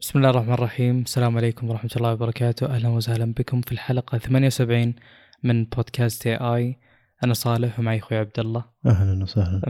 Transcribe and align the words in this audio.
بسم 0.00 0.18
الله 0.18 0.30
الرحمن 0.30 0.54
الرحيم. 0.54 1.00
السلام 1.00 1.36
عليكم 1.36 1.70
ورحمة 1.70 1.90
الله 1.96 2.12
وبركاته. 2.12 2.66
أهلا 2.66 2.88
وسهلا 2.88 3.24
بكم 3.24 3.60
في 3.60 3.72
الحلقة 3.72 4.18
78 4.18 4.94
من 5.42 5.64
بودكاست 5.64 6.26
اي 6.26 6.36
اي 6.36 6.78
أنا 7.24 7.34
صالح 7.34 7.78
ومعي 7.78 7.98
أخوي 7.98 8.18
عبد 8.18 8.38
الله. 8.38 8.64
أهلا 8.86 9.22
وسهلا. 9.22 9.60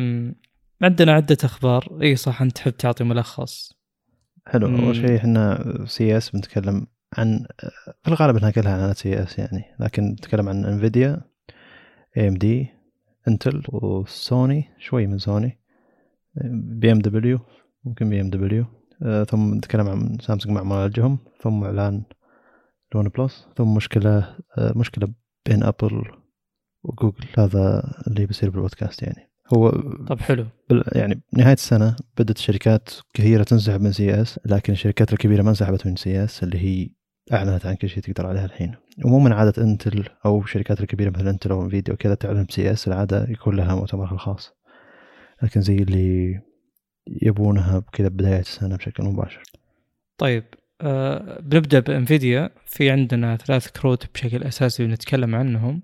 عندنا 0.82 1.12
عدة 1.12 1.36
أخبار. 1.44 1.98
إي 2.02 2.16
صح 2.16 2.42
أنت 2.42 2.56
تحب 2.56 2.72
تعطي 2.72 3.04
ملخص. 3.04 3.72
حلو. 4.46 4.66
أول 4.66 4.96
شيء 4.96 5.16
إحنا 5.16 5.64
CES 5.86 6.30
بنتكلم 6.30 6.86
عن 7.18 7.46
في 8.02 8.08
الغالب 8.08 8.36
إنها 8.36 8.50
كلها 8.50 8.86
عن 8.86 8.94
CES 8.94 9.38
يعني 9.38 9.64
لكن 9.80 10.02
نتكلم 10.02 10.48
عن 10.48 10.64
Nvidia 10.64 11.20
AMD 12.16 12.68
Intel 13.28 13.62
و 13.68 13.88
Sony 13.88 14.64
شوي 14.78 15.06
من 15.06 15.18
سوني 15.18 15.60
بي 16.52 16.92
ام 16.92 16.98
دبليو 16.98 17.38
ممكن 17.84 18.10
بي 18.10 18.20
ام 18.20 18.30
دبليو 18.30 18.66
ثم 19.28 19.54
نتكلم 19.54 19.88
عن 19.88 20.18
سامسونج 20.20 20.56
مع 20.56 20.62
معالجهم 20.62 21.18
ثم 21.42 21.64
إعلان 21.64 22.02
ل 22.94 23.08
OnePlus 23.08 23.46
ثم 23.56 23.74
مشكلة 23.74 24.36
آه، 24.58 24.72
مشكلة 24.76 25.08
بين 25.46 25.62
Apple 25.62 26.04
و 26.82 26.89
Google 26.89 27.26
هذا 27.38 27.92
اللي 28.06 28.26
بيصير 28.26 28.50
بالبودكاست 28.50 29.02
يعني. 29.02 29.30
هو 29.54 29.70
طب 30.08 30.18
حلو. 30.20 30.46
يعني 30.92 31.22
بنهايه 31.32 31.52
السنة 31.52 31.96
بدأت 32.18 32.38
شركات 32.38 32.90
كثيرة 33.14 33.42
تنسحب 33.42 33.80
من 33.80 33.92
CES 33.92 34.40
لكن 34.46 34.72
الشركات 34.72 35.12
الكبيرة 35.12 35.42
ما 35.42 35.48
انسحبت 35.48 35.86
من 35.86 35.96
CES 35.96 36.42
اللي 36.42 36.58
هي 36.58 36.88
أعلنت 37.32 37.66
عن 37.66 37.74
كل 37.74 37.88
شيء 37.88 38.02
تقدر 38.02 38.26
عليها 38.26 38.44
الحين. 38.44 38.74
ومو 39.04 39.18
من 39.18 39.32
عادة 39.32 39.62
Intel 39.62 40.04
أو 40.26 40.40
الشركات 40.40 40.80
الكبيرة 40.80 41.10
مثل 41.10 41.28
Intel 41.28 41.50
أو 41.50 41.62
Nvidia 41.62 41.94
وكذا 41.94 42.14
تعلن 42.14 42.44
ب 42.44 42.72
CES 42.72 42.88
العادة 42.88 43.26
يكون 43.28 43.56
لها 43.56 43.74
مؤتمرها 43.74 44.12
الخاص. 44.12 44.52
لكن 45.42 45.60
زي 45.60 45.76
اللي 45.76 46.40
يبونها 47.22 47.78
بكذا 47.78 48.08
بداية 48.08 48.40
السنة 48.40 48.76
بشكل 48.76 49.04
مباشر. 49.04 49.42
طيب 50.18 50.44
آه 50.80 51.40
بنبدأ 51.40 51.80
ب 51.80 51.90
Nvidia 51.90 52.50
في 52.66 52.90
عندنا 52.90 53.36
ثلاث 53.36 53.70
كروت 53.70 54.06
بشكل 54.14 54.42
أساسي 54.42 54.86
بنتكلم 54.86 55.34
عنهم. 55.34 55.82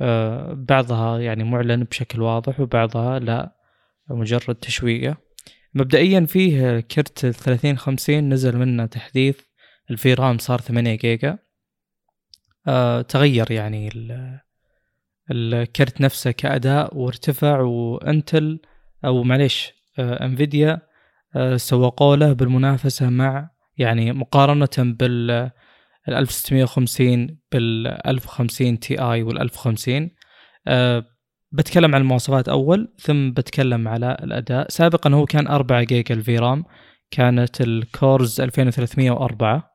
آه 0.00 0.52
بعضها 0.52 1.18
يعني 1.18 1.44
معلن 1.44 1.84
بشكل 1.84 2.22
واضح 2.22 2.60
وبعضها 2.60 3.18
لا 3.18 3.56
مجرد 4.10 4.54
تشويقة. 4.54 5.16
مبدئيا 5.74 6.26
فيه 6.26 6.80
كرت 6.80 7.24
ال 7.24 7.34
3050 7.34 8.28
نزل 8.28 8.56
منه 8.58 8.86
تحديث 8.86 9.40
ال 9.90 10.14
VRAM 10.14 10.38
صار 10.38 10.60
8 10.60 10.94
جيجا. 10.94 11.38
آه 12.66 13.02
تغير 13.02 13.50
يعني 13.50 13.88
ال- 13.88 14.40
الكرت 15.30 16.00
نفسه 16.00 16.30
كأداء 16.30 16.96
وارتفع 16.96 17.60
و 17.60 17.77
Intel 17.77 18.60
أو 19.04 19.22
معليش 19.22 19.72
Nvidia 19.98 20.80
آه 21.36 21.56
سوقوا 21.56 22.16
له 22.16 22.32
بالمنافسة 22.32 23.08
مع 23.10 23.50
يعني 23.78 24.12
مقارنة 24.12 24.68
بال 24.78 25.30
ال 26.08 26.14
1650 26.14 27.38
بال 27.52 27.86
1050 28.08 28.80
Ti 28.80 29.22
وال 29.22 29.40
1050 29.40 30.10
أه 30.68 31.04
بتكلم 31.52 31.94
عن 31.94 32.00
المواصفات 32.00 32.48
أول 32.48 32.94
ثم 33.00 33.30
بتكلم 33.30 33.88
على 33.88 34.16
الأداء. 34.22 34.68
سابقا 34.68 35.10
هو 35.10 35.26
كان 35.26 35.46
4 35.46 35.82
جيجا 35.82 36.14
ال 36.14 36.38
VRAM 36.38 36.64
كانت 37.10 37.60
ال 37.60 37.73
cores 37.73 38.40
2304 38.40 39.70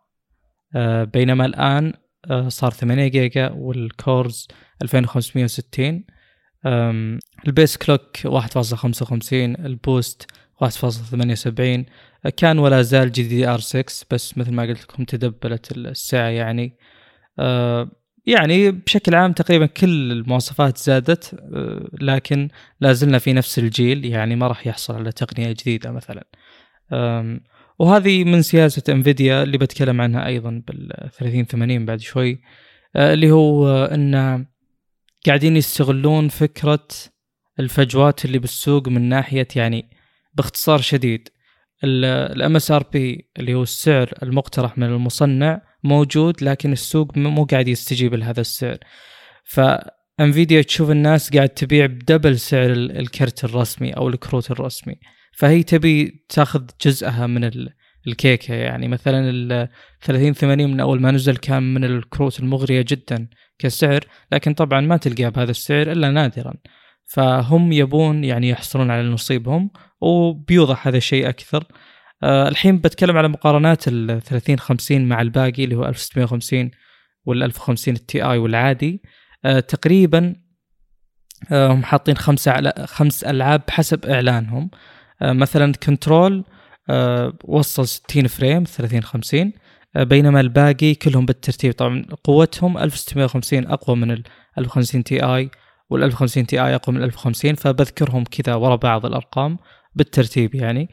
أه 0.76 1.04
بينما 1.04 1.46
الآن 1.46 1.94
صار 2.48 2.72
8 2.72 3.08
جيجا 3.08 3.50
وال 3.50 3.78
cores 3.78 4.48
2560 4.82 5.86
أم، 5.88 6.04
ال 6.66 6.88
base 6.88 7.78
clock 7.78 8.18
1.55 8.18 9.34
ال 9.34 9.50
boost 9.50 10.32
1.78 10.64 12.30
كان 12.38 12.60
ولا 12.60 12.82
زال 12.82 13.12
GDDR6 13.12 14.06
بس 14.12 14.38
مثل 14.38 14.52
ما 14.52 14.64
قلت 14.64 14.82
لكم 14.82 15.04
تدبلت 15.04 15.72
الساعة 15.72 16.30
يعني. 16.30 16.78
آه 17.40 17.92
يعني 18.26 18.72
بشكل 18.72 19.16
عام 19.16 19.34
تقريبا 19.34 19.66
كل 19.66 20.12
المواصفات 20.12 20.78
زادت 20.78 21.34
آه 21.54 21.90
لكن 22.02 22.50
لا 22.80 22.94
زلنا 22.94 23.18
في 23.20 23.34
نفس 23.34 23.60
الجيل 23.60 24.06
يعني 24.06 24.36
ما 24.36 24.48
راح 24.48 24.68
يحصل 24.68 24.96
على 24.96 25.12
تقنية 25.12 25.52
جديدة 25.52 25.92
مثلا. 25.92 26.26
وهذه 27.80 28.24
من 28.24 28.42
سياسة 28.42 28.84
Nvidia 28.90 29.44
اللي 29.44 29.58
بتكلم 29.58 30.02
عنها 30.02 30.26
أيضا 30.28 30.62
بال 30.68 31.10
3080 31.18 31.86
بعد 31.86 32.00
شوي 32.00 32.42
آه 32.96 33.14
اللي 33.14 33.32
هو 33.32 33.68
آه، 33.68 33.96
أن 33.96 34.46
قاعدين 35.28 35.58
يستغلون 35.58 36.28
فكرة 36.30 36.88
الفجوات 37.60 38.26
اللي 38.26 38.40
بالسوق 38.40 38.88
من 38.88 39.02
ناحية 39.10 39.48
يعني 39.56 39.90
باختصار 40.34 40.82
شديد. 40.82 41.30
ال 41.84 42.56
MSRP 42.56 43.30
اللي 43.40 43.54
هو 43.54 43.64
السعر 43.64 44.14
المقترح 44.24 44.78
من 44.78 44.84
المصنع 44.88 45.62
موجود 45.84 46.44
لكن 46.44 46.72
السوق 46.72 47.18
مو 47.18 47.44
قاعد 47.46 47.68
يستجيب 47.68 48.14
لهذا 48.16 48.42
السعر. 48.42 48.78
ف 49.46 49.62
Nvidia 49.62 50.62
تشوف 50.62 50.92
الناس 50.92 51.34
قاعد 51.36 51.50
تبيع 51.50 51.86
ب 51.86 51.94
double 51.94 52.40
سعر 52.40 52.72
ال- 52.72 52.98
الكرت 53.00 53.44
الرسمي 53.44 53.92
أو 53.92 54.10
الكروت 54.10 54.52
الرسمي. 54.52 54.96
فهي 55.38 55.64
تبي 55.64 56.26
تاخذ 56.30 56.64
جزءها 56.86 57.28
من 57.28 57.44
ال- 57.44 57.70
الكيكة 58.08 58.54
يعني. 58.54 58.88
مثلا 58.88 59.30
ال 59.30 59.70
3080 60.02 60.70
من 60.72 60.80
أول 60.80 61.02
ما 61.02 61.12
نزل 61.12 61.38
كان 61.38 61.74
من 61.74 61.84
الكروت 61.84 62.40
المغرية 62.40 62.86
جدا. 62.88 63.28
كسعر 63.62 64.04
لكن 64.32 64.54
طبعا 64.54 64.82
ما 64.82 64.98
تلقاه 64.98 65.30
بهذا 65.30 65.52
السعر 65.52 65.92
إلا 65.92 66.12
نادرا. 66.12 66.54
فهم 67.06 67.72
يبون 67.72 68.24
يعني 68.24 68.50
يحصلون 68.50 68.92
على 68.92 69.10
نصيبهم 69.10 69.70
وبيوضح 70.02 70.88
هذا 70.88 70.98
الشيء 70.98 71.30
أكثر. 71.30 71.64
آه 72.24 72.48
الحين 72.48 72.78
بتكلم 72.78 73.18
على 73.18 73.28
مقارنات 73.28 73.88
ال 73.88 74.22
30 74.22 74.60
50 74.60 75.06
مع 75.06 75.22
الباقي 75.22 75.64
اللي 75.64 75.76
هو 75.76 75.86
1650 75.86 76.72
وال 77.26 77.44
1050 77.44 77.94
التي 77.94 78.24
اي 78.24 78.38
والعادي. 78.38 79.02
آه 79.46 79.60
تقريبا 79.60 80.36
آه 81.52 81.68
هم 81.68 81.84
حاطين 81.84 82.18
خمسة 82.18 82.52
على 82.52 82.74
خمس 82.86 83.24
ألعاب 83.24 83.62
حسب 83.70 84.06
إعلانهم. 84.06 84.70
آه 85.22 85.34
مثلا 85.34 85.74
Control 85.74 86.44
آه 86.90 87.34
وصل 87.44 87.88
60 87.88 88.28
frame 88.28 88.64
30 88.64 89.04
50 89.04 89.42
آه 89.42 89.52
بينما 89.96 90.40
الباقي 90.40 90.96
كلهم 90.96 91.26
بالترتيب. 91.26 91.74
طبعا 91.74 92.06
قوتهم 92.24 92.78
1650 92.78 93.68
أقوى 93.68 93.96
من 93.96 94.12
ال 94.12 94.24
1050 94.58 95.04
Ti 95.04 95.50
وال 95.90 96.04
1050 96.04 96.46
Ti 96.46 96.76
أقوى 96.76 96.96
من 96.96 97.02
ال 97.02 97.06
1050 97.06 97.56
فبذكرهم 97.56 98.24
كذا 98.24 98.56
ورا 98.56 98.76
بعض 98.76 99.06
الأرقام 99.06 99.58
بالترتيب 99.96 100.56
يعني. 100.56 100.90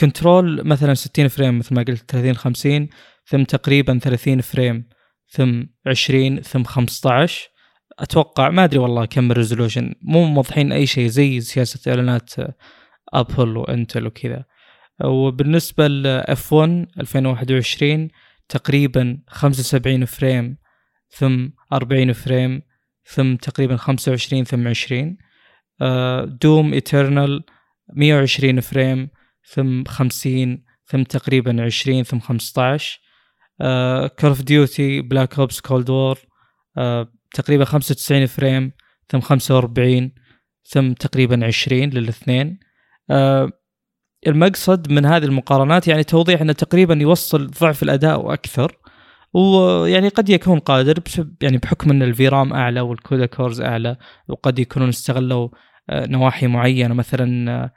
Control 0.00 0.66
مثلا 0.66 0.94
60 0.94 1.28
frame 1.28 1.58
مثل 1.58 1.74
ما 1.74 1.82
قلت 1.82 2.10
30 2.10 2.36
50 2.36 2.88
ثم 3.26 3.42
تقريبا 3.42 3.98
30 3.98 4.40
frame 4.40 4.88
ثم 5.28 5.62
20 5.86 6.40
ثم 6.40 6.64
15 6.64 7.50
أتوقع 7.98 8.50
ما 8.50 8.64
أدري 8.64 8.78
والله 8.78 9.04
كم 9.04 9.30
ال 9.30 9.36
resolution 9.36 9.94
مو 10.02 10.24
موضحين 10.24 10.72
أي 10.72 10.86
شيء 10.86 11.06
زي 11.06 11.40
سياسة 11.40 11.90
إعلانات 11.90 12.30
Apple 13.14 13.56
و 13.56 13.64
Intel 13.64 14.06
وكذا. 14.06 14.44
وبالنسبة 15.04 15.86
ل 15.86 16.52
F1 16.52 16.86
2021 17.00 18.08
تقريبا 18.48 19.18
75 19.28 20.04
frame 20.04 20.56
ثم 21.10 21.48
40 21.72 22.12
فريم 22.12 22.62
ثم 23.04 23.36
تقريبا 23.36 23.76
25 23.76 24.44
ثم 24.44 24.68
20 24.68 25.16
Doom 26.40 26.72
Eternal 26.72 27.44
120 27.92 28.60
frame 28.60 29.08
ثم 29.44 29.84
50 29.84 30.64
ثم 30.86 31.02
تقريبا 31.02 31.64
20 31.64 32.02
ثم 32.02 32.20
15 32.20 33.00
Call 34.18 34.28
of 34.30 34.42
Duty 34.42 35.00
Black 35.00 35.38
Ops 35.38 35.60
Cold 35.60 35.90
War 35.90 36.18
تقريبا 37.34 37.64
95 37.64 38.26
frame 38.26 38.72
ثم 39.08 39.20
45 39.20 40.12
ثم 40.62 40.92
تقريبا 40.92 41.46
20 41.46 41.90
للاثنين. 41.90 42.58
آه، 43.10 43.50
المقصد 44.26 44.92
من 44.92 45.06
هذه 45.06 45.24
المقارنات 45.24 45.88
يعني 45.88 46.04
توضيح 46.04 46.40
انه 46.40 46.52
تقريبا 46.52 46.94
يوصل 46.94 47.46
ضعف 47.46 47.82
الأداء 47.82 48.20
وأكثر 48.26 48.76
ويعني 49.34 50.08
قد 50.08 50.28
يكون 50.28 50.58
قادر 50.58 50.98
يعني 51.42 51.58
بحكم 51.58 51.90
أن 51.90 52.02
ال 52.02 52.28
VRAM 52.28 52.52
أعلى 52.52 52.80
وال 52.80 52.95
CUDA 52.95 53.26
cores 53.26 53.60
أعلى 53.60 53.96
وقد 54.28 54.58
يكونون 54.58 54.88
استغلوا 54.88 55.48
آه، 55.90 56.06
نواحي 56.06 56.46
معينة 56.46 56.94
مثلا 56.94 57.50
آه، 57.50 57.72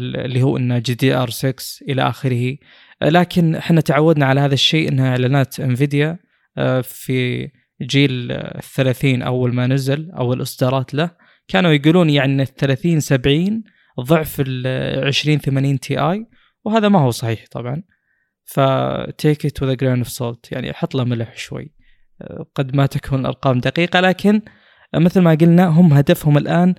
اللي 0.00 0.42
هو 0.42 0.56
انه 0.56 0.78
GDDR6 0.78 1.54
إلى 1.88 2.02
آخره. 2.08 2.56
آه، 3.02 3.08
لكن 3.08 3.54
إحنا 3.54 3.80
تعودنا 3.80 4.26
على 4.26 4.40
هذا 4.40 4.54
الشيء 4.54 4.88
إنها 4.88 5.10
إعلانات 5.10 5.60
Nvidia 5.60 6.18
في 6.82 7.48
جيل 7.82 8.40
30 8.76 9.22
أول 9.22 9.54
ما 9.54 9.66
نزل 9.66 10.10
أو 10.10 10.32
الاصدارات 10.32 10.94
له. 10.94 11.10
كانوا 11.48 11.72
يقولون 11.72 12.10
يعني 12.10 12.42
ال 12.42 12.54
30 12.54 13.00
70 13.00 13.62
ضعف 14.00 14.36
ال 14.46 15.06
20 15.06 15.38
80 15.38 15.80
Ti 15.80 16.26
وهذا 16.64 16.88
ما 16.88 16.98
هو 16.98 17.10
صحيح 17.10 17.44
طبعا. 17.50 17.82
ف 18.44 18.64
take 18.64 19.46
it 19.46 19.62
with 19.62 19.76
grain 19.76 19.98
of 19.98 20.08
salt 20.08 20.52
يعني 20.52 20.72
حط 20.72 20.94
له 20.94 21.04
ملح 21.04 21.36
شوي. 21.36 21.74
آه، 22.22 22.46
قد 22.54 22.76
ما 22.76 22.86
تكون 22.86 23.20
الأرقام 23.20 23.60
دقيقة 23.60 24.00
لكن 24.00 24.42
مثل 24.94 25.20
ما 25.20 25.34
قلنا 25.34 25.66
هم 25.66 25.92
هدفهم 25.92 26.38
الآن 26.38 26.74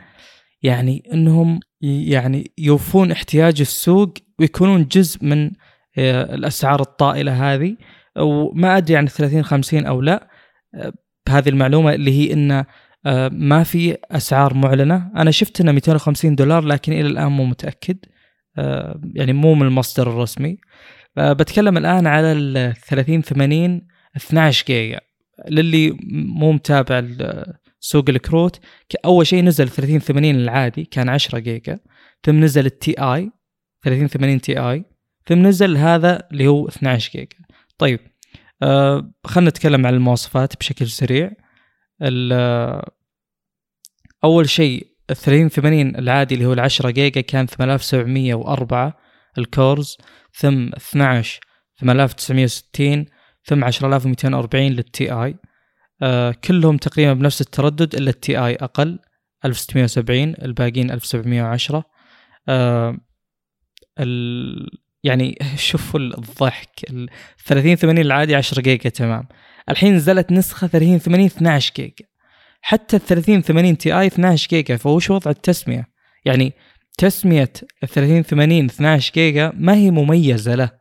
يعني 0.61 1.03
إنهم 1.13 1.59
يعني 1.81 2.51
يوفون 2.57 3.11
احتياج 3.11 3.61
السوق 3.61 4.13
ويكونون 4.39 4.87
جزء 4.87 5.25
من 5.25 5.51
آه، 5.97 6.35
الأسعار 6.35 6.81
الطائلة 6.81 7.53
هذه. 7.53 7.77
وما 8.17 8.77
أدري 8.77 8.97
عن 8.97 9.07
30 9.07 9.43
50 9.43 9.85
أو 9.85 10.01
لا. 10.01 10.29
آه، 10.75 10.93
بهذه 11.27 11.49
المعلومة 11.49 11.93
اللي 11.93 12.11
هي 12.11 12.33
إن 12.33 12.51
آه، 12.51 12.65
ما 13.31 13.63
في 13.63 13.97
أسعار 14.11 14.53
معلنة. 14.53 15.11
أنا 15.15 15.31
شفت 15.31 15.61
إنه 15.61 15.71
250 15.71 16.35
دولار 16.35 16.63
لكن 16.65 16.93
إلى 16.93 17.07
الآن 17.07 17.31
مو 17.31 17.45
متأكد. 17.45 17.97
يعني 19.13 19.33
مو 19.33 19.53
من 19.53 19.67
المصدر 19.67 20.09
الرسمي. 20.09 20.57
بتكلم 21.17 21.77
الآن 21.77 22.07
على 22.07 22.31
ال 22.31 22.73
30 22.75 23.21
80 23.21 23.87
12 24.15 24.65
جيجا. 24.67 24.99
للي 25.49 25.97
مو 26.11 26.51
متابع 26.51 27.03
سوق 27.79 28.09
الكروت 28.09 28.59
أول 29.05 29.27
شيء 29.27 29.43
نزل 29.43 29.69
30 29.69 29.99
80 29.99 30.35
العادي 30.35 30.85
كان 30.85 31.09
10 31.09 31.39
جيجا. 31.39 31.79
ثم 32.23 32.39
نزل 32.39 32.65
ال 32.65 32.95
Ti 32.99 33.31
30 33.83 34.07
80 34.07 34.41
Ti 34.41 34.85
ثم 35.27 35.47
نزل 35.47 35.77
هذا 35.77 36.27
اللي 36.31 36.47
هو 36.47 36.67
12 36.67 37.11
جيجا. 37.11 37.37
طيب 37.77 37.99
آه 38.63 39.11
خلينا 39.23 39.49
نتكلم 39.49 39.87
عن 39.87 39.93
المواصفات 39.93 40.57
بشكل 40.57 40.87
سريع. 40.87 41.31
أول 44.25 44.49
شيء 44.49 44.87
ال 45.09 45.15
30 45.15 45.49
80 45.49 45.95
العادي 45.95 46.35
اللي 46.35 46.45
هو 46.45 46.53
ال 46.53 46.59
10 46.59 46.89
جيجا 46.89 47.21
كان 47.21 47.47
8704 47.47 48.97
ال 49.37 49.47
cores 49.47 49.97
ثم 50.33 50.67
12 50.73 51.39
8960 51.77 53.05
ثم 53.43 53.63
10240 53.63 54.67
لل 54.67 55.11
Ti 55.11 55.35
آه 56.01 56.35
كلهم 56.43 56.77
تقريبا 56.77 57.13
بنفس 57.13 57.41
التردد 57.41 57.95
إلا 57.95 58.09
ال 58.09 58.37
Ti 58.37 58.55
أقل 58.55 58.99
1670 59.45 60.33
الباقيين 60.41 60.91
1710 60.91 61.83
آه 62.49 62.97
ال 63.99 64.69
يعني 65.03 65.37
شوفوا 65.67 65.99
الضحك 65.99 66.89
ال 66.89 67.09
30 67.45 67.75
80 67.75 68.05
العادي 68.05 68.35
10 68.35 68.61
جيجا 68.61 68.89
تمام. 68.89 69.27
الحين 69.69 69.95
نزلت 69.95 70.31
نسخة 70.31 70.67
30 70.67 70.97
80 70.97 71.25
12 71.25 71.73
جيجا. 71.75 72.05
حتى 72.67 72.95
ال 72.95 73.01
30 73.01 73.41
80 73.41 73.77
Ti 73.77 74.07
12 74.07 74.47
جيجا 74.49 74.77
فوش 74.77 75.09
وضع 75.09 75.31
التسمية؟ 75.31 75.87
يعني 76.25 76.53
تسمية 76.97 77.51
ال 77.83 77.87
30 77.87 78.21
80 78.21 78.65
12 78.65 79.13
جيجا 79.13 79.51
ما 79.57 79.73
هي 79.73 79.91
مميزة 79.91 80.55
له 80.55 80.71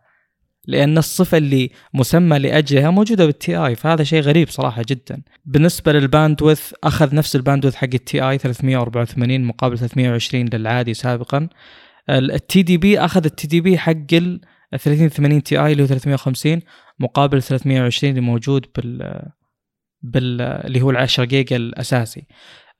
لأن 0.67 0.99
الصفة 0.99 1.39
اللي 1.39 1.71
مسمى 1.95 2.39
لأجلها 2.39 2.91
موجودة 2.91 3.27
بال 3.27 3.57
Ti 3.57 3.75
فهذا 3.75 4.05
شيء 4.05 4.21
غريب 4.21 4.49
صراحة 4.49 4.83
جدا. 4.89 5.23
بالنسبة 5.45 5.93
لل 5.93 6.07
bandwidth 6.07 6.73
أخذ 6.85 7.15
نفس 7.15 7.37
ال 7.37 7.41
bandwidth 7.41 7.75
حق 7.75 7.89
ال 7.95 8.29
Ti 8.31 8.39
384 8.39 9.41
مقابل 9.41 9.79
320 9.79 10.45
للعادي 10.45 10.95
سابقا. 10.95 11.49
ال 12.11 12.63
TDP 12.63 13.01
أخذ 13.01 13.25
ال 13.25 13.47
TDP 13.47 13.79
حق 13.79 14.13
ال 14.13 14.41
3080 14.79 15.43
Ti 15.43 15.73
اللي 15.73 15.83
هو 15.83 15.87
350 15.87 16.61
مقابل 16.99 17.43
320 17.43 18.11
اللي 18.11 18.21
موجود 18.21 18.67
بال 18.77 19.23
بال 20.05 20.41
اللي 20.41 20.83
هو 20.83 20.91
ال 20.91 20.97
10 20.97 21.25
جيجا 21.25 21.57
الأساسي. 21.57 22.27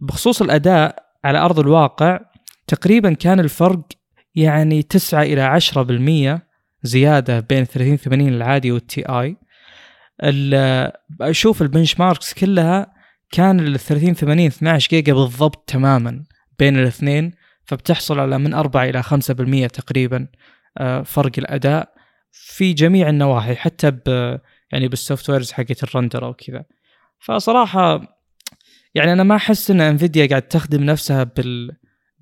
بخصوص 0.01 0.43
الأداء 0.43 1.05
على 1.25 1.39
أرض 1.39 1.59
الواقع 1.59 2.21
تقريبا 2.67 3.13
كان 3.13 3.41
الفرق 3.41 3.83
يعني 4.35 4.83
9 4.83 5.23
إلى 5.23 5.61
10% 6.41 6.41
زيادة 6.83 7.41
بين 7.41 7.65
3080 7.65 8.29
العادي 8.29 8.73
وال 8.73 9.03
Ti 9.09 9.37
أشوف 11.21 11.63
ال 11.63 12.01
benchmarks 12.01 12.35
كلها 12.35 12.95
كان 13.31 13.61
ال 13.61 13.79
3080 13.79 14.47
12 14.47 14.89
جيجا 14.89 15.13
بالضبط 15.13 15.71
تماما 15.71 16.25
بين 16.59 16.79
الاثنين 16.79 17.33
فبتحصل 17.65 18.19
على 18.19 18.39
من 18.39 18.55
4 18.55 18.85
إلى 18.85 19.03
5% 19.03 19.67
تقريبا 19.73 20.27
آه، 20.79 21.03
فرق 21.03 21.33
الأداء 21.39 21.95
في 22.33 22.73
جميع 22.73 23.09
النواحي 23.09 23.57
حتى 23.57 23.91
ب 23.91 24.01
يعني 24.73 24.89
بال 24.89 25.31
softwares 25.31 25.53
حقت 25.53 25.83
ال 25.83 25.89
render 25.89 26.25
أو 26.25 26.35
كذا. 26.35 26.65
فصراحة 27.25 28.01
يعني 28.95 29.13
أنا 29.13 29.23
ما 29.23 29.37
أحس 29.37 29.71
إن 29.71 29.81
انفيديا 29.81 30.27
قاعد 30.27 30.43
تخدم 30.43 30.83
نفسها 30.85 31.25
بال 31.25 31.77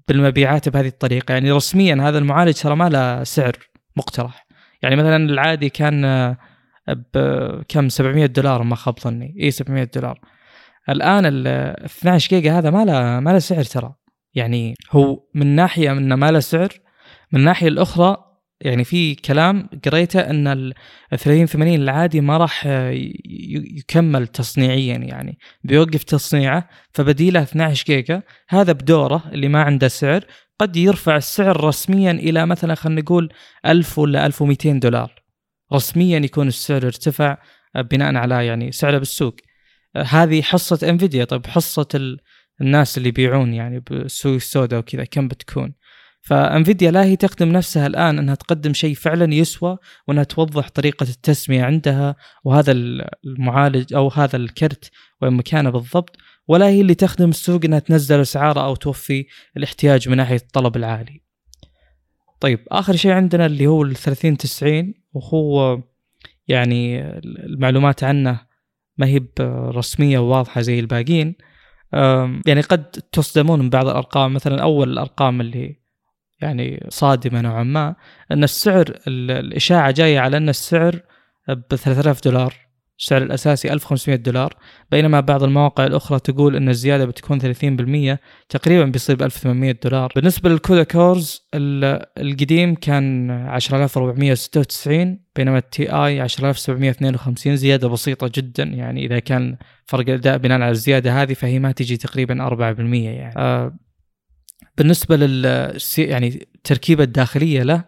بالمبيعات 0.08 0.68
بهذه 0.68 0.86
الطريقة. 0.86 1.32
يعني 1.32 1.52
رسميا 1.52 2.08
هذا 2.08 2.18
المعالج 2.18 2.54
ترى 2.54 2.76
ما 2.76 2.88
له 2.88 3.24
سعر 3.24 3.56
مقترح. 3.96 4.46
يعني 4.82 4.96
مثلا 4.96 5.16
العادي 5.16 5.68
كان 5.68 6.04
آه، 6.04 6.36
بكم 6.88 7.88
700 7.88 8.26
دولار 8.26 8.62
ما 8.62 8.76
خاب 8.76 8.98
ظني. 8.98 9.36
إي 9.40 9.50
700 9.50 9.90
دولار. 9.94 10.20
الآن 10.88 11.26
ال 11.26 11.46
12 11.84 12.28
جيجا 12.28 12.58
هذا 12.58 12.70
ما 12.70 12.84
له 12.84 13.20
ما 13.20 13.30
له 13.30 13.38
سعر 13.38 13.64
ترى. 13.64 13.94
يعني 14.34 14.74
هو 14.90 15.24
من 15.34 15.46
ناحية 15.46 15.92
إنه 15.92 16.16
ما 16.16 16.30
له 16.30 16.40
سعر 16.40 16.68
من 17.32 17.40
الناحية 17.40 17.68
الأخرى 17.68 18.16
يعني 18.62 18.84
في 18.84 19.14
كلام 19.14 19.68
قريته 19.84 20.20
أن 20.20 20.46
ال 20.46 20.74
3080 21.10 21.74
العادي 21.74 22.20
ما 22.20 22.36
راح 22.36 22.66
يكمل 23.76 24.26
تصنيعيا 24.26 24.96
يعني. 24.96 25.38
بيوقف 25.64 26.02
تصنيعه 26.02 26.68
فبديله 26.92 27.42
12 27.42 27.84
جيجا. 27.86 28.22
هذا 28.48 28.72
بدوره 28.72 29.22
اللي 29.32 29.48
ما 29.48 29.62
عنده 29.62 29.88
سعر. 29.88 30.24
قد 30.58 30.76
يرفع 30.76 31.16
السعر 31.16 31.64
رسميا 31.64 32.10
إلى 32.10 32.46
مثلا 32.46 32.74
خلينا 32.74 33.00
نقول 33.00 33.32
1000 33.66 33.98
ولا 33.98 34.26
1200 34.26 34.72
دولار. 34.72 35.22
رسميا 35.72 36.18
يكون 36.18 36.48
السعر 36.48 36.86
ارتفع 36.86 37.38
بناء 37.76 38.14
على 38.14 38.46
يعني 38.46 38.72
سعره 38.72 38.98
بالسوق. 38.98 39.36
هذه 39.96 40.42
حصة 40.42 40.88
إنفيديا. 40.88 41.24
طيب 41.24 41.46
حصة 41.46 42.18
الناس 42.60 42.98
اللي 42.98 43.08
يبيعون 43.08 43.54
يعني 43.54 43.80
بالسوق 43.80 44.34
السوداء 44.34 44.80
وكذا 44.80 45.04
كم 45.04 45.28
بتكون؟ 45.28 45.74
فانفيديا 46.22 46.90
لا 46.90 47.04
هي 47.04 47.16
تخدم 47.16 47.48
نفسها 47.48 47.86
الآن 47.86 48.18
إنها 48.18 48.34
تقدم 48.34 48.72
شيء 48.72 48.94
فعلا 48.94 49.34
يسوى 49.34 49.78
وإنها 50.08 50.24
توضح 50.24 50.68
طريقة 50.68 51.04
التسمية 51.04 51.62
عندها 51.62 52.16
وهذا 52.44 52.72
المعالج 53.26 53.94
أو 53.94 54.08
هذا 54.08 54.36
الكرت 54.36 54.90
وين 55.22 55.32
مكانه 55.32 55.70
بالضبط 55.70 56.16
ولا 56.48 56.66
هي 56.66 56.80
اللي 56.80 56.94
تخدم 56.94 57.28
السوق 57.28 57.64
إنها 57.64 57.78
تنزل 57.78 58.20
اسعاره 58.20 58.60
أو 58.64 58.74
توفي 58.74 59.26
الاحتياج 59.56 60.08
من 60.08 60.16
ناحية 60.16 60.36
الطلب 60.36 60.76
العالي. 60.76 61.22
طيب 62.40 62.60
آخر 62.68 62.96
شيء 62.96 63.10
عندنا 63.10 63.46
اللي 63.46 63.66
هو 63.66 63.82
ال 63.82 63.96
30 63.96 64.36
90 64.36 64.94
وهو 65.12 65.80
يعني 66.48 67.00
المعلومات 67.24 68.04
عنه 68.04 68.40
ما 68.98 69.06
هي 69.06 69.20
رسميه 69.76 70.18
وواضحة 70.18 70.60
زي 70.60 70.80
الباقيين 70.80 71.34
يعني 72.46 72.60
قد 72.60 72.90
تصدمون 72.90 73.58
من 73.58 73.70
بعض 73.70 73.88
الأرقام 73.88 74.34
مثلا 74.34 74.62
أول 74.62 74.92
الأرقام 74.92 75.40
اللي 75.40 75.81
يعني 76.42 76.86
صادمة 76.88 77.40
نوعا 77.40 77.62
ما 77.62 77.94
أن 78.30 78.44
السعر 78.44 78.84
الإشاعة 79.08 79.90
جاية 79.90 80.20
على 80.20 80.36
أن 80.36 80.48
السعر 80.48 81.00
ب 81.48 81.74
3000 81.76 82.24
دولار 82.24 82.54
السعر 83.02 83.22
الأساسي 83.22 83.72
1500 83.72 84.16
دولار. 84.16 84.54
بينما 84.90 85.20
بعض 85.20 85.42
المواقع 85.42 85.86
الأخرى 85.86 86.20
تقول 86.20 86.56
أن 86.56 86.68
الزيادة 86.68 87.04
بتكون 87.04 87.40
30% 87.40 88.18
تقريبا 88.48 88.84
بيصير 88.84 89.16
ب 89.16 89.22
1800 89.22 89.74
دولار. 89.84 90.12
بالنسبة 90.16 90.50
للكودا 90.50 90.82
كورز 90.82 91.48
القديم 91.54 92.74
كان 92.74 93.30
10496 93.30 95.18
بينما 95.36 95.58
التي 95.58 95.92
آي 95.92 96.20
10752 96.24 97.56
زيادة 97.56 97.88
بسيطة 97.88 98.30
جدا. 98.34 98.64
يعني 98.64 99.06
إذا 99.06 99.18
كان 99.18 99.56
فرق 99.86 100.08
الأداء 100.08 100.38
بناء 100.38 100.60
على 100.60 100.70
الزيادة 100.70 101.22
هذه 101.22 101.34
فهي 101.34 101.58
ما 101.58 101.72
تجي 101.72 101.96
تقريبا 101.96 102.48
4% 102.48 102.80
يعني. 102.94 103.34
آه 103.36 103.78
بالنسبة 104.78 105.16
لل 105.16 105.44
يعني 105.98 106.28
التركيبه 106.28 107.04
الداخلية 107.04 107.62
له 107.62 107.84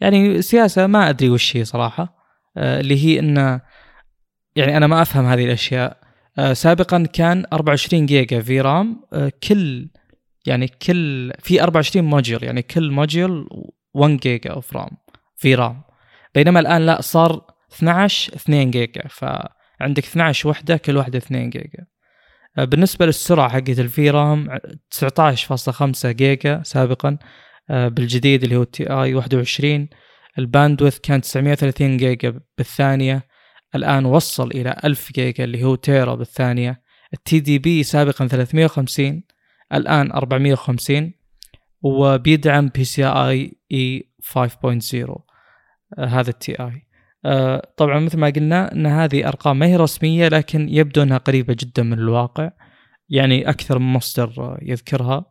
يعني 0.00 0.42
سياسة 0.42 0.86
ما 0.86 1.08
أدري 1.08 1.28
وش 1.30 1.56
هي 1.56 1.64
صراحة 1.64 2.16
آه 2.56 2.80
اللي 2.80 3.04
هي 3.04 3.18
انه 3.18 3.60
يعني 4.56 4.76
أنا 4.76 4.86
ما 4.86 5.02
أفهم 5.02 5.26
هذه 5.26 5.44
الأشياء. 5.44 6.00
آه 6.38 6.52
سابقا 6.52 7.06
كان 7.12 7.44
24 7.52 8.06
جيجا 8.06 8.40
VRAM 8.40 9.02
آه 9.12 9.32
كل 9.48 9.88
يعني 10.46 10.68
كل 10.68 11.32
في 11.38 11.62
24 11.62 12.06
module 12.06 12.44
يعني 12.44 12.62
كل 12.62 12.90
module 12.90 13.48
1 13.94 14.16
جيجا 14.16 14.50
of 14.50 14.76
RAM 14.76 14.90
VRAM. 15.36 15.82
بينما 16.34 16.60
الآن 16.60 16.86
لا 16.86 17.00
صار 17.00 17.44
12 17.72 18.34
2 18.34 18.70
جيجا 18.70 19.02
فعندك 19.08 20.04
12 20.04 20.48
وحدة 20.48 20.76
كل 20.76 20.96
وحدة 20.96 21.18
2 21.18 21.50
جيجا 21.50 21.86
بالنسبة 22.64 23.06
للسرعة 23.06 23.48
حقت 23.48 23.78
ال 23.78 24.10
VRAM 24.10 24.58
19.5 24.90 26.06
جيجا 26.06 26.62
سابقا 26.62 27.18
آه، 27.70 27.88
بالجديد 27.88 28.44
اللي 28.44 28.56
هو 28.56 28.62
ال 28.62 28.90
Ti 28.90 29.14
21 29.14 29.88
ال 30.38 30.44
bandwidth 30.44 30.98
كان 30.98 31.20
930 31.20 31.96
جيجا 31.96 32.40
بالثانية. 32.58 33.26
الآن 33.74 34.04
وصل 34.04 34.50
إلى 34.50 34.76
1000 34.84 35.12
جيجا 35.12 35.44
اللي 35.44 35.64
هو 35.64 35.74
تيرا 35.74 36.14
بالثانية. 36.14 36.82
ال 37.14 37.40
TDP 37.40 37.82
سابقا 37.82 38.26
350 38.26 39.22
الآن 39.72 40.12
450 40.12 41.12
وبيدعم 41.82 42.68
PCIe 42.68 44.10
5.0 44.22 45.20
هذا 45.98 46.30
ال 46.30 46.52
Ti. 46.52 46.66
آه 46.66 46.85
طبعا 47.76 48.00
مثل 48.00 48.18
ما 48.18 48.30
قلنا 48.30 48.72
إن 48.72 48.86
هذه 48.86 49.28
أرقام 49.28 49.58
ما 49.58 49.66
هي 49.66 49.76
رسمية 49.76 50.28
لكن 50.28 50.68
يبدو 50.68 51.02
إنها 51.02 51.18
قريبة 51.18 51.56
جدا 51.58 51.82
من 51.82 51.98
الواقع 51.98 52.50
يعني 53.08 53.50
أكثر 53.50 53.78
من 53.78 53.92
مصدر 53.92 54.58
يذكرها. 54.62 55.24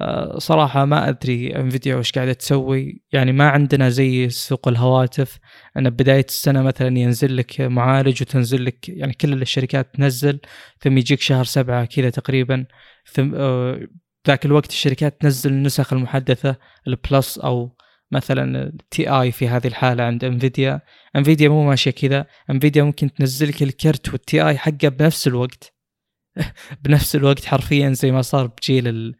آه، 0.00 0.38
صراحة 0.38 0.84
ما 0.84 1.08
أدري 1.08 1.56
انفيديا 1.56 1.96
وش 1.96 2.12
قاعدة 2.12 2.32
تسوي. 2.32 3.02
يعني 3.12 3.32
ما 3.32 3.48
عندنا 3.48 3.88
زي 3.88 4.28
سوق 4.28 4.68
الهواتف 4.68 5.38
أن 5.76 5.90
بداية 5.90 6.24
السنة 6.28 6.62
مثلا 6.62 6.98
ينزل 6.98 7.36
لك 7.36 7.60
معالج 7.60 8.22
وتنزل 8.22 8.64
لك 8.64 8.88
يعني 8.88 9.12
كل 9.12 9.42
الشركات 9.42 9.94
تنزل 9.94 10.40
ثم 10.80 10.98
يجيك 10.98 11.20
شهر 11.20 11.44
سبعة 11.44 11.84
كذا 11.84 12.10
تقريبا 12.10 12.66
ثم 13.12 13.34
آه، 13.34 13.80
ذاك 14.28 14.46
الوقت 14.46 14.70
الشركات 14.70 15.20
تنزل 15.20 15.50
النسخ 15.50 15.92
المحدثة 15.92 16.56
ال 16.88 16.98
Plus 16.98 17.38
أو 17.38 17.76
مثلا 18.12 18.72
Ti 18.90 19.32
في 19.32 19.48
هذه 19.48 19.66
الحالة 19.66 20.04
عند 20.04 20.24
انفيديا 20.24 20.80
انفيديا 21.16 21.48
مو 21.48 21.66
ماشية 21.66 21.90
كذا. 21.90 22.26
انفيديا 22.50 22.82
ممكن 22.82 23.12
تنزل 23.14 23.48
لك 23.48 23.62
الكرت 23.62 24.08
وال 24.08 24.48
Ti 24.48 24.58
حقه 24.58 24.88
بنفس 24.88 25.26
الوقت. 25.26 25.74
بنفس 26.84 27.16
الوقت 27.16 27.44
حرفيا 27.44 27.90
زي 27.90 28.10
ما 28.12 28.22
صار 28.22 28.46
بجيل 28.46 28.88
ال 28.88 29.14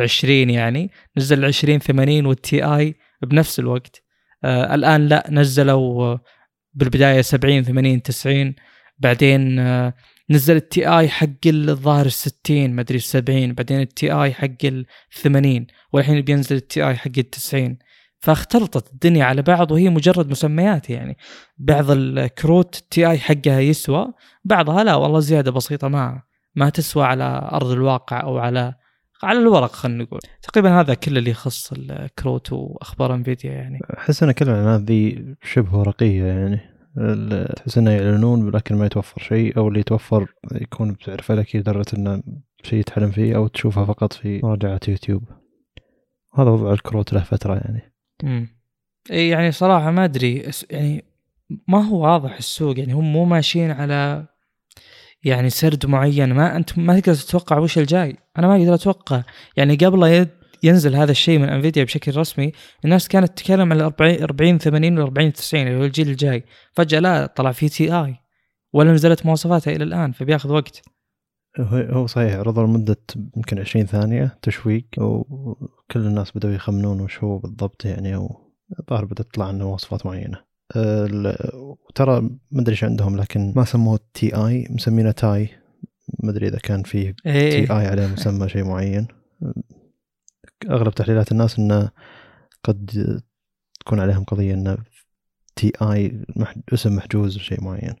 20 0.00 0.50
يعني. 0.50 0.90
نزل 1.16 1.38
ال 1.38 1.44
20 1.44 1.78
80 1.78 2.26
وال 2.26 2.64
Ti 2.64 2.94
بنفس 3.22 3.58
الوقت. 3.58 4.02
آه 4.44 4.74
الآن 4.74 5.08
لا 5.08 5.26
نزلوا 5.30 6.18
بالبداية 6.74 7.20
70 7.20 7.62
80 7.62 8.02
90 8.02 8.54
بعدين 8.98 9.58
آه 9.58 9.94
نزل 10.30 10.56
ال 10.56 10.88
Ti 10.88 11.08
حق 11.08 11.46
الظاهر 11.46 12.06
ال 12.06 12.12
60 12.12 12.70
ما 12.70 12.80
أدري 12.80 12.98
70 12.98 13.52
بعدين 13.54 13.80
ال 13.80 14.12
Ti 14.12 14.32
حق 14.34 14.64
ال 14.64 14.86
80 15.10 15.66
والحين 15.92 16.20
بينزل 16.20 16.56
التي 16.56 16.88
اي 16.88 16.96
حق 16.96 17.18
ال 17.18 17.30
90 17.30 17.78
فاختلطت 18.18 18.92
الدنيا 18.92 19.24
على 19.24 19.42
بعض 19.42 19.70
وهي 19.70 19.88
مجرد 19.88 20.30
مسميات 20.30 20.90
يعني. 20.90 21.16
بعض 21.58 21.90
الكروت 21.90 22.78
التي 22.78 23.10
اي 23.10 23.18
حقها 23.18 23.60
يسوى 23.60 24.12
بعضها 24.44 24.84
لا 24.84 24.94
والله 24.94 25.20
زيادة 25.20 25.50
بسيطة 25.50 25.88
ما 25.88 26.22
ما 26.54 26.70
تسوى 26.70 27.04
على 27.04 27.48
أرض 27.52 27.70
الواقع 27.70 28.22
أو 28.22 28.38
على 28.38 28.74
على 29.22 29.38
الورق 29.38 29.72
خلينا 29.72 30.04
نقول. 30.04 30.20
تقريبا 30.42 30.80
هذا 30.80 30.94
كل 30.94 31.18
اللي 31.18 31.30
يخص 31.30 31.72
الكروت 31.72 32.52
وأخبار 32.52 33.14
انفيديا 33.14 33.52
يعني. 33.52 33.78
أحس 33.98 34.22
إن 34.22 34.32
كل 34.32 34.44
الاعلانات 34.44 34.80
ذي 34.80 35.34
شبه 35.42 35.78
ورقية 35.78 36.24
يعني. 36.24 36.60
تحس 37.56 37.78
إنه 37.78 37.90
يعلنون 37.90 38.50
لكن 38.50 38.74
ما 38.74 38.86
يتوفر 38.86 39.22
شيء 39.22 39.56
أو 39.56 39.68
اللي 39.68 39.80
يتوفر 39.80 40.26
يكون 40.52 40.96
بسعر 41.00 41.22
فلكي 41.22 41.58
لدرجه 41.58 41.96
إنه 41.96 42.22
شيء 42.62 42.82
تحلم 42.82 43.10
فيه 43.10 43.36
أو 43.36 43.46
تشوفها 43.46 43.84
فقط 43.84 44.12
في 44.12 44.40
مراجعات 44.42 44.88
يوتيوب. 44.88 45.22
هذا 46.34 46.50
وضع 46.50 46.72
الكروت 46.72 47.12
له 47.12 47.20
فترة 47.20 47.54
يعني. 47.54 47.95
امم 48.24 48.48
يعني 49.10 49.52
صراحة 49.52 49.90
ما 49.90 50.04
أدري 50.04 50.50
يعني 50.70 51.04
ما 51.68 51.84
هو 51.84 52.02
واضح 52.04 52.36
السوق 52.36 52.78
يعني 52.78 52.92
هم 52.92 53.12
مو 53.12 53.24
ماشيين 53.24 53.70
على 53.70 54.26
يعني 55.24 55.50
سرد 55.50 55.86
معين. 55.86 56.32
ما 56.32 56.56
أنت 56.56 56.78
ما 56.78 57.00
تقدر 57.00 57.14
تتوقع 57.14 57.58
وش 57.58 57.78
الجاي. 57.78 58.16
أنا 58.38 58.46
ما 58.46 58.56
أقدر 58.56 58.74
أتوقع. 58.74 59.22
يعني 59.56 59.76
قبل 59.76 60.28
ينزل 60.62 60.96
هذا 60.96 61.10
الشيء 61.10 61.38
من 61.38 61.48
انفيديا 61.48 61.84
بشكل 61.84 62.16
رسمي 62.16 62.52
الناس 62.84 63.08
كانت 63.08 63.38
تتكلم 63.38 63.72
عن 63.72 63.80
40 63.80 64.22
40 64.22 64.58
80 64.58 64.98
و 64.98 65.02
40 65.02 65.32
90 65.32 65.66
اللي 65.66 65.78
هو 65.78 65.84
الجيل 65.84 66.08
الجاي. 66.08 66.44
فجأة 66.72 67.00
لا 67.00 67.26
طلع 67.26 67.52
في 67.52 67.68
Ti 67.68 68.16
ولا 68.72 68.92
نزلت 68.92 69.26
مواصفاتها 69.26 69.76
إلى 69.76 69.84
الآن 69.84 70.12
فبياخذ 70.12 70.52
وقت. 70.52 70.82
هو 71.60 72.06
صحيح 72.06 72.34
عرضه 72.34 72.62
لمدة 72.62 72.96
يمكن 73.36 73.58
20 73.58 73.86
ثانية 73.86 74.38
تشويق 74.42 74.86
وكل 74.98 75.66
الناس 75.96 76.36
بدأوا 76.36 76.54
يخمنون 76.54 77.00
وش 77.00 77.24
هو 77.24 77.38
بالضبط 77.38 77.84
يعني 77.84 78.28
الظاهر 78.80 79.04
بدأت 79.04 79.26
تطلع 79.26 79.46
عنه 79.48 79.64
مواصفات 79.64 80.06
معينة. 80.06 80.44
ترى 81.94 82.20
ما 82.50 82.60
أدري 82.60 82.72
إيش 82.72 82.84
عندهم 82.84 83.16
لكن 83.16 83.52
ما 83.56 83.64
سموه 83.64 84.00
Ti 84.14 84.66
مسمينه 84.70 85.10
Ti 85.10 85.48
ما 86.22 86.30
أدري 86.30 86.48
إذا 86.48 86.58
كان 86.58 86.82
في 86.82 87.14
إيه. 87.26 87.66
Ti 87.66 87.86
عليه 87.86 88.06
مسمى 88.06 88.48
شيء 88.48 88.64
معين. 88.64 89.06
أغلب 90.70 90.94
تحليلات 90.94 91.32
الناس 91.32 91.58
إنه 91.58 91.90
قد 92.64 93.20
تكون 93.80 94.00
عليهم 94.00 94.24
قضية 94.24 94.54
إنه 94.54 94.76
Ti 95.56 96.24
اسم 96.72 96.96
محجوز 96.96 97.36
لشيء 97.36 97.64
معين 97.64 97.94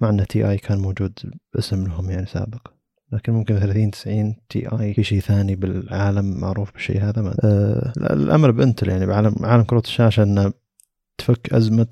مع 0.00 0.08
ان 0.08 0.26
Ti 0.26 0.58
كان 0.58 0.78
موجود 0.78 1.18
اسم 1.58 1.86
لهم 1.86 2.10
يعني 2.10 2.26
سابق. 2.26 2.79
لكن 3.12 3.32
ممكن 3.32 3.58
30 3.58 3.90
90 3.90 4.36
Ti 4.48 4.94
في 4.94 5.04
شيء 5.04 5.20
ثاني 5.20 5.56
بالعالم 5.56 6.40
معروف 6.40 6.72
بالشيء 6.72 7.00
هذا 7.02 7.22
ما 7.22 7.34
أه 7.44 7.92
الأمر 7.96 8.50
بإنتل 8.50 8.88
يعني 8.88 9.06
بعالم 9.06 9.34
عالم 9.40 9.62
كروت 9.62 9.84
الشاشة 9.84 10.22
إنه 10.22 10.52
تفك 11.18 11.54
أزمة 11.54 11.86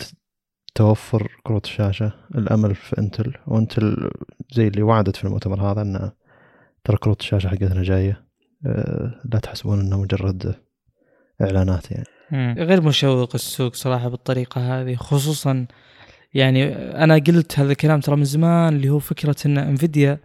توفر 0.75 1.41
كروت 1.43 1.65
الشاشة. 1.65 2.13
الأمل 2.35 2.75
في 2.75 2.99
إنتل 2.99 3.35
وإنتل 3.47 4.11
زي 4.53 4.69
اللي 4.69 4.83
وعدت 4.83 5.17
في 5.17 5.25
المؤتمر 5.25 5.73
هذا 5.73 5.83
ان 5.83 6.11
ترى 6.85 6.97
كروت 6.97 7.21
الشاشة 7.21 7.49
حقتنا 7.49 7.83
جاية. 7.83 8.25
أه 8.67 9.21
لا 9.33 9.39
تحسبون 9.39 9.81
انه 9.81 10.01
مجرد 10.01 10.55
إعلانات 11.43 11.87
يعني. 11.91 12.63
غير 12.63 12.83
مشوق 12.83 13.31
السوق 13.35 13.75
صراحة 13.75 14.09
بالطريقة 14.09 14.81
هذه 14.81 14.95
خصوصا 14.95 15.67
يعني 16.35 16.65
أنا 16.75 17.15
قلت 17.15 17.59
هذا 17.59 17.73
الكلام 17.73 18.01
ترى 18.01 18.17
من 18.17 18.25
زمان 18.25 18.77
اللي 18.77 18.89
هو 18.89 18.99
فكرة 18.99 19.37
إن 19.47 19.59
انفيديا 19.59 20.19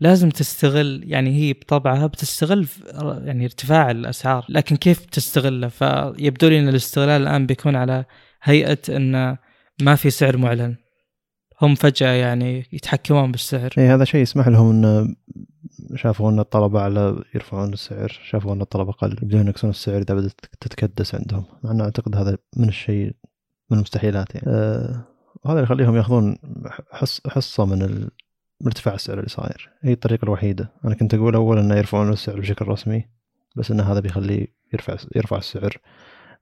لازم 0.00 0.30
تستغل 0.30 1.02
يعني 1.04 1.30
هي 1.30 1.52
بطبعها 1.52 2.06
بتستغل 2.06 2.66
يعني 3.24 3.44
ارتفاع 3.44 3.90
الأسعار. 3.90 4.46
لكن 4.48 4.76
كيف 4.76 5.04
تستغله؟ 5.04 5.68
فيبدو 5.68 6.48
لي 6.48 6.60
إن 6.60 6.68
الاستغلال 6.68 7.22
الآن 7.22 7.46
بيكون 7.46 7.76
على 7.76 8.04
هيئة 8.42 8.78
إن 8.88 9.36
ما 9.82 9.94
في 9.94 10.10
سعر 10.10 10.36
معلن. 10.36 10.76
هم 11.62 11.74
فجأة 11.74 12.12
يعني 12.12 12.66
يتحكمون 12.72 13.32
بالسعر. 13.32 13.70
اي 13.78 13.86
هذا 13.86 14.04
شيء 14.04 14.20
يسمح 14.20 14.48
لهم 14.48 14.70
إن 14.70 15.16
شافوا 15.94 16.30
إن 16.30 16.38
الطلب 16.38 16.76
اعلى 16.76 17.22
يرفعون 17.34 17.72
السعر 17.72 18.20
شافوا 18.30 18.52
إن 18.52 18.60
الطلب 18.60 18.88
أقل 18.88 19.16
يبدون 19.22 19.48
يقصون 19.48 19.70
السعر 19.70 19.98
إذا 19.98 20.14
بدات 20.14 20.40
تتكدس 20.60 21.14
عندهم. 21.14 21.44
انه 21.64 21.84
أعتقد 21.84 22.16
هذا 22.16 22.38
من 22.56 22.68
الشيء 22.68 23.12
من 23.70 23.76
المستحيلات 23.76 24.34
يعني. 24.34 24.46
أه 24.48 25.04
وهذا 25.44 25.58
اللي 25.58 25.62
يخليهم 25.62 25.96
ياخذون 25.96 26.36
حص 26.92 27.20
حصة 27.26 27.64
من 27.64 28.08
ال... 28.60 28.66
ارتفاع 28.66 28.94
السعر 28.94 29.18
اللي 29.18 29.28
صاير. 29.28 29.70
هي 29.82 29.92
الطريقة 29.92 30.24
الوحيدة. 30.24 30.72
أنا 30.84 30.94
كنت 30.94 31.14
أقول 31.14 31.34
اول 31.34 31.58
إنه 31.58 31.76
يرفعون 31.76 32.12
السعر 32.12 32.40
بشكل 32.40 32.68
رسمي 32.68 33.04
بس 33.56 33.70
إن 33.70 33.80
هذا 33.80 34.00
بيخليه 34.00 34.46
يرفع 34.72 34.96
يرفع 35.16 35.36
السعر 35.36 35.76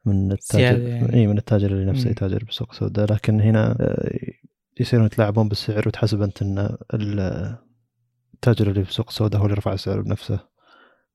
من 0.05 0.33
التاجر. 0.33 0.81
يعني. 0.81 1.15
إي 1.15 1.27
من 1.27 1.39
التاجر 1.39 1.71
اللي 1.71 1.85
نفسه 1.85 2.11
يتاجر 2.11 2.45
بسوق 2.45 2.75
سوداء. 2.75 3.13
لكن 3.13 3.41
هنا 3.41 3.77
آه، 3.81 4.19
يصيرون 4.81 5.07
يتلاعبون 5.07 5.49
بالسعر 5.49 5.89
وتحسب 5.89 6.23
أنت 6.23 6.43
إن 6.43 6.77
التاجر 8.35 8.71
اللي 8.71 8.85
في 8.85 8.93
سوق 8.93 9.09
السوداء 9.09 9.41
هو 9.41 9.45
اللي 9.45 9.57
رفع 9.57 9.73
السعر 9.73 10.01
بنفسه 10.01 10.41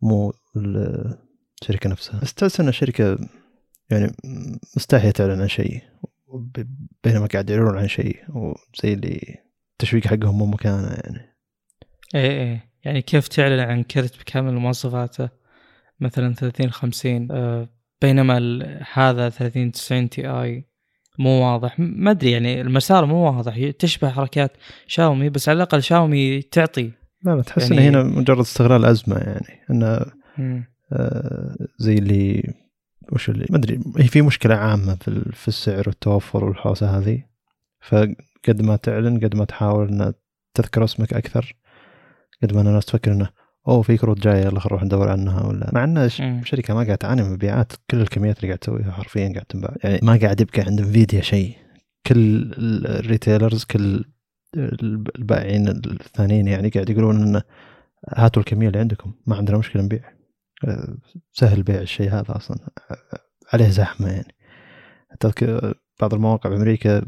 مو 0.01 0.33
الشركة 1.61 1.89
نفسها. 1.89 2.19
بس 2.21 2.33
تحس 2.33 2.59
إن 2.59 2.67
الشركة 2.67 3.17
يعني 3.89 4.15
مستحيه 4.77 5.11
تعلن 5.11 5.41
عن 5.41 5.47
شيء 5.47 5.81
بينما 7.03 7.25
قاعد 7.25 7.49
يعلنون 7.49 7.77
عن 7.77 7.87
شيء 7.87 8.17
وزي 8.29 8.93
اللي 8.93 9.37
التشويق 9.83 10.07
حقهم 10.07 10.37
مو 10.37 10.45
مكانه 10.45 10.87
يعني. 10.87 11.35
إيه 12.15 12.31
إيه. 12.31 12.71
يعني 12.83 13.01
كيف 13.01 13.27
تعلن 13.27 13.59
عن 13.59 13.83
كرت 13.83 14.19
بكامل 14.19 14.53
مواصفاته؟ 14.53 15.29
مثلا 15.99 16.33
30 16.33 16.71
50 16.71 17.27
آه 17.31 17.69
بينما 18.01 18.37
هذا 18.93 19.29
30 19.29 19.71
90 19.71 20.09
تي 20.09 20.27
آي 20.27 20.65
مو 21.19 21.29
واضح. 21.29 21.79
ما 21.79 22.11
أدري 22.11 22.31
يعني 22.31 22.61
المسار 22.61 23.05
مو 23.05 23.25
واضح. 23.25 23.69
تشبه 23.79 24.09
حركات 24.09 24.57
شاومي 24.87 25.29
بس 25.29 25.49
على 25.49 25.55
الأقل 25.55 25.83
شاومي 25.83 26.41
تعطي. 26.41 26.91
لا 27.23 27.35
لا 27.35 27.41
تحس 27.41 27.71
يعني... 27.71 27.89
هنا 27.89 28.03
مجرد 28.03 28.39
استغلال 28.39 28.85
أزمة 28.85 29.17
يعني. 29.17 29.61
إنه 29.69 30.05
آه 30.93 31.55
زي 31.77 31.93
اللي 31.93 32.53
وش 33.11 33.29
اللي 33.29 33.45
ما 33.49 33.57
أدري 33.57 33.79
هي 33.97 34.07
في 34.07 34.21
مشكلة 34.21 34.55
عامة 34.55 34.97
في 35.33 35.47
السعر 35.47 35.83
والتوفر 35.87 36.43
والحوسة 36.43 36.97
هذه. 36.97 37.23
فقد 38.43 38.61
ما 38.61 38.75
تعلن 38.75 39.19
قد 39.19 39.35
ما 39.35 39.45
تحاول 39.45 39.87
إن 39.87 40.13
تذكر 40.53 40.83
اسمك 40.83 41.13
أكثر 41.13 41.55
قد 42.43 42.53
ما 42.53 42.61
الناس 42.61 42.85
تفكر 42.85 43.11
إنه 43.11 43.29
أوه 43.67 43.81
في 43.81 43.97
كروت 43.97 44.19
جاية 44.19 44.41
يلا 44.41 44.59
خلينا 44.59 44.65
نروح 44.65 44.83
ندور 44.83 45.09
عنها. 45.09 45.47
ولا 45.47 45.69
مع 45.73 45.83
إن 45.83 45.97
الشركة 45.97 46.73
ما 46.73 46.83
قاعد 46.83 46.97
تعاني 46.97 47.23
من 47.23 47.31
مبيعات 47.31 47.73
كل 47.91 48.01
الكميات 48.01 48.37
اللي 48.37 48.47
قاعد 48.47 48.59
تسويها 48.59 48.91
حرفيا 48.91 49.31
قاعد 49.33 49.45
تنباع. 49.45 49.75
يعني 49.83 49.99
ما 50.03 50.19
قاعد 50.21 50.41
يبقى 50.41 50.61
عند 50.61 50.79
انفيديا 50.79 51.21
شيء. 51.21 51.55
كل 52.07 52.51
ال 52.85 52.93
retailers 52.93 53.63
كل 53.63 54.05
البائعين 54.55 55.67
الثانيين 55.67 56.47
يعني 56.47 56.69
قاعد 56.69 56.89
يقولون 56.89 57.21
انه 57.21 57.43
هاتوا 58.09 58.41
الكمية 58.41 58.67
اللي 58.67 58.79
عندكم. 58.79 59.13
ما 59.27 59.35
عندنا 59.35 59.57
مشكلة 59.57 59.81
نبيع. 59.81 60.13
سهل 61.31 61.63
بيع 61.63 61.81
الشيء 61.81 62.09
هذا 62.09 62.35
أصلا. 62.35 62.57
عليه 63.53 63.69
زحمة 63.69 64.09
يعني. 64.11 64.35
تذكر 65.19 65.73
بعض 66.01 66.13
المواقع 66.13 66.49
بأمريكا 66.49 67.05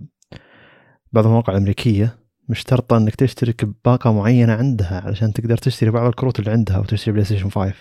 بعض 1.13 1.25
المواقع 1.25 1.53
الأمريكية 1.53 2.17
مشترطة 2.49 2.97
إنك 2.97 3.15
تشترك 3.15 3.65
بباقة 3.65 4.13
معينة 4.13 4.53
عندها 4.53 5.01
علشان 5.05 5.33
تقدر 5.33 5.57
تشتري 5.57 5.91
بعض 5.91 6.07
الكروت 6.07 6.39
اللي 6.39 6.51
عندها 6.51 6.77
وتشتري 6.77 7.11
بلاي 7.11 7.25
ستيشن 7.25 7.49
5 7.49 7.73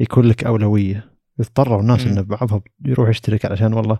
يكون 0.00 0.24
لك 0.24 0.44
أولوية. 0.44 1.14
اضطروا 1.40 1.80
الناس 1.80 2.06
إن 2.06 2.22
بعضهم 2.22 2.62
يروح 2.84 3.08
يشترك 3.08 3.44
علشان 3.44 3.72
والله 3.72 3.98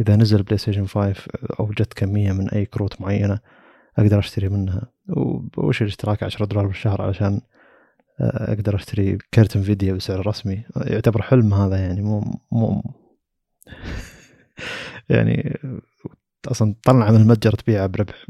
إذا 0.00 0.16
نزل 0.16 0.42
بلاي 0.42 0.58
ستيشن 0.58 0.86
5 0.86 1.14
أو 1.60 1.70
جت 1.70 1.92
كمية 1.92 2.32
من 2.32 2.48
أي 2.50 2.66
كروت 2.66 3.00
معينة 3.00 3.38
أقدر 3.98 4.18
أشتري 4.18 4.48
منها. 4.48 4.92
وش 5.58 5.82
الاشتراك؟ 5.82 6.22
10 6.22 6.44
دولار 6.44 6.66
بالشهر 6.66 7.02
علشان 7.02 7.40
آه، 8.20 8.52
أقدر 8.52 8.74
أشتري 8.74 9.18
كرت 9.34 9.56
انفيديا 9.56 9.92
بسعر 9.92 10.26
رسمي. 10.26 10.64
يعتبر 10.76 11.22
حلم 11.22 11.54
هذا 11.54 11.76
يعني 11.76 12.02
مو 12.02 12.24
مو. 12.52 12.82
يعني 15.08 15.58
أصلا 16.46 16.74
طلع 16.84 17.10
من 17.10 17.20
المتجر 17.20 17.52
تبيعه 17.52 17.86
بربح 17.86 18.26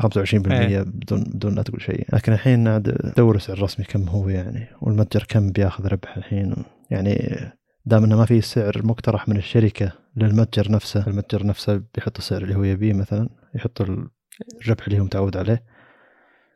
25% 0.00 0.52
إيه. 0.52 0.82
بدون 0.82 1.24
بدون 1.24 1.54
لا 1.54 1.62
تقول 1.62 1.82
شيء. 1.82 2.06
لكن 2.12 2.32
الحين 2.32 2.68
عاد 2.68 3.12
دور 3.16 3.36
السعر 3.36 3.56
الرسمي 3.56 3.86
كم 3.86 4.08
هو 4.08 4.28
يعني؟ 4.28 4.66
والمتجر 4.80 5.24
كم 5.28 5.50
بياخذ 5.50 5.86
ربح 5.86 6.16
الحين؟ 6.16 6.54
يعني 6.90 7.38
دام 7.84 8.04
إنه 8.04 8.16
ما 8.16 8.24
في 8.24 8.40
سعر 8.40 8.80
مقترح 8.84 9.28
من 9.28 9.36
الشركة 9.36 9.92
للمتجر 10.16 10.72
نفسه 10.72 11.06
المتجر 11.06 11.46
نفسه 11.46 11.82
بيحط 11.94 12.18
السعر 12.18 12.42
اللي 12.42 12.54
هو 12.54 12.64
يبيه 12.64 12.92
مثلا 12.92 13.28
يحط 13.54 13.80
الربح 13.80 14.86
اللي 14.86 15.00
هو 15.00 15.04
متعود 15.04 15.36
عليه. 15.36 15.64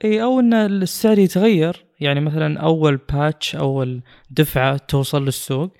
إي 0.04 0.22
أو 0.22 0.40
إن 0.40 0.54
السعر 0.54 1.18
يتغير. 1.18 1.86
يعني 2.00 2.20
مثلا 2.20 2.60
أول 2.60 2.96
باتش 2.96 3.56
أول 3.56 4.02
دفعة 4.30 4.76
توصل 4.76 5.24
للسوق 5.24 5.72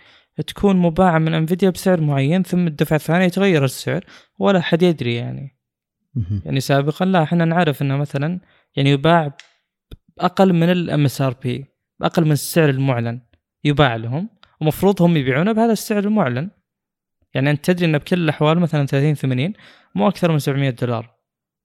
تكون 0.43 0.77
مباعة 0.77 1.19
من 1.19 1.35
انفيديا 1.35 1.71
بسعر 1.71 2.01
معين 2.01 2.43
ثم 2.43 2.67
الدفعة 2.67 2.97
الثانية 2.97 3.25
يتغير 3.27 3.65
السعر 3.65 4.05
ولا 4.39 4.61
حد 4.61 4.83
يدري 4.83 5.15
يعني. 5.15 5.59
يعني 6.45 6.61
سابقا 6.61 7.07
لا 7.07 7.23
إحنا 7.23 7.45
نعرف 7.45 7.83
إنه 7.83 7.97
مثلا 7.97 8.41
يعني 8.77 8.91
يباع 8.91 9.37
بأقل 10.17 10.53
من 10.53 10.71
ال 10.71 11.05
MSRP 11.05 11.65
بأقل 12.01 12.25
من 12.25 12.33
السعر 12.33 12.71
المعلن 12.71 13.21
يباع 13.65 13.97
لهم 13.97 14.29
ومفروض 14.61 15.03
هم 15.03 15.17
يبيعونه 15.17 15.53
بهذا 15.53 15.73
السعر 15.73 16.05
المعلن. 16.05 16.51
يعني 17.35 17.51
أنت 17.51 17.65
تدري 17.65 17.87
انه 17.87 17.99
بكل 17.99 18.21
الأحوال 18.21 18.59
مثلا 18.59 18.87
30 18.87 19.15
80 19.15 19.53
مو 19.95 20.09
أكثر 20.09 20.33
من 20.33 20.39
700 20.39 20.71
دولار. 20.71 21.17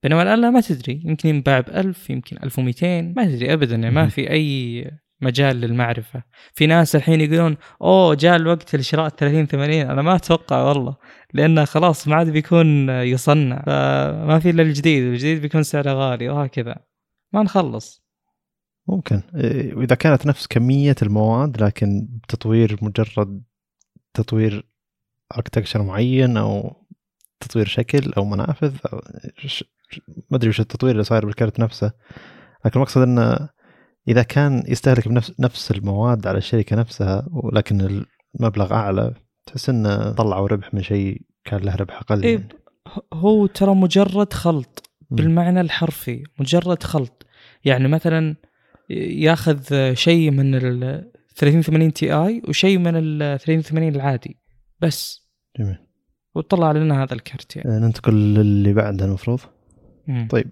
بينما 0.02 0.22
الآن 0.22 0.40
لا 0.40 0.50
ما 0.50 0.60
تدري. 0.60 1.02
يمكن 1.04 1.28
ينباع 1.28 1.60
ب 1.60 1.68
1000 1.68 2.10
يمكن 2.10 2.36
1200 2.42 3.02
ما 3.02 3.24
تدري 3.24 3.52
ابدا 3.52 3.76
يعني 3.76 3.94
ما 3.94 4.08
في 4.08 4.30
أي 4.30 4.90
مجال 5.22 5.56
للمعرفة. 5.56 6.22
في 6.54 6.66
ناس 6.66 6.96
الحين 6.96 7.20
يقولون 7.20 7.56
أوه 7.82 8.14
جاء 8.14 8.36
الوقت 8.36 8.76
لشراء 8.76 9.08
30 9.08 9.46
80 9.46 9.90
أنا 9.90 10.02
ما 10.02 10.16
أتوقع 10.16 10.62
والله 10.62 10.96
لأنه 11.34 11.64
خلاص 11.64 12.08
ما 12.08 12.16
عاد 12.16 12.30
بيكون 12.30 12.88
يصنع 12.88 13.62
فما 13.66 14.38
في 14.38 14.50
إلا 14.50 14.62
الجديد 14.62 15.02
الجديد 15.02 15.42
بيكون 15.42 15.62
سعره 15.62 15.92
غالي 15.92 16.28
وهكذا. 16.28 16.76
ما 17.32 17.42
نخلص. 17.42 18.02
ممكن. 18.88 19.22
إيه، 19.36 19.74
واذا 19.74 19.94
كانت 19.94 20.26
نفس 20.26 20.46
كمية 20.46 20.96
المواد 21.02 21.62
لكن 21.62 22.08
تطوير 22.28 22.78
مجرد 22.82 23.42
تطوير 24.14 24.66
اركتكشر 25.36 25.82
معين 25.82 26.36
أو 26.36 26.76
تطوير 27.40 27.66
شكل 27.66 28.12
أو 28.12 28.24
منافذ 28.24 28.76
أو 28.92 29.00
ما 30.30 30.36
أدري 30.36 30.48
وش 30.48 30.60
التطوير 30.60 30.92
اللي 30.92 31.04
صاير 31.04 31.26
بالكرت 31.26 31.60
نفسه. 31.60 31.92
لكن 32.64 32.76
المقصد 32.76 33.02
إنه 33.02 33.48
إذا 34.08 34.22
كان 34.22 34.62
يستهلك 34.68 35.08
بنفس 35.08 35.40
نفس 35.40 35.70
المواد 35.70 36.26
على 36.26 36.38
الشركة 36.38 36.76
نفسها 36.76 37.26
ولكن 37.30 38.04
المبلغ 38.40 38.74
أعلى 38.74 39.14
تحس 39.46 39.68
إنه 39.68 40.12
طلعوا 40.12 40.48
ربح 40.48 40.74
من 40.74 40.82
شيء 40.82 41.22
كان 41.44 41.60
له 41.60 41.76
ربح 41.76 42.00
أقل 42.00 42.22
إيه 42.22 42.34
يعني. 42.34 42.48
هو 43.12 43.46
ترى 43.46 43.74
مجرد 43.74 44.32
خلط 44.32 44.90
بالمعنى 45.10 45.60
الحرفي 45.60 46.24
مجرد 46.38 46.82
خلط. 46.82 47.26
يعني 47.64 47.88
مثلا 47.88 48.36
ياخذ 48.90 49.94
شيء 49.94 50.30
من 50.30 50.54
ال 50.54 51.10
3080 51.36 51.92
Ti 51.92 52.42
وشيء 52.48 52.78
من 52.78 52.96
ال 52.96 53.38
3080 53.38 53.94
العادي 53.94 54.36
بس. 54.80 55.28
جميل. 55.58 55.78
وطلع 56.34 56.72
لنا 56.72 57.02
هذا 57.02 57.14
الكرت 57.14 57.56
يعني. 57.56 57.80
ننتقل 57.80 58.14
للي 58.14 58.72
بعده 58.72 59.04
المفروض. 59.04 59.40
مم. 60.08 60.28
طيب 60.30 60.50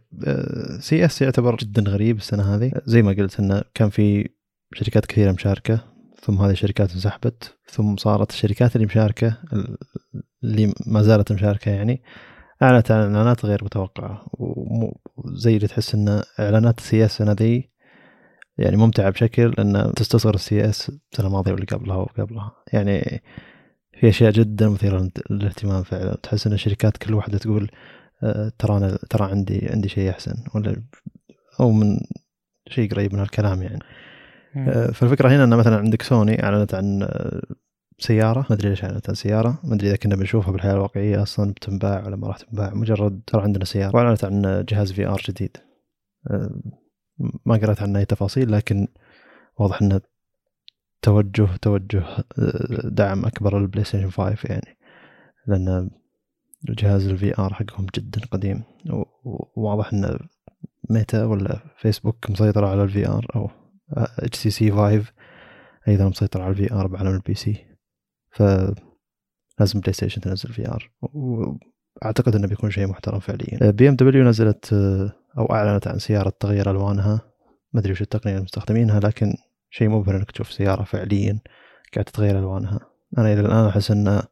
CES 0.80 1.22
يعتبر 1.22 1.56
جدا 1.56 1.82
غريب 1.82 2.16
السنة 2.16 2.54
هذه. 2.54 2.72
زي 2.84 3.02
ما 3.02 3.12
قلت 3.12 3.40
انه 3.40 3.62
كان 3.74 3.90
في 3.90 4.28
شركات 4.74 5.06
كثيرة 5.06 5.32
مشاركة 5.32 5.80
ثم 6.22 6.38
هذه 6.38 6.50
الشركات 6.50 6.92
انسحبت 6.92 7.56
ثم 7.70 7.96
صارت 7.96 8.30
الشركات 8.30 8.76
اللي 8.76 8.86
مشاركة 8.86 9.36
اللي 10.44 10.72
ما 10.86 11.02
زالت 11.02 11.32
مشاركة 11.32 11.70
يعني 11.70 12.02
أعلنت 12.62 12.90
عن 12.90 13.00
إعلانات 13.00 13.44
غير 13.44 13.64
متوقعة. 13.64 14.26
وزي 15.16 15.56
اللي 15.56 15.66
تحس 15.66 15.94
إن 15.94 16.22
إعلانات 16.40 16.78
ال 16.78 17.04
CES 17.04 17.10
السنة 17.10 17.32
ذي 17.32 17.70
يعني 18.58 18.76
ممتعة 18.76 19.10
بشكل 19.10 19.54
انه 19.58 19.92
تستصغر 19.92 20.34
ال 20.34 20.68
CES 20.68 20.88
السنة 21.12 21.26
الماضية 21.26 21.52
واللي 21.52 21.66
قبلها 21.66 21.96
وقبلها. 21.96 22.52
يعني 22.72 23.22
في 24.00 24.08
أشياء 24.08 24.30
جدا 24.30 24.68
مثيرة 24.68 25.10
للإهتمام 25.30 25.82
فعلا. 25.82 26.14
تحس 26.22 26.46
إن 26.46 26.52
الشركات 26.52 26.96
كل 26.96 27.14
واحدة 27.14 27.38
تقول 27.38 27.62
آه، 27.64 27.70
ترى 28.58 28.76
أنا 28.76 28.98
ترى 29.10 29.30
عندي 29.30 29.68
عندي 29.70 29.88
شيء 29.88 30.10
أحسن 30.10 30.34
ولا 30.54 30.82
أو 31.60 31.70
من 31.70 32.00
شيء 32.68 32.90
قريب 32.90 33.12
من 33.14 33.20
هالكلام 33.20 33.62
يعني. 33.62 33.82
آه، 34.56 34.86
فالفكرة 34.90 35.28
هنا 35.28 35.44
إن 35.44 35.56
مثلا 35.56 35.76
عندك 35.76 36.02
سوني 36.02 36.44
أعلنت 36.44 36.74
عن 36.74 37.02
آه، 37.02 37.42
سيارة 37.98 38.40
ما 38.50 38.56
أدري 38.56 38.68
ليش 38.68 38.84
أعلنت 38.84 39.08
عن 39.08 39.14
سيارة 39.14 39.60
ما 39.64 39.74
أدري 39.74 39.88
إذا 39.88 39.96
كنا 39.96 40.16
بنشوفها 40.16 40.52
بالحياة 40.52 40.72
الواقعية 40.72 41.22
أصلا 41.22 41.52
بتنباع 41.52 42.06
ولا 42.06 42.16
ما 42.16 42.28
راح 42.28 42.36
تنباع 42.36 42.74
مجرد 42.74 43.20
ترى 43.26 43.42
عندنا 43.42 43.64
سيارة. 43.64 43.96
وأعلنت 43.96 44.24
عن 44.24 44.64
جهاز 44.68 44.92
VR 44.92 45.22
جديد. 45.28 45.56
ما 47.46 47.56
قرأت 47.56 47.82
عنه 47.82 47.98
أي 47.98 48.04
تفاصيل 48.04 48.52
لكن 48.52 48.88
واضح 49.58 49.82
إنه 49.82 50.00
توجه 51.02 51.48
توجه 51.62 52.04
دعم 52.84 53.24
أكبر 53.24 53.58
لل 53.58 53.84
PlayStation 53.84 54.10
5 54.10 54.36
يعني. 54.44 54.78
لأن 55.46 55.90
جهاز 56.68 57.08
ال 57.08 57.38
VR 57.38 57.54
حقهم 57.54 57.86
جدا 57.94 58.20
قديم. 58.30 58.62
وواضح 59.56 59.92
ان 59.92 60.18
ميتا 60.90 61.24
ولا 61.24 61.60
فيسبوك 61.76 62.30
مسيطرة 62.30 62.66
على 62.66 62.82
ال 62.82 63.08
VR 63.08 63.26
أو 63.36 63.50
اتش 64.18 64.38
سي 64.38 64.50
سي 64.50 64.70
5 64.70 65.04
أيضا 65.88 66.08
مسيطر 66.08 66.42
على 66.42 66.50
ال 66.50 66.74
VR 66.74 66.86
بعالم 66.86 67.14
ال 67.14 67.34
PC 67.34 67.66
ف 68.30 68.42
لازم 69.60 69.80
PlayStation 69.80 70.20
تنزل 70.20 70.52
VR 70.52 70.90
وأعتقد 71.02 72.36
إنه 72.36 72.46
بيكون 72.46 72.70
شيء 72.70 72.86
محترم 72.86 73.20
فعليا. 73.20 73.70
BMW 73.70 74.24
نزلت 74.24 74.72
أو 75.38 75.44
أعلنت 75.44 75.88
عن 75.88 75.98
سيارة 75.98 76.32
تغير 76.40 76.70
ألوانها. 76.70 77.20
ما 77.72 77.80
أدري 77.80 77.92
وش 77.92 78.02
التقنية 78.02 78.32
اللي 78.32 78.44
مستخدمينها 78.44 79.00
لكن 79.00 79.34
شيء 79.70 79.88
مبهر 79.88 80.16
إنك 80.16 80.30
تشوف 80.30 80.52
سيارة 80.52 80.82
فعليا 80.82 81.40
قاعد 81.94 82.04
تتغير 82.04 82.38
ألوانها. 82.38 82.80
أنا 83.18 83.32
إلى 83.32 83.40
الآن 83.40 83.66
أحس 83.66 83.90
إنه 83.90 84.22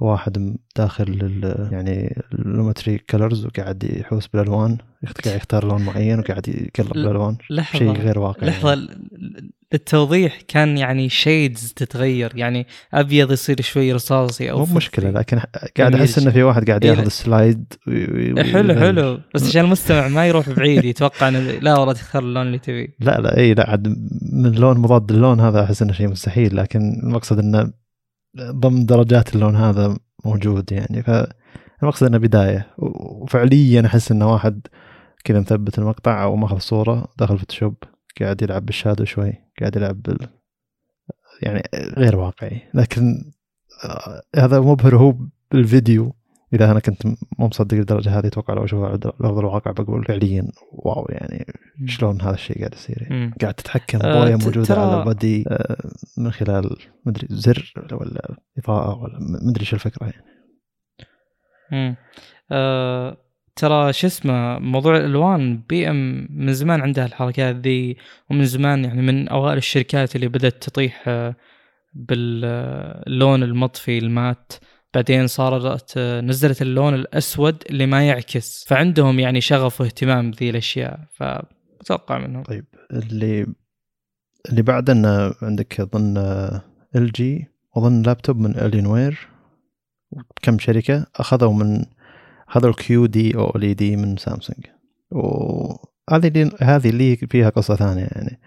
واحد 0.00 0.56
داخل 0.76 1.40
يعني 1.72 2.22
ال 2.32 2.40
Lumetri 2.40 2.98
Colors 2.98 3.46
وقاعد 3.46 3.84
يحوس 3.84 4.26
بالألوان 4.26 4.78
قاعد 5.24 5.36
يختار 5.36 5.64
لون 5.64 5.82
معين 5.82 6.18
وقاعد 6.18 6.48
يقلب 6.48 6.96
الالوان 6.96 7.36
شيء 7.62 7.92
غير 7.92 8.18
واقعي. 8.18 8.50
لحظة 8.50 8.70
يعني. 8.70 9.52
للتوضيح 9.72 10.40
كان 10.48 10.78
يعني 10.78 11.08
شيدز 11.08 11.72
تتغير 11.76 12.32
يعني 12.34 12.66
أبيض 12.94 13.32
يصير 13.32 13.60
شوي 13.60 13.92
رصاصي 13.92 14.50
أو 14.50 14.66
مو 14.66 14.74
مشكلة 14.74 15.10
لكن 15.10 15.40
قاعد 15.78 15.94
أحس 15.94 16.18
إنه 16.18 16.30
في 16.30 16.42
واحد 16.42 16.68
قاعد 16.68 16.84
ياخذ 16.84 17.04
السلايد 17.04 17.74
حلو 18.52 18.74
حلو. 18.74 19.20
بس 19.34 19.48
عشان 19.48 19.64
المستمع 19.64 20.08
ما 20.08 20.26
يروح 20.26 20.50
بعيد 20.50 20.84
يتوقع 20.84 21.28
إنه 21.28 21.38
لا 21.38 21.78
والله 21.78 21.92
تختار 21.92 22.22
اللون 22.22 22.46
اللي 22.46 22.58
تبيه. 22.58 22.88
لا 23.00 23.20
لا 23.20 23.36
اي 23.36 23.54
لا 23.54 23.70
عاد 23.70 23.88
من 24.32 24.52
لون 24.52 24.78
مضاد 24.78 25.12
للون 25.12 25.40
هذا 25.40 25.64
أحس 25.64 25.82
إنه 25.82 25.92
شيء 25.92 26.08
مستحيل 26.08 26.56
لكن 26.56 27.00
المقصد 27.02 27.38
إنه 27.38 27.72
ضمن 28.36 28.86
درجات 28.86 29.34
اللون 29.34 29.56
هذا 29.56 29.96
موجود 30.24 30.72
يعني. 30.72 31.02
فالمقصد 31.02 32.06
إنه 32.06 32.18
بداية. 32.18 32.74
وفعليا 32.78 33.86
أحس 33.86 34.12
انه 34.12 34.32
واحد 34.32 34.66
كذا 35.24 35.40
مثبت 35.40 35.78
المقطع 35.78 36.22
أو 36.22 36.36
ماخذ 36.36 36.58
صورة 36.58 37.08
داخل 37.18 37.38
Photoshop 37.38 37.74
قاعد 38.20 38.42
يلعب 38.42 38.66
بال 38.66 38.76
shadow 38.76 39.04
شوي 39.04 39.32
قاعد 39.60 39.76
يلعب 39.76 40.02
بال 40.02 40.28
يعني 41.42 41.62
غير 41.74 42.16
واقعي. 42.16 42.62
لكن 42.74 43.32
آه، 43.84 44.22
هذا 44.36 44.60
مبهر 44.60 44.96
هو 44.96 45.16
بالفيديو 45.52 46.14
إذا 46.54 46.70
أنا 46.70 46.80
كنت 46.80 47.06
مو 47.06 47.16
مصدق 47.38 47.76
الدرجة 47.76 48.18
هذه 48.18 48.26
أتوقع 48.26 48.54
لو 48.54 48.64
اشوفها 48.64 48.88
على 48.88 48.98
ارض 49.24 49.38
الواقع 49.38 49.70
بقول 49.70 50.04
فعليا 50.04 50.48
wow 50.72 51.06
يعني 51.08 51.46
شلون 51.86 52.22
هذا 52.22 52.34
الشيء 52.34 52.58
قاعد 52.58 52.74
يصير 52.74 53.02
يعني. 53.02 53.34
قاعد 53.40 53.54
تتحكم 53.54 53.98
بويه 53.98 54.34
أه 54.34 54.36
موجودة 54.36 54.74
على 54.74 55.00
ال 55.00 55.09
body 55.09 55.44
أه 55.48 55.90
من 56.18 56.32
خلال 56.32 56.76
مدري 57.06 57.26
زر 57.30 57.72
ولا 57.92 58.36
إضاءة 58.58 58.98
ولا 58.98 59.18
مدري 59.20 59.64
شو 59.64 59.76
الفكرة 59.76 60.06
يعني. 60.06 60.24
امم 61.72 61.96
أه 62.52 63.16
ترى 63.56 63.92
شو 63.92 64.06
اسمه 64.06 64.58
موضوع 64.58 64.96
الألوان 64.96 65.62
بي 65.68 65.90
إم 65.90 66.28
من 66.30 66.52
زمان 66.52 66.80
عندها 66.80 67.06
الحركات 67.06 67.56
ذي 67.56 67.96
ومن 68.30 68.44
زمان 68.44 68.84
يعني 68.84 69.02
من 69.02 69.28
أوائل 69.28 69.58
الشركات 69.58 70.16
اللي 70.16 70.28
بدأت 70.28 70.62
تطيح 70.62 71.04
آه، 71.08 71.34
باللون 71.94 73.42
المطفي 73.42 73.98
المات. 73.98 74.52
بعدين 74.94 75.26
صارت 75.26 75.98
نزلت 75.98 76.62
اللون 76.62 76.94
الأسود 76.94 77.64
اللي 77.70 77.86
ما 77.86 78.06
يعكس. 78.06 78.64
فعندهم 78.68 79.20
يعني 79.20 79.40
شغف 79.40 79.80
واهتمام 79.80 80.30
بذي 80.30 80.50
الأشياء 80.50 81.00
فأتوقع 81.12 82.18
منهم. 82.18 82.42
طيب 82.42 82.64
اللي 82.92 83.46
اللي 84.50 84.62
بعد 84.62 84.90
عندك 85.42 85.80
اظن 85.80 86.16
LG 86.96 87.46
اظن 87.76 88.02
لابتوب 88.02 88.38
من 88.38 88.56
Alienware 88.56 89.28
كم 90.42 90.58
شركة 90.58 91.06
أخذوا 91.16 91.52
من 91.52 91.84
أخذوا 92.48 92.70
ال 92.70 93.06
QD-OLED 93.06 93.96
من 93.96 94.16
سامسونج. 94.16 94.66
وهذه 95.10 96.28
اللي 96.28 96.50
هذه 96.60 96.90
اللي 96.90 97.16
فيها 97.16 97.48
قصة 97.50 97.76
ثانية 97.76 98.08
يعني. 98.12 98.40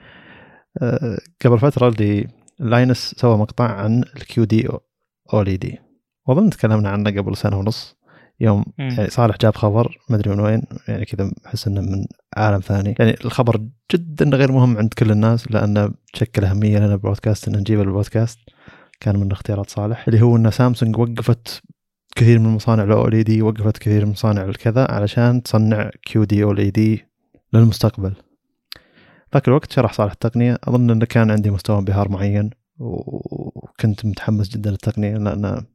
آه، 0.81 1.17
قبل 1.45 1.59
فترة 1.59 1.87
اللي 1.87 2.27
Linus 2.59 3.15
سوى 3.17 3.37
مقطع 3.37 3.71
عن 3.71 4.03
ال 4.15 4.43
QD-OLED. 4.43 5.79
وأظن 6.27 6.49
تكلمنا 6.49 6.89
عنه 6.89 7.09
قبل 7.09 7.37
سنة 7.37 7.57
ونص. 7.59 7.95
يوم 8.39 8.65
مم. 8.79 8.89
يعني 8.89 9.09
صالح 9.09 9.37
جاب 9.41 9.55
خبر 9.55 9.97
ما 10.09 10.15
أدري 10.15 10.29
من 10.29 10.39
وين 10.39 10.61
يعني 10.87 11.05
كذا 11.05 11.31
أحس 11.45 11.67
إنه 11.67 11.81
من 11.81 12.05
عالم 12.37 12.59
ثاني. 12.59 12.95
يعني 12.99 13.15
الخبر 13.25 13.67
جدا 13.93 14.25
غير 14.25 14.51
مهم 14.51 14.77
عند 14.77 14.93
كل 14.93 15.11
الناس 15.11 15.51
لأنه 15.51 15.91
شكل 16.13 16.45
أهمية 16.45 16.77
لنا 16.77 16.95
بالبودكاست 16.95 17.47
إن 17.47 17.57
نجيبه 17.57 17.83
بالبودكاست 17.83 18.39
كان 18.99 19.19
من 19.19 19.31
اختيارات 19.31 19.69
صالح 19.69 20.07
اللي 20.07 20.21
هو 20.21 20.35
إن 20.35 20.51
سامسونج 20.51 20.97
وقفت 20.97 21.63
كثير 22.15 22.39
من 22.39 22.49
مصانع 22.49 22.83
ال 22.83 23.23
OLED 23.23 23.41
وقفت 23.41 23.77
كثير 23.77 24.05
من 24.05 24.11
مصانع 24.11 24.43
الكذا 24.43 24.91
علشان 24.91 25.43
تصنع 25.43 25.89
كيو 26.01 26.23
دي 26.23 26.43
أو 26.43 26.51
ال 26.51 26.71
دي 26.71 27.05
للمستقبل. 27.53 28.13
ذاك 29.33 29.47
الوقت 29.47 29.71
شرح 29.71 29.93
صالح 29.93 30.11
التقنية. 30.11 30.57
أظن 30.63 30.89
إنه 30.89 31.05
كان 31.05 31.31
عندي 31.31 31.51
مستوى 31.51 31.79
انبهار 31.79 32.09
معين 32.09 32.49
وكنت 32.79 34.05
متحمس 34.05 34.49
جدا 34.49 34.71
للتقنية 34.71 35.17
لأن 35.17 35.65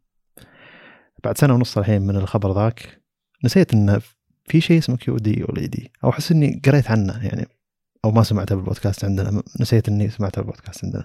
بعد 1.24 1.38
سنة 1.38 1.54
ونص 1.54 1.78
الحين 1.78 2.02
من 2.02 2.16
الخبر 2.16 2.54
ذاك 2.54 3.02
نسيت 3.44 3.74
انه 3.74 4.00
في 4.44 4.60
شيء 4.60 4.78
اسمه 4.78 4.96
QD-OLED 4.96 5.42
أو 5.42 6.10
أحس 6.10 6.32
إني 6.32 6.60
قريت 6.64 6.90
عنه 6.90 7.26
يعني 7.26 7.48
أو 8.04 8.10
ما 8.10 8.22
سمعته 8.22 8.54
بالبودكاست 8.54 9.04
عندنا. 9.04 9.42
نسيت 9.60 9.88
إني 9.88 10.10
سمعته 10.10 10.42
بالبودكاست 10.42 10.84
عندنا. 10.84 11.04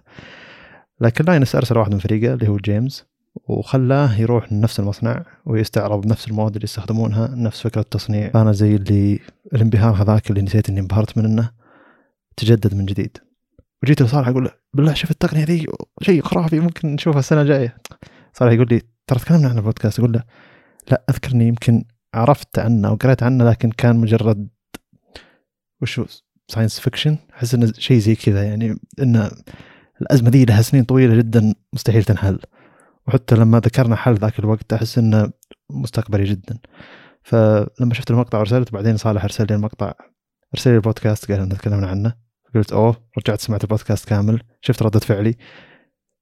لكن 1.02 1.26
Linus 1.26 1.56
أرسل 1.56 1.78
واحد 1.78 1.94
من 1.94 2.00
فريقه 2.00 2.34
اللي 2.34 2.48
هو 2.48 2.58
جيمس 2.58 3.06
وخلاه 3.48 4.20
يروح 4.20 4.54
لنفس 4.54 4.80
المصنع 4.80 5.26
ويستعرض 5.46 6.08
نفس 6.08 6.28
المواد 6.28 6.56
اللي 6.56 6.64
يستخدمونها 6.64 7.28
نفس 7.36 7.62
فكرة 7.62 7.82
التصنيع. 7.82 8.32
أنا 8.36 8.52
زي 8.52 8.76
اللي 8.76 9.20
الانبهار 9.54 9.94
هذاك 10.04 10.30
اللي 10.30 10.42
نسيت 10.42 10.70
إني 10.70 10.80
انبهرت 10.80 11.18
منه 11.18 11.52
تجدد 12.38 12.76
من 12.76 12.86
جديد. 12.86 13.18
وجيت 13.84 14.02
لصالح 14.02 14.28
أقول 14.28 14.44
له 14.44 14.52
بالله 14.74 14.94
شوف 14.94 15.12
التقنية 15.12 15.44
ذي 15.44 15.68
شيء 16.02 16.22
خرافي 16.22 16.60
ممكن 16.60 16.88
نشوفها 16.88 17.20
السنة 17.20 17.42
الجاية. 17.42 17.78
صالح 18.34 18.52
يقول 18.52 18.68
لي 18.72 18.82
ترى 19.08 19.20
تكلمنا 19.20 19.50
عنه 19.50 19.58
بالبودكاست. 19.58 20.00
أقول 20.00 20.12
له 20.12 20.24
لا 20.92 21.04
أذكرني 21.10 21.48
يمكن 21.48 21.84
عرفت 22.14 22.60
عنه 22.60 22.88
أو 22.88 22.96
قريت 22.96 23.24
عنه 23.24 23.50
لكن 23.50 23.70
كان 23.70 23.96
مجرد 23.96 24.48
وشو 25.82 26.06
science 26.48 26.80
fiction 26.80 27.18
أحس 27.34 27.54
إنه 27.54 27.74
شيء 27.78 27.98
زي 27.98 28.16
كذا 28.16 28.44
يعني 28.44 28.76
ان 29.00 29.32
الأزمة 30.02 30.30
ذي 30.30 30.46
لها 30.46 30.62
سنين 30.62 30.84
طويلة 30.84 31.16
جدا 31.16 31.54
مستحيل 31.74 32.04
تنحل. 32.04 32.40
وحتى 33.08 33.36
لما 33.36 33.60
ذكرنا 33.60 33.96
حل 33.96 34.14
ذاك 34.14 34.40
الوقت 34.40 34.74
أحس 34.74 34.98
إنه 34.98 35.32
مستقبلي 35.70 36.24
جدا. 36.24 36.60
فلما 37.24 37.94
شفت 37.94 38.12
المقطع 38.12 38.40
ارسلت 38.40 38.72
بعدين 38.72 38.98
صالح 38.98 39.24
أرسل 39.24 39.46
لي 39.50 39.56
المقطع 39.56 39.94
أرسل 40.54 40.70
لي 40.72 40.76
البودكاست 40.76 41.32
قال 41.32 41.42
لنا 41.42 41.56
تكلمنا 41.56 41.88
عنه. 41.88 42.14
قلت 42.56 42.74
أوه 42.74 43.10
رجعت 43.18 43.42
سمعت 43.42 43.64
البودكاست 43.64 44.10
كامل 44.10 44.44
شفت 44.62 44.84
ردة 44.84 45.00
فعلي. 45.00 45.36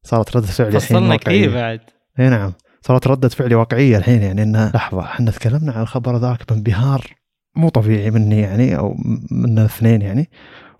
صارت 0.04 0.38
ردة 0.38 0.47
فعلي 0.47 0.78
الحين 0.78 0.97
فصلنا. 0.97 1.15
كثير 1.15 1.54
بعد. 1.54 1.80
اي 2.22 2.30
نعم. 2.30 2.54
صارت 2.82 3.08
ردة 3.08 3.30
فعلي 3.30 3.56
واقعية 3.56 3.98
الحين 3.98 4.22
يعني 4.22 4.44
إنها 4.44 4.72
لحظة. 4.76 5.02
إحنا 5.02 5.32
تكلمنا 5.32 5.72
عن 5.72 5.82
الخبر 5.82 6.18
ذاك 6.18 6.54
بانبهار 6.54 7.08
مو 7.56 7.70
طبيعي 7.70 8.12
مني 8.12 8.40
يعني 8.40 8.78
أو 8.78 8.96
من 9.32 9.60
الاثنين 9.60 10.02
يعني. 10.02 10.30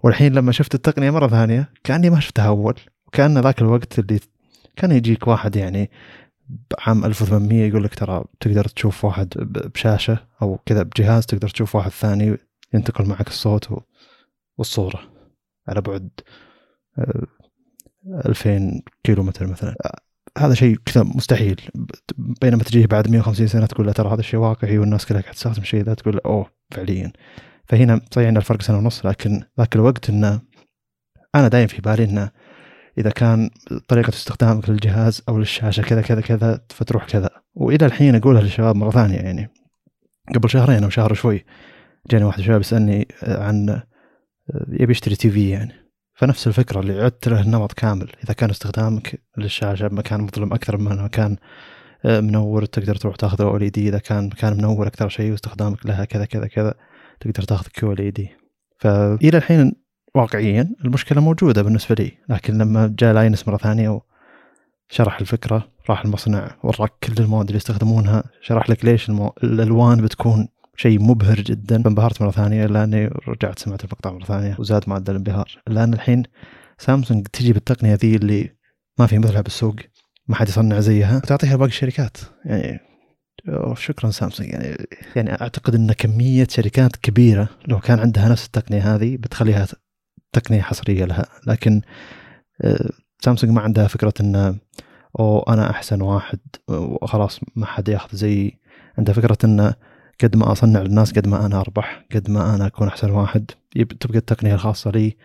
والحين 0.04 0.34
لما 0.34 0.51
شفت 0.51 0.75
التقنية 0.75 1.12
مرة 1.12 1.27
ثانية 1.27 1.69
كأني 1.84 2.10
ما 2.10 2.19
شفتها 2.19 2.47
أول. 2.47 2.75
وكأن 3.08 3.38
ذاك 3.38 3.62
الوقت 3.62 3.99
اللي 3.99 4.19
كان 4.75 4.91
يجيك 4.91 5.27
واحد 5.27 5.56
يعني 5.56 5.91
بعام 6.71 7.06
1800 7.06 7.69
يقول 7.69 7.84
لك 7.84 7.95
ترى 7.95 8.23
تقدر 8.39 8.65
تشوف 8.65 9.06
واحد 9.06 9.34
بشاشة 9.75 10.17
أو 10.41 10.60
كذا 10.65 10.84
بجهاز 10.84 11.25
تقدر 11.25 11.49
تشوف 11.49 11.75
واحد 11.75 11.91
ثاني 11.91 12.38
ينتقل 12.73 13.06
معك 13.06 13.27
الصوت 13.27 13.84
والصورة 14.58 14.99
على 15.67 15.82
بعد 15.82 16.10
آه، 16.99 17.27
2000 18.25 18.82
كيلو 19.04 19.23
متر 19.23 19.47
مثلا. 19.47 19.75
آه، 19.86 20.11
هذا 20.37 20.53
شيء 20.53 20.77
كذا 20.85 21.03
مستحيل. 21.03 21.61
بينما 22.17 22.63
تجيه 22.63 22.85
بعد 22.85 23.11
150 23.11 23.47
سنة 23.47 23.65
تقول 23.65 23.87
له 23.87 23.93
ترى 23.93 24.13
هذا 24.13 24.19
الشيء 24.19 24.39
واقعي 24.39 24.77
والناس 24.77 25.05
كلها 25.05 25.21
قاعد 25.21 25.33
تستخدم 25.33 25.61
الشيء 25.61 25.83
ذا 25.83 25.93
تقول 25.93 26.19
أوه 26.25 26.51
فعليا. 26.71 27.11
فهنا 27.65 28.01
صحيح 28.11 28.29
الفرق 28.29 28.61
سنة 28.61 28.77
ونص 28.77 29.05
لكن 29.05 29.43
ذاك 29.59 29.75
الوقت 29.75 30.09
إنه 30.09 30.41
أنا 31.35 31.47
دايم 31.47 31.67
في 31.67 31.81
بالي 31.81 32.03
إنه 32.03 32.31
إذا 32.97 33.09
كان 33.09 33.49
طريقة 33.87 34.09
استخدامك 34.09 34.69
للجهاز 34.69 35.21
أو 35.29 35.37
للشاشة 35.37 35.81
كذا 35.81 36.01
كذا 36.01 36.21
كذا 36.21 36.61
فتروح 36.69 37.05
كذا. 37.05 37.29
وإلى 37.55 37.85
الحين 37.85 38.15
أقولها 38.15 38.41
للشباب 38.41 38.75
مرة 38.75 38.91
ثانية 38.91 39.17
يعني. 39.17 39.49
قبل 40.35 40.49
شهرين 40.49 40.83
أو 40.83 40.89
شهر 40.89 41.13
شوي 41.13 41.45
جاني 42.11 42.23
واحد 42.23 42.41
شباب 42.41 42.61
يسألني 42.61 43.07
عن 43.23 43.81
يبي 44.67 44.91
يشتري 44.91 45.15
TV 45.15 45.49
يعني. 45.49 45.80
فنفس 46.21 46.47
الفكرة 46.47 46.79
اللي 46.79 47.03
عدت 47.03 47.27
له 47.27 47.41
النمط 47.41 47.73
كامل. 47.73 48.12
إذا 48.23 48.34
كان 48.34 48.49
استخدامك 48.49 49.21
للشاشة 49.38 49.88
بمكان 49.88 50.21
مظلم 50.21 50.53
أكثر 50.53 50.77
من 50.77 51.03
مكان 51.03 51.38
آه، 52.05 52.19
منور 52.19 52.65
تقدر 52.65 52.95
تروح 52.95 53.15
تاخذ 53.15 53.41
OLED 53.41 53.88
إذا 53.89 53.97
كان 53.97 54.25
مكان 54.25 54.57
منور 54.57 54.88
أكثر 54.88 55.10
شيء 55.10 55.31
واستخدامك 55.31 55.86
لها 55.86 56.05
كذا 56.05 56.25
كذا 56.25 56.47
كذا 56.47 56.73
تقدر 57.19 57.43
تاخذ 57.43 57.67
QLED 57.67 58.29
فإلى 58.79 59.38
الحين 59.38 59.73
واقعيا 60.15 60.75
المشكلة 60.86 61.21
موجودة 61.21 61.62
بالنسبة 61.62 61.95
لي. 61.95 62.12
لكن 62.29 62.57
لما 62.57 62.95
جاء 62.99 63.13
Linus 63.13 63.47
مرة 63.47 63.57
ثانية 63.57 64.01
وشرح 64.91 65.19
الفكرة 65.19 65.67
راح 65.89 66.05
المصنع 66.05 66.55
وراك 66.63 66.91
كل 67.03 67.23
المواد 67.23 67.45
اللي 67.45 67.57
يستخدمونها 67.57 68.23
شرح 68.41 68.69
لك 68.69 68.86
ليش 68.86 69.10
المو... 69.10 69.34
الألوان 69.43 70.01
بتكون 70.01 70.47
شيء 70.75 71.01
مبهر 71.01 71.41
جدا. 71.41 71.84
فانبهرت 71.84 72.21
مرة 72.21 72.31
ثانية 72.31 72.65
لأني 72.65 73.10
رجعت 73.27 73.60
سمعت 73.60 73.84
المقطع 73.84 74.12
مرة 74.12 74.25
ثانية 74.25 74.55
وزاد 74.60 74.84
معدل 74.89 75.12
الانبهار. 75.12 75.62
لأن 75.67 75.93
الحين 75.93 76.23
سامسونج 76.77 77.27
تجي 77.27 77.53
بالتقنية 77.53 77.93
ذي 77.93 78.15
اللي 78.15 78.55
ما 78.99 79.07
في 79.07 79.19
مثلها 79.19 79.41
بالسوق 79.41 79.75
ما 80.27 80.36
حد 80.36 80.49
يصنع 80.49 80.79
زيها. 80.79 81.19
تعطيها 81.19 81.55
باقي 81.55 81.69
الشركات. 81.69 82.17
يعني 82.45 82.79
شكرا 83.75 84.10
سامسونج. 84.10 84.49
يعني 84.49 84.75
يعني 85.15 85.41
أعتقد 85.41 85.75
إن 85.75 85.91
كمية 85.91 86.47
شركات 86.49 86.95
كبيرة 86.95 87.49
لو 87.67 87.79
كان 87.79 87.99
عندها 87.99 88.29
نفس 88.29 88.45
التقنية 88.45 88.95
هذه 88.95 89.17
بتخليها 89.17 89.67
تقنية 90.34 90.62
حصرية 90.62 91.05
لها. 91.05 91.25
لكن 91.47 91.81
آه، 92.62 92.89
سامسونج 93.19 93.53
ما 93.53 93.62
عندها 93.62 93.88
فكرة 93.88 94.13
إن 94.21 94.60
أو 95.19 95.39
أنا 95.39 95.69
أحسن 95.69 96.01
واحد 96.01 96.39
وخلاص 96.69 97.39
ما 97.55 97.65
حد 97.65 97.89
ياخذ 97.89 98.17
زي 98.17 98.60
عندها 98.97 99.13
فكرة 99.13 99.38
إن 99.43 99.73
قد 100.23 100.36
ما 100.36 100.51
أصنع 100.51 100.81
للناس 100.81 101.12
قد 101.13 101.27
ما 101.27 101.45
أنا 101.45 101.60
أربح 101.60 102.05
قد 102.15 102.29
ما 102.29 102.55
أنا 102.55 102.67
أكون 102.67 102.88
أحسن 102.88 103.12
واحد 103.12 103.51
تبقى 103.99 104.17
التقنية 104.17 104.53
الخاصة 104.53 104.91
لي 104.91 105.17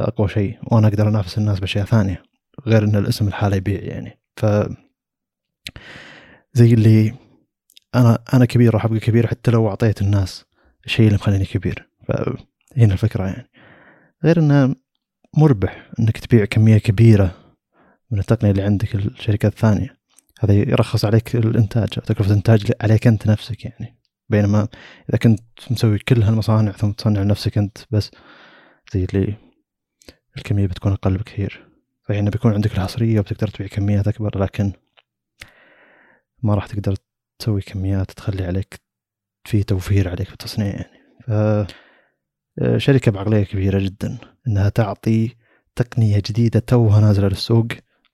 أقوى 0.00 0.28
شيء 0.28 0.58
وأنا 0.62 0.88
أقدر 0.88 1.08
أنافس 1.08 1.38
الناس 1.38 1.60
بأشياء 1.60 1.84
ثانية 1.84 2.22
غير 2.66 2.84
إن 2.84 2.96
الاسم 2.96 3.28
الحالة 3.28 3.56
يبيع 3.56 3.80
يعني. 3.80 4.20
ف 4.36 4.46
زي 6.52 6.74
اللي 6.74 7.14
أنا 7.94 8.18
أنا 8.34 8.44
كبير 8.44 8.74
راح 8.74 8.84
أبقى 8.84 9.00
كبير 9.00 9.26
حتى 9.26 9.50
لو 9.50 9.68
أعطيت 9.68 10.02
الناس 10.02 10.44
الشيء 10.86 11.06
اللي 11.06 11.16
مخليني 11.16 11.44
كبير. 11.44 11.88
فهنا 12.08 12.92
الفكرة 12.92 13.24
يعني. 13.26 13.50
غير 14.24 14.38
إنه 14.38 14.74
مربح 15.36 15.90
إنك 16.00 16.18
تبيع 16.18 16.44
كمية 16.44 16.78
كبيرة 16.78 17.34
من 18.10 18.18
التقنية 18.18 18.50
اللي 18.50 18.62
عندك 18.62 18.94
الشركات 18.94 19.52
الثانية. 19.52 19.96
هذا 20.40 20.54
يرخص 20.54 21.04
عليك 21.04 21.36
الإنتاج 21.36 21.88
تكلفه 21.88 22.30
الانتاج 22.30 22.72
عليك 22.80 23.06
أنت 23.06 23.26
نفسك 23.26 23.64
يعني. 23.64 23.93
بينما 24.28 24.68
إذا 25.10 25.18
كنت 25.18 25.40
مسوي 25.70 25.98
كل 25.98 26.22
هالمصانع 26.22 26.72
ثم 26.72 26.92
تصنع 26.92 27.22
لنفسك 27.22 27.58
أنت 27.58 27.78
بس 27.90 28.10
زي 28.92 29.04
اللي 29.04 29.34
الكمية 30.36 30.66
بتكون 30.66 30.92
أقل 30.92 31.18
بكثير. 31.18 31.68
صحيح 32.02 32.18
إنه 32.18 32.30
بيكون 32.30 32.54
عندك 32.54 32.72
الحصريه 32.72 33.20
وبتقدر 33.20 33.48
تبيع 33.48 33.66
كميات 33.66 34.08
أكبر 34.08 34.38
لكن 34.38 34.72
ما 36.42 36.54
راح 36.54 36.66
تقدر 36.66 36.96
تسوي 37.38 37.60
كميات 37.60 38.10
تخلي 38.10 38.44
عليك 38.44 38.80
في 39.44 39.62
توفير 39.62 40.08
عليك 40.08 40.26
في 40.26 40.32
التصنيع 40.32 40.74
يعني. 40.74 41.04
ف 41.26 41.30
آه، 42.62 42.78
شركة 42.78 43.12
بعقلية 43.12 43.44
كبيرة 43.44 43.78
جدا 43.78 44.18
إنها 44.48 44.68
تعطي 44.68 45.36
تقنية 45.76 46.16
جديدة 46.16 46.60
توها 46.60 47.00
نازلة 47.00 47.28
للسوق. 47.28 47.66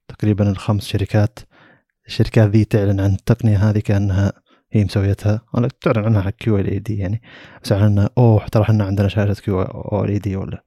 تقريبا 0.08 0.50
الخمس 0.50 0.86
شركات 0.86 1.38
الشركات 2.06 2.48
ذي 2.48 2.64
تعلن 2.64 3.00
عن 3.00 3.12
التقنية 3.12 3.70
هذه 3.70 3.78
كأنها 3.78 4.32
هي 4.72 4.84
مسويتها. 4.84 5.40
ولا 5.54 5.68
تعلن 5.80 6.04
عنها 6.04 6.22
حق 6.22 6.30
QLED 6.30 6.98
يعني. 6.98 7.22
بس 7.64 7.72
عنها 7.72 8.10
أوه 8.18 8.46
ترى 8.46 8.62
إحنا 8.62 8.84
عندنا 8.84 9.08
شاشة 9.08 9.40
QLED 9.40 10.36
ولا. 10.36 10.64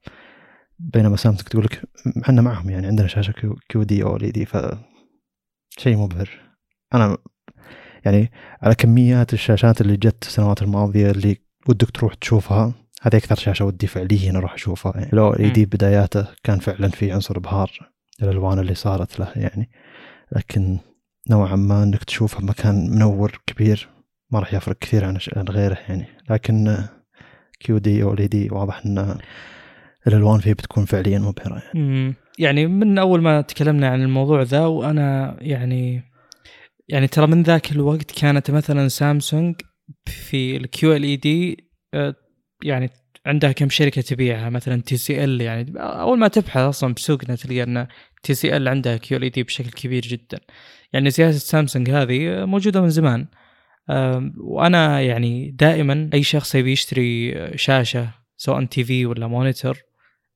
بينما 0.80 1.16
سامسونج 1.16 1.48
تقول 1.50 1.66
لك 1.66 1.84
إحنا 2.24 2.42
معهم 2.42 2.70
يعني 2.70 2.88
عندنا 2.88 3.08
شاشة 3.08 3.32
كيو, 3.32 3.56
كيو 3.70 3.84
دي 3.84 4.04
أو 4.04 4.16
إل 4.16 4.24
إي 4.24 4.32
دي 4.32 4.46
ف 4.46 4.58
شيء 5.78 5.98
مبهر. 5.98 6.30
أنا 6.94 7.18
يعني 8.06 8.32
على 8.62 8.76
كميات 8.76 9.34
الشاشات 9.34 9.82
اللي 9.82 9.98
جت 9.98 10.24
السنوات 10.24 10.62
الماضية 10.62 11.12
اللي 11.12 11.38
ودك 11.68 11.92
تروح 11.92 12.13
تشوفها 12.13 12.74
هذه 13.02 13.16
أكثر 13.18 13.36
شاشة 13.36 13.66
ودي 13.66 13.88
فعليا 13.88 14.38
أروح 14.38 14.54
أشوفها. 14.54 14.94
يعني 14.96 15.10
OLED 15.13 15.65
بداياته 15.66 16.28
كان 16.44 16.60
فعلا 16.60 16.89
في 16.89 17.12
عنصر 17.12 17.38
ابهار 17.38 17.92
الألوان 18.24 18.60
اللي 18.60 18.76
صارت 18.76 19.20
له 19.20 19.32
يعني. 19.36 19.70
لكن 20.32 20.80
نوعا 21.29 21.55
ما 21.55 21.83
إنك 21.83 22.03
تشوفها 22.03 22.39
بمكان 22.39 22.89
منور 22.89 23.41
كبير 23.47 23.89
ما 24.31 24.39
راح 24.39 24.53
يفرق 24.53 24.77
كثير 24.77 25.05
عن 25.05 25.45
غيره 25.49 25.77
يعني. 25.89 26.05
لكن 26.29 26.77
QD-OLED 27.60 28.49
واضح 28.51 28.86
إن 28.86 29.17
الالوان 30.07 30.39
فيه 30.39 30.53
بتكون 30.53 30.86
فعليا 30.86 31.19
مبهره 31.19 31.62
يعني. 31.73 32.13
يعني 32.39 32.67
من 32.67 32.97
أول 32.97 33.21
ما 33.21 33.41
تكلمنا 33.41 33.88
عن 33.88 34.01
الموضوع 34.01 34.41
ذا 34.41 34.65
وأنا 34.65 35.38
يعني 35.41 36.03
يعني 36.89 37.07
ترى 37.07 37.27
من 37.27 37.43
ذاك 37.43 37.71
الوقت 37.71 38.19
كانت 38.19 38.51
مثلا 38.51 38.88
سامسونج 38.88 39.55
في 40.05 40.57
ال 40.58 41.04
QLED 41.04 41.69
يعني 42.63 42.89
عندها 43.25 43.51
كم 43.51 43.69
شركة 43.69 44.01
تبيعها؟ 44.01 44.49
مثلا 44.49 44.81
تي 44.81 44.97
سي 44.97 45.23
ال 45.23 45.41
يعني. 45.41 45.73
أول 45.77 46.19
ما 46.19 46.27
تبحث 46.27 46.57
أصلا 46.57 46.93
بسوقنا 46.93 47.36
تلقى 47.36 47.63
إن 47.63 47.88
تي 48.23 48.33
سي 48.33 48.57
ال 48.57 48.67
عندها 48.67 48.97
QLED 48.97 49.43
بشكل 49.43 49.69
كبير 49.69 50.01
جدا. 50.01 50.39
يعني 50.93 51.12
سياسة 51.12 51.39
سامسونج 51.39 51.89
هذه 51.89 52.45
موجودة 52.45 52.82
من 52.82 52.89
زمان. 52.89 53.27
وأنا 54.38 55.01
يعني 55.01 55.51
دائما 55.51 56.10
أي 56.13 56.23
شخص 56.23 56.56
يبي 56.56 56.71
يشتري 56.71 57.34
شاشة 57.58 58.10
سواء 58.38 58.65
TV 58.65 59.06
ولا 59.06 59.27
monitor 59.28 59.78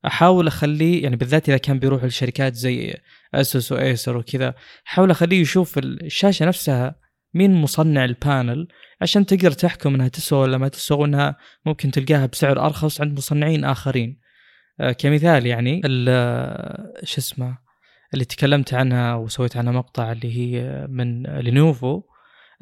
أحاول 0.06 0.46
اخليه 0.46 1.02
يعني 1.02 1.16
بالذات 1.16 1.48
إذا 1.48 1.58
كان 1.58 1.78
بيروح 1.78 2.04
لشركات 2.04 2.54
زي 2.54 2.94
اسوس 3.34 3.72
وايسر 3.72 4.16
وكذا 4.16 4.54
أحاول 4.86 5.10
أخليه 5.10 5.40
يشوف 5.40 5.78
الشاشة 5.78 6.46
نفسها 6.46 6.94
مين 7.34 7.54
مصنع 7.54 8.04
ال 8.04 8.15
panel 8.15 8.68
عشان 9.00 9.26
تقدر 9.26 9.50
تحكم 9.52 9.94
إنها 9.94 10.08
تسوى 10.08 10.38
ولا 10.38 10.58
ما 10.58 10.68
تسوى 10.68 10.98
وإنها 10.98 11.36
ممكن 11.66 11.90
تلقاها 11.90 12.26
بسعر 12.26 12.66
أرخص 12.66 13.00
عند 13.00 13.18
مصنعين 13.18 13.64
آخرين. 13.64 14.20
آه، 14.80 14.92
كمثال 14.92 15.46
يعني 15.46 15.80
شو 17.04 17.18
اسمه 17.18 17.58
اللي 18.14 18.24
تكلمت 18.24 18.74
عنها 18.74 19.14
وسويت 19.14 19.56
عنها 19.56 19.72
مقطع 19.72 20.12
اللي 20.12 20.38
هي 20.38 20.86
من 20.90 21.22
لينوفو 21.22 22.02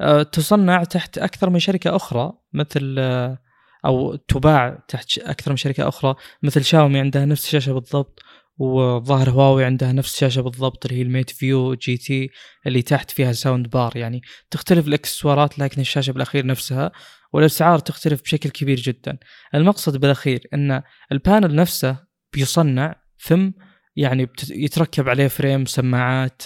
آه، 0.01 0.23
تصنع 0.23 0.83
تحت 0.83 1.17
أكثر 1.17 1.49
من 1.49 1.59
شركة 1.59 1.95
أخرى 1.95 2.33
مثل 2.53 2.95
آه، 2.99 3.39
أو 3.85 4.15
تباع 4.15 4.83
تحت 4.87 5.17
أكثر 5.17 5.51
من 5.51 5.57
شركة 5.57 5.87
أخرى 5.87 6.15
مثل 6.43 6.63
شاومي 6.63 6.99
عندها 6.99 7.25
نفس 7.25 7.45
الشاشة 7.45 7.73
بالضبط 7.73 8.19
وظاهر 8.57 9.29
هواوي 9.29 9.65
عندها 9.65 9.91
نفس 9.91 10.13
الشاشة 10.13 10.41
بالضبط 10.41 10.85
اللي 10.85 10.97
هي 10.97 11.01
ال 11.01 11.04
MateView 11.04 11.29
GT 11.29 12.29
اللي 12.67 12.81
تحت 12.81 13.11
فيها 13.11 13.31
sound 13.31 13.69
bar 13.69 13.97
يعني 13.97 14.21
تختلف 14.51 14.87
الإكسسوارات 14.87 15.59
لكن 15.59 15.81
الشاشة 15.81 16.11
بالأخير 16.11 16.45
نفسها 16.45 16.91
والأسعار 17.33 17.79
تختلف 17.79 18.21
بشكل 18.21 18.49
كبير 18.49 18.77
جدا. 18.77 19.17
المقصد 19.55 19.97
بالأخير 19.97 20.47
إن 20.53 20.81
ال 21.11 21.18
panel 21.18 21.55
نفسه 21.55 21.97
بيصنع 22.33 22.95
ثم 23.19 23.51
يعني 23.97 24.29
يتركب 24.49 25.09
عليه 25.09 25.27
frame 25.27 25.65
سماعات 25.65 26.41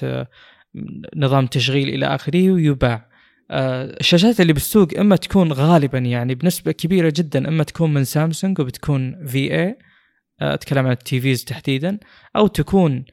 نظام 1.15 1.47
تشغيل 1.47 1.89
إلى 1.89 2.05
آخره 2.05 2.51
ويباع. 2.51 3.11
آه، 3.51 3.97
الشاشات 3.99 4.41
اللي 4.41 4.53
بالسوق 4.53 4.87
إما 4.99 5.15
تكون 5.15 5.53
غالبا 5.53 5.97
يعني 5.97 6.35
بنسبة 6.35 6.71
كبيرة 6.71 7.13
جدا 7.15 7.47
إما 7.47 7.63
تكون 7.63 7.93
من 7.93 8.03
سامسونج 8.03 8.59
وبتكون 8.59 9.25
VA 9.25 9.77
أتكلم 10.41 10.85
عن 10.85 10.91
ال 10.91 11.21
TVs 11.21 11.43
تحديدا 11.43 11.99
أو 12.35 12.47
تكون 12.47 13.05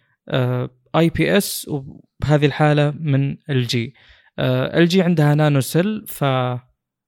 IPS 0.97 1.69
وبهذه 1.69 2.47
الحالة 2.47 2.95
من 3.01 3.37
ال 3.51 3.67
جي 3.67 3.95
ال 4.39 4.89
جي 4.89 5.03
عندها 5.03 5.35
NanoCell 5.35 6.05
ف 6.07 6.25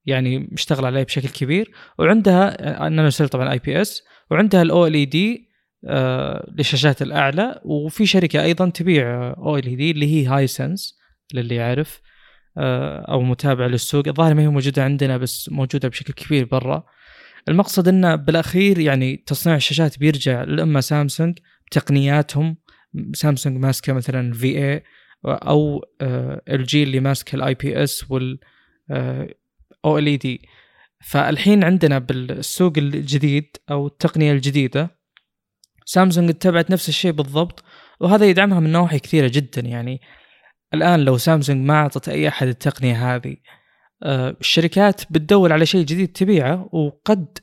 يعني 0.06 0.38
مشتغل 0.52 0.84
عليه 0.84 1.02
بشكل 1.02 1.28
كبير 1.28 1.70
وعندها 1.98 2.88
NanoCell 2.88 3.28
طبعا 3.28 3.52
IPS 3.52 4.02
وعندها 4.30 4.62
ال 4.62 4.94
OLED 4.94 5.49
للشاشات 6.58 7.02
الأعلى. 7.02 7.60
وفي 7.64 8.06
شركة 8.06 8.42
أيضا 8.42 8.70
تبيع 8.70 9.30
OLED 9.32 9.90
اللي 9.90 10.06
هي 10.06 10.26
هاي 10.26 10.46
سنس 10.46 10.98
للي 11.34 11.54
يعرف 11.54 12.00
آه، 12.58 12.98
أو 12.98 13.22
متابع 13.22 13.66
للسوق. 13.66 14.08
الظاهر 14.08 14.34
ما 14.34 14.42
هي 14.42 14.48
موجودة 14.48 14.84
عندنا 14.84 15.16
بس 15.16 15.48
موجودة 15.48 15.88
بشكل 15.88 16.12
كبير 16.12 16.44
برا. 16.44 16.84
المقصد 17.48 17.88
إنه 17.88 18.14
بالأخير 18.14 18.78
يعني 18.78 19.16
تصنيع 19.16 19.56
الشاشات 19.56 19.98
بيرجع 19.98 20.42
لاما 20.42 20.80
سامسونج 20.80 21.38
بتقنياتهم 21.66 22.56
سامسونج 23.12 23.56
ماسكة 23.58 23.92
مثلا 23.92 24.32
VA 24.32 24.82
أو 25.24 25.84
آه، 26.00 26.42
ال 26.48 26.64
جي 26.64 26.82
اللي 26.82 27.00
ماسكة 27.00 27.36
ال 27.36 27.54
IPS 27.54 28.10
وال 28.10 28.38
OLED 29.84 30.48
فالحين 31.00 31.64
عندنا 31.64 31.98
بالسوق 31.98 32.72
الجديد 32.78 33.56
أو 33.70 33.86
التقنية 33.86 34.32
الجديدة 34.32 34.99
سامسونج 35.90 36.30
اتبعت 36.30 36.70
نفس 36.70 36.88
الشيء 36.88 37.12
بالضبط 37.12 37.64
وهذا 38.00 38.26
يدعمها 38.26 38.60
من 38.60 38.72
نواحي 38.72 38.98
كثيرة 38.98 39.30
جدا. 39.34 39.60
يعني 39.60 40.00
الآن 40.74 41.00
لو 41.00 41.18
سامسونج 41.18 41.66
ما 41.66 41.74
أعطت 41.74 42.08
أي 42.08 42.28
أحد 42.28 42.48
التقنية 42.48 43.14
هذه 43.14 43.36
آه، 44.02 44.36
الشركات 44.40 45.12
بتدور 45.12 45.52
على 45.52 45.66
شيء 45.66 45.84
جديد 45.84 46.08
تبيعه 46.08 46.68
وقد 46.72 47.38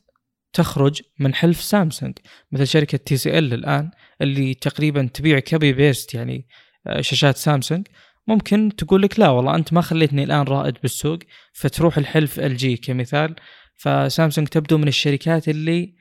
تخرج 0.53 1.01
من 1.19 1.33
حلف 1.33 1.61
سامسونج. 1.61 2.13
مثل 2.51 2.67
شركة 2.67 2.97
تي 2.97 3.17
سي 3.17 3.37
إل 3.37 3.53
الآن 3.53 3.91
اللي 4.21 4.53
تقريبا 4.53 5.09
تبيع 5.13 5.39
كبي 5.39 5.73
بيست 5.73 6.13
يعني 6.13 6.47
آه، 6.87 7.01
شاشات 7.01 7.37
سامسونج. 7.37 7.87
ممكن 8.27 8.75
تقول 8.77 9.01
لك 9.01 9.19
لا 9.19 9.29
والله 9.29 9.55
أنت 9.55 9.73
ما 9.73 9.81
خليتني 9.81 10.23
الآن 10.23 10.43
رائد 10.43 10.75
بالسوق 10.81 11.19
فتروح 11.53 11.97
الحلف 11.97 12.39
إل 12.39 12.57
جي 12.57 12.77
كمثال. 12.77 13.35
فسامسونج 13.75 14.47
تبدو 14.47 14.77
من 14.77 14.87
الشركات 14.87 15.49
اللي 15.49 15.95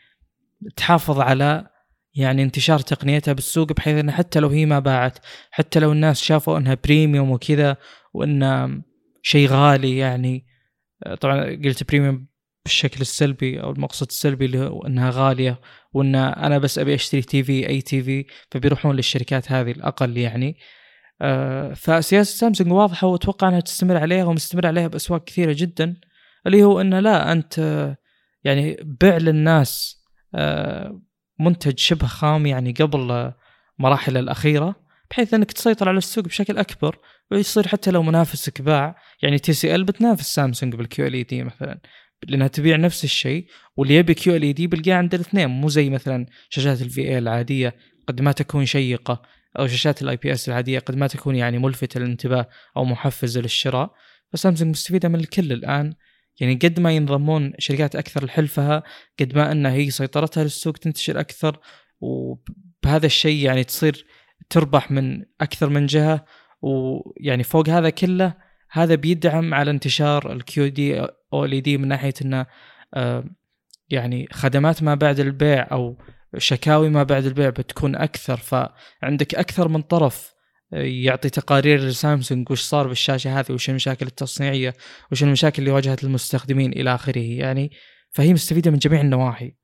تحافظ 0.76 1.20
على 1.20 1.75
يعني 2.16 2.42
انتشار 2.42 2.78
تقنيتها 2.78 3.32
بالسوق 3.32 3.72
بحيث 3.72 3.98
انها 3.98 4.14
حتى 4.14 4.40
لو 4.40 4.48
هي 4.48 4.66
ما 4.66 4.78
باعت 4.78 5.18
حتى 5.50 5.80
لو 5.80 5.92
الناس 5.92 6.22
شافوا 6.22 6.58
إنها 6.58 6.76
premium 6.84 7.30
وكذا 7.30 7.76
وانها 8.14 8.82
شيء 9.22 9.48
غالي 9.48 9.96
يعني 9.96 10.46
طبعا 11.20 11.44
قلت 11.64 11.88
premium 11.88 12.26
بالشكل 12.64 13.00
السلبي 13.00 13.62
أو 13.62 13.70
المقصد 13.70 14.06
السلبي 14.06 14.44
اللي 14.44 14.58
هو 14.58 14.86
إنها 14.86 15.10
غالية 15.10 15.60
وإن 15.92 16.14
أنا 16.14 16.58
بس 16.58 16.78
أبي 16.78 16.94
أشتري 16.94 17.22
TV 17.22 17.68
أي 17.68 17.80
TV 17.80 18.24
فبيروحون 18.50 18.96
للشركات 18.96 19.52
هذه 19.52 19.70
الأقل 19.70 20.16
يعني. 20.16 20.56
آه، 21.22 21.72
فسياسة 21.72 22.38
سامسونج 22.38 22.72
واضحة 22.72 23.06
وأتوقع 23.06 23.48
إنها 23.48 23.60
تستمر 23.60 23.96
عليها 23.96 24.24
ومستمر 24.24 24.66
عليها 24.66 24.88
بأسواق 24.88 25.24
كثيرة 25.24 25.54
جدا 25.58 25.96
اللي 26.46 26.64
هو 26.64 26.80
إنه 26.80 27.00
لا 27.00 27.32
أنت 27.32 27.58
يعني 28.44 28.76
بيع 28.82 29.16
للناس 29.16 30.02
آه، 30.34 31.00
منتج 31.38 31.78
شبه 31.78 32.06
خام 32.06 32.46
يعني 32.46 32.72
قبل 32.72 33.32
مراحل 33.78 34.16
الأخيرة 34.16 34.76
بحيث 35.10 35.34
إنك 35.34 35.52
تسيطر 35.52 35.88
على 35.88 35.98
السوق 35.98 36.24
بشكل 36.24 36.58
أكبر 36.58 36.98
ويصير 37.30 37.68
حتى 37.68 37.90
لو 37.90 38.02
منافسك 38.02 38.62
باع 38.62 38.96
يعني 39.22 39.38
تي 39.38 39.52
سي 39.52 39.74
ال 39.74 39.84
بتنافس 39.84 40.34
سامسونج 40.34 40.74
بال 40.74 41.06
QLED 41.06 41.44
مثلا 41.44 41.80
لأنها 42.28 42.48
تبيع 42.48 42.76
نفس 42.76 43.04
الشيء 43.04 43.46
واللي 43.76 43.94
يبي 43.94 44.14
QLED 44.14 44.66
بيلقاه 44.66 44.94
عند 44.94 45.14
الاثنين 45.14 45.48
مو 45.48 45.68
زي 45.68 45.90
مثلا 45.90 46.26
شاشات 46.48 46.82
ال 46.82 47.00
VA 47.00 47.18
العادية 47.18 47.76
قد 48.08 48.20
ما 48.20 48.32
تكون 48.32 48.66
شيقة 48.66 49.22
أو 49.58 49.66
شاشات 49.66 50.02
ال 50.02 50.16
IPS 50.16 50.48
العادية 50.48 50.78
قد 50.78 50.96
ما 50.96 51.06
تكون 51.06 51.36
يعني 51.36 51.58
ملفته 51.58 52.00
للانتباه 52.00 52.48
أو 52.76 52.84
محفزه 52.84 53.40
للشراء. 53.40 53.94
فسامسونج 54.32 54.70
مستفيدة 54.70 55.08
من 55.08 55.20
الكل 55.20 55.52
الآن 55.52 55.94
يعني 56.40 56.54
قد 56.54 56.80
ما 56.80 56.92
ينضمون 56.92 57.52
شركات 57.58 57.96
أكثر 57.96 58.24
لحلفها 58.24 58.82
قد 59.20 59.36
ما 59.36 59.52
ان 59.52 59.66
هي 59.66 59.90
سيطرتها 59.90 60.42
للسوق 60.42 60.74
تنتشر 60.76 61.20
أكثر 61.20 61.60
وبهذا 62.00 63.06
الشيء 63.06 63.44
يعني 63.44 63.64
تصير 63.64 64.06
تربح 64.50 64.90
من 64.90 65.22
أكثر 65.40 65.68
من 65.68 65.86
جهة. 65.86 66.24
ويعني 66.62 67.42
فوق 67.42 67.68
هذا 67.68 67.90
كله 67.90 68.34
هذا 68.70 68.94
بيدعم 68.94 69.54
على 69.54 69.70
انتشار 69.70 70.32
الكيو 70.32 70.66
دي 70.66 71.00
أو 71.32 71.44
ال 71.44 71.62
دي 71.62 71.78
من 71.78 71.88
ناحية 71.88 72.14
إنه 72.22 72.46
آه، 72.94 73.24
يعني 73.88 74.28
خدمات 74.32 74.82
ما 74.82 74.94
بعد 74.94 75.20
البيع 75.20 75.68
أو 75.72 75.98
شكاوي 76.36 76.88
ما 76.88 77.02
بعد 77.02 77.24
البيع 77.24 77.50
بتكون 77.50 77.96
أكثر. 77.96 78.36
فعندك 78.36 79.34
أكثر 79.34 79.68
من 79.68 79.82
طرف 79.82 80.35
يعطي 80.72 81.30
تقارير 81.30 81.80
لسامسونج 81.80 82.50
وش 82.50 82.62
صار 82.62 82.88
بالشاشة 82.88 83.40
هذه 83.40 83.52
وش 83.52 83.70
المشاكل 83.70 84.06
التصنيعية 84.06 84.74
وش 85.12 85.22
المشاكل 85.22 85.62
اللي 85.62 85.70
واجهت 85.70 86.04
المستخدمين 86.04 86.72
إلى 86.72 86.94
آخره. 86.94 87.18
يعني 87.18 87.70
فهي 88.10 88.32
مستفيدة 88.32 88.70
من 88.70 88.78
جميع 88.78 89.00
النواحي. 89.00 89.54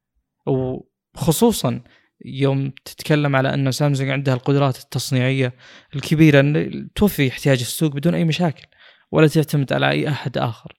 وخصوصا 0.47 1.81
يوم 2.25 2.73
تتكلم 2.85 3.37
على 3.37 3.55
أن 3.55 3.73
سامسونج 3.73 4.11
عندها 4.11 4.35
القدرات 4.35 4.79
التصنيعية 4.79 5.55
الكبيرة 5.97 6.41
إن 6.41 6.89
توفي 6.95 7.29
احتياج 7.29 7.61
السوق 7.61 7.93
بدون 7.93 8.15
أي 8.15 8.25
مشاكل 8.25 8.67
ولا 9.13 9.29
تعتمد 9.29 9.73
على 9.73 9.91
أي 9.91 10.09
أحد 10.09 10.39
آخر. 10.39 10.73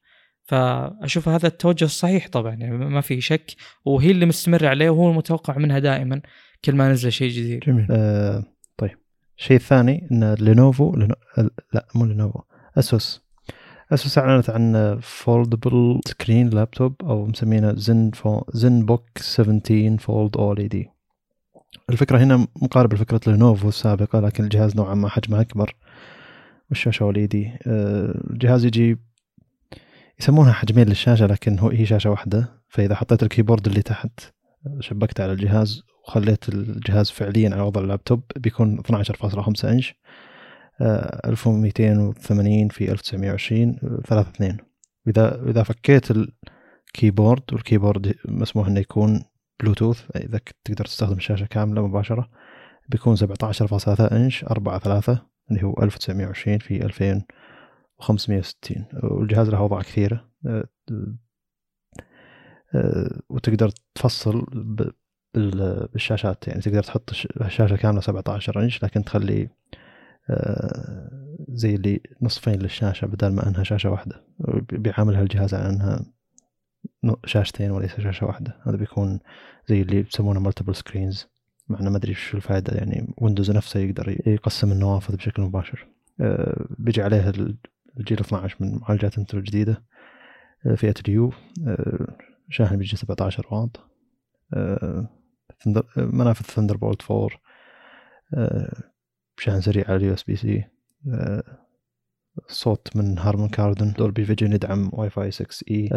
فأشوف 0.43 1.29
هذا 1.29 1.47
التوجه 1.47 1.86
الصحيح 1.86 2.27
طبعا 2.27 2.55
يعني 2.55 2.77
ما 2.77 3.01
في 3.01 3.21
شك 3.21 3.51
وهي 3.86 4.12
اللي 4.12 4.25
مستمر 4.25 4.65
عليه 4.65 4.89
وهو 4.89 5.12
المتوقع 5.12 5.57
منها 5.57 5.79
دائما 5.79 6.21
كل 6.65 6.75
ما 6.75 6.91
نزل 6.91 7.12
شيء 7.12 7.29
جديد. 7.29 7.59
جميل. 7.59 7.88
آه 7.91 8.53
الشيء 9.38 9.58
الثاني 9.58 10.08
إن 10.12 10.34
لينوفو 10.34 10.96
لنو... 10.96 11.15
لا 11.74 11.88
مو 11.96 12.06
لينوفو 12.06 12.39
أسوس. 12.78 13.24
أسوس 13.93 14.17
أعلنت 14.17 14.50
عن 14.50 14.98
foldable 15.02 16.02
screen 16.06 16.49
laptop 16.49 16.95
أو 17.02 17.26
مسمينه 17.26 17.74
Zenfo... 17.73 18.41
Zenbook 18.54 19.06
17 19.17 19.98
Fold 19.97 20.38
OLED. 20.60 20.89
الفكرة 21.89 22.17
هنا 22.17 22.48
مقاربه 22.62 22.96
لفكرة 22.96 23.22
لينوفو 23.28 23.69
السابقة 23.69 24.19
لكن 24.19 24.43
الجهاز 24.43 24.76
نوعا 24.76 24.96
ما 24.96 25.10
حجمه 25.10 25.41
أكبر. 25.41 25.76
والشاشة 26.69 27.04
OLED. 27.04 27.52
الجهاز 27.67 28.65
يجي 28.65 28.98
يسمونها 30.19 30.54
حجمين 30.54 30.88
للشاشة 30.88 31.26
لكن 31.26 31.60
هو 31.60 31.69
هي 31.69 31.86
شاشة 31.86 32.10
واحدة 32.10 32.63
فإذا 32.69 32.96
حطيت 32.96 33.24
ال 33.23 33.28
keyboard 33.28 33.67
اللي 33.67 33.82
تحت 33.82 34.19
شبكته 34.80 35.24
على 35.24 35.34
الجهاز 35.34 35.84
وخليت 36.08 36.50
الجهاز 36.50 37.10
فعليا 37.10 37.50
على 37.54 37.62
وضع 37.62 37.82
اللابتوب 37.82 38.24
بيكون 38.36 38.82
12.5 38.82 39.66
إنش 39.66 39.96
1280 40.82 42.68
في 42.68 42.92
1920 42.92 43.76
3 44.08 44.30
2 44.30 44.58
واذا 45.06 45.50
إذا 45.50 45.63
فكيت 45.63 46.08
ال 46.12 46.27
keyboard 46.27 47.54
وال 47.54 47.66
keyboard 47.66 48.15
مسموح 48.26 48.68
إنه 48.68 48.80
يكون 48.80 49.24
بلوتوث 49.60 50.04
إذا 50.16 50.39
تقدر 50.66 50.86
تستخدم 50.86 51.18
الشاشه 51.18 51.46
كاملة 51.46 51.88
مباشرة 51.88 52.30
بيكون 52.89 53.18
17.3 53.18 54.12
إنش 54.12 54.44
4 54.44 54.80
3 54.80 55.26
اللي 55.52 55.63
هو 55.63 55.84
1920 55.84 56.58
في 56.58 56.86
2560 56.86 58.86
والجهاز 59.04 59.50
له 59.50 59.58
اوضاع 59.58 59.82
كثيرة 59.82 60.30
آه، 60.48 60.66
آه، 62.76 63.22
وتقدر 63.30 63.72
تفصل 63.96 64.46
بالشاشات 65.34 66.48
يعني 66.48 66.62
تقدر 66.62 66.84
تحط 66.84 67.10
الشاشه 67.41 67.76
كاملة 67.76 68.02
17 68.02 68.63
إنش 68.63 68.84
لكن 68.84 69.04
تخلي 69.04 69.50
آه، 70.30 71.38
زي 71.50 71.76
اللي 71.76 72.02
نصفين 72.22 72.60
للشاشة 72.60 73.06
بدل 73.06 73.34
ما 73.34 73.48
أنها 73.48 73.63
شاشة 73.63 73.89
واحدة. 73.89 74.24
بيعاملها 74.72 75.22
الجهاز 75.22 75.54
على 75.54 75.69
أنها 75.69 76.06
شاشتين 77.26 77.72
وليس 77.72 78.00
شاشة 78.00 78.26
واحدة. 78.28 78.58
هذا 78.67 78.76
بيكون 78.76 79.19
زي 79.67 79.82
اللي 79.82 80.00
يسمونه 80.00 80.39
multiple 80.39 80.76
screens 80.76 81.28
مع 81.67 81.80
إنه 81.80 81.89
ما 81.89 81.98
أدري 81.98 82.13
شو 82.13 82.38
الفائدة 82.38 82.78
يعني 82.78 83.13
ويندوز 83.17 83.52
نفسه 83.52 83.80
يقدر 83.80 84.17
يقسم 84.28 84.72
النوافذ 84.72 85.15
بشكل 85.15 85.41
مباشر. 85.41 85.88
آه، 86.22 86.65
بيجي 86.69 87.02
عليه 87.02 87.34
الجيل 87.98 88.19
12 88.19 88.56
من 88.60 88.78
معالجات 88.78 89.17
انتل 89.17 89.38
الجديده 89.38 89.84
آه، 90.65 90.76
فئة 90.76 90.96
ال 91.08 91.16
U. 91.16 91.34
شاحن 92.50 92.78
بيجي 92.78 92.98
17 92.98 93.48
واط. 93.52 93.80
منافذ 95.97 96.45
Thunderbolt 96.45 97.12
4 97.12 97.30
شحن 99.39 99.62
سريع 99.62 99.84
على 99.88 99.95
ال 99.95 100.13
USB-C 100.13 100.63
صوت 102.47 102.95
من 102.95 103.19
Harman 103.19 103.49
Kardon 103.49 103.91
Dolby 103.91 104.26
Vision 104.26 104.54
يدعم 104.54 104.89
واي 104.93 105.10
فاي 105.10 105.32
6 105.32 105.47
اي 105.71 105.89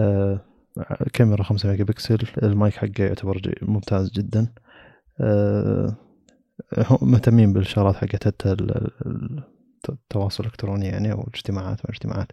كاميرا 1.13 1.43
5 1.43 1.69
ميجا 1.71 1.85
بكسل 1.85 2.19
المايك 2.43 2.75
حقه 2.75 3.05
يعتبر 3.05 3.55
ممتاز 3.63 4.11
جدا 4.13 4.53
آه، 5.21 5.97
مهتمين 7.03 7.53
بالشغلات 7.53 7.97
حقت 7.97 8.47
التواصل 9.89 10.45
الإلكتروني 10.45 10.87
يعني 10.87 11.13
أو 11.13 11.21
الاجتماعات 11.21 11.81
والاجتماعات 11.81 12.33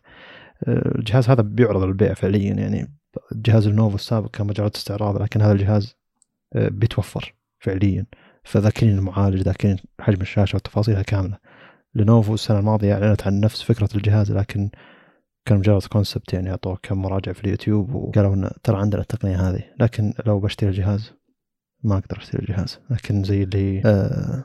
آه، 0.63 0.95
الجهاز 0.95 1.29
هذا 1.29 1.41
بيعرض 1.41 1.83
للبيع 1.83 2.13
فعليا 2.13 2.53
يعني. 2.53 2.97
جهاز 3.33 3.67
لينوفو 3.67 3.95
السابق 3.95 4.29
كان 4.29 4.47
مجرد 4.47 4.71
استعراض 4.75 5.21
لكن 5.21 5.41
هذا 5.41 5.51
الجهاز 5.51 5.95
آه، 5.95 6.02
بيتوفر 6.55 7.35
فعليا. 7.59 8.05
فذاكرين 8.43 8.97
المعالج 8.97 9.41
ذاكرين 9.41 9.77
حجم 9.99 10.21
الشاشة 10.21 10.55
وتفاصيلها 10.55 11.01
كامله 11.01 11.37
لينوفو 11.95 12.33
السنة 12.33 12.59
الماضية 12.59 12.93
أعلنت 12.93 13.27
عن 13.27 13.39
نفس 13.39 13.61
فكرة 13.61 13.89
الجهاز 13.95 14.31
لكن 14.31 14.69
كان 15.45 15.57
مجرد 15.57 15.83
concept 15.83 16.33
يعني 16.33 16.51
أعطوه 16.51 16.79
كم 16.83 17.01
مراجع 17.01 17.33
في 17.33 17.43
اليوتيوب 17.43 17.95
وقالوا 17.95 18.35
انه 18.35 18.51
ترى 18.63 18.77
عندنا 18.77 19.01
التقنية 19.01 19.49
هذه. 19.49 19.63
لكن 19.79 20.13
لو 20.25 20.39
بشتري 20.39 20.69
الجهاز 20.69 21.13
ما 21.83 21.97
أقدر 21.97 22.17
أشتري 22.17 22.41
الجهاز. 22.41 22.79
لكن 22.89 23.23
زي 23.23 23.43
اللي 23.43 23.81
آه 23.85 24.43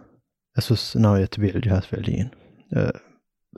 اسوس 0.58 0.96
ناوية 0.96 1.24
تبيع 1.24 1.54
الجهاز 1.54 1.82
فعليا. 1.82 2.30
آه 2.74 2.92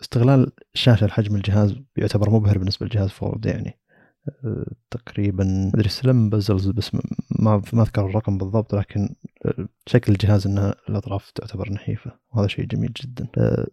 استغلال 0.00 0.52
الشاشه 0.74 1.06
لحجم 1.06 1.36
الجهاز 1.36 1.76
يعتبر 1.96 2.30
مبهر 2.30 2.58
بالنسبة 2.58 2.86
للجهاز 2.86 3.08
فورد 3.08 3.46
يعني. 3.46 3.79
آه 4.28 4.72
تقريبا 4.90 5.70
مدري 5.74 5.88
سلم 5.88 6.30
بزلز 6.30 6.68
بس 6.68 6.94
ما 7.30 7.62
ما 7.72 7.82
أذكر 7.82 8.06
الرقم 8.06 8.38
بالضبط 8.38 8.74
لكن 8.74 9.14
آه 9.46 9.68
شكل 9.86 10.12
الجهاز 10.12 10.46
انها 10.46 10.74
الأطراف 10.88 11.30
تعتبر 11.30 11.72
نحيفة 11.72 12.18
وهذا 12.32 12.48
شيء 12.48 12.64
جميل 12.64 12.92
جدا. 12.92 13.28
آه، 13.38 13.66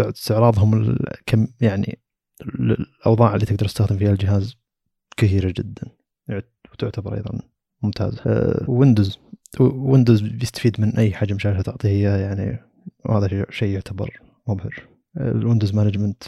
استعراضهم 0.00 0.98
كم 1.26 1.46
يعني 1.60 1.98
الأوضاع 2.42 3.34
اللي 3.34 3.46
تقدر 3.46 3.66
تستخدم 3.66 3.98
فيها 3.98 4.10
الجهاز 4.10 4.56
كثيرة 5.16 5.54
جدا 5.56 5.90
وتعتبر 6.72 7.14
أيضا 7.14 7.40
ممتازة. 7.82 8.20
ويندوز 8.68 9.18
ويندوز 9.60 10.20
بيستفيد 10.20 10.80
من 10.80 10.96
أي 10.96 11.12
حجم 11.12 11.38
شاشة 11.38 11.62
تعطيه 11.62 11.88
إياه 11.88 12.16
يعني 12.16 12.58
وهذا 13.04 13.46
شيء 13.50 13.68
يعتبر 13.74 14.20
مبهر. 14.48 14.88
ال 15.16 15.24
window 15.24 15.74
management 15.74 16.22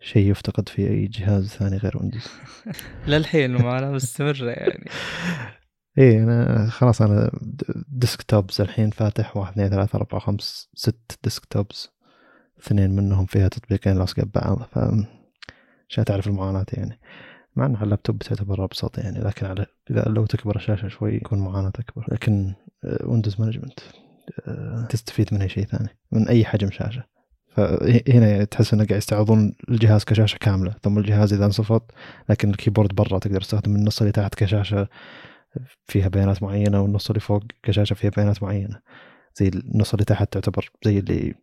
شيء 0.00 0.30
يفتقد 0.30 0.68
في 0.68 0.88
أي 0.88 1.06
جهاز 1.06 1.48
ثاني 1.48 1.76
غير 1.76 1.98
ويندوز 1.98 2.26
للحين 3.08 3.62
معنا 3.62 3.90
مستمره 3.90 4.50
يعني. 4.50 4.90
إيه 5.98 6.22
أنا 6.22 6.66
خلاص 6.70 7.02
أنا 7.02 7.30
desktops 7.88 8.60
الحين 8.60 8.90
فاتح 8.90 9.36
واحد 9.36 9.52
اثنين 9.52 9.68
ثلاثة 9.68 9.96
أربعة 9.96 10.20
خمس 10.20 10.68
ست 10.74 11.18
desktops 11.24 11.90
اثنين 12.58 12.90
منهم 12.90 13.26
فيها 13.26 13.48
تطبيقين 13.48 13.98
لاصقة 13.98 14.22
ببعض 14.22 14.62
ف 14.62 14.78
عشان 15.88 16.04
تعرف 16.04 16.26
المعاناة 16.26 16.66
يعني. 16.72 17.00
مع 17.56 17.66
إن 17.66 17.76
اللابتوب 17.82 18.18
تعتبر 18.18 18.64
أبسط 18.64 18.98
يعني 18.98 19.20
لكن 19.20 19.46
على 19.46 19.66
إذا 19.90 20.02
لو 20.02 20.26
تكبر 20.26 20.56
الشاشة 20.56 20.88
شوي 20.88 21.14
يكون 21.14 21.38
معاناة 21.38 21.72
أكبر. 21.78 22.06
لكن 22.12 22.54
window 23.04 23.40
management 23.40 23.80
تستفيد 24.88 25.34
من 25.34 25.42
أي 25.42 25.48
شيء 25.48 25.64
ثاني 25.64 25.88
من 26.12 26.28
أي 26.28 26.44
حجم 26.44 26.70
شاشة. 26.70 27.04
فهنا 27.60 28.28
يعني 28.28 28.46
تحس 28.46 28.74
انه 28.74 28.84
قاعد 28.84 28.98
يستعرضون 28.98 29.54
الجهاز 29.68 30.04
كشاشة 30.04 30.38
كاملة. 30.38 30.74
ثم 30.82 30.98
الجهاز 30.98 31.32
إذا 31.32 31.44
انصفط 31.44 31.90
لكن 32.28 32.50
ال 32.50 32.55
keyboard 32.55 32.94
برا 32.94 33.18
تقدر 33.18 33.40
تستخدم 33.40 33.76
النص 33.76 34.00
اللي 34.00 34.12
تحت 34.12 34.34
كشاشة 34.34 34.88
فيها 35.86 36.08
بيانات 36.08 36.42
معينة 36.42 36.82
والنص 36.82 37.10
اللي 37.10 37.20
فوق 37.20 37.42
كشاشة 37.62 37.94
فيها 37.94 38.10
بيانات 38.10 38.42
معينة. 38.42 38.80
زي 39.34 39.48
النص 39.48 39.92
اللي 39.92 40.04
تحت 40.04 40.32
تعتبر 40.32 40.70
زي 40.84 40.98
اللي 40.98 41.34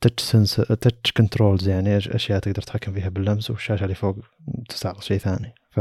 touch 0.00 0.22
sense 0.22 0.56
touch 0.56 1.12
controls 1.12 1.68
يعني 1.68 1.96
أشياء 1.96 2.38
تقدر 2.38 2.62
تتحكم 2.62 2.92
فيها 2.92 3.08
باللمس 3.08 3.50
والشاشة 3.50 3.84
اللي 3.84 3.94
فوق 3.94 4.16
تستعرض 4.68 5.00
شيء 5.00 5.18
ثاني. 5.18 5.54
ف 5.70 5.80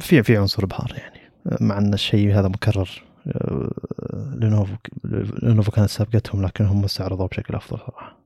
في 0.00 0.22
في 0.22 0.36
عنصر 0.36 0.64
ابهار 0.64 0.94
يعني. 0.98 1.32
مع 1.60 1.78
إن 1.78 1.94
الشيء 1.94 2.32
هذا 2.38 2.48
مكرر 2.48 3.11
لينوفو 4.34 4.74
لينوفو 5.42 5.70
كانت 5.70 5.90
سابقتهم 5.90 6.42
لكن 6.42 6.64
هم 6.64 6.84
استعرضوه 6.84 7.28
بشكل 7.28 7.54
أفضل 7.54 7.78
صراحة. 7.78 8.18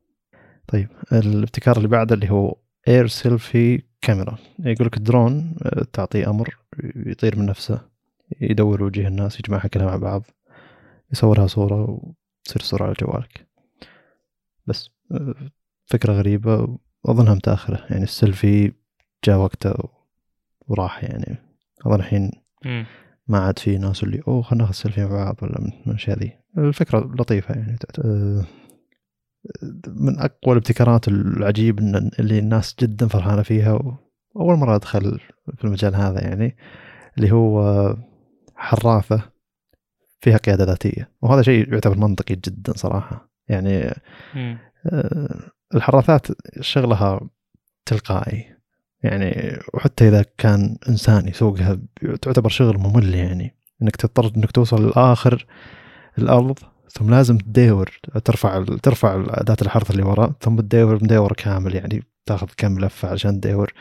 طيب 0.68 0.88
الابتكار 1.12 1.76
اللي 1.76 1.88
بعده 1.88 2.14
اللي 2.14 2.30
هو 2.30 2.56
AirSelfie 2.88 3.82
camera 4.00 4.38
يقول 4.58 4.86
لك 4.86 4.96
الدرون 4.96 5.54
تعطيه 5.92 6.30
أمر 6.30 6.56
يطير 6.96 7.38
من 7.38 7.46
نفسه 7.46 7.80
يدور 8.40 8.82
وجه 8.82 9.08
الناس 9.08 9.40
يجمعها 9.40 9.68
كلها 9.68 9.86
مع 9.86 9.96
بعض 9.96 10.22
يصورها 11.12 11.46
صورة 11.46 11.82
وتصير 11.82 12.62
صورة 12.62 12.84
على 12.84 12.94
جوالك. 13.00 13.46
بس 14.66 14.90
فكرة 15.84 16.12
غريبة 16.12 16.78
وأظنها 17.04 17.34
متأخرة. 17.34 17.86
يعني 17.90 18.02
السيلفي 18.02 18.72
جاء 19.24 19.38
وقته 19.38 19.74
وراح 20.68 21.04
يعني. 21.04 21.36
أظن 21.86 21.94
الحين 21.94 22.30
ما 23.28 23.38
عاد 23.38 23.58
في 23.58 23.78
ناس 23.78 24.02
اللي 24.02 24.22
أوه 24.28 24.42
خلينا 24.42 24.72
سيلفي 24.72 25.04
مع 25.04 25.24
بعض 25.24 25.36
ولا 25.42 25.60
من 25.60 25.72
الأشياء 25.86 26.18
ذي 26.18 26.38
الفكرة 26.58 26.98
لطيفة 26.98 27.54
يعني 27.54 27.76
من 29.88 30.18
أقوى 30.18 30.52
الابتكارات 30.52 31.08
العجيب 31.08 31.78
اللي 32.18 32.38
الناس 32.38 32.74
جدا 32.80 33.08
فرحانة 33.08 33.42
فيها 33.42 33.72
وأول 34.34 34.56
مرة 34.56 34.76
أدخل 34.76 35.20
في 35.56 35.64
المجال 35.64 35.94
هذا 35.94 36.24
يعني 36.24 36.56
اللي 37.18 37.32
هو 37.32 37.96
حرافة 38.56 39.22
فيها 40.20 40.36
قيادة 40.36 40.64
ذاتية. 40.64 41.10
وهذا 41.22 41.42
شيء 41.42 41.72
يعتبر 41.72 41.98
منطقي 41.98 42.34
جدا 42.34 42.72
صراحة. 42.76 43.30
يعني 43.48 43.94
آه، 44.86 45.50
الحراثات 45.74 46.26
شغلها 46.60 47.20
تلقائي. 47.86 48.55
يعني 49.02 49.58
وحتى 49.74 50.08
إذا 50.08 50.24
كان 50.38 50.76
إنسان 50.88 51.28
يسوقها 51.28 51.78
تعتبر 52.22 52.48
شغل 52.48 52.78
ممل 52.78 53.14
يعني. 53.14 53.56
إنك 53.82 53.96
تضطر 53.96 54.32
إنك 54.36 54.50
توصل 54.50 54.88
لاخر 54.88 55.46
الأرض 56.18 56.58
ثم 56.90 57.10
لازم 57.10 57.38
تدور 57.38 58.00
ترفع 58.24 58.64
ترفع 58.82 59.24
اداه 59.28 59.56
الحرث 59.62 59.90
اللي 59.90 60.02
وراء 60.02 60.32
ثم 60.40 60.60
تدور 60.60 61.04
مدور 61.04 61.32
كامل 61.32 61.74
يعني 61.74 62.02
تاخذ 62.26 62.46
كم 62.56 62.78
لفة 62.78 63.08
عشان 63.08 63.40
تدور 63.40 63.72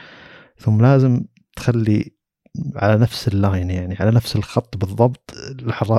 ثم 0.57 0.82
لازم 0.82 1.22
تخلي 1.55 2.16
على 2.76 2.97
نفس 2.97 3.28
اللاين 3.28 3.70
يعني 3.70 3.95
على 3.99 4.11
نفس 4.11 4.36
الخط 4.36 4.78
بالضبط 4.78 5.36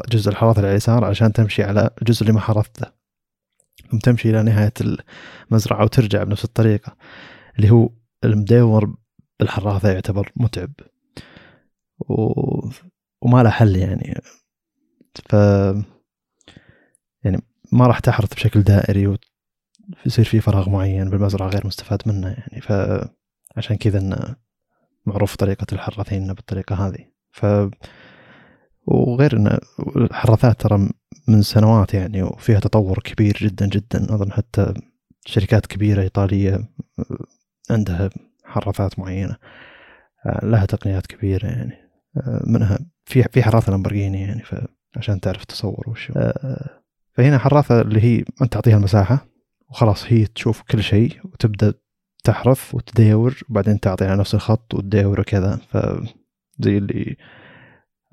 جزء 0.08 0.30
الحراث 0.30 0.58
على 0.58 0.70
اليسار 0.70 1.04
عشان 1.04 1.32
تمشي 1.32 1.62
على 1.62 1.90
الجزء 2.02 2.22
اللي 2.22 2.32
ما 2.32 2.40
حرثته 2.40 2.86
ثم 3.90 3.98
تمشي 3.98 4.30
إلى 4.30 4.42
نهاية 4.42 4.72
المزرعة 5.50 5.84
وترجع 5.84 6.22
بنفس 6.22 6.44
الطريقة 6.44 6.96
اللي 7.56 7.70
هو 7.70 7.90
المدور 8.24 8.94
بالحراثة 9.40 9.92
يعتبر 9.92 10.32
متعب. 10.36 10.72
و... 11.98 12.32
وما 13.22 13.42
له 13.42 13.50
حل 13.50 13.76
يعني. 13.76 14.20
ف 15.28 15.32
يعني 17.24 17.42
ما 17.72 17.86
راح 17.86 17.98
تحرث 17.98 18.34
بشكل 18.34 18.62
دائري 18.62 19.06
ويصير 19.06 20.24
في 20.24 20.40
فراغ 20.40 20.70
معين 20.70 21.10
بالمزرعة 21.10 21.48
غير 21.48 21.66
مستفاد 21.66 22.02
منه 22.06 22.28
يعني. 22.28 22.60
فعشان 22.60 23.76
كذا 23.76 23.98
إنه 23.98 24.36
معروف 25.06 25.36
طريقة 25.36 25.66
الحراثين 25.72 26.32
بالطريقة 26.32 26.86
هذه. 26.86 27.06
ف 27.30 27.46
وغير 28.86 29.36
ان 29.36 29.58
الحراثات 29.96 30.60
ترى 30.60 30.88
من 31.28 31.42
سنوات 31.42 31.94
يعني 31.94 32.22
وفيها 32.22 32.60
تطور 32.60 32.98
كبير 32.98 33.38
جدا 33.40 33.66
جدا. 33.66 34.14
أظن 34.14 34.32
حتى 34.32 34.74
شركات 35.26 35.66
كبيرة 35.66 36.02
إيطالية 36.02 36.68
عندها 37.70 38.10
حراثات 38.60 38.98
معينة. 38.98 39.36
لها 40.42 40.66
تقنيات 40.66 41.06
كبيرة 41.06 41.46
يعني. 41.46 41.76
منها 42.46 42.78
في 43.04 43.22
في 43.22 43.42
حراثه 43.42 43.70
لامبرجيني 43.70 44.22
يعني 44.22 44.42
عشان 44.96 45.20
تعرف 45.20 45.44
تصور 45.44 45.90
وش 45.90 46.12
فهنا 47.12 47.38
حراثه 47.38 47.80
اللي 47.80 48.00
هي 48.00 48.24
انت 48.42 48.52
تعطيها 48.52 48.76
المساحة 48.76 49.26
وخلاص 49.68 50.04
هي 50.06 50.26
تشوف 50.26 50.62
كل 50.62 50.82
شيء 50.82 51.20
وتبدأ 51.24 51.74
تحرث 52.24 52.74
وتداور 52.74 53.40
وبعدين 53.50 53.80
تعطيها 53.80 54.16
نفس 54.16 54.34
الخط 54.34 54.74
وتداور 54.74 55.20
وكذا. 55.20 55.56
فزي 55.56 56.78
اللي 56.78 57.16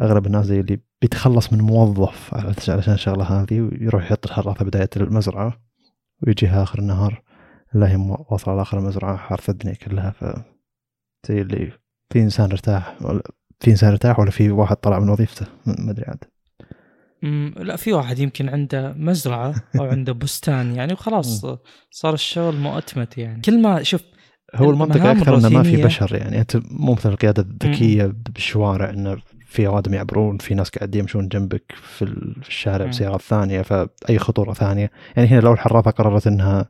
أغلب 0.02 0.26
الناس 0.26 0.46
زي 0.46 0.60
اللي 0.60 0.80
بيتخلص 1.02 1.54
من 1.54 1.62
موظف 1.62 2.34
علشان 2.70 2.94
الشغلة 2.94 3.24
هذه 3.24 3.62
ويروح 3.62 4.04
يحط 4.04 4.26
الحراثه 4.26 4.66
بداية 4.66 4.90
المزرعة 4.98 5.62
ويجيها 6.22 6.64
آخر 6.64 6.80
النهار. 6.80 7.23
لا 7.74 7.92
هي 7.92 7.96
واصله 8.30 8.56
لاخر 8.56 8.78
المزرعه 8.78 9.18
حارث 9.18 9.50
الدنيا 9.50 9.74
كلها 9.74 10.12
ف 10.12 10.24
زي 11.28 11.42
اللي 11.42 11.72
في 12.10 12.20
إنسان 12.20 12.52
ارتاح 12.52 13.02
ولا 13.02 13.24
في 13.60 13.72
إنسان 13.72 13.90
ارتاح 13.90 14.20
ولا 14.20 14.32
في 14.32 14.52
واحد 14.52 14.76
طلع 14.76 15.00
من 15.00 15.10
وظيفته 15.10 15.46
ما 15.66 15.92
أدري 15.92 16.06
عاد. 16.06 16.24
لا 17.58 17.76
في 17.76 17.94
واحد 17.94 18.20
يمكن 18.20 18.50
عنده 18.50 18.94
مزرعة 18.98 19.56
أو 19.80 19.86
عنده 19.86 20.14
بستان 20.14 20.76
يعني 20.76 20.94
وخلاص 20.94 21.46
صار 21.92 22.14
الشغل 22.14 22.56
مؤتمت 22.56 23.18
يعني. 23.18 23.42
كل 23.42 23.62
ما 23.62 23.84
شوف 23.84 24.02
هو 24.56 24.72
المنطقة 24.72 25.12
أكثر 25.12 25.38
أنه 25.38 25.50
ما 25.50 25.64
في 25.64 25.84
بشر 25.84 26.16
يعني 26.16 26.40
أنت 26.40 26.58
مو 26.72 26.94
مثل 26.94 27.10
القيادة 27.10 27.42
الذكية 27.42 28.06
بالشوارع 28.06 28.90
أنه 28.90 29.18
في 29.46 29.68
أوادم 29.68 29.94
يعبرون 29.94 30.38
في 30.38 30.54
ناس 30.54 30.70
قاعد 30.70 30.96
يمشون 30.96 31.28
جنبك 31.28 31.72
في 31.72 32.06
الشارع 32.48 32.86
بسيارات 32.86 33.22
ثانية 33.22 33.62
فأي 33.62 34.20
خطورة 34.20 34.54
ثانية. 34.54 34.92
يعني 35.16 35.28
هنا 35.28 35.40
لو 35.40 35.54
الحرافة 35.54 35.92
قررت 35.92 36.28
أنها 36.28 36.60
آه، 36.60 36.68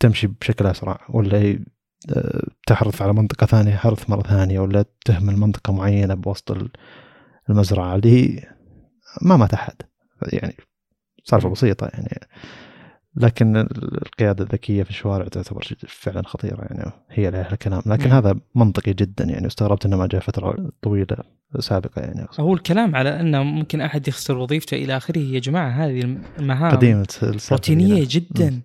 تمشي 0.00 0.26
بشكل 0.26 0.66
أسرع 0.66 1.06
ولا 1.08 1.58
آه، 2.16 2.42
تحرث 2.66 3.02
على 3.02 3.12
منطقة 3.12 3.46
ثانية 3.46 3.76
حرث 3.76 4.10
مرة 4.10 4.22
ثانية 4.22 4.60
ولا 4.60 4.84
تهمل 5.04 5.36
منطقة 5.36 5.72
معينة 5.72 6.14
بوسط 6.14 6.56
المزرعة 7.50 7.94
اللي 7.94 8.10
هي 8.10 8.48
ما 9.22 9.36
مات 9.36 9.54
أحد. 9.54 9.74
يعني 10.32 10.56
سالفة 11.24 11.48
بسيطة 11.48 11.86
يعني. 11.86 12.26
لكن 13.16 13.56
القيادة 13.56 14.44
الذكية 14.44 14.82
في 14.82 14.90
الشوارع 14.90 15.28
تعتبر 15.28 15.68
فعلا 15.88 16.22
خطيرة 16.22 16.62
يعني 16.62 16.92
هي 17.10 17.30
لها 17.30 17.52
الكلام 17.52 17.82
لكن. 17.86 18.10
هذا 18.10 18.40
منطقي 18.54 18.92
جدا 18.92 19.24
يعني 19.24 19.46
استغربت 19.46 19.86
إنه 19.86 19.96
ما 19.96 20.06
جاء 20.06 20.20
فترة 20.20 20.72
طويلة. 20.82 21.16
سابقة 21.58 22.02
يعني 22.02 22.26
هو 22.40 22.54
الكلام 22.54 22.96
على 22.96 23.20
أنه 23.20 23.42
ممكن 23.42 23.80
أحد 23.80 24.08
يخسر 24.08 24.38
وظيفته 24.38 24.74
إلى 24.74 24.96
آخره. 24.96 25.18
يا 25.18 25.40
جماعة 25.40 25.70
هذه 25.70 26.16
المهام 26.38 26.70
قديمة 26.70 27.06
روتينية 27.50 28.06
جدا. 28.08 28.50
م. 28.50 28.62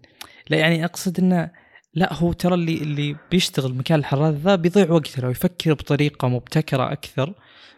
لا 0.49 0.57
يعني 0.57 0.85
أقصد 0.85 1.19
إنه 1.19 1.51
لا 1.93 2.13
هو 2.13 2.33
ترى 2.33 2.53
اللي 2.53 2.77
اللي 2.77 3.15
بيشتغل 3.31 3.73
مكان 3.73 3.99
الحراث 3.99 4.35
ذا 4.35 4.55
بيضيع 4.55 4.91
وقته. 4.91 5.21
لو 5.21 5.29
يفكر 5.29 5.73
بطريقة 5.73 6.27
مبتكرة 6.27 6.91
أكثر 6.91 7.33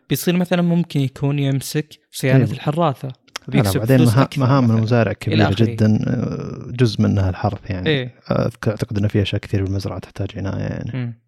بيصير 0.10 0.38
مثلا 0.38 0.62
ممكن 0.62 1.00
يكون 1.00 1.40
يمسك 1.40 2.00
صيانة 2.12 2.46
إيه. 2.46 2.52
الحراثة 2.52 3.12
بيكسب 3.48 3.80
بعدين 3.80 4.08
مهام 4.38 4.72
المزارع 4.72 5.14
كبيرة 5.14 5.56
جدا 5.58 6.00
آه، 6.08 6.72
جزء 6.72 7.02
منها 7.02 7.30
الحرث 7.30 7.70
يعني. 7.70 7.90
إيه؟ 7.90 8.16
أعتقد 8.32 8.98
إنه 8.98 9.08
في 9.08 9.22
أشياء 9.22 9.42
كثير 9.42 9.64
بالمزرعة 9.64 10.00
تحتاج 10.00 10.30
عناية 10.36 10.64
يعني. 10.64 11.20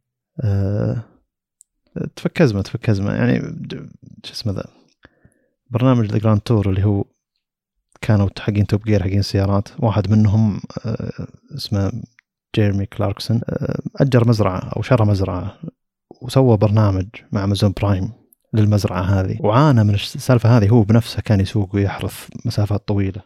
أه 0.44 1.04
تفك 2.16 2.42
ازمه 2.42 2.62
تفك 2.62 2.90
ازمه 2.90 3.14
يعني 3.14 3.40
شو 4.24 4.34
اسمه 4.34 4.54
ذا 4.54 4.66
برنامج 5.70 6.06
The 6.06 6.18
Grand 6.18 6.40
Tour 6.40 6.70
اللي 6.70 6.86
هو 6.86 7.04
كانوا 8.02 8.30
حقين 8.40 8.68
Top 8.68 8.84
Gear 8.84 9.04
حقين 9.04 9.20
السيارات 9.20 9.70
واحد 9.80 10.12
منهم 10.12 10.62
أه 10.86 11.28
اسمه 11.56 11.92
جيرمي 12.56 12.86
كلاركسون 12.86 13.42
أه 13.50 13.80
أجر 13.96 14.28
مزرعة 14.28 14.60
أو 14.60 14.82
شرى 14.82 15.06
مزرعة 15.06 15.58
وسوى 16.22 16.58
برنامج 16.58 17.08
مع 17.32 17.44
امازون 17.44 17.74
برايم 17.82 18.12
للمزرعة 18.54 19.02
هذه. 19.02 19.38
وعانى 19.40 19.84
من 19.84 19.94
السالفة 19.94 20.58
هذه 20.58 20.70
هو 20.70 20.84
بنفسه 20.84 21.22
كان 21.22 21.40
يسوق 21.40 21.76
ويحرث 21.76 22.30
مسافات 22.46 22.88
طويلة. 22.88 23.22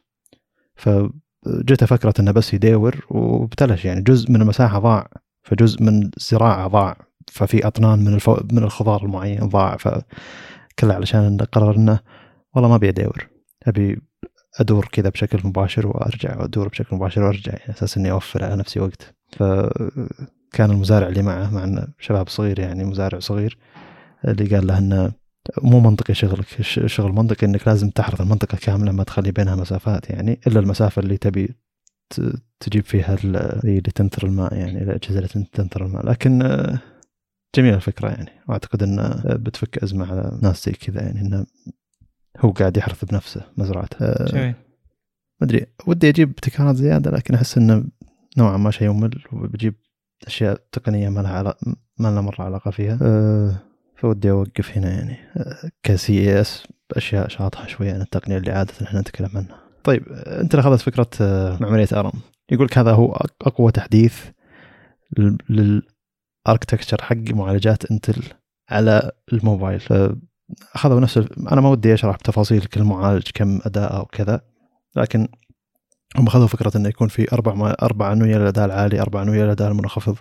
فجته 0.76 1.86
فكرة 1.86 2.14
إنه 2.20 2.32
بس 2.32 2.54
يداور 2.54 3.06
وابتلش. 3.10 3.86
يعني 3.86 4.02
جزء 4.02 4.32
من 4.32 4.42
المساحة 4.42 4.80
ضاع 4.80 5.10
فجزء 5.44 5.84
من 5.84 6.10
الزراعة 6.18 6.68
ضاع. 6.68 6.98
ففي 7.32 7.68
أطنان 7.68 8.00
من 8.00 8.14
الفو... 8.14 8.38
من 8.52 8.64
الخضار 8.64 9.04
المعين 9.04 9.50
ضاع 9.50 9.78
فكله 9.78 10.94
علشان 10.94 11.38
قرر 11.38 11.76
إنه 11.76 12.00
والله 12.56 12.70
ما 12.70 12.76
أبي 12.76 12.90
اداور 12.90 13.28
أبي 13.68 14.02
أدور 14.60 14.86
كذا 14.92 15.10
بشكل 15.10 15.48
مباشر 15.48 15.88
وأرجع 15.88 16.40
وأدور 16.40 16.68
بشكل 16.68 16.96
مباشر 16.96 17.24
وأرجع 17.24 17.54
يعني 17.54 17.70
أساس 17.70 17.98
إني 17.98 18.12
أوفر 18.12 18.44
على 18.44 18.56
نفسي 18.56 18.80
وقت. 18.80 19.16
فكان 19.32 20.72
المزارع 20.72 21.08
اللي 21.08 21.22
معه 21.22 21.54
مع 21.54 21.64
إنه 21.64 21.88
شباب 22.00 22.30
صغير 22.30 22.60
يعني 22.60 22.84
مزارع 22.84 23.20
صغير 23.20 23.58
اللي 24.28 24.56
قال 24.56 24.68
له 24.68 24.78
إنه 24.78 25.12
مو 25.64 25.80
منطقي 25.80 26.14
شغلك 26.14 26.46
الشغل 26.60 27.12
منطقي 27.12 27.48
إنك 27.48 27.68
لازم 27.68 27.90
تحرث 27.90 28.22
المنطقة 28.22 28.58
كاملة 28.58 28.92
ما 28.92 29.04
تخلي 29.04 29.32
بينها 29.32 29.56
مسافات 29.56 30.10
يعني 30.10 30.40
إلا 30.48 30.60
المسافة 30.60 31.02
اللي 31.02 31.18
تبي 31.18 31.56
تجيب 32.60 32.84
فيها 32.84 33.18
اللي 33.24 33.82
تنثر 33.82 34.28
الماء 34.28 34.54
يعني 34.54 34.84
الأجهزة 34.84 35.18
اللي 35.18 35.48
تنثر 35.54 35.86
الماء. 35.86 36.06
لكن 36.06 36.42
جميله 37.56 37.76
الفكرة 37.76 38.10
يعني. 38.10 38.32
وأعتقد 38.48 38.84
انه 38.84 39.22
بتفك 39.26 39.84
أزمة 39.84 40.12
على 40.12 40.40
ناس 40.42 40.66
زي 40.66 40.72
كذا 40.72 41.02
يعني 41.02 41.22
إنه 41.22 41.46
هو 42.40 42.52
قاعد 42.52 42.78
يحرث 42.78 43.06
بنفسه 43.06 43.42
مزرعته 43.58 44.26
جميل. 44.26 44.54
ما 45.42 45.48
أدري. 45.48 45.66
ودي 45.88 46.10
أجيب 46.10 46.30
ابتكارات 46.30 46.76
زيادة 46.76 47.12
لكن 47.12 47.34
أحس 47.34 47.58
إنه 47.58 47.84
نوعا 48.38 48.58
ما 48.58 48.72
شيء 48.72 48.90
ممل 48.90 49.24
وبجيب 49.32 49.76
أشياء 50.28 50.62
تقنية 50.72 51.10
ما 51.10 51.20
لها 51.20 51.38
علاقه 51.38 51.76
ما 51.98 52.08
لها 52.08 52.22
مرة 52.22 52.42
علاقة 52.42 52.72
فيها. 52.72 53.00
أه 53.02 53.56
فودي 53.98 54.32
أوقف 54.32 54.78
هنا 54.78 54.90
يعني. 54.90 55.18
كسي 55.84 56.42
اس 56.42 56.68
أشياء 56.92 57.28
شاطحة 57.28 57.68
شوية 57.68 57.94
عن 57.94 58.02
التقنية 58.02 58.38
اللي 58.38 58.52
عادة 58.52 58.74
إحنا 58.84 59.00
نتكلم 59.02 59.30
عنها. 59.36 59.60
طيب 59.84 60.04
أنت 60.12 60.56
أخذت 60.56 60.82
فكرة 60.82 61.10
آه، 61.22 61.58
معمارية 61.62 61.88
أرم. 61.94 62.12
يقول 62.52 62.66
لك 62.66 62.78
هذا 62.78 62.92
هو 62.92 63.26
أقوى 63.42 63.72
تحديث 63.72 64.20
للاركتكتشر 66.46 67.02
حق 67.02 67.30
معالجات 67.30 67.92
انتل 67.92 68.24
على 68.70 69.12
الموبايل. 69.34 69.82
اخذوا 70.76 71.00
نفس 71.00 71.18
أنا 71.52 71.62
ما 71.62 71.70
ودي 71.70 71.94
أشرح 71.94 72.16
بتفاصيل 72.16 72.62
كل 72.62 72.84
معالج 72.84 73.28
كم 73.34 73.60
أداء 73.66 73.98
أو 73.98 74.06
كذا 74.06 74.42
لكن 74.96 75.28
هم 76.18 76.28
أخذوا 76.28 76.48
فكرة 76.48 76.78
إنه 76.78 76.90
يكون 76.90 77.08
في 77.08 77.34
أربع 77.34 77.76
أربع 77.82 78.14
انويه 78.14 78.38
للأداء 78.38 78.66
العالي 78.66 79.02
أربع 79.02 79.22
انويه 79.22 79.44
للأداء 79.44 79.72
المنخفض. 79.72 80.16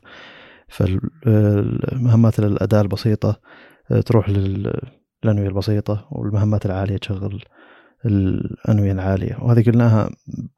فالمهمات 0.68 2.39
الاداء 2.39 2.83
البسيطة 2.83 3.41
آه، 3.91 4.01
تروح 4.01 4.29
للأنوية 4.29 5.49
البسيطة 5.49 6.09
والمهمات 6.11 6.66
العالية 6.66 6.97
تشغل 6.97 7.43
الأنوية 8.07 8.93
العالية. 8.93 9.37
وهذه 9.41 9.64
قلناها 9.64 10.11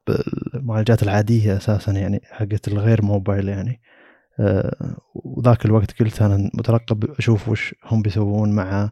بالمعالجات 0.07 1.03
العادية 1.03 1.57
أساسا 1.57 1.91
يعني 1.91 2.21
حقت 2.23 2.67
الغير 2.67 3.01
موبايل 3.01 3.49
يعني. 3.49 3.81
وذاك 5.15 5.65
الوقت 5.65 5.99
قلت 5.99 6.21
أنا 6.21 6.51
مترقب 6.53 7.11
أشوف 7.11 7.49
وش 7.49 7.75
هم 7.85 8.01
بيسوون 8.01 8.51
مع 8.51 8.89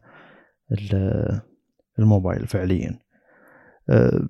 الموبايل 1.99 2.47
فعليا. 2.47 2.99
آه، 3.89 4.29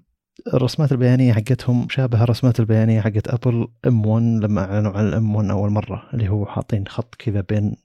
الرسمات 0.54 0.92
البيانية 0.92 1.34
حقتهم 1.34 1.88
شابه 1.90 2.24
الرسمات 2.24 2.60
البيانية 2.60 3.02
حقت 3.02 3.28
أبل 3.28 3.68
إم 3.88 4.06
1 4.06 4.24
لما 4.24 4.62
أعلنوا 4.62 4.92
عن 4.92 5.08
الام 5.08 5.36
1 5.36 5.50
أول 5.50 5.70
مرة 5.70 6.04
اللي 6.14 6.30
هو 6.30 6.46
حاطين 6.46 6.88
خط 6.88 7.16
كذا 7.16 7.42
بين 7.42 7.76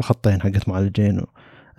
خطين 0.00 0.42
حقت 0.42 0.68
معالجين 0.68 1.20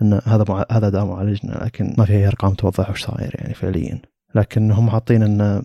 إن 0.02 0.20
هذا 0.26 0.44
مع... 0.48 0.64
هذا 0.70 0.86
اداء 0.86 1.04
معالجنا 1.04 1.64
لكن 1.64 1.94
ما 1.98 2.04
في 2.04 2.12
أي 2.12 2.26
أرقام 2.26 2.54
توضح 2.54 2.90
وش 2.90 3.04
صاير 3.04 3.34
يعني 3.38 3.54
فعليا. 3.54 4.02
لكن 4.34 4.70
هم 4.70 4.90
حاطين 4.90 5.22
إن 5.22 5.64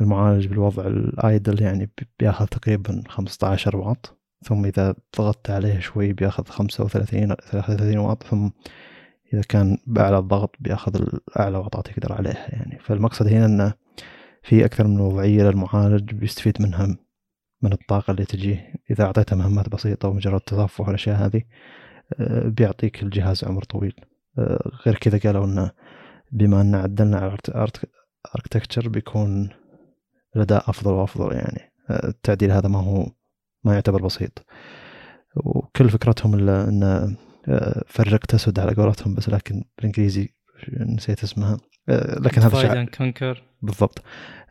المعالج 0.00 0.46
بالوضع 0.46 0.86
الآيدل 0.86 1.62
يعني 1.62 1.90
بيأخذ 2.18 2.46
تقريبا 2.46 3.02
15 3.08 3.76
واط 3.76 4.18
ثم 4.44 4.64
إذا 4.64 4.94
ضغطت 5.18 5.50
عليه 5.50 5.78
شوي 5.78 6.12
بيأخذ 6.12 6.44
35 6.46 7.34
33 7.34 7.98
واط 7.98 8.22
ثم 8.22 8.48
إذا 9.34 9.42
كان 9.48 9.78
بأعلى 9.86 10.18
الضغط 10.18 10.54
بيأخذ 10.60 11.06
اعلى 11.40 11.58
واطات 11.58 11.88
يقدر 11.88 12.12
عليها 12.12 12.48
يعني. 12.48 12.78
فالمقصد 12.78 13.26
هنا 13.26 13.46
إنه 13.46 13.74
في 14.42 14.64
أكثر 14.64 14.86
من 14.86 15.00
وضعية 15.00 15.42
للمعالج 15.42 16.14
بيستفيد 16.14 16.62
منها 16.62 16.96
من 17.62 17.72
الطاقة 17.72 18.10
اللي 18.10 18.24
تجي. 18.24 18.60
إذا 18.90 19.04
أعطيته 19.04 19.36
مهمات 19.36 19.68
بسيطة 19.68 20.08
ومجرد 20.08 20.40
تصفح 20.40 20.80
والأشياء 20.80 21.26
هذه 21.26 21.42
آه، 22.20 22.48
بيعطيك 22.48 23.02
الجهاز 23.02 23.44
عمر 23.44 23.62
طويل. 23.62 23.94
آه، 24.38 24.70
غير 24.86 24.94
كذا 24.94 25.18
قالوا 25.18 25.44
إنه 25.44 25.70
بما 26.32 26.60
إن 26.60 26.74
عدلنا 26.74 27.18
على 27.18 27.36
أركتكتشر 28.34 28.88
بيكون 28.88 29.50
الاداء 30.36 30.70
أفضل 30.70 30.92
وأفضل 30.92 31.32
يعني. 31.32 31.72
آه، 31.90 32.08
التعديل 32.08 32.52
هذا 32.52 32.68
ما 32.68 32.78
هو 32.78 33.06
ما 33.64 33.74
يعتبر 33.74 34.02
بسيط. 34.02 34.44
وكل 35.36 35.90
فكرتهم 35.90 36.48
أن 36.48 36.82
آه، 37.48 37.82
فرق 37.86 38.20
تسود 38.26 38.58
على 38.58 38.74
قولتهم 38.74 39.14
بس 39.14 39.28
لكن 39.28 39.64
بالإنجليزي 39.78 40.28
نسيت 40.78 41.22
اسمها. 41.22 41.56
آه، 41.88 42.18
لكن 42.18 42.42
divide 42.42 42.80
and 42.80 42.88
conquer 42.88 43.42
بالضبط. 43.62 44.02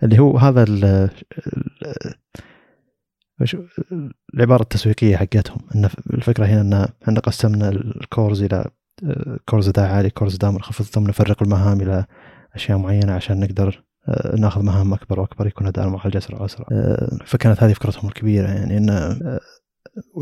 اللي 0.03 0.19
هو 0.19 0.37
هذا 0.37 0.63
ال 0.63 0.85
ال- 0.85 2.13
وش- 3.41 3.57
العبارة 4.33 4.61
التسويقية 4.61 5.17
حقتهم. 5.17 5.57
إن 5.75 5.89
الفكرة 6.13 6.45
هنا 6.45 6.61
إن 6.61 6.87
إحنا 7.03 7.19
قسمنا 7.19 7.69
ال 7.69 7.82
cores 7.82 8.43
إلى 8.43 8.65
cores 9.45 9.69
اداء 9.69 9.85
عالي 9.91 10.09
cores 10.09 10.35
اداء 10.35 10.51
منخفض 10.51 10.85
ثم 10.85 11.07
نفرق 11.07 11.43
المهام 11.43 11.81
إلى 11.81 12.05
أشياء 12.55 12.77
معينة 12.77 13.13
عشان 13.13 13.39
نقدر 13.39 13.83
ناخذ 14.37 14.61
مهام 14.61 14.93
أكبر 14.93 15.19
وأكبر 15.19 15.47
يكون 15.47 15.67
اداء 15.67 15.85
المعالج 15.87 16.17
أسرع. 16.17 16.41
واسرع 16.41 16.65
آه، 16.71 17.17
فكانت 17.25 17.63
هذه 17.63 17.73
فكرتهم 17.73 18.07
الكبيرة 18.07 18.47
يعني 18.47 18.77
إن 18.77 18.89
آه، 18.89 19.39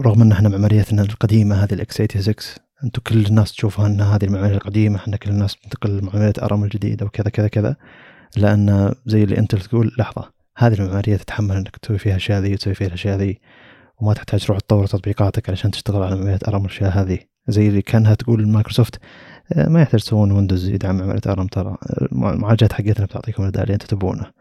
رغم 0.06 0.22
أن 0.22 0.32
إحنا 0.32 0.50
معماريتنا 0.50 1.02
القديمة 1.02 1.56
هذه 1.56 1.74
ال 1.74 1.96
x86 1.96 2.36
أنتم 2.84 3.02
كل 3.08 3.26
الناس 3.26 3.52
تشوفها 3.52 3.88
ان 3.88 4.02
هذه 4.02 4.26
المعمارية 4.26 4.56
القديمة 4.56 4.96
إحنا 4.96 5.18
كل 5.18 5.30
الناس 5.30 5.56
بننتقل 5.56 5.98
لمعمارية 5.98 6.34
ARM 6.42 6.64
الجديدة 6.64 7.06
وكذا 7.06 7.30
كذا 7.30 7.48
كذا 7.48 7.76
لأن 8.38 8.94
زي 9.06 9.24
اللي 9.24 9.38
أنت 9.38 9.56
تقول 9.56 9.92
لحظة 10.00 10.32
هذه 10.58 10.74
المعمارية 10.74 11.16
تتحمل 11.16 11.56
إنك 11.56 11.78
تسوي 11.78 11.98
فيها 11.98 12.12
الأشياء 12.12 12.42
ذي 12.42 12.54
وتسوي 12.54 12.74
فيها 12.74 12.88
الأشياء 12.88 13.18
ذي 13.18 13.40
وما 14.02 14.14
تحتاج 14.14 14.46
تروح 14.46 14.60
تطور 14.60 14.86
تطبيقاتك 14.86 15.50
علشان 15.50 15.72
تشتغل 15.72 16.04
على 16.04 16.16
معمارية 16.16 16.40
ARM 16.48 16.66
الأشياء 16.66 16.92
هذه. 16.92 17.20
زي 17.48 17.68
اللي 17.68 17.82
كانها 17.82 18.14
تقول 18.14 18.48
مايكروسوفت 18.48 18.96
آه، 18.96 19.00
ما 19.56 19.82
يحتاج 19.82 20.02
تسوون 20.02 20.32
ويندوز 20.32 20.70
يدعم 20.70 20.98
معماريه 20.98 21.22
ARM 21.28 21.48
ترى. 21.48 21.78
المعالجات 22.12 22.74
حقتنا 22.74 23.06
بتعطيكم 23.06 23.44
الاداء 23.44 23.64
اللي 23.64 23.74
انت 23.74 23.84
تبونه 23.84 24.32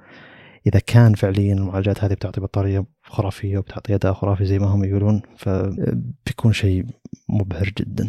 إذا 0.66 0.78
كان 0.86 1.14
فعليا 1.14 1.54
المعالجات 1.54 2.04
هذه 2.04 2.12
بتعطي 2.12 2.40
بطارية 2.40 2.86
خرافية 3.02 3.58
وبتعطي 3.58 3.94
أداء 3.94 4.12
خرافي 4.12 4.44
زي 4.44 4.58
ما 4.58 4.66
هم 4.66 4.84
يقولون 4.84 5.22
فبيكون 5.36 6.52
شيء 6.52 6.86
مبهر 7.28 7.72
جدا. 7.78 8.08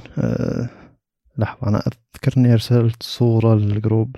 لحظة 1.38 1.68
أنا 1.68 1.84
أذكر 2.16 2.34
إني 2.38 2.54
أرسلت 2.54 3.04
صورة 3.04 3.56
لل 3.56 3.71
group. 3.71 4.16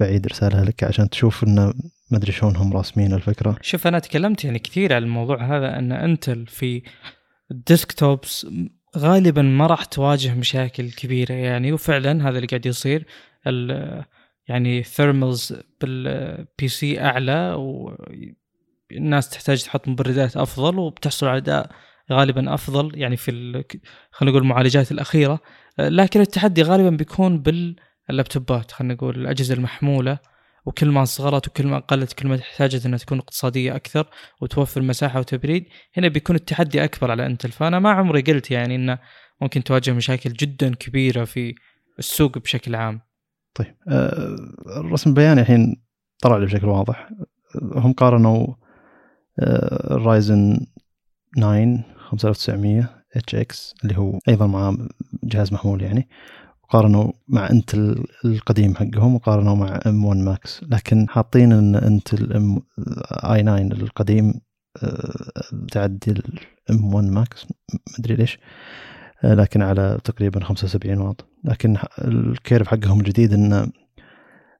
بعيد 0.00 0.26
ارسالها 0.26 0.64
لك 0.64 0.84
عشان 0.84 1.10
تشوف 1.10 1.44
انه 1.44 1.74
ما 2.10 2.18
أدري 2.18 2.32
شلون 2.32 2.56
هم 2.56 2.72
راسمين 2.72 3.12
الفكرة. 3.12 3.56
شوف 3.60 3.86
أنا 3.86 3.98
تكلمت 3.98 4.44
يعني 4.44 4.58
كثير 4.58 4.94
عن 4.94 5.02
الموضوع 5.02 5.56
هذا 5.56 5.78
إن 5.78 5.92
إنتل 5.92 6.46
في 6.46 6.82
ال 7.50 7.61
desktops 7.61 8.46
غالبا 8.96 9.42
ما 9.42 9.66
راح 9.66 9.84
تواجه 9.84 10.34
مشاكل 10.34 10.90
كبيرة 10.90 11.32
يعني 11.32 11.72
وفعلا 11.72 12.28
هذا 12.28 12.36
اللي 12.36 12.46
قاعد 12.46 12.66
يصير. 12.66 13.06
يعني 14.48 14.82
thermals 14.82 15.54
بال 15.80 16.68
PC 16.68 17.00
أعلى 17.00 17.54
والناس 18.92 19.28
تحتاج 19.28 19.62
تحط 19.62 19.88
مبردات 19.88 20.36
أفضل 20.36 20.78
وبتحصل 20.78 21.26
على 21.26 21.36
أداء 21.36 21.70
غالبا 22.12 22.54
أفضل 22.54 22.98
يعني 22.98 23.16
في 23.16 23.30
خلينا 24.10 24.32
نقول 24.32 24.42
المعالجات 24.42 24.92
الأخيرة. 24.92 25.40
لكن 25.78 26.20
التحدي 26.20 26.62
غالبا 26.62 26.90
بيكون 26.90 27.42
باللابتوبات 27.42 28.72
خلينا 28.72 28.94
نقول 28.94 29.16
الأجهزة 29.16 29.54
المحمولة. 29.54 30.18
وكل 30.66 30.88
ما 30.90 31.04
صغرت 31.04 31.48
وكل 31.48 31.66
ما 31.66 31.78
قلت 31.78 32.12
كل 32.12 32.28
ما 32.28 32.36
احتاجت 32.36 32.86
إنها 32.86 32.98
تكون 32.98 33.18
اقتصادية 33.18 33.76
أكثر 33.76 34.06
وتوفر 34.40 34.82
مساحة 34.82 35.20
وتبريد 35.20 35.64
هنا 35.96 36.08
بيكون 36.08 36.36
التحدي 36.36 36.84
أكبر 36.84 37.10
على 37.10 37.26
انتل 37.26 37.50
فانا 37.50 37.78
ما 37.78 37.90
عمري 37.90 38.22
قلت 38.22 38.50
يعني 38.50 38.74
إنه 38.74 38.98
ممكن 39.40 39.64
تواجه 39.64 39.92
مشاكل 39.92 40.32
جدا 40.32 40.74
كبيرة 40.74 41.24
في 41.24 41.54
السوق 41.98 42.38
بشكل 42.38 42.74
عام. 42.74 43.00
طيب 43.54 43.74
أه، 43.88 44.36
الرسم 44.76 45.10
البياني 45.10 45.40
الحين 45.40 45.82
طلع 46.22 46.36
لي 46.36 46.46
بشكل 46.46 46.66
واضح. 46.66 47.08
هم 47.62 47.92
قارنوا 47.92 48.46
ال 49.90 50.03
Ryzen 50.03 50.66
9 51.36 51.84
5900 52.10 53.02
HX 53.16 53.74
اللي 53.84 53.98
هو 53.98 54.18
أيضا 54.28 54.46
مع 54.46 54.76
جهاز 55.24 55.52
محمول 55.52 55.82
يعني 55.82 56.08
وقارنوا 56.68 57.12
مع 57.28 57.50
Intel 57.50 58.04
القديم 58.24 58.74
حقهم 58.74 59.14
وقارنوا 59.14 59.54
مع 59.56 59.80
M1 59.86 60.04
Max 60.04 60.60
لكن 60.62 61.08
حاطين 61.08 61.52
إن 61.52 61.76
Intel 61.76 62.32
i9 62.32 63.58
القديم 63.58 64.34
أه، 64.82 65.66
تعدي 65.72 66.10
ال 66.70 66.94
M1 66.94 67.06
Max 67.06 67.46
مدري 67.98 68.14
ليش. 68.16 68.38
أه، 69.24 69.34
لكن 69.34 69.62
على 69.62 69.98
تقريبا 70.04 70.44
75 70.44 70.98
واط. 70.98 71.28
لكن 71.44 71.76
ال 71.98 72.10
curve 72.10 72.68
حقهم 72.68 73.00
الجديد 73.00 73.32
انه 73.32 73.66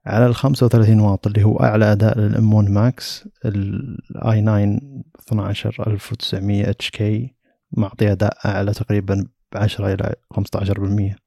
على 0.07 0.27
ال 0.27 0.35
35 0.35 1.01
واط 1.01 1.27
اللي 1.27 1.45
هو 1.45 1.57
أعلى 1.57 1.93
أداء 1.93 2.19
لل 2.19 2.55
M1 2.55 2.71
Max 2.71 3.29
الاي 3.45 4.43
9 4.43 4.81
12900 5.19 6.71
اتش 6.71 6.91
كي 6.91 7.35
معطي 7.73 8.13
أداء 8.13 8.39
أعلى 8.47 8.73
تقريبا 8.73 9.27
ب 9.53 9.57
10 9.57 9.93
إلى 9.93 10.15
15% 10.35 11.26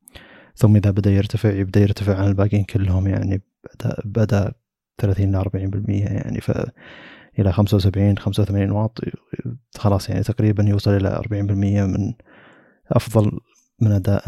ثم 0.60 0.76
إذا 0.76 0.92
بدأ 0.92 1.12
يرتفع 1.12 1.50
يبدأ 1.52 1.80
يرتفع 1.80 2.16
عن 2.18 2.28
الباقيين 2.28 2.64
كلهم 2.64 3.08
يعني 3.08 3.42
بدأ 3.76 3.96
بدأ 4.06 4.54
30 4.98 5.32
ل 5.32 5.36
40% 5.36 5.90
يعني 5.90 6.42
ف 6.42 6.52
إلى 7.40 7.52
75 7.52 8.18
85 8.18 8.72
واط 8.72 9.00
خلاص 9.78 10.10
يعني 10.10 10.24
تقريبا 10.24 10.64
يوصل 10.64 10.92
إلى 10.92 11.22
40% 11.30 11.32
من 11.88 12.14
أفضل 12.92 13.32
من 13.82 13.92
أداء 13.92 14.24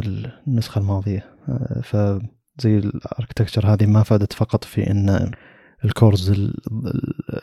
النسخة 0.48 0.80
الماضية. 0.80 1.26
آه، 1.50 1.82
فزي 1.84 2.78
الأركتكتشر 2.78 3.74
هذه 3.74 3.86
ما 3.86 4.04
فادت 4.04 4.34
فقط 4.34 4.64
في 4.64 4.92
إن 4.92 5.32
الكورز 5.86 6.30
ال- 6.32 6.54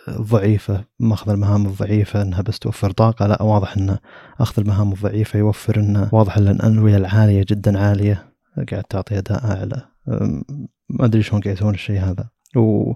الضعيفة 0.09 0.85
ماخذ 1.01 1.31
المهام 1.31 1.67
الضعيفة 1.67 2.23
إنها 2.23 2.43
بس 2.43 2.59
توفر 2.59 2.91
طاقة 2.91 3.27
لا 3.27 3.43
واضح 3.43 3.77
إن 3.77 3.99
أخذ 4.41 4.63
المهام 4.63 4.93
الضعيفة 4.93 5.39
يوفر 5.39 5.77
انه 5.81 6.09
واضح 6.13 6.37
إن 6.37 6.49
الأنوية 6.49 6.97
العالية 6.97 7.45
جدا 7.49 7.79
عالية. 7.79 8.33
قاعد 8.71 8.85
تعطي 8.85 9.19
أداء 9.19 9.45
أعلى. 9.45 9.89
ما 10.89 11.05
أدري 11.05 11.23
شلون 11.23 11.41
قاعد 11.43 11.57
يسوون 11.57 11.75
الشيء 11.75 12.01
هذا. 12.01 12.29
و 12.57 12.93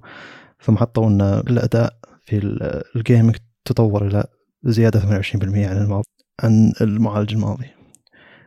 ثم 0.62 0.76
حطوا 0.76 1.06
إن 1.08 1.20
الأداء 1.20 1.96
في 2.24 2.36
ال- 2.36 2.82
ال 2.96 3.02
gaming 3.02 3.36
تطور 3.64 4.06
إلى 4.06 4.24
زيادة 4.64 5.00
28% 5.00 5.66
عن 5.68 5.76
الماضي 5.76 6.08
عن 6.42 6.72
المعالج 6.80 7.32
الماضي. 7.32 7.66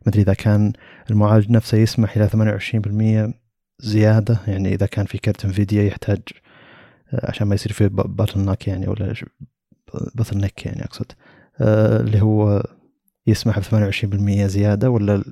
ما 0.06 0.08
أدري 0.08 0.22
إذا 0.22 0.34
كان 0.34 0.74
المعالج 1.12 1.52
نفسه 1.52 1.78
يسمح 1.78 2.18
إلى 2.18 2.28
28% 2.30 3.34
زيادة 3.80 4.40
يعني 4.48 4.74
إذا 4.74 4.86
كان 4.86 5.06
في 5.06 5.18
كرت 5.18 5.46
Nvidia 5.46 5.84
يحتاج 5.84 6.20
آه، 7.14 7.30
عشان 7.30 7.48
ما 7.48 7.56
يصير 7.56 7.72
فيه 7.72 7.88
bottleneck 7.88 8.68
يعني 8.68 8.88
ولا 8.88 9.14
bottleneck 10.16 10.66
يعني 10.66 10.84
أقصد. 10.84 11.12
آه، 11.62 12.00
اللي 12.02 12.22
هو 12.22 12.64
يسمح 13.28 13.60
ب 13.60 13.64
28% 13.64 14.46
زيادة 14.48 14.90
ولا 14.90 15.24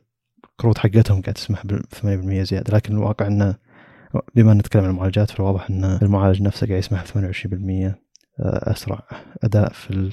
الكروت 0.64 0.78
حقتهم 0.78 1.22
قاعد 1.22 1.34
تسمح 1.34 1.66
ب 1.66 1.82
8% 2.02 2.44
زيادة. 2.44 2.74
لكن 2.74 2.94
الواقع 2.94 3.28
إنه 3.28 3.56
بما 4.36 4.54
نتكلم 4.54 4.84
عن 4.84 4.90
المعالجات 4.90 5.32
فالواضح 5.32 5.70
إن 5.70 5.84
المعالج 6.02 6.42
نفسه 6.42 6.68
قاعد 6.68 6.80
يسمح 6.80 7.04
ب 7.04 7.08
28% 7.08 7.96
أسرع 8.40 9.08
أداء 9.44 9.72
في 9.74 10.12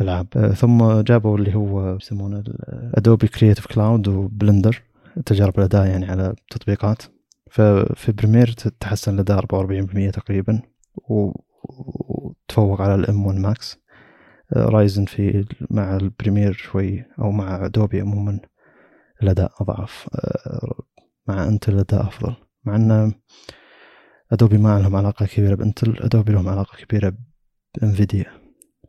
الألعاب. 0.00 0.26
آه، 0.36 0.48
ثم 0.48 1.00
جابوا 1.00 1.38
اللي 1.38 1.54
هو 1.54 1.96
يسمونه 1.96 2.44
Adobe 2.94 3.28
Creative 3.28 3.66
Cloud 3.66 4.08
و 4.08 4.17
Blender 4.17 4.82
تجارب 5.26 5.58
الأداء 5.58 5.86
يعني 5.86 6.06
على 6.06 6.34
تطبيقات. 6.50 7.02
ففي 7.50 8.12
Premiere 8.12 8.46
تحسن 8.80 9.14
الأداء 9.14 9.38
44% 9.38 10.10
تقريبا 10.10 10.62
وتفوق 11.08 12.80
على 12.80 12.94
ال 12.94 13.26
M1 13.26 13.38
Max 13.38 13.78
Ryzen 14.56 15.04
في 15.04 15.44
مع 15.70 15.96
ال 15.96 16.02
Premiere 16.02 16.52
شوي 16.52 17.04
أو 17.18 17.30
مع 17.30 17.66
Adobe 17.66 18.00
عموما. 18.00 18.40
الاداء 19.22 19.52
أضعف 19.60 20.08
آه، 20.14 20.82
مع 21.28 21.44
Intel 21.48 21.72
الاداء 21.72 22.06
أفضل. 22.06 22.34
مع 22.64 22.76
أن 22.76 23.12
Adobe 24.32 24.58
ما 24.58 24.80
لهم 24.80 24.96
علاقة 24.96 25.26
كبيرة 25.26 25.54
ب 25.54 25.61
Intel 25.61 25.96
Adobe 26.00 26.32
لهم 26.32 26.48
علاقة 26.48 26.76
كبيرة 26.76 27.12
ب 27.74 27.80
Nvidia. 27.80 28.26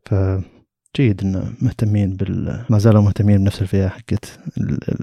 فجيد 0.05 1.21
إنه 1.23 1.53
مهتمين 1.61 2.15
بال 2.15 2.65
ما 2.69 2.77
زالوا 2.77 3.01
مهتمين 3.01 3.37
بنفس 3.37 3.61
الفئة 3.61 3.87
حقت 3.87 4.39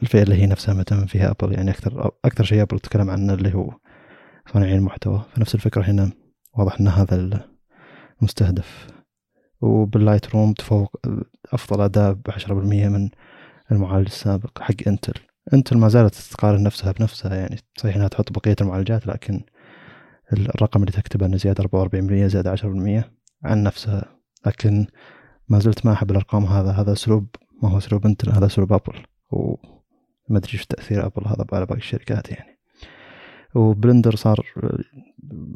الفئة 0.03 0.23
اللي 0.23 0.35
هي 0.35 0.47
نفسها 0.47 0.75
مهتم 0.75 1.07
فيها 1.07 1.31
Apple. 1.31 1.53
يعني 1.53 1.71
أكثر 1.71 2.11
أكثر 2.25 2.45
شيء 2.45 2.63
Apple 2.63 2.79
تتكلم 2.79 3.11
عنه 3.11 3.35
اللي 3.35 3.55
هو 3.55 3.71
صانعين 4.53 4.79
المحتوى. 4.79 5.25
فنفس 5.35 5.55
الفكرة 5.55 5.83
هنا 5.83 6.13
واضح 6.59 6.81
إن 6.81 6.89
هذا 6.89 7.45
المستهدف. 8.21 8.87
وبال 9.61 10.35
Lightroom 10.35 10.53
تفوق 10.53 10.97
أفضل 11.53 11.81
اداء 11.81 12.13
ب 12.13 12.31
10% 12.31 12.89
من 12.89 13.11
المعالج 13.73 14.07
السابق 14.07 14.63
حق 14.63 14.75
Intel 14.87 15.15
Intel 15.55 15.79
ما 15.79 15.89
زالت 15.89 16.15
تقارن 16.15 16.63
نفسها 16.63 16.93
بنفسها 16.93 17.35
يعني 17.35 17.57
صحيح 17.77 17.97
إنها 17.97 18.09
تحط 18.09 18.33
بقية 18.33 18.57
المعالجات 18.61 19.07
لكن 19.07 19.41
الرقم 20.33 20.81
اللي 20.81 20.93
تكتبه 20.93 21.27
إنه 21.27 21.37
زيادة 21.37 21.65
44% 21.65 22.27
زيادة 22.27 22.57
10% 22.57 23.05
عن 23.45 23.63
نفسها. 23.63 24.05
لكن 24.47 24.87
ما 25.49 25.59
زلت 25.59 25.87
ما 25.87 25.93
أحب 25.93 26.11
الأرقام 26.11 26.45
هذا. 26.45 26.71
هذا 26.71 26.93
أسلوب 26.93 27.27
ما 27.63 27.69
هو 27.71 27.79
أسلوب 27.79 28.07
Intel 28.07 28.31
هذا 28.31 28.47
أسلوب 28.47 28.73
Apple 28.73 29.03
وما 29.31 30.39
أدري 30.39 30.53
إيش 30.53 30.67
تأثير 30.67 31.07
Apple 31.07 31.27
هذا 31.29 31.45
على 31.53 31.67
باقي 31.67 31.79
الشركات 31.79 32.31
يعني. 32.31 32.59
و 33.55 33.62
Blender 33.63 34.17
صار 34.17 34.47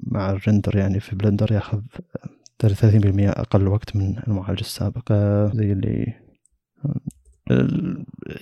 مع 0.03 0.31
ال 0.31 0.37
render 0.37 0.77
يعني 0.77 1.01
في 1.01 1.17
Blender 1.17 1.53
ياخذ 1.53 1.81
30% 2.63 2.69
أقل 3.39 3.69
وقت 3.69 3.97
من 3.97 4.19
المعالج 4.29 4.61
السابق 4.61 5.13
زي 5.55 5.73
اللي 5.73 6.15
ال- 6.85 7.01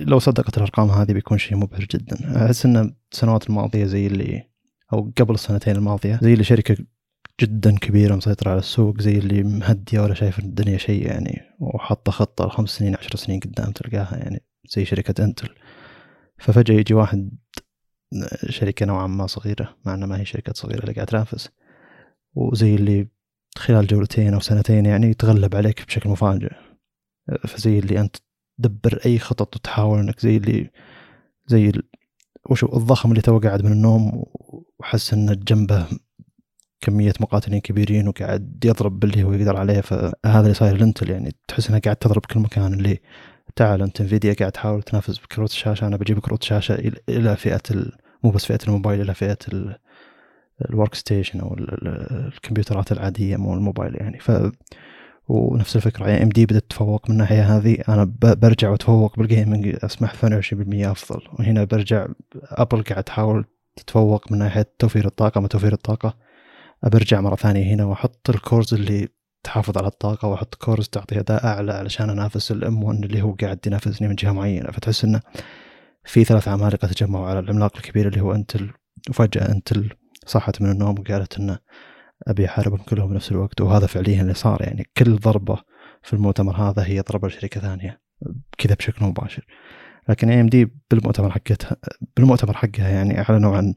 لو 0.01 0.19
صدقت 0.19 0.57
الأرقام 0.57 0.91
هذه 0.91 1.13
بيكون 1.13 1.39
شيء 1.39 1.57
مبهر 1.57 1.87
جدا. 1.91 2.47
أحس 2.47 2.67
إن 2.67 2.95
السنوات 3.13 3.49
الماضية 3.51 3.85
زي 3.85 4.07
اللي 4.07 4.45
أو 4.93 5.13
قبل 5.19 5.35
السنتين 5.35 5.77
الماضية 5.77 6.19
زي 6.23 6.33
اللي 6.33 6.45
شركة 6.45 6.77
جدا 7.41 7.79
كبيرة 7.79 8.17
مسيطرة 8.17 8.51
على 8.51 8.59
السوق 8.59 9.01
زي 9.01 9.19
اللي 9.19 9.43
مهدية 9.43 10.01
ولا 10.01 10.15
شايف 10.15 10.39
الدنيا 10.39 10.79
شيء 10.79 11.07
يعني 11.07 11.41
وحاطة 11.59 12.13
خطة 12.13 12.49
خمس 12.49 12.71
سنين 12.71 12.97
عشر 12.97 13.17
سنين 13.17 13.41
قدام 13.41 13.73
تلقاها 13.73 14.17
يعني 14.17 14.43
زي 14.69 14.85
شركة 14.85 15.25
إنتل. 15.25 15.49
ففجأة 16.39 16.75
يجي 16.75 16.95
واحد 16.95 17.31
شركة 18.49 18.87
نوعا 18.87 19.07
ما 19.07 19.27
صغيرة 19.27 19.77
مع 19.85 19.95
انها 19.95 20.07
ما 20.07 20.21
هي 20.21 20.25
شركة 20.25 20.53
صغيرة 20.53 20.81
اللي 20.81 20.93
قاعد 20.93 21.07
تنافس. 21.07 21.49
وزي 22.35 22.75
اللي 22.75 23.09
خلال 23.59 23.87
جولتين 23.87 24.35
أو 24.35 24.41
سنتين 24.41 24.87
يعني 24.87 25.07
يتغلب 25.07 25.57
عليك 25.57 25.87
بشكل 25.87 26.11
مفاجئ. 26.11 26.53
فزي 27.47 27.79
اللي 27.79 28.01
أنت 28.01 28.17
تدبر 28.59 29.01
أي 29.07 29.19
خطط 29.19 29.57
وتحاول 29.57 29.99
إنك 29.99 30.21
زي 30.21 30.37
اللي 30.37 30.71
زي. 31.47 31.73
وشو 32.51 32.67
الضخم 32.77 33.11
اللي 33.11 33.21
تو 33.23 33.39
قاعد 33.39 33.65
من 33.65 33.73
النوم 33.73 34.25
وحس 34.79 35.13
ان 35.15 35.27
جنبه 35.49 35.87
كمية 36.81 37.13
مقاتلين 37.21 37.61
كبيرين 37.61 38.09
وقاعد 38.09 38.65
يضرب 38.65 39.01
باللي 39.01 39.25
هو 39.25 39.33
يقدر 39.33 39.57
عليه 39.57 39.81
فهذا 39.81 40.41
اللي 40.41 40.55
صاير 40.55 40.77
لينتل 40.77 41.11
يعني 41.11 41.35
تحس 41.49 41.69
انها 41.69 41.81
قاعد 41.81 41.97
تضرب 41.97 42.27
كل 42.27 42.41
مكان 42.41 42.75
اللي 42.75 42.99
تعال 43.57 43.83
أنت 43.83 44.01
Nvidia 44.01 44.33
قاعد 44.35 44.53
تحاول 44.53 44.83
تنافس 44.83 45.19
بكروت 45.19 45.51
الشاشة 45.51 45.87
أنا 45.87 45.97
بجيب 45.97 46.19
كروت 46.19 46.43
شاشة 46.43 46.93
إلى 47.09 47.37
فئة. 47.37 47.63
مو 48.25 48.31
بس 48.31 48.47
فئة 48.47 48.59
الموبايل 48.69 49.01
إلى 49.01 49.15
فئة 49.15 49.39
ال... 49.53 49.77
ال 50.71 50.95
workstation 50.95 51.41
أو 51.41 51.55
ال... 51.55 51.73
ال- 51.73 52.27
الكمبيوترات 52.35 52.93
العادية 52.93 53.37
مو 53.37 53.55
الموبايل 53.55 53.97
يعني 53.97 54.19
ف 54.19 54.31
ونفس 55.29 55.77
الفكرة 55.77 56.09
يعني 56.09 56.23
AMD 56.23 56.47
بدأت 56.47 56.63
تتفوق 56.63 57.11
من 57.11 57.13
الناحية 57.13 57.57
هذه. 57.57 57.79
أنا 57.89 58.13
برجع 58.23 58.71
وأتفوق 58.71 59.19
بال 59.19 59.33
gaming 59.33 59.77
اسمح 59.85 60.15
28% 60.15 60.91
أفضل. 60.91 61.21
وهنا 61.33 61.65
برجع 61.65 62.07
Apple 62.35 62.83
قاعد 62.83 63.05
تحاول 63.05 63.45
تتفوق 63.77 64.33
من 64.33 64.39
ناحية 64.39 64.73
توفير 64.79 65.07
الطاقة 65.07 65.41
ما 65.41 65.49
توفير 65.49 65.73
الطاقة. 65.73 66.17
برجع 66.83 67.21
مرة 67.21 67.37
ثانية 67.37 67.75
هنا 67.75 67.85
وأحط 67.85 68.31
ال 68.31 68.38
cores 68.38 68.75
اللي 68.75 69.09
تحافظ 69.43 69.79
على 69.79 69.87
الطاقة 69.87 70.29
وأحط 70.29 70.55
cores 70.55 70.89
تعطي 70.89 71.21
أداء 71.21 71.45
أعلى 71.47 71.73
علشان 71.73 72.11
أنافس 72.11 72.51
ال 72.53 72.85
M1 72.85 73.05
اللي 73.05 73.23
هو 73.23 73.33
قاعد 73.33 73.59
ينافسني 73.67 74.09
من 74.09 74.15
جهة 74.15 74.33
معينة. 74.33 74.71
فتحس 74.71 75.05
إنه 75.05 75.21
في 76.05 76.25
ثلاث 76.25 76.49
عمالقة 76.49 76.89
تجمعوا 76.89 77.27
على 77.27 77.39
العملاق 77.39 77.77
الكبير 77.77 78.09
اللي 78.09 78.21
هو 78.21 78.33
Intel 78.35 78.71
وفجأة 79.11 79.53
Intel 79.53 79.91
صحت 80.27 80.63
من 80.63 80.71
النوم 80.71 80.99
وقالت 80.99 81.39
إنه 81.39 81.59
أبي 82.27 82.47
أحاربهم 82.47 82.79
كلهم 82.79 83.11
بنفس 83.11 83.33
الوقت 83.33 83.61
وهذا 83.61 83.87
فعليا 83.87 84.23
اللي 84.23 84.35
صار 84.35 84.63
يعني 84.63 84.91
كل 84.97 85.17
ضربة 85.17 85.63
في 86.03 86.13
المؤتمر 86.13 86.57
هذا 86.57 86.85
هي 86.85 87.01
ضربة 87.01 87.29
لشركة 87.29 87.61
ثانية 87.61 88.01
كذا 88.59 88.75
بشكل 88.75 89.05
مباشر. 89.05 89.47
لكن 90.09 90.29
AMD 90.29 90.73
بالمؤتمر 90.91 91.31
حقتها 91.31 91.77
بالمؤتمر 92.17 92.57
حقها 92.57 92.89
يعني 92.89 93.21
أعلنوا 93.21 93.57
عن 93.57 93.75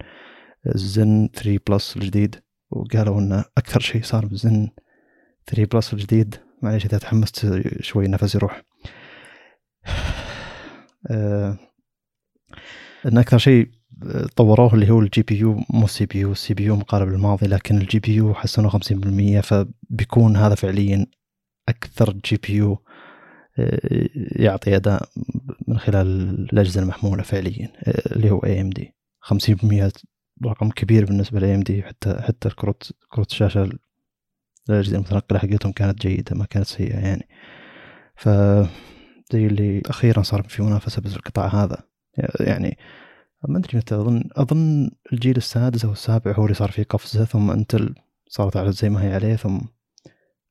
زن 0.65 1.29
3 1.33 1.59
Plus 1.67 1.97
الجديد 1.97 2.35
وقالوا 2.69 3.19
ان 3.19 3.43
أكثر 3.57 3.79
شيء 3.79 4.01
صار 4.03 4.25
بزن 4.25 4.69
3 5.47 5.69
Plus 5.73 5.93
الجديد. 5.93 6.35
معليش 6.61 6.85
إذا 6.85 6.97
تحمست 6.97 7.61
شوي 7.81 8.07
نفسي 8.07 8.37
يروح. 8.37 8.61
آه، 11.11 11.57
إن 13.05 13.17
أكثر 13.17 13.37
شيء 13.37 13.78
طوروه 14.35 14.73
اللي 14.73 14.89
هو 14.89 14.99
ال 14.99 15.21
GPU 15.21 15.63
مو 15.69 15.85
ال 15.85 16.05
CPU 16.05 16.19
ال 16.19 16.53
CPU 16.53 16.75
مقارب 16.75 17.09
للماضي 17.09 17.47
لكن 17.47 17.77
ال 17.77 17.99
GPU 17.99 18.33
حسنوه 18.33 18.71
50% 18.71 19.39
فبيكون 19.39 20.37
هذا 20.37 20.55
فعليا 20.55 21.05
أكثر 21.69 22.13
GPU 22.25 22.77
يعطي 24.35 24.75
أداء 24.75 25.09
من 25.67 25.79
خلال 25.79 26.07
الأجهزة 26.53 26.81
المحمولة 26.81 27.23
فعليا 27.23 27.73
آه، 27.83 28.15
اللي 28.15 28.31
هو 28.31 28.39
AMD 28.39 28.95
50% 29.21 29.91
رقم 30.45 30.69
كبير 30.69 31.05
بالنسبة 31.05 31.39
ل 31.39 31.55
AMD 31.55 31.83
حتى 31.83 32.21
حتى 32.21 32.47
الكروت 32.47 32.91
كروت 33.09 33.31
الشاشة 33.31 33.69
الأجهزة 34.69 34.95
المتنقلة 34.95 35.39
حقتهم 35.39 35.71
كانت 35.71 36.01
جيدة 36.01 36.35
ما 36.35 36.45
كانت 36.45 36.67
سيئة 36.67 36.99
يعني. 36.99 37.27
ف 38.15 38.29
زي 39.33 39.47
اللي 39.47 39.81
أخيرا 39.85 40.21
صار 40.21 40.43
في 40.43 40.63
منافسة 40.63 41.01
بس 41.01 41.15
القطاع 41.15 41.47
هذا. 41.47 41.83
يعني 42.39 42.77
ما 43.47 43.57
أدري 43.57 43.77
متى 43.77 43.95
أظن 43.95 44.23
أظن 44.35 44.91
الجيل 45.13 45.37
السادس 45.37 45.85
أو 45.85 45.91
السابع 45.91 46.31
هو 46.31 46.43
اللي 46.43 46.53
صار 46.53 46.71
فيه 46.71 46.83
قفزة 46.83 47.25
ثم 47.25 47.51
Intel 47.51 47.95
صارت 48.27 48.57
على 48.57 48.71
زي 48.71 48.89
ما 48.89 49.03
هي 49.03 49.13
عليه 49.13 49.35
ثم 49.35 49.59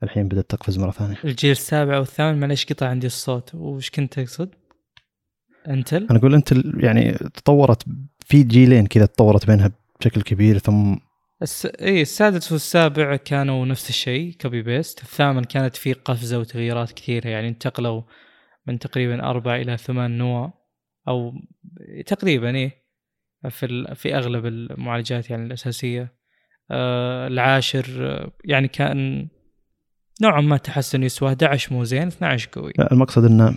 الحين 0.03 0.29
بدأت 0.29 0.51
تقفز 0.51 0.79
مرة 0.79 0.91
ثانية 0.91 1.17
الجيل 1.25 1.51
السابع 1.51 1.99
والثامن 1.99 2.41
معليش 2.41 2.67
قطع 2.67 2.89
عندي 2.89 3.07
الصوت 3.07 3.55
وش 3.55 3.91
كنت 3.91 4.21
تقصد؟ 4.21 4.51
Intel؟ 5.69 6.07
أنا 6.11 6.19
أقول 6.19 6.35
Intel 6.35 6.85
يعني 6.85 7.13
تطورت 7.13 7.83
في 8.21 8.43
جيلين 8.43 8.87
كذا 8.87 9.07
تطورت 9.07 9.47
بينها 9.47 9.71
بشكل 10.01 10.23
كبير 10.23 10.59
ثم 10.59 10.97
الس... 11.43 11.67
إي 11.67 12.03
السادس 12.03 12.53
والسابع 12.53 13.17
كانوا 13.17 13.67
نفس 13.67 13.89
الشيء 13.89 14.33
copy 14.41 14.63
paste 14.63 15.03
الثامن 15.03 15.45
كانت 15.45 15.77
فيه 15.77 15.95
قفزة 15.95 16.39
وتغييرات 16.39 16.93
كثيرة 16.93 17.29
يعني 17.29 17.49
انتقلوا 17.49 18.03
من 18.67 18.79
تقريبا 18.79 19.31
أربع 19.31 19.57
إلى 19.57 19.77
ثمان 19.77 20.19
نواه 20.19 20.58
أو 21.09 21.33
تقريبا 22.07 22.55
إيه 22.57 22.85
في. 23.51 23.95
في 23.95 24.17
أغلب 24.17 24.47
المعالجات 24.47 25.31
يعني 25.31 25.47
الأساسية. 25.47 26.19
آه 26.71 27.27
العاشر 27.27 27.87
يعني 28.45 28.69
كان 28.69 29.29
نوعا 30.23 30.41
ما 30.41 30.57
تحسن 30.57 31.03
يسوى 31.03 31.29
11 31.29 31.73
مو 31.75 31.85
زين 31.85 32.07
12 32.07 32.49
قوي. 32.53 32.73
المقصد 32.93 33.25
إنه 33.25 33.55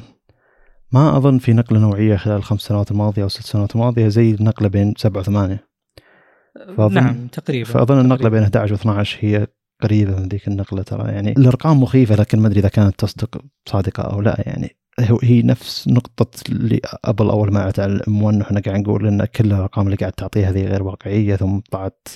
ما 0.93 1.17
أظن 1.17 1.37
في 1.37 1.53
نقلة 1.53 1.79
نوعية 1.79 2.15
خلال 2.15 2.35
الخمس 2.37 2.61
سنوات 2.61 2.91
الماضية 2.91 3.23
أو 3.23 3.27
ست 3.27 3.41
سنوات 3.41 3.75
الماضية 3.75 4.07
زي 4.07 4.31
النقله 4.31 4.69
بين 4.69 4.93
سبعة 4.97 5.19
وثمانية. 5.21 5.67
فأظن- 6.77 6.91
نعم 6.91 7.27
تقريبا. 7.27 7.69
فأظن 7.69 7.99
النقلة 7.99 8.29
تقريباً. 8.29 8.35
بين 8.35 8.43
11 8.43 8.75
و12 8.77 9.15
هي 9.19 9.47
قريبة 9.81 10.19
من 10.19 10.27
ذيك 10.27 10.47
النقلة 10.47 10.81
ترى 10.83 11.11
يعني. 11.11 11.31
الأرقام 11.31 11.83
مخيفة 11.83 12.15
لكن 12.15 12.39
ما 12.39 12.47
أدري 12.47 12.59
إذا 12.59 12.69
كانت 12.69 12.99
تصدق 12.99 13.41
صادقة 13.65 14.03
أو 14.03 14.21
لا 14.21 14.43
يعني. 14.45 14.77
هي 14.99 15.41
نفس 15.41 15.87
نقطة 15.87 16.31
اللي 16.51 16.79
أبل 17.05 17.29
أول 17.29 17.53
ما 17.53 17.59
اعلنت 17.59 17.79
على 17.79 17.93
الام 17.93 18.23
1 18.23 18.41
إحنا 18.41 18.59
قاعد 18.59 18.79
نقول 18.79 19.07
إن 19.07 19.25
كل 19.25 19.45
الأرقام 19.45 19.85
اللي 19.85 19.97
قاعد 19.97 20.11
تعطيها 20.13 20.49
هذه 20.49 20.65
غير 20.65 20.83
واقعية 20.83 21.35
ثم 21.35 21.59
طلعت 21.59 22.07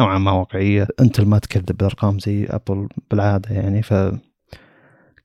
نوعا 0.00 0.18
ما 0.18 0.32
واقعية. 0.32 0.88
انت 1.00 1.20
ما 1.20 1.38
تكذب 1.38 1.76
بالارقام 1.76 2.18
زي 2.18 2.46
أبل 2.46 2.88
بالعادة 3.10 3.54
يعني 3.54 3.82
ف 3.82 3.92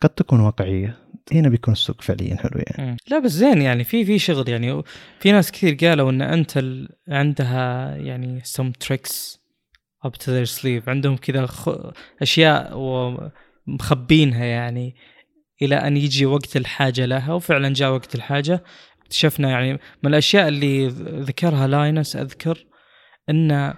قد 0.01 0.09
تكون 0.09 0.39
واقعية. 0.39 0.97
هنا 1.31 1.49
بيكون 1.49 1.71
السوق 1.71 2.01
فعليا 2.01 2.35
حلو 2.35 2.63
يعني. 2.77 2.97
لا 3.07 3.19
بس 3.19 3.31
زين 3.31 3.61
يعني 3.61 3.83
في 3.83 4.05
في 4.05 4.19
شغل 4.19 4.49
يعني. 4.49 4.83
في 5.19 5.31
ناس 5.31 5.51
كثير 5.51 5.73
قالوا 5.89 6.09
إن 6.11 6.21
إنتل 6.21 6.89
عندها 7.07 7.95
يعني 7.95 8.41
tricks 8.85 9.37
up 10.07 10.11
to 10.11 10.25
their 10.25 10.49
sleeve. 10.61 10.87
عندهم 10.87 11.17
كذا 11.17 11.45
خ- 11.45 11.91
أشياء 12.21 12.71
ومخبينها 13.67 14.45
يعني. 14.45 14.95
إلى 15.65 15.75
أن 15.75 15.97
يجي 15.97 16.25
وقت 16.25 16.57
الحاجة 16.57 17.05
لها 17.05 17.33
وفعلا 17.33 17.73
جاء 17.73 17.91
وقت 17.91 18.15
الحاجة. 18.15 18.63
اكتشفنا 19.01 19.49
يعني 19.49 19.73
من 19.73 20.09
الأشياء 20.09 20.47
اللي 20.47 20.87
ذكرها 21.27 21.67
لاينس 21.67 22.15
أذكر 22.15 22.65
إن 23.29 23.73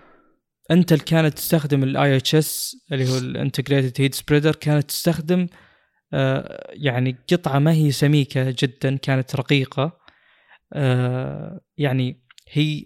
إنتل 0.72 1.00
كانت 1.00 1.34
تستخدم 1.34 1.84
ال 1.84 2.18
IHS 2.18 2.78
اللي 2.92 3.10
هو 3.10 3.18
ال 3.18 3.25
integrated 3.25 4.02
heat 4.02 4.16
spreader 4.16 4.56
كانت 4.56 4.90
تستخدم 4.90 5.48
آه، 6.14 6.72
يعني 6.74 7.18
قطعة 7.32 7.60
ما 7.60 7.72
هي 7.72 7.92
سميكة 7.92 8.56
جدا 8.60 8.98
كانت 8.98 9.36
رقيقة. 9.36 10.00
آه، 10.74 11.62
يعني 11.78 12.24
هي 12.52 12.86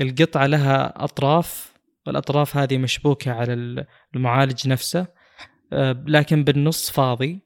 القطعة 0.00 0.46
لها 0.46 1.04
أطراف 1.04 1.74
والأطراف 2.06 2.56
هذه 2.56 2.78
مشبوكة 2.78 3.32
على 3.32 3.86
المعالج 4.14 4.68
نفسه 4.68 5.06
آه، 5.72 6.04
لكن 6.06 6.44
بالنص 6.44 6.90
فاضي. 6.90 7.43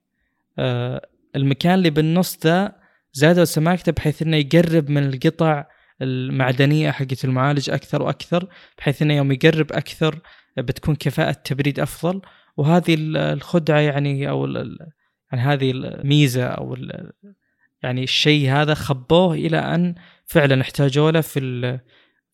المكان 1.36 1.74
اللي 1.74 1.90
بالنص 1.90 2.38
ذا 2.46 2.72
زادوا 3.12 3.44
سماكته 3.44 3.92
بحيث 3.92 4.22
إنه 4.22 4.36
يقرب 4.36 4.90
من 4.90 5.02
القطع 5.06 5.64
المعدنية 6.02 6.90
حقت 6.90 7.24
المعالج 7.24 7.70
أكثر 7.70 8.02
وأكثر 8.02 8.48
بحيث 8.78 9.02
إنه 9.02 9.14
يوم 9.16 9.32
يقرب 9.32 9.72
أكثر 9.72 10.20
بتكون 10.59 10.94
كفاءة 10.94 11.30
التبريد 11.30 11.80
أفضل. 11.80 12.20
وهذه 12.56 12.96
الخدعة 13.16 13.78
يعني 13.80 14.30
ال- 14.30 14.78
يعني 15.32 15.42
هذه 15.42 15.70
الميزه 15.70 16.44
أو 16.44 16.76
يعني 17.82 18.02
الشيء 18.02 18.50
هذا 18.50 18.74
خبوه 18.74 19.34
إلى 19.34 19.59
أن 19.59 19.94
فعلا 20.26 20.61
احتاجوا 20.61 21.11
له 21.11 21.20
في 21.20 21.78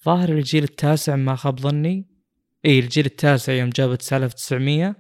ظاهر 0.05 0.29
الجيل 0.29 0.65
التاسع 0.65 1.17
ما 1.17 1.35
خاب 1.35 1.61
ظني. 1.61 2.07
إي 2.67 2.79
الجيل 2.79 3.07
التاسع 3.07 3.53
يوم 3.53 3.71
جابت 3.71 4.01
9900 4.01 4.87
آه، 4.87 4.97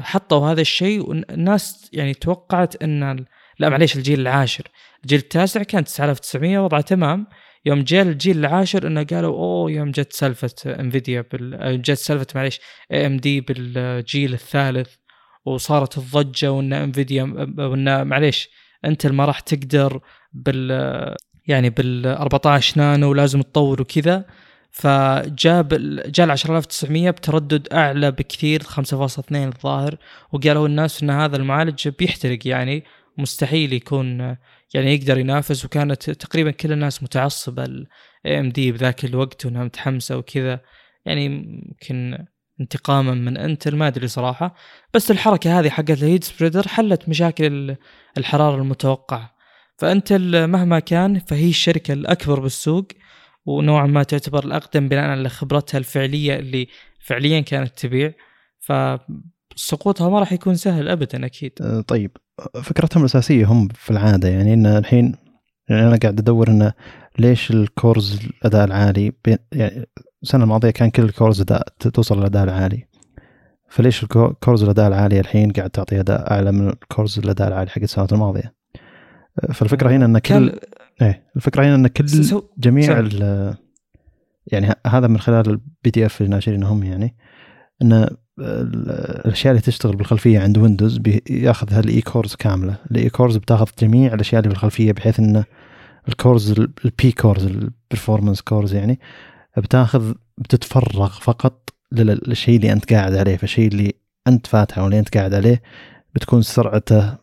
حطوا 0.00 0.50
هذا 0.50 0.60
الشيء 0.60 1.08
والناس 1.08 1.90
يعني 1.92 2.14
توقعت 2.14 2.82
إن 2.82 3.24
لا 3.58 3.68
معليش 3.68 3.96
الجيل 3.96 4.20
العاشر. 4.20 4.68
الجيل 5.02 5.18
التاسع 5.18 5.62
كان 5.62 5.84
9900 5.84 6.58
وضعه 6.58 6.80
تمام. 6.80 7.26
يوم 7.64 7.82
جاء 7.82 8.02
الجيل 8.02 8.38
العاشر 8.38 8.86
إنه 8.86 9.02
قالوا 9.04 9.36
أوه 9.36 9.70
يوم 9.70 9.90
جت 9.90 10.12
سالفة 10.12 10.54
انفيديا 10.66 11.24
بال 11.32 11.54
آه، 11.54 11.74
جت 11.74 11.92
سالفة 11.92 12.26
معليش 12.34 12.60
اي 12.92 13.06
ام 13.06 13.16
دي 13.16 13.40
بالجيل 13.40 14.34
الثالث 14.34 14.94
وصارت 15.44 15.98
الضجة 15.98 16.52
وإن 16.52 16.72
انفيديا 16.72 17.22
وإن 17.58 18.06
معليش 18.06 18.48
انتل 18.84 19.12
ما 19.12 19.24
راح 19.24 19.40
تقدر 19.40 20.00
بال 20.32 21.16
يعني 21.46 21.70
بال 21.70 22.06
14 22.06 22.80
نانو 22.80 23.10
ولازم 23.10 23.42
تطور 23.42 23.82
وكذا. 23.82 24.24
فجاب 24.72 25.68
جاء 26.12 26.26
ال 26.26 26.36
10900 26.36 27.10
بتردد 27.10 27.72
أعلى 27.72 28.10
بكثير 28.10 28.62
5.2 28.62 29.32
الظاهر. 29.32 29.96
وقالوا 30.32 30.68
الناس 30.68 31.02
إن 31.02 31.10
هذا 31.10 31.36
المعالج 31.36 31.88
بيحترق 31.88 32.38
يعني 32.44 32.84
مستحيل 33.18 33.72
يكون 33.72 34.20
يعني 34.74 34.94
يقدر 34.94 35.18
ينافس. 35.18 35.64
وكانت 35.64 36.10
تقريبا 36.10 36.50
كل 36.50 36.72
الناس 36.72 37.02
متعصبة 37.02 37.64
ال 37.64 38.40
AMD 38.40 38.72
بذاك 38.72 39.04
الوقت 39.04 39.46
وإنها 39.46 39.64
متحمسة 39.64 40.16
وكذا. 40.16 40.60
يعني 41.04 41.24
يمكن 41.24 42.26
انتقاما 42.60 43.14
من 43.14 43.36
إنتل 43.36 43.76
ما 43.76 43.86
أدري 43.86 44.08
صراحة. 44.08 44.54
بس 44.94 45.10
الحركة 45.10 45.60
هذه 45.60 45.70
حقت 45.70 45.90
ال 45.90 45.97
heat 45.97 46.24
spreader 46.24 46.68
حلت 46.68 47.08
مشاكل 47.08 47.76
الحرارة 48.18 48.56
المتوقعة. 48.56 49.34
فإنتل 49.78 50.46
مهما 50.46 50.78
كان 50.78 51.18
فهي 51.18 51.48
الشركة 51.48 51.92
الأكبر 51.92 52.40
بالسوق. 52.40 52.88
ونوعا 53.46 53.86
ما 53.86 54.02
تعتبر 54.02 54.44
الأقدم 54.44 54.88
بناء 54.88 55.10
على 55.10 55.28
خبرتها 55.28 55.78
الفعلية 55.78 56.38
اللي 56.38 56.68
فعليا 57.00 57.40
كانت 57.40 57.78
تبيع. 57.78 58.12
فسقوطها 58.60 60.08
ما 60.08 60.18
راح 60.18 60.32
يكون 60.32 60.54
سهل 60.54 60.88
ابدا 60.88 61.26
أكيد. 61.26 61.52
أه، 61.60 61.80
طيب. 61.80 62.10
فكرتهم 62.62 63.02
الأساسية 63.02 63.46
هم 63.46 63.68
في 63.68 63.90
العادة 63.90 64.28
يعني 64.28 64.54
إن 64.54 64.66
الحين 64.66 65.14
يعني 65.68 65.82
أنا 65.82 65.96
قاعد 65.96 66.18
أدور 66.18 66.48
انه 66.48 66.72
ليش 67.18 67.50
ال 67.50 67.62
cores 67.62 68.20
الأداء 68.24 68.64
العالي 68.64 69.12
يعني 69.52 69.86
السنة 70.22 70.44
الماضية 70.44 70.70
كان 70.70 70.90
كل 70.90 71.02
ال 71.02 71.08
cores 71.08 71.40
أداء 71.40 71.68
توصل 71.78 72.18
للاداء 72.18 72.44
العالي. 72.44 72.86
فليش 73.68 74.02
ال 74.02 74.12
cores 74.12 74.62
الأداء 74.62 74.88
العالي 74.88 75.20
الحين 75.20 75.52
قاعد 75.52 75.70
تعطي 75.70 76.00
أداء 76.00 76.32
أعلى 76.32 76.52
من 76.52 76.68
ال 76.68 76.76
cores 76.76 77.18
الأداء 77.18 77.48
العالي 77.48 77.70
حق 77.70 77.82
السنوات 77.82 78.12
الماضية؟ 78.12 78.54
فالفكرة 79.52 79.90
هنا 79.90 80.04
إن 80.04 80.18
كل 80.18 80.58
إيه 81.02 81.22
الفكرة 81.36 81.64
هنا 81.64 81.74
إن 81.74 81.86
كل 81.86 82.06
جميع 82.58 83.08
يعني 84.46 84.74
هذا 84.86 85.06
من 85.06 85.18
خلال 85.18 85.50
ال 85.50 85.90
PDF 85.90 86.20
اللي 86.20 86.30
ناشرينه 86.30 86.72
هم 86.72 86.82
يعني 86.82 87.14
إن 87.82 88.08
الأشياء 88.38 89.50
اللي 89.50 89.62
تشتغل 89.62 89.96
بالخلفية 89.96 90.40
عند 90.40 90.58
Windows 90.58 90.98
بياخذ 90.98 91.72
هال 91.72 92.00
E 92.00 92.06
cores 92.06 92.34
كاملة. 92.34 92.76
ال 92.90 93.10
E 93.10 93.14
cores 93.14 93.36
بتاخذ 93.36 93.66
جميع 93.78 94.14
الأشياء 94.14 94.38
اللي 94.38 94.48
بالخلفية 94.48 94.92
بحيث 94.92 95.20
إن 95.20 95.44
ال 96.08 96.15
cores 96.15 96.50
ال 96.84 96.98
P 96.98 97.12
cores 97.12 97.44
ال 97.44 97.52
performance 97.52 98.40
cores 98.40 98.74
يعني 98.74 99.00
بتاخذ 99.56 100.14
بتتفرغ 100.38 101.08
فقط 101.08 101.70
للشيء 101.92 102.56
اللي 102.56 102.72
أنت 102.72 102.92
قاعد 102.92 103.14
عليه. 103.14 103.36
فالشيء 103.36 103.68
اللي 103.68 103.92
أنت 104.28 104.46
فاتحه 104.46 104.82
واللي 104.82 104.98
أنت 104.98 105.16
قاعد 105.16 105.34
عليه 105.34 105.62
بتكون 106.14 106.42
سرعته 106.42 107.16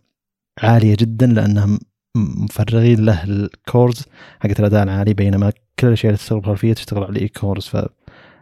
عالية 0.64 0.96
جدا 1.00 1.28
لانها 1.28 1.80
مفرغين 2.18 3.06
له 3.06 3.24
ال 3.24 3.38
cores 3.38 4.06
حقت 4.40 4.60
الأداء 4.60 4.84
العالي 4.84 5.14
بينما 5.14 5.52
كل 5.80 5.88
الاشياء 5.88 6.10
اللي 6.10 6.18
تشتغل 6.18 6.40
بالخلفيه 6.40 6.74
تشتغل 6.74 7.04
على 7.04 7.12
ال 7.12 7.28
E 7.28 7.34
cores 7.34 7.66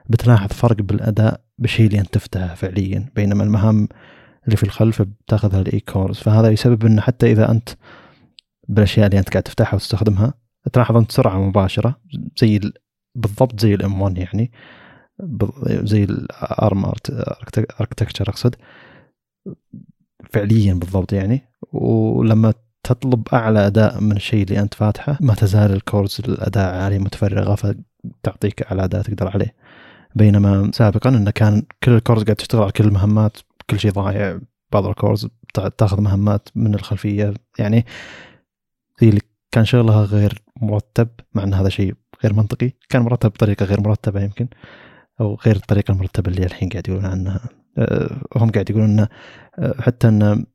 فبتلاحظ 0.09 0.49
فرق 0.49 0.76
بالأداء 0.76 1.41
بالشيء 1.57 1.88
اللي 1.88 1.99
أنت 1.99 2.13
تفتحه 2.13 2.55
فعليا 2.55 3.09
بينما 3.15 3.43
المهام 3.43 3.88
اللي 4.45 4.57
في 4.57 4.63
الخلف 4.63 5.01
بتاخذها 5.01 5.61
ال 5.62 5.80
E 5.80 5.86
cores 5.86 6.18
فهذا 6.18 6.49
يسبب 6.49 6.86
إنه 6.86 7.01
حتى 7.01 7.32
إذا 7.32 7.51
أنت 7.51 7.70
بالأشياء 8.68 9.05
اللي 9.05 9.20
أنت 9.20 9.30
قاعد 9.30 9.43
تفتحها 9.43 9.76
وتستخدمها 9.76 10.34
تلاحظ 10.74 10.97
أنت 10.97 11.11
سرعة 11.11 11.47
مباشرة 11.47 12.01
زي 12.38 12.59
بالضبط 13.15 13.59
زي 13.59 13.74
ال 13.74 14.02
M1 14.02 14.18
يعني 14.18 14.51
زي 15.68 16.03
ال 16.04 16.24
ARM 16.24 16.86
architecture 17.82 18.30
أقصد 18.30 18.55
فعليا 20.30 20.74
بالضبط 20.74 21.13
يعني. 21.13 21.41
ولما 21.74 22.53
تطلب 22.88 23.28
أعلى 23.34 23.68
أداء 23.68 24.02
من 24.02 24.12
الشيء 24.12 24.44
اللي 24.44 24.60
أنت 24.60 24.74
فاتحه 24.74 25.18
ما 25.22 25.34
تزال 25.34 25.74
ال 25.74 25.82
cores 25.82 26.22
الأداء 26.28 26.76
عاليه 26.76 27.00
متفرغة 27.00 27.56
فتعطيك 27.56 28.62
أعلى 28.62 28.84
أداء 28.84 29.02
تقدر 29.02 29.28
عليه. 29.28 29.56
بينما 30.16 30.72
سابقا 30.74 31.10
انه 31.10 31.32
كان 31.32 31.64
كل 31.84 31.92
ال 31.91 31.97
cores 31.97 32.24
قاعد 32.24 32.36
تشتغل 32.36 32.62
على 32.62 32.72
كل 32.72 32.84
المهمات 32.84 33.38
كل 33.70 33.80
شيء 33.80 33.92
ضايع 33.92 34.40
بعض 34.72 34.86
ال 34.86 34.93
cores 34.93 35.28
تاخذ 35.78 36.02
مهمات 36.02 36.50
من 36.56 36.76
الخلفية. 36.76 37.34
يعني 37.60 37.86
زي 39.02 39.10
اللي 39.10 39.22
كان 39.52 39.66
شغلها 39.66 40.06
غير 40.06 40.42
مرتب 40.62 41.08
مع 41.34 41.44
إن 41.44 41.54
هذا 41.54 41.70
شيء 41.70 41.94
غير 42.24 42.34
منطقي. 42.34 42.72
كان 42.90 43.02
مرتب 43.02 43.30
بطريقة 43.30 43.66
غير 43.66 43.82
مرتبة 43.82 44.24
يمكن 44.24 44.48
أو 45.22 45.38
غير 45.46 45.56
الطريقة 45.56 45.92
المرتبة 45.92 46.32
اللي 46.32 46.46
الحين 46.46 46.70
قاعد 46.70 46.88
يقولون 46.88 47.06
عنها. 47.06 47.50
أه، 47.78 48.22
هم 48.36 48.52
قاعد 48.52 48.70
يقولون 48.70 48.90
انه 48.90 49.08
أه، 49.60 49.82
حتى 49.82 50.08
إن 50.08 50.46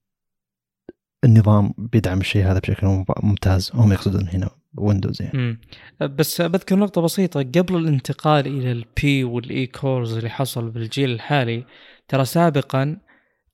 النظام 1.24 1.74
بيدعم 1.78 2.20
الشيء 2.20 2.44
هذا 2.44 2.58
بشكل 2.58 3.04
ممتاز. 3.22 3.70
هم 3.74 3.92
يقصدون 3.92 4.28
هنا 4.28 4.50
Windows 4.78 5.22
يعني. 5.22 5.58
بس 6.00 6.42
بذكر 6.42 6.76
نقطة 6.76 7.00
بسيطة. 7.00 7.40
قبل 7.40 7.76
الانتقال 7.76 8.46
إلى 8.46 8.72
ال 8.72 8.98
P 8.98 9.24
وال 9.24 9.66
E 9.66 9.74
cores 9.74 10.16
اللي 10.16 10.30
حصل 10.30 10.70
بالجيل 10.70 11.10
الحالي 11.10 11.64
ترى 12.08 12.24
سابقا 12.24 12.96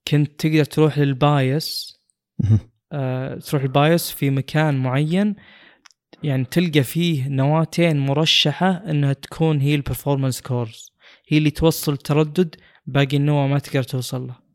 كنت 0.09 0.41
تقدر 0.41 0.64
تروح 0.64 0.99
لل 0.99 1.32
BIOS 1.32 1.99
آه 2.93 3.35
تروح 3.35 3.62
ال 3.62 3.72
BIOS 3.72 4.11
في 4.11 4.31
مكان 4.31 4.83
معين. 4.83 5.37
يعني 6.23 6.45
تلقى 6.45 6.83
فيه 6.83 7.29
نواتين 7.29 7.99
مرشحة 7.99 8.71
إنها 8.71 9.12
تكون 9.12 9.61
هي 9.61 9.75
ال 9.74 9.80
performance 9.80 10.41
cores 10.41 10.93
هي 11.29 11.39
اللي 11.39 11.51
توصل 11.51 11.97
تردد 11.97 12.55
باقي 12.87 13.16
النواه 13.16 13.47
ما 13.47 13.59
تقدر 13.59 13.83
توصل 13.83 14.27
له. 14.27 14.47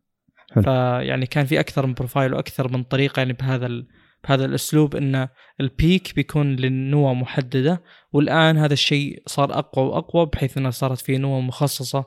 فيعني 0.61 1.25
كان 1.25 1.45
في 1.45 1.59
أكثر 1.59 1.85
من 1.85 1.93
profile 1.93 2.33
وأكثر 2.33 2.71
من 2.71 2.83
طريقة 2.83 3.19
يعني 3.19 3.33
بهذا 3.33 3.65
ال... 3.65 3.87
بهذا 4.27 4.45
الأسلوب 4.45 4.95
إن 4.95 5.27
ال 5.61 5.72
peak 5.72 6.15
بيكون 6.15 6.55
للنواه 6.55 7.13
محددة 7.13 7.83
والآن 8.13 8.57
هذا 8.57 8.73
الشيء 8.73 9.23
صار 9.27 9.59
أقوى 9.59 9.85
وأقوى 9.85 10.25
بحيث 10.25 10.57
انها 10.57 10.71
صارت 10.71 11.01
في 11.01 11.17
نواه 11.17 11.41
مخصصة 11.41 12.05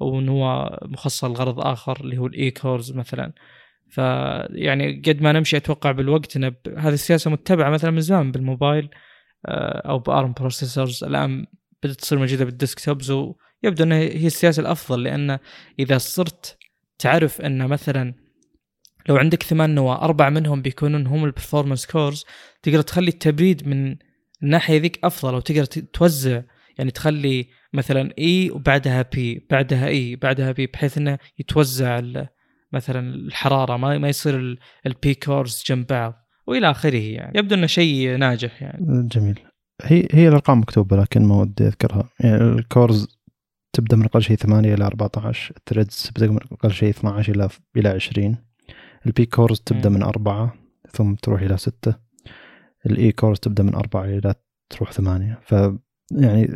ونواه 0.00 0.78
مخصصة 0.82 1.28
لغرض 1.28 1.60
آخر 1.60 2.00
اللي 2.00 2.18
هو 2.18 2.26
ال 2.26 2.50
E 2.50 2.57
cores 2.57 2.92
مثلا. 2.92 3.32
فيعني 3.88 5.02
قد 5.06 5.22
ما 5.22 5.32
نمشي 5.32 5.56
أتوقع 5.56 5.92
بالوقت 5.92 6.36
إن 6.36 6.44
هذه 6.76 6.94
السياسة 6.94 7.30
متبعة 7.30 7.70
مثلا 7.70 7.90
من 7.90 8.00
زمان 8.00 8.32
بالموبايل 8.32 8.88
آه، 9.46 9.88
أو 9.88 9.98
ب 9.98 10.07
ARM 10.07 10.32
processors 10.32 11.04
الآن 11.04 11.46
بدات 11.82 11.96
تصير 11.96 12.18
موجودة 12.18 12.44
بال 12.44 12.57
desktops 12.57 13.10
ويبدو 13.10 13.84
إنها 13.84 13.98
هي 13.98 14.26
السياسة 14.26 14.60
الأفضل 14.60 15.02
لأن 15.02 15.38
إذا 15.78 15.98
صرت 15.98 16.55
تعرف 16.98 17.40
أن 17.40 17.66
مثلا 17.66 18.14
لو 19.08 19.16
عندك 19.16 19.42
ثمان 19.42 19.74
نواة 19.74 20.04
أربع 20.04 20.30
منهم 20.30 20.62
بيكونون 20.62 21.06
هم 21.06 21.24
ال 21.24 21.29
performance 21.29 21.86
cores 21.86 22.24
تقدر 22.62 22.82
تخلي 22.82 23.08
التبريد 23.08 23.68
من 23.68 23.96
الناحية 24.42 24.80
ذيك 24.80 25.04
أفضل 25.04 25.34
أو 25.34 25.40
تقدر 25.40 25.64
توزع. 25.64 26.42
يعني 26.78 26.90
تخلي 26.90 27.46
مثلا 27.72 28.12
E 28.18 28.50
وبعدها 28.50 29.02
P 29.02 29.46
بعدها 29.50 29.86
E 29.88 30.16
بعدها 30.16 30.52
P 30.52 30.66
بحيث 30.66 30.98
إنه 30.98 31.18
يتوزع 31.38 32.00
مثلا 32.72 33.14
الحرارة 33.14 33.76
ما 33.76 33.98
ما 33.98 34.08
يصير 34.08 34.58
ال 34.86 35.00
P 35.00 35.14
cores 35.14 35.64
جنب 35.66 35.86
بعض 35.86 36.14
وإلى 36.46 36.70
آخره 36.70 36.96
يعني. 36.96 37.38
يبدو 37.38 37.54
إنه 37.54 37.66
شيء 37.66 38.16
ناجح 38.16 38.62
يعني. 38.62 39.08
جميل. 39.08 39.40
هي 39.82 40.08
هي 40.12 40.28
الأرقام 40.28 40.60
مكتوبة 40.60 40.96
لكن 40.96 41.24
ما 41.24 41.36
ودي 41.36 41.66
أذكرها. 41.66 42.08
يعني 42.20 42.36
ال 42.36 42.49
cores 42.49 43.15
تبدأ 43.76 43.96
من 43.96 44.04
أقل 44.04 44.22
شيء 44.22 44.36
8 44.36 44.74
إلى 44.74 44.84
14 44.84 45.54
ال 45.56 45.63
threads 45.63 46.10
تبدا 46.14 46.30
من 46.32 46.38
أقل 46.52 46.72
شيء 46.72 46.90
12 46.90 47.34
إلى 47.34 47.48
إلى 47.76 47.88
20 47.88 48.36
ال 49.06 49.16
P 49.16 49.26
cores 49.26 49.60
تبدأ 49.60 49.88
من 49.88 50.02
4 50.02 50.54
ثم 50.92 51.14
تروح 51.14 51.40
إلى 51.42 51.56
6 51.56 51.94
ال 52.86 53.12
E 53.12 53.16
cores 53.16 53.38
تبدأ 53.38 53.62
من 53.62 53.74
4 53.74 54.04
إلى 54.04 54.34
تروح 54.70 54.92
8 54.92 55.38
ف 55.42 55.52
يعني 56.12 56.48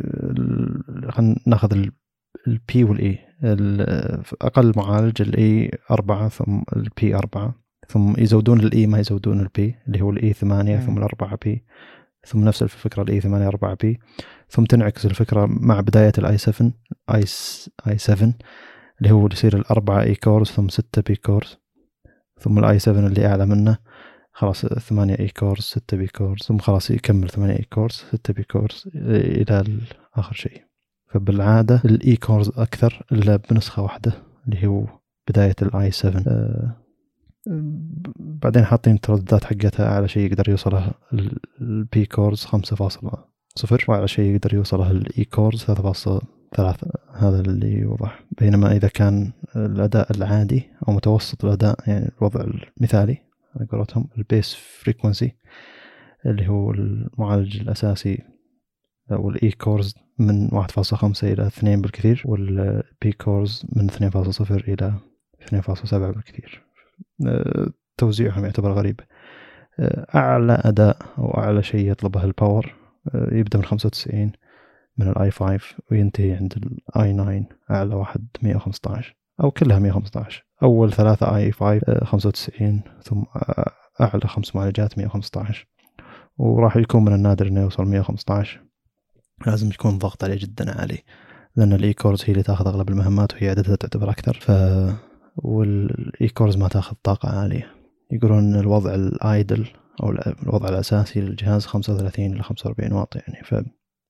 خلينا 1.09 1.35
ناخذ 1.47 1.85
ال 2.47 2.65
P 2.65 2.83
وال 2.83 3.07
E 3.07 3.19
أقل 4.41 4.73
معالج 4.77 5.21
ال 5.21 5.46
E 5.46 5.71
4 5.91 6.29
ثم 6.29 6.61
ال 6.75 6.95
P 6.95 7.15
4 7.15 7.55
ثم 7.87 8.13
يزودون 8.17 8.59
ال 8.59 8.73
E 8.73 8.87
ما 8.87 8.99
يزودون 8.99 9.39
ال 9.39 9.57
P 9.57 9.75
اللي 9.87 10.01
هو 10.01 10.09
ال 10.09 10.21
E 10.21 10.33
8 10.33 10.77
ثم 10.77 10.97
الأربعة 10.97 11.37
P 11.45 11.63
ثم 12.25 12.45
نفس 12.45 12.63
الفكرة 12.63 13.03
ال 13.03 13.12
E 13.12 13.21
8 13.21 13.47
4 13.47 13.77
P 13.81 13.99
ثم 14.51 14.63
تنعكس 14.63 15.05
الفكرة 15.05 15.45
مع 15.49 15.81
بداية 15.81 16.11
ال 16.17 16.37
i7 16.37 16.71
i 17.13 17.23
i7 17.87 18.33
اللي 19.01 19.11
هو 19.11 19.27
يصير 19.31 19.57
الاربعه 19.57 20.01
E 20.01 20.15
cores 20.15 20.47
ثم 20.47 20.69
6 20.69 21.01
P 21.01 21.15
cores 21.15 21.57
ثم 22.39 22.59
ال 22.59 22.79
i7 22.79 23.07
اللي 23.07 23.25
أعلى 23.25 23.45
منه 23.45 23.77
خلاص 24.31 24.65
8 24.65 25.19
E 25.19 25.27
cores 25.27 25.61
6 25.61 25.97
P 25.97 26.07
cores 26.07 26.41
ثم 26.41 26.57
خلاص 26.57 26.91
يكمل 26.91 27.29
8 27.29 27.53
E 27.53 27.63
cores 27.73 27.93
6 27.93 28.33
P 28.33 28.43
cores 28.43 28.89
إلى 28.95 29.63
آخر 30.15 30.33
شيء. 30.33 30.61
فبالعادة 31.11 31.81
ال 31.85 32.15
E 32.15 32.21
cores 32.21 32.49
أكثر 32.49 33.05
إلا 33.11 33.35
بنسخة 33.35 33.83
واحدة 33.83 34.13
اللي 34.47 34.67
هو 34.67 34.85
بداية 35.29 35.55
ال 35.61 35.91
i7 35.91 36.23
بعدين 38.19 38.65
حاطين 38.65 38.93
الترددات 38.93 39.43
حقتها 39.43 39.87
على 39.95 40.07
شيء 40.07 40.31
يقدر 40.31 40.49
يوصله 40.49 40.91
ال 41.61 41.83
P 41.83 42.05
cores 42.05 42.45
5.0 43.59 43.89
وعلى 43.89 44.07
شيء 44.07 44.35
يقدر 44.35 44.53
يوصله 44.53 44.91
ال 44.91 45.25
E 45.25 45.31
cores 45.31 45.63
3.3 45.63 46.21
هذا 47.13 47.41
اللي 47.41 47.73
يوضح. 47.73 48.23
بينما 48.39 48.71
إذا 48.71 48.87
كان 48.87 49.31
الأداء 49.55 50.17
العادي 50.17 50.69
أو 50.87 50.93
متوسط 50.93 51.45
الأداء 51.45 51.75
يعني 51.87 52.11
الوضع 52.17 52.45
المثالي 52.77 53.17
على 53.55 53.67
قولتهم 53.71 54.09
ال 54.17 54.24
base 54.24 54.53
frequency 54.53 55.35
اللي 56.25 56.47
هو 56.47 56.71
المعالج 56.71 57.59
الأساسي 57.61 58.23
أو 59.11 59.29
ال 59.29 59.51
E 59.51 59.58
cores 59.58 59.95
من 60.19 60.49
1.5 60.49 61.23
إلى 61.23 61.47
2 61.47 61.81
بالكثير 61.81 62.23
وال 62.25 62.82
P 62.82 63.11
cores 63.11 63.65
من 63.75 63.89
2.0 63.89 64.51
إلى 64.51 64.93
2.7 65.41 65.93
بالكثير. 65.93 66.63
آه، 67.27 67.67
توزيعهم 67.97 68.45
يعتبر 68.45 68.71
غريب. 68.71 68.99
آه، 69.79 70.07
أعلى 70.15 70.61
أداء 70.65 70.97
أو 71.17 71.37
أعلى 71.37 71.63
شيء 71.63 71.91
يطلبه 71.91 72.23
ال 72.23 72.32
power 72.32 72.80
آه، 73.07 73.29
يبدأ 73.31 73.57
من 73.57 73.65
95 73.65 74.31
من 74.97 75.07
ال 75.07 75.31
i5 75.31 75.59
وينتهي 75.91 76.33
عند 76.33 76.53
ال 76.95 77.13
i9 77.13 77.45
أعلى 77.71 77.95
واحد 77.95 78.27
115 78.41 79.15
أو 79.43 79.51
كلها 79.51 79.79
115 79.79 80.45
أول 80.63 80.93
ثلاثة 80.93 81.35
i5 81.37 82.05
95 82.05 82.81
ثم 83.03 83.23
أعلى 84.01 84.27
خمس 84.27 84.55
معالجات 84.55 84.97
115 84.97 85.67
وراح 86.37 86.77
يكون 86.77 87.05
من 87.05 87.13
النادر 87.13 87.47
إنه 87.47 87.61
يوصل 87.61 87.85
115 87.85 88.61
لازم 89.47 89.69
يكون 89.69 89.93
الضغط 89.93 90.23
عليه 90.23 90.35
جدا 90.35 90.79
عالي 90.79 91.03
لأن 91.55 91.73
ال 91.73 91.93
E 91.93 91.98
cores 91.98 92.23
هي 92.25 92.31
اللي 92.31 92.43
تأخذ 92.43 92.67
أغلب 92.67 92.89
المهمات 92.89 93.33
وهي 93.33 93.49
عددها 93.49 93.75
تعتبر 93.75 94.09
أكثر. 94.09 94.33
ف 94.33 94.51
وال 95.35 96.29
E 96.29 96.34
cores 96.34 96.57
ما 96.57 96.67
تأخذ 96.67 96.95
طاقة 97.03 97.29
عالية. 97.29 97.67
يقولون 98.11 98.55
الوضع 98.55 98.93
ال 98.93 99.08
idle 99.08 99.67
أو 100.03 100.09
الوضع 100.11 100.69
الأساسي 100.69 101.21
للجهاز 101.21 101.65
35 101.65 102.33
إلى 102.33 102.43
45 102.43 102.91
واط 102.93 103.15
يعني 103.15 103.43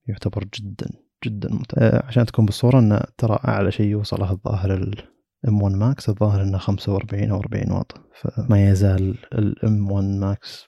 فيعتبر 0.06 0.44
جدا 0.44 0.90
جدا 1.26 1.50
ممتاز 1.54 1.84
آه، 1.84 2.06
عشان 2.06 2.26
تكون 2.26 2.46
بالصورة 2.46 2.80
انه 2.80 3.02
ترى 3.18 3.40
أعلى 3.48 3.72
شيء 3.72 3.86
يوصله 3.86 4.32
الظاهر 4.32 4.74
ال 4.74 5.62
M1 5.62 5.76
Max 5.76 6.10
الظاهر 6.10 6.42
إنه 6.42 6.58
45 6.58 7.30
أو 7.30 7.40
40 7.40 7.72
واط 7.72 8.12
فما 8.22 8.70
يزال 8.70 9.18
ال 9.34 9.92
M1 9.92 10.06
Max 10.06 10.66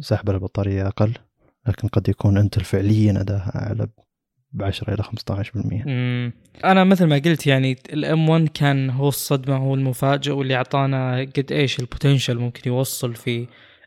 سحب 0.00 0.30
البطارية 0.30 0.86
أقل 0.86 1.14
لكن 1.66 1.88
قد 1.88 2.08
يكون 2.08 2.38
انت 2.38 2.58
فعليا 2.58 3.20
اداها 3.20 3.52
أعلى 3.56 3.88
ب 4.52 4.62
10 4.62 4.94
إلى 4.94 5.02
15% 5.02 5.86
امم 5.86 6.32
أنا 6.64 6.84
مثل 6.84 7.04
ما 7.04 7.18
قلت 7.18 7.46
يعني 7.46 7.76
ال 7.92 8.28
M1 8.28 8.48
كان 8.48 8.90
هو 8.90 9.08
الصدمة 9.08 9.56
هو 9.56 9.74
المفاجئ 9.74 10.32
واللي 10.32 10.54
أعطانا 10.54 11.20
قد 11.36 11.52
إيش 11.52 11.80
ال 11.80 11.86
potential 11.86 12.38
ممكن 12.38 12.70
يوصل 12.70 13.14
في 13.14 13.46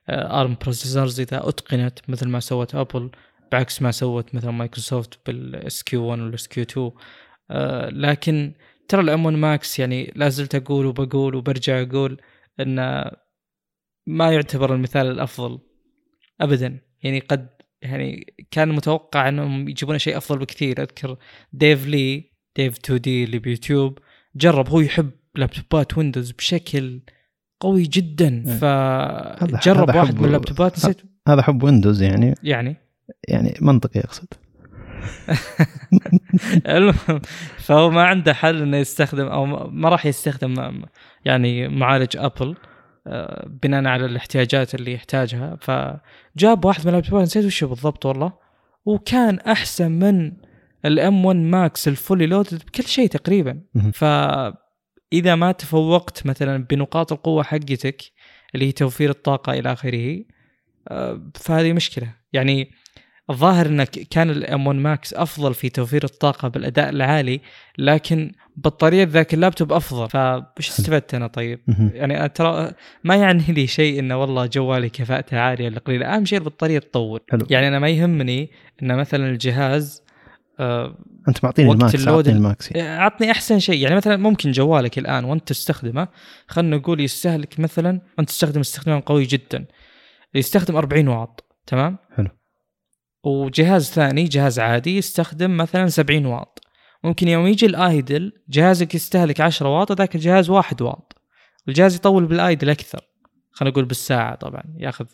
ARM 0.09 0.57
processors 0.61 1.19
إذا 1.19 1.49
أتقنت 1.49 1.99
مثل 2.07 2.27
ما 2.27 2.39
سوت 2.39 2.75
Apple 2.75 3.11
بعكس 3.51 3.81
ما 3.81 3.91
سوت 3.91 4.35
مثلا 4.35 4.51
مايكروسوفت 4.51 5.19
بال 5.27 5.50
SQ1 5.50 5.83
وال 5.83 6.05
SQ2 6.05 6.91
آه 7.51 7.89
لكن 7.89 8.53
ترى 8.87 9.01
ال 9.01 9.25
M1 9.25 9.37
Max 9.37 9.79
يعني 9.79 10.13
لا 10.15 10.29
زلت 10.29 10.55
أقول 10.55 10.85
وبقول 10.85 11.35
وبرجع 11.35 11.81
أقول 11.81 12.21
انه 12.59 13.11
ما 14.07 14.31
يعتبر 14.33 14.75
المثال 14.75 15.07
الأفضل 15.07 15.59
ابدا. 16.41 16.79
يعني 17.03 17.19
قد 17.19 17.49
يعني 17.81 18.33
كان 18.51 18.69
متوقع 18.69 19.29
إنهم 19.29 19.69
يجيبون 19.69 19.97
شيء 19.97 20.17
أفضل 20.17 20.39
بكثير. 20.39 20.81
أذكر 20.81 21.17
Dave 21.53 21.87
Lee 21.87 22.31
Dave2D 22.55 23.23
اللي 23.23 23.39
بيوتيوب 23.39 23.99
جرب 24.35 24.69
هو 24.69 24.79
يحب 24.79 25.11
لابتوبات 25.35 25.97
ويندوز 25.97 26.31
بشكل 26.31 27.01
قوي 27.61 27.83
جدا. 27.83 28.43
إيه. 28.47 28.55
فجرب 28.55 29.95
واحد 29.95 30.19
من 30.19 30.25
اللابتوبات 30.25 30.77
نسيت. 30.77 31.01
هذا 31.27 31.41
حب 31.41 31.63
ويندوز 31.63 32.01
يعني. 32.01 32.35
يعني؟ 32.43 32.77
يعني 33.27 33.53
منطقي 33.61 33.99
أقصد. 33.99 34.27
المهم 36.67 37.21
فهو 37.57 37.89
ما 37.89 38.03
عنده 38.03 38.33
حل 38.33 38.61
إنه 38.61 38.77
يستخدم 38.77 39.25
أو 39.25 39.45
ما 39.67 39.89
راح 39.89 40.05
يستخدم 40.05 40.81
يعني 41.25 41.67
معالج 41.67 42.17
Apple 42.17 42.55
آه، 43.07 43.47
بناء 43.63 43.85
على 43.85 44.05
الاحتياجات 44.05 44.75
اللي 44.75 44.93
يحتاجها. 44.93 45.57
فجاب 45.61 46.65
واحد 46.65 46.81
من 46.81 46.87
اللابتوبات 46.87 47.23
نسيت 47.23 47.45
وش 47.45 47.63
بالضبط 47.63 48.05
والله. 48.05 48.33
وكان 48.85 49.39
أحسن 49.39 49.91
من 49.91 50.31
ال 50.85 50.99
M1 50.99 51.25
Max 51.25 51.87
ال 51.87 51.94
fully 51.94 52.25
loaded 52.25 52.61
بكل 52.67 52.83
شيء 52.83 53.07
تقريبا. 53.07 53.61
فاذا 55.11 55.35
ما 55.35 55.51
تفوقت 55.51 56.25
مثلا 56.25 56.65
بنقاط 56.69 57.11
القوة 57.11 57.43
حقتك 57.43 58.01
اللي 58.55 58.67
هي 58.67 58.71
توفير 58.71 59.09
الطاقة 59.09 59.53
إلى 59.53 59.73
آخره 59.73 60.23
آه، 60.87 61.21
فهذه 61.35 61.73
مشكلة. 61.73 62.13
يعني 62.33 62.71
الظاهر 63.29 63.65
ان 63.65 63.83
كان 63.83 64.29
ال 64.29 64.67
M1 64.67 64.79
Max 64.79 65.13
أفضل 65.13 65.53
في 65.53 65.69
توفير 65.69 66.03
الطاقة 66.03 66.47
بالأداء 66.47 66.89
العالي 66.89 67.41
لكن 67.77 68.31
بطارية 68.55 69.03
ذاك 69.03 69.33
اللابتوب 69.33 69.73
أفضل. 69.73 70.09
فايش 70.09 70.69
استفدت 70.69 71.13
أنا 71.13 71.27
طيب؟ 71.27 71.59
يعني 71.93 72.29
ترى 72.29 72.71
ما 73.03 73.15
يعني 73.15 73.43
لي 73.49 73.67
شيء 73.67 73.99
إنه 73.99 74.17
والله 74.21 74.45
جوالي 74.45 74.89
كفاءته 74.89 75.39
عالية 75.39 75.65
ولا 75.65 75.79
قليله 75.79 76.05
أهم 76.05 76.25
شيء 76.25 76.39
البطارية 76.39 76.79
تطول 76.79 77.19
حلو. 77.31 77.47
يعني 77.49 77.67
أنا 77.67 77.79
ما 77.79 77.89
يهمني 77.89 78.51
إن 78.83 78.95
مثلا 78.95 79.29
الجهاز 79.29 80.03
آه 80.61 80.97
أنت 81.27 81.43
معطيني 81.43 81.71
ال 81.71 81.80
max 81.80 82.07
اعطني 82.07 82.33
ال 82.33 82.42
max. 82.42 82.75
أعطني 82.75 83.31
أحسن 83.31 83.59
شيء. 83.59 83.81
يعني 83.81 83.95
مثلا 83.95 84.17
ممكن 84.17 84.51
جوالك 84.51 84.97
الآن 84.97 85.25
وأنت 85.25 85.47
تستخدمه 85.49 86.07
خلينا 86.47 86.77
نقول 86.77 87.01
يستهلك 87.01 87.59
مثلا 87.59 88.01
وانت 88.17 88.29
تستخدم 88.29 88.59
استخدام 88.59 88.99
قوي 88.99 89.23
جدا. 89.23 89.65
يستخدم 90.35 90.75
40 90.75 91.07
واط 91.07 91.45
تمام؟ 91.67 91.97
حلو. 92.15 92.27
وجهاز 93.23 93.89
ثاني 93.89 94.23
جهاز 94.23 94.59
عادي 94.59 94.97
يستخدم 94.97 95.57
مثلا 95.57 95.87
70 95.87 96.25
واط. 96.25 96.59
ممكن 97.03 97.27
يوم 97.27 97.47
يجي 97.47 97.65
ال 97.65 97.79
idle 97.79 98.31
جهازك 98.49 98.95
يستهلك 98.95 99.41
10 99.41 99.67
واط 99.69 99.91
ذاك 99.91 100.15
الجهاز 100.15 100.49
1 100.49 100.81
واط. 100.81 101.21
الجهاز 101.67 101.95
يطول 101.95 102.25
بال 102.25 102.40
idle 102.40 102.69
أكثر 102.69 102.99
خلينا 103.51 103.71
نقول 103.71 103.85
بالساعة 103.85 104.35
طبعا 104.35 104.63
يأخذ 104.77 105.05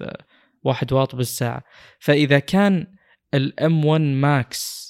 1 0.63 0.93
واط 0.93 1.15
بالساعة. 1.15 1.63
فإذا 1.99 2.39
كان 2.39 2.87
ال 3.33 3.85
M1 3.85 4.01
Max 4.01 4.86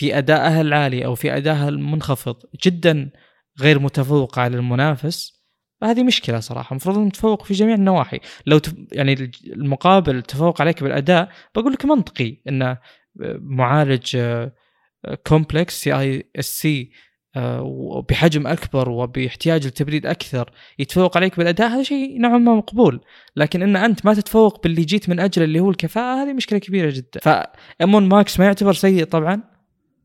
في 0.00 0.18
ادائها 0.18 0.60
العالي 0.60 1.04
أو 1.04 1.14
في 1.14 1.36
ادائها 1.36 1.68
المنخفض 1.68 2.36
جدا 2.64 3.10
غير 3.60 3.78
متفوق 3.78 4.38
على 4.38 4.56
المنافس 4.56 5.44
هذه 5.82 6.02
مشكلة 6.02 6.40
صراحة. 6.40 6.70
المفروض 6.70 6.98
ان 6.98 7.12
تفوق 7.12 7.44
في 7.44 7.54
جميع 7.54 7.74
النواحي. 7.74 8.20
لو 8.46 8.58
تف... 8.58 8.74
يعني 8.92 9.30
المقابل 9.46 10.22
تفوق 10.22 10.60
عليك 10.60 10.82
بالأداء 10.82 11.28
بقول 11.54 11.72
لك 11.72 11.84
منطقي 11.84 12.36
إنه 12.48 12.78
معالج 13.40 14.18
complex 15.26 15.82
CISC 15.82 16.90
وبحجم 17.60 18.46
أكبر 18.46 18.90
وباحتياج 18.90 19.66
لتبريد 19.66 20.06
أكثر 20.06 20.50
يتفوق 20.78 21.16
عليك 21.16 21.36
بالأداء 21.36 21.68
هذا 21.68 21.82
شيء 21.82 22.20
نوعا 22.20 22.38
ما 22.38 22.54
مقبول. 22.54 23.00
لكن 23.36 23.62
إن 23.62 23.76
أنت 23.76 24.06
ما 24.06 24.14
تتفوق 24.14 24.62
باللي 24.62 24.82
جيت 24.82 25.08
من 25.08 25.20
اجله 25.20 25.44
اللي 25.44 25.60
هو 25.60 25.70
الكفاءة 25.70 26.22
هذه 26.22 26.32
مشكلة 26.32 26.58
كبيرة 26.58 26.90
جدا. 26.90 27.20
ف 27.22 27.51
M1 27.51 28.08
Max 28.08 28.40
ما 28.40 28.46
يعتبر 28.46 28.72
سيء 28.72 29.04
طبعا. 29.04 29.59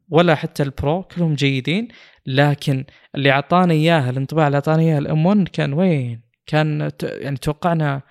ولا 0.10 0.36
حتى 0.36 0.64
ال 0.64 0.74
Pro 0.74 1.04
كلهم 1.04 1.36
جيدين 1.36 1.88
لكن 2.26 2.86
اللي 3.16 3.32
اعطانا 3.32 3.74
إياها 3.74 4.10
الانطباع 4.10 4.48
اللي 4.48 4.56
اعطانا 4.56 4.82
إياها 4.82 4.98
ال 4.98 5.26
M1 5.26 5.48
كان 5.48 5.74
وين؟ 5.74 6.22
كان 6.48 6.92
يعني 7.04 7.38
توقعنا 7.38 8.02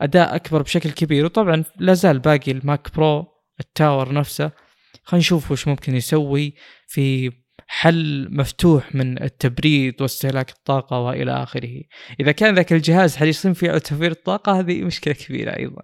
أداء 0.00 0.36
أكبر 0.36 0.62
بشكل 0.62 0.90
كبير 0.90 1.24
وطبعا 1.24 1.64
لا 1.78 1.94
زال 1.94 2.18
باقي 2.18 2.52
ال 2.52 2.62
Mac 2.62 2.94
Pro 2.94 3.26
ال 3.60 3.69
tower 3.69 4.12
نفسه 4.12 4.50
خلينا 5.02 5.20
نشوف 5.20 5.50
وش 5.50 5.68
ممكن 5.68 5.94
يسوي 5.94 6.54
في 6.86 7.32
حل 7.68 8.28
مفتوح 8.30 8.94
من 8.94 9.22
التبريد 9.22 10.02
واستهلاك 10.02 10.50
الطاقة 10.50 11.00
وإلى 11.00 11.42
آخره. 11.42 11.82
إذا 12.20 12.32
كان 12.32 12.54
ذاك 12.54 12.72
الجهاز 12.72 13.16
حريصين 13.16 13.52
فيه 13.52 13.70
على 13.70 13.80
توفير 13.80 14.10
الطاقة 14.10 14.60
هذه 14.60 14.84
مشكلة 14.84 15.14
كبيرة 15.14 15.50
أيضا. 15.50 15.82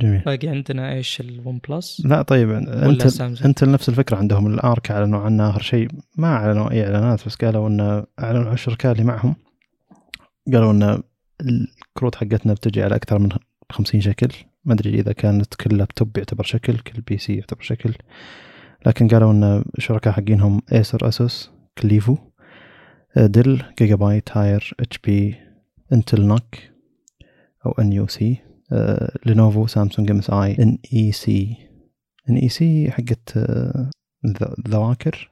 جميل. 0.00 0.20
باقي 0.20 0.48
عندنا 0.48 0.92
إيش؟ 0.92 1.20
ال 1.20 1.60
OnePlus 1.68 2.02
لا 2.04 2.22
طيب 2.22 2.50
أنت 2.50 3.20
أنت 3.20 3.64
نفس 3.64 3.88
الفكرة 3.88 4.16
عندهم. 4.16 4.46
ال 4.46 4.57
Arc 4.57 4.90
أعلنوا 4.90 5.20
عنه 5.20 5.50
آخر 5.50 5.62
شيء. 5.62 5.88
ما 6.16 6.28
أعلنوا 6.28 6.70
أي 6.70 6.84
إعلانات 6.84 7.26
بس 7.26 7.34
قالوا 7.34 7.68
أن 7.68 8.04
أعلنوا 8.20 8.46
عن 8.46 8.52
الشركاء 8.52 8.92
اللي 8.92 9.04
معهم. 9.04 9.36
قالوا 10.52 10.72
أن 10.72 11.02
الكروت 11.40 12.14
حقتنا 12.14 12.52
بتجي 12.52 12.82
على 12.82 12.94
أكثر 12.96 13.18
من 13.18 13.28
50 13.72 14.00
شكل. 14.00 14.28
ما 14.64 14.74
أدري 14.74 15.00
إذا 15.00 15.12
كانت 15.12 15.54
كل 15.54 15.78
لابتوب 15.78 16.18
يعتبر 16.18 16.44
شكل 16.44 16.78
كل 16.78 17.00
PC 17.00 17.34
يعتبر 17.34 17.62
شكل. 17.62 17.94
لكن 18.86 19.08
قالوا 19.08 19.32
إن 19.32 19.64
الشركاء 19.78 20.12
حقينهم 20.12 20.62
Acer 20.72 21.08
ASUS 21.08 21.50
Clevo 21.78 22.16
Dell 23.16 23.62
Gigabyte 23.78 24.36
Haier 24.36 24.74
HP 24.80 25.36
Intel 25.92 26.22
NUC 26.22 26.56
أو 27.66 27.72
N 27.72 27.92
U 27.92 28.06
C 28.06 28.36
Lenovo 29.26 29.66
Samsung 29.66 30.10
MSI 30.10 30.30
NEC 30.30 31.56
NEC 32.30 32.90
حقت 32.90 33.38
ذواكر 34.68 35.30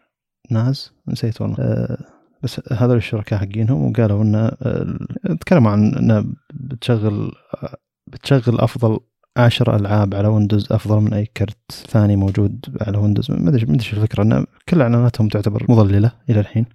ناز 0.50 0.92
نسيت 1.08 1.40
والله. 1.40 1.56
آه، 1.60 2.04
بس 2.42 2.60
هذول 2.72 2.96
الشركاء 2.96 3.38
حقينهم 3.38 3.90
وقالوا 3.90 4.22
انه 4.22 4.50
تكلموا 5.40 5.70
عن 5.70 5.94
انه 5.94 6.24
بتشغل 6.54 7.32
بتشغل 8.06 8.60
أفضل 8.60 9.00
عشر 9.38 9.76
ألعاب 9.76 10.14
على 10.14 10.28
ويندوز 10.28 10.72
أفضل 10.72 11.00
من 11.00 11.12
أي 11.12 11.26
كرت 11.36 11.72
ثاني 11.72 12.16
موجود 12.16 12.76
على 12.80 12.98
ويندوز 12.98 13.30
ما 13.30 13.50
أدري 13.50 13.66
ما 13.66 13.74
أدري 13.74 13.90
الفكرة 13.92 14.22
إن 14.22 14.46
كل 14.68 14.82
إعلاناتهم 14.82 15.28
تعتبر 15.28 15.66
مضللة 15.68 16.12
إلى 16.30 16.40
الحين 16.40 16.66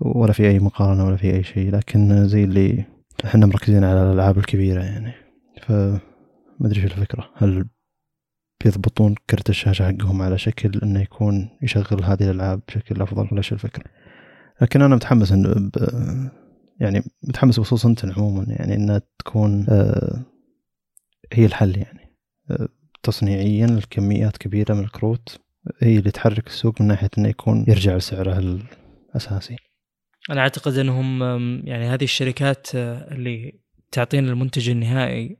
ولا 0.00 0.32
في 0.32 0.48
أي 0.48 0.58
مقارنة 0.58 1.06
ولا 1.06 1.16
في 1.16 1.34
أي 1.34 1.42
شيء 1.42 1.70
لكن 1.70 2.28
زي 2.28 2.44
اللي 2.44 2.84
إحنا 3.24 3.46
مركزين 3.46 3.84
على 3.84 4.02
الألعاب 4.02 4.38
الكبيرة 4.38 4.82
يعني. 4.82 5.12
فما 5.62 6.00
أدري 6.64 6.80
شو 6.80 6.86
الفكرة 6.86 7.30
هل 7.34 7.66
بيضبطون 8.64 9.14
كرت 9.30 9.50
الشاشة 9.50 9.84
حقهم 9.86 10.22
على 10.22 10.38
شكل 10.38 10.80
إنه 10.82 11.00
يكون 11.00 11.48
يشغل 11.62 12.04
هذه 12.04 12.22
الألعاب 12.22 12.60
بشكل 12.68 13.02
أفضل؟ 13.02 13.28
ولا 13.32 13.42
شو 13.42 13.54
الفكرة؟ 13.54 13.84
لكن 14.62 14.82
أنا 14.82 14.96
متحمس 14.96 15.32
إنه 15.32 15.48
ب... 15.54 15.70
يعني 16.80 17.02
متحمس 17.22 17.60
بخصوص 17.60 17.86
أنت 17.86 18.04
عموما 18.04 18.44
يعني 18.48 18.74
إنها 18.74 19.02
تكون 19.18 19.66
آه، 19.68 20.24
هي 21.32 21.46
الحل 21.46 21.78
يعني. 21.78 22.16
آه، 22.50 22.68
تصنيعيا 23.02 23.66
الكميات 23.66 24.36
كبيرة 24.36 24.74
من 24.74 24.84
الكروت 24.84 25.40
هي 25.82 25.98
اللي 25.98 26.10
تحرك 26.10 26.46
السوق 26.46 26.80
من 26.80 26.86
ناحية 26.86 27.10
إنه 27.18 27.28
يكون 27.28 27.64
يرجع 27.68 27.96
لسعره 27.96 28.38
الأساسي. 28.38 29.56
أنا 30.30 30.40
أعتقد 30.40 30.78
أنهم 30.78 31.22
يعني 31.66 31.84
هذه 31.84 32.04
الشركات 32.04 32.74
آه، 32.74 33.14
اللي 33.14 33.60
تعطينا 33.92 34.30
المنتج 34.30 34.70
النهائي 34.70 35.38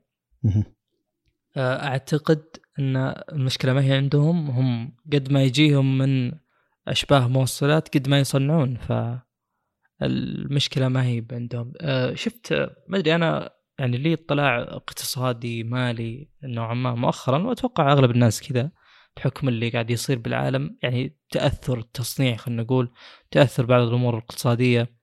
أعتقد 1.56 2.42
أن 2.78 2.96
المشكلة 3.32 3.72
ما 3.72 3.84
هي 3.84 3.92
عندهم 3.92 4.50
هم 4.50 4.96
قد 5.12 5.32
ما 5.32 5.42
يجيهم 5.42 5.98
من 5.98 6.32
أشباه 6.88 7.28
موصلات 7.28 7.96
قد 7.96 8.08
ما 8.08 8.18
يصنعون 8.18 8.76
ف 8.76 8.92
المشكلة 10.02 10.88
ما 10.88 11.04
هي 11.04 11.24
عندهم. 11.32 11.72
أه 11.80 12.14
شفت 12.14 12.52
ما 12.88 12.98
أدري 12.98 13.14
أنا 13.14 13.50
يعني 13.78 13.96
لي 13.96 14.14
اطلاع 14.14 14.58
اقتصادي 14.58 15.64
مالي 15.64 16.28
نوعا 16.42 16.74
ما 16.74 16.94
مؤخرا 16.94 17.38
وأتوقع 17.38 17.92
أغلب 17.92 18.10
الناس 18.10 18.42
كذا 18.42 18.70
بحكم 19.16 19.48
اللي 19.48 19.68
قاعد 19.68 19.90
يصير 19.90 20.18
بالعالم 20.18 20.78
يعني 20.82 21.16
تأثر 21.30 21.78
التصنيع 21.78 22.36
خلينا 22.36 22.62
نقول 22.62 22.92
تأثر 23.30 23.66
بعض 23.66 23.82
الأمور 23.82 24.14
الاقتصادية. 24.14 24.96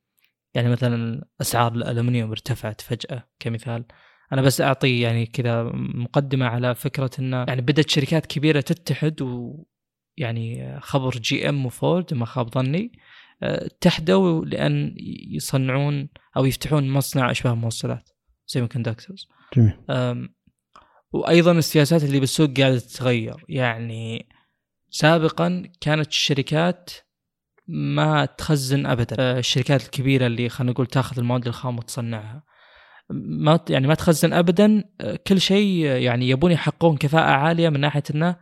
يعني 0.53 0.69
مثلا 0.69 1.25
أسعار 1.41 1.73
الالومنيوم 1.73 2.31
ارتفعت 2.31 2.81
فجأة 2.81 3.29
كمثال. 3.39 3.85
أنا 4.33 4.41
بس 4.41 4.61
أعطي 4.61 4.99
يعني 4.99 5.25
كذا 5.25 5.63
مقدمة 5.73 6.45
على 6.45 6.75
فكرة 6.75 7.11
إنه 7.19 7.45
يعني 7.47 7.61
بدأت 7.61 7.89
شركات 7.89 8.25
كبيرة 8.25 8.61
تتحد 8.61 9.21
ويعني 9.21 10.79
خبر 10.81 11.11
GM 11.11 11.49
و 11.49 11.65
Ford 11.65 12.13
ما 12.13 12.25
خاب 12.25 12.53
ظني 12.53 12.91
اتحدوا 13.43 14.45
لأن 14.45 14.95
يصنعون 15.31 16.09
أو 16.37 16.45
يفتحون 16.45 16.89
مصنع 16.89 17.31
أشباه 17.31 17.53
موصلات 17.55 18.09
semiconductors 18.53 19.27
جميل. 19.55 19.73
وأيضا 21.11 21.51
السياسات 21.51 22.03
اللي 22.03 22.19
بالسوق 22.19 22.59
قاعدة 22.59 22.79
تتغير. 22.79 23.45
يعني 23.49 24.29
سابقا 24.89 25.71
كانت 25.81 26.07
الشركات 26.07 26.89
ما 27.67 28.25
تخزن 28.25 28.85
ابدا. 28.85 29.39
الشركات 29.39 29.85
الكبيرة 29.85 30.25
اللي 30.25 30.49
خلينا 30.49 30.71
نقول 30.71 30.85
تاخذ 30.85 31.19
المواد 31.19 31.47
الخام 31.47 31.77
وتصنعها. 31.77 32.43
ما 33.09 33.59
يعني 33.69 33.87
ما 33.87 33.93
تخزن 33.93 34.33
ابدا 34.33 34.83
كل 35.27 35.41
شيء 35.41 35.85
يعني 35.85 36.29
يبون 36.29 36.51
يحققون 36.51 36.97
كفاءة 36.97 37.31
عالية 37.31 37.69
من 37.69 37.79
ناحية 37.79 38.03
إنه 38.15 38.35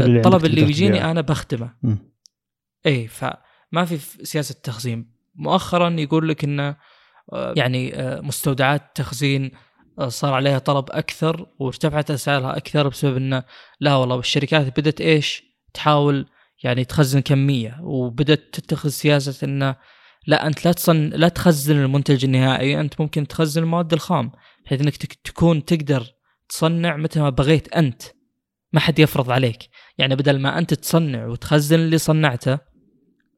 الطلب 0.00 0.44
اللي 0.44 0.64
بيجيني 0.64 1.10
أنا 1.10 1.20
بخدمه 1.20 1.74
اي 2.86 3.06
فما 3.08 3.84
في 3.84 4.24
سياسة 4.24 4.60
تخزين. 4.62 5.12
مؤخرا 5.34 5.90
يقول 5.90 6.28
لك 6.28 6.44
إنه 6.44 6.76
يعني 7.32 7.92
مستودعات 8.22 8.82
تخزين 8.94 9.50
صار 10.08 10.34
عليها 10.34 10.58
طلب 10.58 10.84
أكثر 10.90 11.46
وارتفعت 11.58 12.10
أسعارها 12.10 12.56
أكثر 12.56 12.88
بسبب 12.88 13.16
إنه 13.16 13.42
لا 13.80 13.94
والله 13.94 14.18
الشركات 14.18 14.80
بدأت 14.80 15.00
إيش؟ 15.00 15.42
تحاول 15.74 16.26
يعني 16.64 16.84
تخزن 16.84 17.20
كمية 17.20 17.78
وبدأت 17.82 18.40
تتخذ 18.52 18.88
سياسة 18.88 19.44
إنه 19.44 19.76
لا 20.26 20.46
أنت 20.46 20.64
لا 20.64 20.72
تصن 20.72 21.08
لا 21.08 21.28
تخزن 21.28 21.76
المنتج 21.76 22.24
النهائي 22.24 22.80
أنت 22.80 23.00
ممكن 23.00 23.26
تخزن 23.26 23.62
المواد 23.62 23.92
الخام 23.92 24.32
بحيث 24.64 24.80
إنك 24.80 24.96
تكون 24.96 25.64
تقدر 25.64 26.06
تصنع 26.48 26.96
متى 26.96 27.20
ما 27.20 27.30
بغيت 27.30 27.74
أنت. 27.74 28.02
ما 28.72 28.80
حد 28.80 28.98
يفرض 28.98 29.30
عليك. 29.30 29.68
يعني 29.98 30.16
بدل 30.16 30.38
ما 30.38 30.58
أنت 30.58 30.74
تصنع 30.74 31.26
وتخزن 31.26 31.78
اللي 31.78 31.98
صنعته 31.98 32.58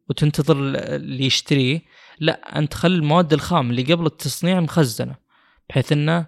وتنتظر 0.08 0.56
اللي 0.58 1.26
يشتريه 1.26 1.82
لا 2.20 2.58
أنت 2.58 2.74
خل 2.74 2.92
المواد 2.92 3.32
الخام 3.32 3.70
اللي 3.70 3.82
قبل 3.82 4.06
التصنيع 4.06 4.60
مخزنة 4.60 5.14
بحيث 5.68 5.92
إنه 5.92 6.26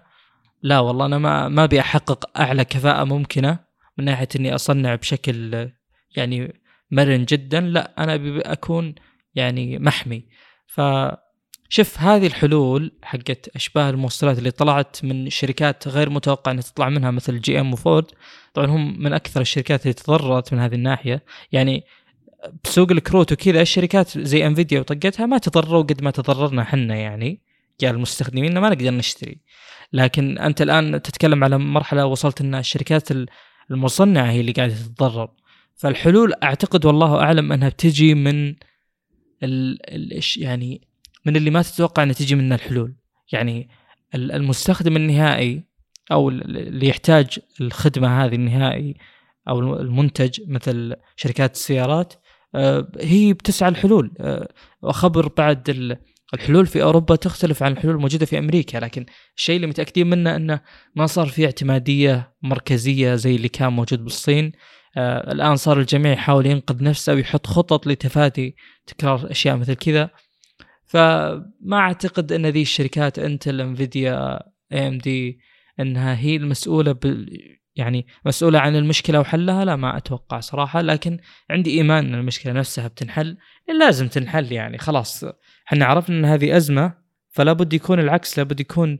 لا 0.61 0.79
والله 0.79 1.05
أنا 1.05 1.17
ما 1.17 1.47
ما 1.47 1.63
أبي 1.63 1.79
أحقق 1.79 2.39
أعلى 2.39 2.65
كفاءة 2.65 3.03
ممكنة 3.03 3.59
من 3.97 4.05
ناحية 4.05 4.27
إني 4.35 4.55
أصنع 4.55 4.95
بشكل 4.95 5.69
يعني 6.15 6.61
مرن 6.91 7.25
جدا 7.25 7.61
لا 7.61 8.03
أنا 8.03 8.13
أبي 8.13 8.41
أكون 8.41 8.95
يعني 9.35 9.79
محمي. 9.79 10.25
فشوف 10.67 11.99
هذه 11.99 12.27
الحلول 12.27 12.91
حقت 13.03 13.49
أشباه 13.55 13.89
الموصلات 13.89 14.37
اللي 14.37 14.51
طلعت 14.51 15.05
من 15.05 15.29
شركات 15.29 15.87
غير 15.87 16.09
متوقع 16.09 16.51
إنها 16.51 16.63
تطلع 16.63 16.89
منها 16.89 17.11
مثل 17.11 17.41
جي 17.41 17.59
إم 17.59 17.73
وفورد. 17.73 18.05
طبعا 18.53 18.67
هم 18.67 19.03
من 19.03 19.13
أكثر 19.13 19.41
الشركات 19.41 19.81
اللي 19.81 19.93
تضررت 19.93 20.53
من 20.53 20.59
هذه 20.59 20.75
الناحية. 20.75 21.23
يعني 21.51 21.83
بسوق 22.63 22.91
الكروت 22.91 23.31
وكذا 23.31 23.61
الشركات 23.61 24.17
زي 24.17 24.47
انفيديا 24.47 24.79
وطقتها 24.79 25.25
ما 25.25 25.37
تضرروا 25.37 25.81
قد 25.81 26.03
ما 26.03 26.11
تضررنا 26.11 26.61
إحنا 26.61 26.95
يعني 26.95 27.41
المستخدمين 27.83 28.57
ما 28.57 28.69
نقدر 28.69 28.91
نشتري. 28.91 29.37
لكن 29.93 30.37
أنت 30.37 30.61
الآن 30.61 31.01
تتكلم 31.01 31.43
على 31.43 31.57
مرحلة 31.57 32.05
وصلت 32.05 32.41
إن 32.41 32.55
الشركات 32.55 33.09
المصنعة 33.71 34.31
هي 34.31 34.39
اللي 34.39 34.51
قاعدة 34.51 34.73
تتضرر. 34.73 35.29
فالحلول 35.75 36.33
أعتقد 36.43 36.85
والله 36.85 37.21
أعلم 37.21 37.51
أنها 37.51 37.69
بتجي 37.69 38.13
من 38.13 38.55
ال 39.43 39.79
يعني 40.37 40.87
من 41.25 41.35
اللي 41.35 41.49
ما 41.49 41.61
تتوقع 41.61 42.03
إنها 42.03 42.13
تجي 42.13 42.35
منها 42.35 42.57
الحلول. 42.57 42.95
يعني 43.31 43.69
المستخدم 44.15 44.95
النهائي 44.95 45.63
أو 46.11 46.29
اللي 46.29 46.87
يحتاج 46.87 47.39
الخدمة 47.61 48.25
هذه 48.25 48.35
النهائي 48.35 48.95
أو 49.49 49.59
المنتج 49.59 50.39
مثل 50.47 50.95
شركات 51.15 51.53
السيارات 51.55 52.13
هي 52.99 53.33
بتسعى 53.33 53.69
الحلول 53.69 54.11
وخبر 54.81 55.25
آه، 55.25 55.31
بعد 55.37 55.69
الحلول 56.33 56.65
في 56.65 56.83
أوروبا 56.83 57.15
تختلف 57.15 57.63
عن 57.63 57.71
الحلول 57.71 57.95
الموجودة 57.95 58.25
في 58.25 58.37
أمريكا 58.37 58.77
لكن 58.77 59.05
الشيء 59.37 59.55
اللي 59.55 59.67
متأكدين 59.67 60.09
منه 60.09 60.35
انه 60.35 60.61
ما 60.95 61.05
صار 61.05 61.27
في 61.27 61.45
اعتمادية 61.45 62.33
مركزية 62.41 63.15
زي 63.15 63.35
اللي 63.35 63.49
كان 63.49 63.73
موجود 63.73 64.03
بالصين. 64.03 64.51
آه 64.97 65.31
الآن 65.31 65.55
صار 65.55 65.79
الجميع 65.79 66.11
يحاول 66.11 66.45
ينقذ 66.45 66.83
نفسه 66.83 67.13
ويحط 67.13 67.47
خطط 67.47 67.87
لتفادي 67.87 68.55
تكرار 68.87 69.31
أشياء 69.31 69.55
مثل 69.57 69.73
كذا. 69.73 70.09
فما 70.85 71.77
أعتقد 71.77 72.31
أن 72.31 72.45
ذي 72.45 72.61
الشركات 72.61 73.19
إنتل 73.19 73.61
إنفيديا 73.61 74.39
إي 74.73 74.87
إم 74.87 74.97
دي 74.97 75.39
إنها 75.79 76.19
هي 76.19 76.35
المسؤولة 76.35 76.95
يعني 77.75 78.07
مسؤولة 78.25 78.59
عن 78.59 78.75
المشكلة 78.75 79.19
وحلها 79.19 79.65
لا 79.65 79.75
ما 79.75 79.97
أتوقع 79.97 80.39
صراحة. 80.39 80.81
لكن 80.81 81.19
عندي 81.49 81.77
إيمان 81.77 82.05
إن 82.05 82.15
المشكلة 82.15 82.53
نفسها 82.53 82.87
بتنحل. 82.87 83.37
لازم 83.79 84.07
تنحل 84.07 84.51
يعني 84.51 84.77
خلاص. 84.77 85.23
إحنا 85.67 85.85
عرفنا 85.85 86.15
إن 86.15 86.25
هذه 86.25 86.57
أزمة 86.57 86.93
فلا 87.29 87.53
بد 87.53 87.73
يكون 87.73 87.99
العكس 87.99 88.37
لابد 88.37 88.59
يكون 88.59 88.97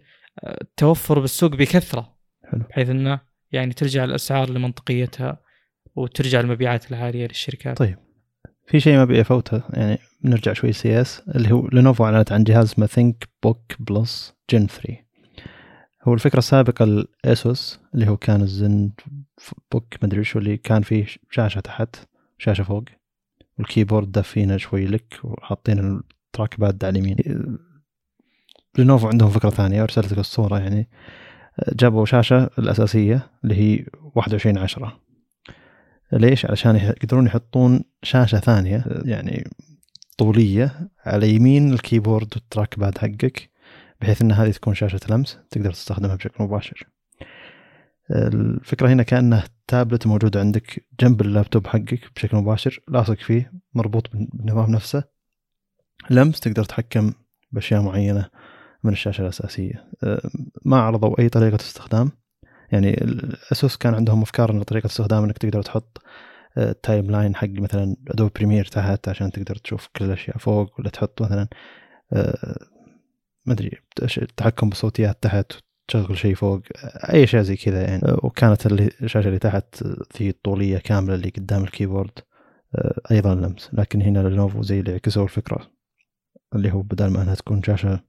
التوفر 0.61 1.17
آه، 1.17 1.21
بالسوق 1.21 1.55
بكثرة. 1.55 2.17
حلو. 2.51 2.63
بحيث 2.69 2.89
إنه 2.89 3.19
يعني 3.51 3.73
ترجع 3.73 4.03
الأسعار 4.03 4.49
لمنطقيتها 4.49 5.37
وترجع 5.95 6.39
المبيعات 6.39 6.91
العالية 6.91 7.27
للشركات. 7.27 7.77
طيب. 7.77 7.97
في 8.67 8.79
شيء 8.79 8.95
ما 8.95 9.03
أبي 9.03 9.21
أفوته 9.21 9.61
يعني 9.73 9.97
نرجع 10.23 10.53
شوي 10.53 10.71
CES 10.71 11.21
اللي 11.35 11.51
هو 11.51 11.67
Lenovo 11.67 12.05
أعلنت 12.05 12.31
عن 12.31 12.43
جهاز 12.43 12.65
اسمه 12.65 12.85
ThinkBook 12.85 13.73
Plus 13.79 14.33
Gen 14.49 14.67
3 14.67 14.97
هو 16.03 16.13
الفكرة 16.13 16.39
السابقة 16.39 16.83
ال 16.83 17.02
Asus 17.02 17.79
اللي 17.95 18.07
هو 18.07 18.17
كان 18.17 18.41
الزن 18.41 18.91
Book 19.71 19.93
ما 20.01 20.07
أدري 20.07 20.23
شو 20.23 20.39
اللي 20.39 20.57
كان 20.57 20.81
فيه 20.81 21.05
شاشة 21.29 21.59
تحت 21.59 21.95
شاشة 22.37 22.63
فوق 22.63 22.83
وال 23.59 23.70
keyboard 23.70 24.11
دافينه 24.11 24.57
شوي 24.57 24.85
لك 24.85 25.19
وحاطين 25.23 25.79
ال 25.79 26.59
trackpad 26.59 26.85
على 26.85 26.99
اليمين. 26.99 27.17
Lenovo 28.77 29.07
عندهم 29.07 29.29
فكرة 29.29 29.49
ثانية 29.49 29.83
أرسلت 29.83 30.11
لك 30.11 30.19
الصورة 30.19 30.59
يعني. 30.59 30.89
جابوا 31.73 32.05
شاشة 32.05 32.49
الأساسية 32.59 33.31
اللي 33.43 33.55
هي 33.55 33.85
21 34.15 34.57
عشرة. 34.57 34.99
ليش؟ 36.11 36.45
علشان 36.45 36.75
يقدرون 36.75 37.25
يحطون 37.25 37.83
شاشة 38.03 38.37
ثانية 38.37 38.85
يعني 39.05 39.49
طولية 40.17 40.89
على 41.05 41.29
يمين 41.29 41.73
ال 41.73 41.78
keyboard 41.78 42.19
وال 42.19 42.29
trackpad 42.35 42.97
حقك 42.97 43.52
بحيث 44.03 44.21
إن 44.21 44.31
هذه 44.31 44.51
تكون 44.51 44.73
شاشة 44.73 44.99
لمس 45.09 45.39
تقدر 45.49 45.71
تستخدمها 45.71 46.15
بشكل 46.15 46.43
مباشر. 46.43 46.87
الفكرة 48.11 48.87
هنا 48.87 49.03
كأنه 49.03 49.43
تابلت 49.67 50.07
موجود 50.07 50.37
عندك 50.37 50.85
جنب 50.99 51.21
اللابتوب 51.21 51.67
حقك 51.67 52.11
بشكل 52.15 52.37
مباشر 52.37 52.79
لاصق 52.87 53.17
فيه 53.17 53.53
مربوط 53.73 54.09
بالنظام 54.13 54.71
نفسه. 54.71 55.03
لمس 56.09 56.39
تقدر 56.39 56.63
تتحكم 56.63 57.13
بأشياء 57.51 57.81
معينة 57.81 58.29
من 58.83 58.91
الشاشة 58.91 59.21
الأساسية. 59.21 59.91
ما 60.65 60.77
عرضوا 60.77 61.19
أي 61.19 61.29
طريقة 61.29 61.55
استخدام. 61.55 62.11
يعني 62.71 62.93
ال 63.03 63.18
Asus 63.18 63.77
كان 63.77 63.95
عندهم 63.95 64.21
أفكار 64.21 64.51
إن 64.51 64.63
طريقة 64.63 64.87
استخدام 64.87 65.23
إنك 65.23 65.37
تقدر 65.37 65.61
تحط 65.61 66.01
timeline 66.83 67.35
حق 67.35 67.49
مثلا 67.49 67.95
Adobe 68.07 68.31
Premiere 68.35 68.65
تحت 68.65 69.07
عشان 69.07 69.31
تقدر 69.31 69.55
تشوف 69.55 69.87
كل 69.95 70.05
الأشياء 70.05 70.37
فوق 70.37 70.79
ولا 70.79 70.89
تحط 70.89 71.21
مثلا 71.21 71.47
ما 73.45 73.53
ادري 73.53 73.71
التحكم 74.17 74.69
بالصوتيات 74.69 75.23
تحت 75.23 75.51
تشغل 75.87 76.17
شيء 76.17 76.35
فوق 76.35 76.61
أي 77.13 77.27
شيء 77.27 77.41
زي 77.41 77.55
كذا 77.55 77.81
يعني. 77.81 78.01
وكانت 78.05 78.65
الشاشة 78.65 79.27
اللي 79.27 79.39
تحت 79.39 79.83
ذي 80.17 80.29
الطوليه 80.29 80.77
كاملة 80.77 81.15
اللي 81.15 81.29
قدام 81.29 81.63
ال 81.63 81.69
keyboard 81.69 82.19
أيضا 83.11 83.35
لمس. 83.35 83.69
لكن 83.73 84.01
هنا 84.01 84.19
Lenovo 84.27 84.61
زي 84.61 84.79
اللي 84.79 84.93
عكسوا 84.93 85.23
الفكرة 85.23 85.71
اللي 86.55 86.71
هو 86.71 86.81
بدل 86.81 87.07
ما 87.07 87.21
إنها 87.21 87.35
تكون 87.35 87.63
شاشة 87.63 87.99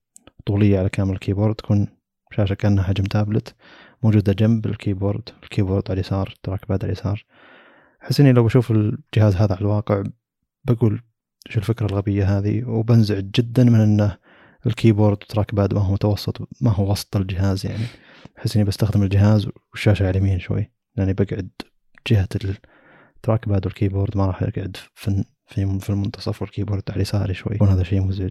طولية 0.47 0.79
على 0.79 0.89
كامل 0.89 1.13
ال 1.13 1.17
keyboard 1.17 1.55
تكون 1.55 1.89
شاشة 2.31 2.55
كأنها 2.55 2.85
حجم 2.85 3.05
تابلت 3.05 3.55
موجودة 4.03 4.33
جنب 4.33 4.67
ال 4.67 4.73
keyboard. 4.73 5.29
ال 5.43 5.47
keyboard 5.47 5.83
على 5.91 6.01
اليسار 6.01 6.35
trackpad 6.43 6.85
على 6.85 6.93
اليسار. 6.93 7.25
أحس 8.03 8.21
إني 8.21 8.33
لو 8.33 8.45
بشوف 8.45 8.71
الجهاز 8.71 9.37
هذا 9.37 9.53
على 9.53 9.61
الواقع 9.61 10.03
بقول 10.65 11.03
شو 11.49 11.61
الفكرة 11.61 11.87
الغبية 11.87 12.39
هذه؟ 12.39 12.65
وبنزعج 12.65 13.31
جدا 13.35 13.65
من 13.65 13.81
إنه 13.81 14.17
ال 14.67 15.17
keyboard 15.17 15.55
trackpad 15.55 15.75
ما 15.75 15.81
هو 15.81 15.93
متوسط 15.93 16.49
ما 16.61 16.71
هو 16.71 16.93
وسط 16.93 17.17
الجهاز 17.17 17.67
يعني 17.67 17.85
احس 18.39 18.57
إني 18.57 18.65
بستخدم 18.65 19.03
الجهاز 19.03 19.49
والشاشة 19.73 20.03
على 20.03 20.11
اليمين 20.19 20.39
شوي 20.39 20.71
لأني 20.97 21.13
بقعد 21.13 21.51
جهة 22.07 22.29
ال 22.35 22.47
trackpad 22.47 23.49
وال 23.49 23.67
keyboard 23.67 24.17
ما 24.17 24.27
راح 24.27 24.43
أقعد 24.43 24.77
في 24.95 25.25
في 25.47 25.79
في 25.79 25.91
المنتصف 25.91 26.43
وال 26.43 26.51
keyboard 26.51 26.83
على 26.91 27.01
يساري 27.01 27.35
شوي. 27.35 27.55
يكون 27.55 27.69
هذا 27.69 27.83
شيء 27.83 28.01
مزعج. 28.01 28.31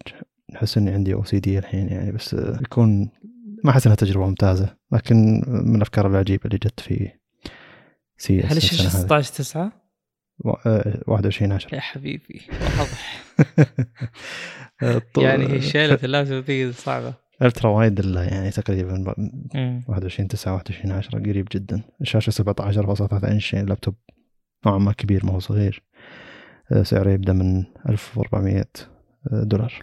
احس 0.55 0.77
إني 0.77 0.91
عندي 0.91 1.13
OCD 1.13 1.59
الحين 1.59 1.87
يعني 1.87 2.11
بس 2.11 2.33
يكون 2.33 3.09
ما 3.63 3.71
أحس 3.71 3.85
إنها 3.85 3.95
تجربة 3.95 4.25
ممتازة. 4.25 4.75
لكن 4.91 5.43
من 5.47 5.75
الأفكار 5.75 6.07
العجيبة 6.07 6.45
اللي 6.45 6.57
جت 6.57 6.79
في 6.79 7.11
CES 8.17 8.41
هل 8.41 8.57
الشاشة 8.57 8.89
16 8.89 9.33
9 9.33 9.82
21 10.39 11.51
10 11.51 11.75
يا 11.75 11.79
حبيبي 11.79 12.41
واضح. 12.79 13.23
يعني 15.25 15.47
هي 15.53 15.61
شيله 15.61 15.99
اللابتوب 16.03 16.43
ذي 16.43 16.71
صعبة. 16.71 17.13
ultra 17.41 17.69
wide 17.69 17.99
إلا 17.99 18.23
يعني 18.23 18.51
تقريبا 18.51 19.13
21 19.87 20.27
9 20.27 20.53
21 20.53 20.91
10 20.91 21.19
قريب 21.19 21.47
جدا. 21.51 21.81
الشاشه 22.01 22.43
17.3 22.43 23.23
انش 23.23 23.53
يعني 23.53 23.63
اللابتوب 23.63 23.95
نوعا 24.65 24.77
ما 24.77 24.91
كبير 24.91 25.25
ما 25.25 25.31
هو 25.31 25.39
صغير. 25.39 25.83
آه، 26.71 26.83
سعره 26.83 27.11
يبدأ 27.11 27.33
من 27.33 27.63
1400 27.89 28.65
آه، 29.31 29.43
دولار. 29.43 29.73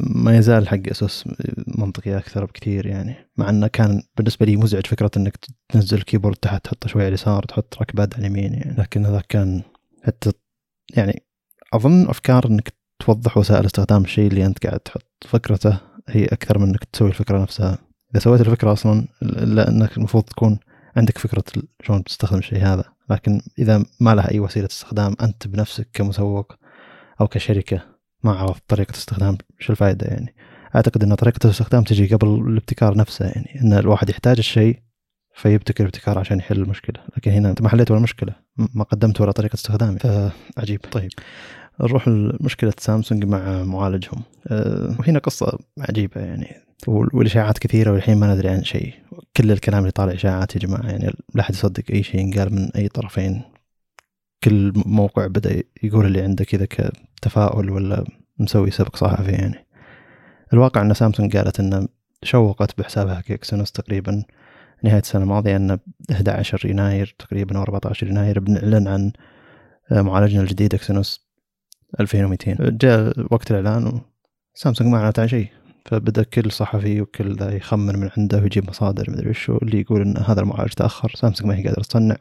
ما 0.00 0.36
يزال 0.36 0.68
حق 0.68 0.88
Asus 0.90 1.24
منطقي 1.66 2.18
أكثر 2.18 2.44
بكثير 2.44 2.86
يعني. 2.86 3.16
مع 3.36 3.50
إنه 3.50 3.66
كان 3.66 4.02
بالنسبة 4.16 4.46
لي 4.46 4.56
مزعج 4.56 4.86
فكرة 4.86 5.10
إنك 5.16 5.36
تنزل 5.68 5.96
ال 5.96 6.00
keyboard 6.00 6.36
تحت 6.36 6.64
تحطه 6.64 6.88
شوي 6.88 7.02
على 7.02 7.08
اليسار 7.08 7.42
تحط 7.42 7.74
trackpad 7.74 8.14
على 8.14 8.26
اليمين 8.26 8.54
يعني. 8.54 8.76
لكن 8.78 9.06
هذا 9.06 9.22
كان 9.28 9.62
حتى 10.02 10.32
يعني 10.96 11.22
أظن 11.72 12.08
أفكار 12.08 12.46
إنك 12.46 12.72
توضح 12.98 13.36
وسائل 13.36 13.66
استخدام 13.66 14.04
الشيء 14.04 14.30
اللي 14.30 14.46
أنت 14.46 14.66
قاعد 14.66 14.80
تحط 14.80 15.26
فكرته 15.26 15.78
هي 16.08 16.24
أكثر 16.24 16.58
من 16.58 16.68
إنك 16.68 16.84
تسوي 16.84 17.08
الفكرة 17.08 17.42
نفسها. 17.42 17.78
إذا 18.14 18.20
سويت 18.20 18.40
الفكرة 18.40 18.72
أصلا 18.72 19.06
لانك 19.22 19.96
المفروض 19.96 20.24
تكون 20.24 20.58
عندك 20.96 21.18
فكرة 21.18 21.44
شلون 21.82 22.04
تستخدم 22.04 22.38
الشيء 22.38 22.62
هذا. 22.62 22.84
لكن 23.10 23.40
إذا 23.58 23.84
ما 24.00 24.14
لها 24.14 24.30
أي 24.30 24.40
وسيلة 24.40 24.66
استخدام 24.66 25.16
أنت 25.22 25.46
بنفسك 25.46 25.88
كمسوق 25.92 26.52
أو 27.20 27.28
كشركة 27.28 27.95
ما 28.24 28.32
عرفت 28.32 28.62
طريقة 28.68 28.92
استخدام 28.92 29.38
شو 29.58 29.72
الفائدة 29.72 30.06
يعني. 30.06 30.34
أعتقد 30.76 31.02
إن 31.02 31.14
طريقة 31.14 31.38
الاستخدام 31.44 31.82
تجي 31.82 32.14
قبل 32.14 32.28
الابتكار 32.28 32.96
نفسه 32.96 33.24
يعني 33.24 33.60
إن 33.62 33.72
الواحد 33.72 34.10
يحتاج 34.10 34.38
الشيء 34.38 34.78
فيبتكر 35.34 35.84
ابتكار 35.84 36.18
عشان 36.18 36.38
يحل 36.38 36.62
المشكلة. 36.62 37.00
لكن 37.16 37.30
هنا 37.30 37.50
أنت 37.50 37.62
ما 37.62 37.68
حليت 37.68 37.90
ولا 37.90 38.00
مشكلة 38.00 38.32
ما 38.56 38.84
قدمت 38.84 39.20
ولا 39.20 39.32
طريقة 39.32 39.54
استخدام 39.54 39.96
فعجيب 39.96 40.80
طيب 40.92 41.10
نروح 41.80 42.08
لمشكلة 42.08 42.72
سامسونج 42.78 43.24
مع 43.24 43.62
معالجهم. 43.62 44.22
أه 44.46 44.96
وهنا 44.98 45.18
قصة 45.18 45.58
عجيبة 45.78 46.20
يعني 46.20 46.56
والإشاعات 46.86 47.58
كثيرة 47.58 47.92
والحين 47.92 48.18
ما 48.18 48.34
ندري 48.34 48.48
عن 48.48 48.64
شيء. 48.64 48.94
كل 49.36 49.52
الكلام 49.52 49.80
اللي 49.80 49.90
طالع 49.90 50.12
إشاعات 50.12 50.54
يا 50.54 50.60
جماعة 50.60 50.86
يعني 50.86 51.14
لا 51.34 51.40
أحد 51.40 51.54
يصدق 51.54 51.84
أي 51.90 52.02
شيء 52.02 52.20
ينقال 52.20 52.54
من 52.54 52.70
أي 52.76 52.88
طرفين. 52.88 53.42
كل 54.44 54.72
موقع 54.86 55.26
بدأ 55.26 55.62
يقول 55.82 56.06
اللي 56.06 56.22
عنده 56.22 56.44
كذا 56.44 56.66
كتفاؤل 57.16 57.70
ولا 57.70 58.04
مسوي 58.38 58.70
سبق 58.70 58.96
صحفي 58.96 59.30
يعني. 59.30 59.66
الواقع 60.52 60.82
أن 60.82 60.94
سامسونج 60.94 61.36
قالت 61.36 61.60
أن 61.60 61.88
شوقت 62.22 62.78
بحسابها 62.78 63.20
ك 63.20 63.27
Exynos 63.27 63.72
تقريبا 63.72 64.24
نهاية 64.82 65.00
السنة 65.00 65.22
الماضية 65.22 65.56
أن 65.56 65.78
11 66.12 66.66
يناير 66.66 67.14
تقريبا 67.18 67.56
أو 67.58 67.62
14 67.62 68.06
يناير 68.06 68.40
بنعلن 68.40 68.88
عن 68.88 69.12
معالجنا 69.90 70.42
الجديد 70.42 70.74
Exynos 70.74 71.26
2200 72.00 72.56
جاء 72.70 73.26
وقت 73.30 73.50
الإعلان 73.50 74.00
وسامسونج 74.54 74.90
ما 74.90 74.98
أعلنت 74.98 75.18
عن 75.18 75.28
شيء 75.28 75.48
فبدأ 75.84 76.22
كل 76.22 76.52
صحفي 76.52 77.00
وكل 77.00 77.36
ذا 77.36 77.56
يخمن 77.56 77.98
من 77.98 78.10
عنده 78.18 78.38
ويجيب 78.38 78.68
مصادر 78.68 79.10
مدري 79.10 79.30
وشو 79.30 79.56
اللي 79.56 79.80
يقول 79.80 80.00
إن 80.00 80.16
هذا 80.16 80.40
المعالج 80.40 80.72
تأخر 80.72 81.12
سامسونج 81.14 81.48
ما 81.48 81.56
هي 81.56 81.66
قادرة 81.66 81.82
تصنع. 81.82 82.16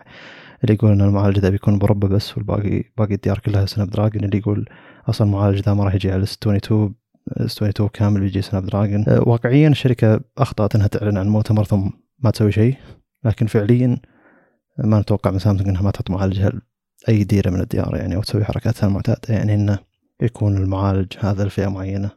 اللي 0.64 0.74
يقول 0.74 0.92
إن 0.92 1.02
المعالج 1.02 1.40
ذا 1.40 1.50
بيكون 1.50 1.74
مربع 1.74 2.08
بس 2.08 2.38
والباقي 2.38 2.84
باقي 2.98 3.14
الديار 3.14 3.40
كلها 3.40 3.66
Snapdragon. 3.66 4.24
اللي 4.24 4.38
يقول 4.38 4.70
أصلا 5.10 5.28
المعالج 5.28 5.60
ذا 5.60 5.74
ما 5.74 5.84
راح 5.84 5.96
يجي 5.96 6.12
على 6.12 6.24
22 6.24 6.96
22 7.42 7.90
كامل 7.90 8.22
بيجي 8.22 8.42
Snapdragon. 8.42 9.06
أه، 9.08 9.30
واقعيا 9.30 9.68
الشركة 9.68 10.22
أخطأت 10.38 10.76
إنها 10.76 10.88
تعلن 10.88 11.18
عن 11.18 11.28
مؤتمر 11.28 11.64
ثم 11.64 11.90
ما 12.20 12.32
تسوي 12.32 12.52
شيء 12.52 12.76
لكن 13.24 13.46
فعليا 13.46 13.98
ما 14.78 15.00
نتوقع 15.00 15.32
من 15.32 15.40
سامسونج 15.40 15.70
إنها 15.70 15.82
ما 15.82 15.92
تحط 15.92 16.12
معالجها 16.12 16.52
اي 17.10 17.24
ديرة 17.24 17.50
من 17.50 17.62
الديار 17.62 17.96
يعني 17.96 18.16
أو 18.16 18.22
تسوي 18.22 18.46
حركاتها 18.46 18.88
المعتاده 18.88 19.34
يعني 19.34 19.54
إنه 19.54 19.80
يكون 20.22 20.58
المعالج 20.58 21.14
هذا 21.20 21.44
الفئه 21.44 21.68
معينة 21.68 22.12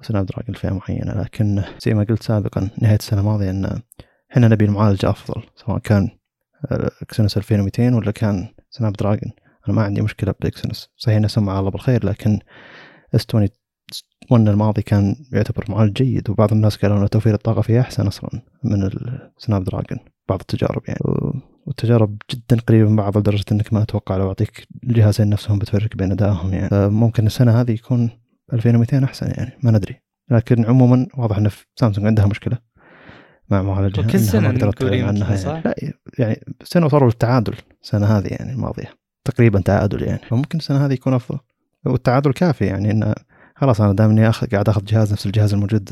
و 0.00 0.26
Snapdragon 0.26 0.54
فئه 0.54 0.70
معينة. 0.70 1.22
لكن 1.22 1.62
زي 1.80 1.94
ما 1.94 2.04
قلت 2.04 2.22
سابقا 2.22 2.70
نهاية 2.82 2.96
السنة 2.96 3.20
الماضية 3.20 3.50
إن 3.50 3.80
إحنا 4.32 4.48
نبي 4.48 4.64
المعالج 4.64 5.04
أفضل 5.04 5.42
سواء 5.56 5.78
كان 5.78 6.08
Exynos 7.02 7.36
2200 7.36 7.96
ولا 7.96 8.10
كان 8.10 8.48
Snapdragon 8.70 9.32
أنا 9.68 9.76
ما 9.76 9.82
عندي 9.82 10.02
مشكلة 10.02 10.34
ب 10.40 10.47
Exynos 10.47 10.88
صحيح 10.96 11.16
إنه 11.16 11.28
سمع 11.28 11.58
الله 11.58 11.70
بالخير 11.70 12.06
لكن 12.06 12.38
S21 13.14 14.48
الماضي 14.48 14.82
كان 14.82 15.16
يعتبر 15.32 15.64
معالج 15.68 15.92
جيد 15.92 16.30
وبعض 16.30 16.52
الناس 16.52 16.76
قالوا 16.76 17.02
ان 17.02 17.10
توفير 17.10 17.34
الطاقة 17.34 17.62
فيه 17.62 17.80
أحسن 17.80 18.06
أصلا 18.06 18.30
من 18.64 18.82
ال 19.38 19.64
Snapdragon 19.64 19.98
بعض 20.28 20.40
التجارب 20.40 20.82
يعني. 20.88 21.00
والتجارب 21.66 22.16
جدا 22.30 22.60
قريبة 22.60 22.90
من 22.90 22.96
بعض 22.96 23.18
لدرجة 23.18 23.44
إنك 23.52 23.72
ما 23.72 23.82
أتوقع 23.82 24.16
لو 24.16 24.28
أعطيك 24.28 24.66
الجهازين 24.84 25.28
نفسهم 25.28 25.58
بتفرق 25.58 25.96
بين 25.96 26.12
أدائهم 26.12 26.54
يعني. 26.54 26.88
ممكن 26.88 27.26
السنة 27.26 27.60
هذه 27.60 27.72
يكون 27.72 28.10
2200 28.52 29.04
أحسن 29.04 29.26
يعني 29.36 29.52
ما 29.62 29.70
ندري. 29.70 29.96
لكن 30.30 30.64
عموما 30.64 31.06
واضح 31.16 31.36
إن 31.36 31.48
في 31.48 31.66
سامسونج 31.76 32.06
عندها 32.06 32.26
مشكلة. 32.26 32.58
مع 33.50 33.62
معالجها. 33.62 34.02
كل 34.02 34.20
سنة 34.20 34.50
نقول 34.50 35.02
عنها. 35.02 35.36
صح؟ 35.36 35.48
يعني. 35.48 35.62
لا 35.64 35.74
يعني 36.18 36.44
سنة 36.62 36.86
وصلوا 36.86 37.04
للتعادل 37.04 37.54
السنة 37.82 38.06
هذه 38.06 38.26
يعني 38.26 38.52
الماضية. 38.52 38.94
تقريبا 39.24 39.60
تعادل 39.60 40.02
يعني. 40.02 40.20
فممكن 40.28 40.58
السنة 40.58 40.86
هذه 40.86 40.92
يكون 40.92 41.14
أفضل. 41.14 41.38
والتعادل 41.84 42.32
كافي 42.32 42.64
يعني 42.64 42.90
انه 42.90 43.14
خلاص 43.56 43.80
أنا 43.80 43.92
دامني 43.92 44.28
اخذ 44.28 44.46
قاعد 44.46 44.68
أخذ 44.68 44.84
جهاز 44.84 45.12
نفس 45.12 45.26
الجهاز 45.26 45.54
الموجود 45.54 45.90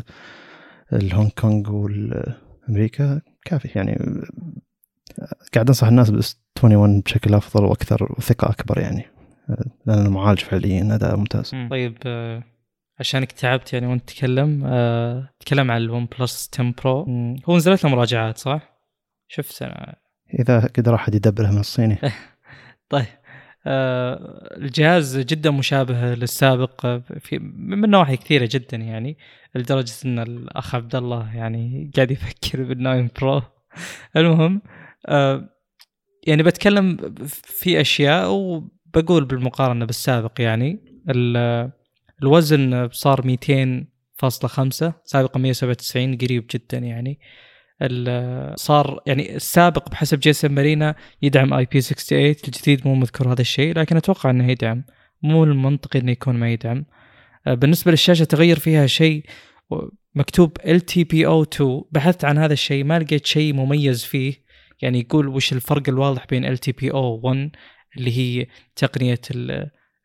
الهونغ 0.92 1.28
كونغ 1.28 1.72
والأمريكا 1.72 3.20
كافي 3.44 3.68
يعني. 3.74 4.22
قاعد 5.54 5.66
أنصح 5.66 5.86
الناس 5.86 6.10
بس 6.10 6.40
21 6.56 7.00
بشكل 7.00 7.34
أفضل 7.34 7.64
وأكثر 7.64 8.14
وثقه 8.18 8.50
أكبر 8.50 8.78
يعني. 8.78 9.04
لأن 9.86 10.06
المعالج 10.06 10.38
فعليا 10.38 10.94
أداء 10.94 11.16
ممتاز. 11.16 11.50
طيب 11.70 11.98
عشانك 13.00 13.32
تعبت 13.32 13.72
يعني 13.72 13.86
وانت 13.86 14.10
تتكلم. 14.10 14.62
أه 14.66 15.30
تكلم 15.40 15.70
عن 15.70 15.76
ال 15.76 16.08
OnePlus 16.18 16.50
10 16.54 16.74
Pro 16.84 17.02
هو 17.48 17.56
نزلت 17.56 17.84
له 17.84 17.90
مراجعات 17.90 18.38
صح؟ 18.38 18.80
شفت 19.28 19.62
أنا. 19.62 19.96
إذا 20.38 20.60
قدر 20.60 20.94
أحد 20.94 21.14
يدبره 21.14 21.50
من 21.50 21.60
الصيني. 21.60 21.98
طيب. 22.90 23.06
أه 23.66 24.56
الجهاز 24.56 25.18
جدا 25.18 25.50
مشابه 25.50 26.14
للسابق 26.14 26.86
في 27.18 27.38
من 27.38 27.90
نواحي 27.90 28.16
كثيرة 28.16 28.48
جدا 28.52 28.76
يعني 28.76 29.18
لدرجة 29.54 29.94
إن 30.04 30.18
الأخ 30.18 30.74
عبد 30.74 30.94
الله 30.94 31.36
يعني 31.36 31.90
قاعد 31.96 32.10
يفكر 32.10 32.62
بال 32.62 32.78
Nine 32.78 33.10
Pro. 33.20 33.42
المهم 34.16 34.62
آه، 35.06 35.48
يعني 36.26 36.42
بتكلم 36.42 37.14
في 37.28 37.80
أشياء 37.80 38.30
وبقول 38.30 39.24
بالمقارنة 39.24 39.84
بالسابق 39.84 40.32
يعني 40.40 40.78
الوزن 42.22 42.88
صار 42.92 43.22
200.5 43.22 44.92
سابقا 45.04 45.40
197 45.40 46.18
قريب 46.18 46.46
جدا 46.54 46.78
يعني. 46.78 47.18
صار 48.54 49.00
يعني 49.06 49.36
السابق 49.36 49.90
بحسب 49.90 50.20
جيسون 50.20 50.52
مارينا 50.52 50.94
يدعم 51.22 51.54
آي 51.54 51.64
بي 51.64 51.80
68 51.80 52.34
الجديد 52.48 52.86
مو 52.86 52.94
مذكور 52.94 53.32
هذا 53.32 53.40
الشيء 53.40 53.78
لكن 53.78 53.96
أتوقع 53.96 54.30
إنه 54.30 54.50
يدعم. 54.50 54.84
مو 55.22 55.44
المنطقي 55.44 55.98
إنه 55.98 56.12
يكون 56.12 56.34
ما 56.34 56.50
يدعم. 56.50 56.84
آه، 57.46 57.54
بالنسبة 57.54 57.90
للشاشة 57.90 58.24
تغير 58.24 58.58
فيها 58.58 58.86
شيء 58.86 59.24
مكتوب 60.14 60.58
LTPO2 60.58 61.62
بحثت 61.92 62.24
عن 62.24 62.38
هذا 62.38 62.52
الشيء 62.52 62.84
ما 62.84 62.98
لقيت 62.98 63.26
شيء 63.26 63.54
مميز 63.54 64.04
فيه. 64.04 64.34
يعني 64.82 65.00
يقول 65.00 65.28
وش 65.28 65.52
الفرق 65.52 65.82
الواضح 65.88 66.26
بين 66.30 66.44
LTPO 66.44 67.20
1 67.22 67.50
اللي 67.96 68.18
هي 68.18 68.46
تقنية 68.76 69.20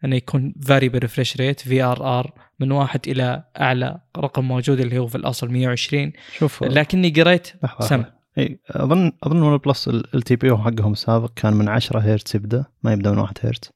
أنه 0.05 0.15
يكون 0.15 0.53
variable 0.61 0.99
refresh 0.99 1.38
rate 1.38 1.60
VRR 1.60 2.34
من 2.59 2.71
واحد 2.71 2.99
إلى 3.07 3.43
أعلى 3.61 4.01
رقم 4.17 4.47
موجود 4.47 4.80
اللي 4.80 4.97
هو 4.97 5.07
في 5.07 5.15
الأصل 5.15 5.49
120 5.51 6.11
شوف 6.38 6.63
لكني 6.63 7.09
قريت 7.09 7.47
لحظة 7.63 7.88
سم 7.88 7.97
واحدة. 7.97 8.13
إي 8.38 8.59
أظن 8.69 9.11
أظن 9.23 9.41
OnePlus 9.41 9.88
ال 9.88 10.21
LTPO 10.22 10.57
حقهم 10.57 10.91
السابق 10.91 11.31
كان 11.35 11.53
من 11.53 11.69
10 11.69 11.99
هرتز 11.99 12.35
يبدأ 12.35 12.65
ما 12.84 12.93
يبدأ 12.93 13.11
من 13.11 13.17
1 13.17 13.38
هرتز. 13.43 13.71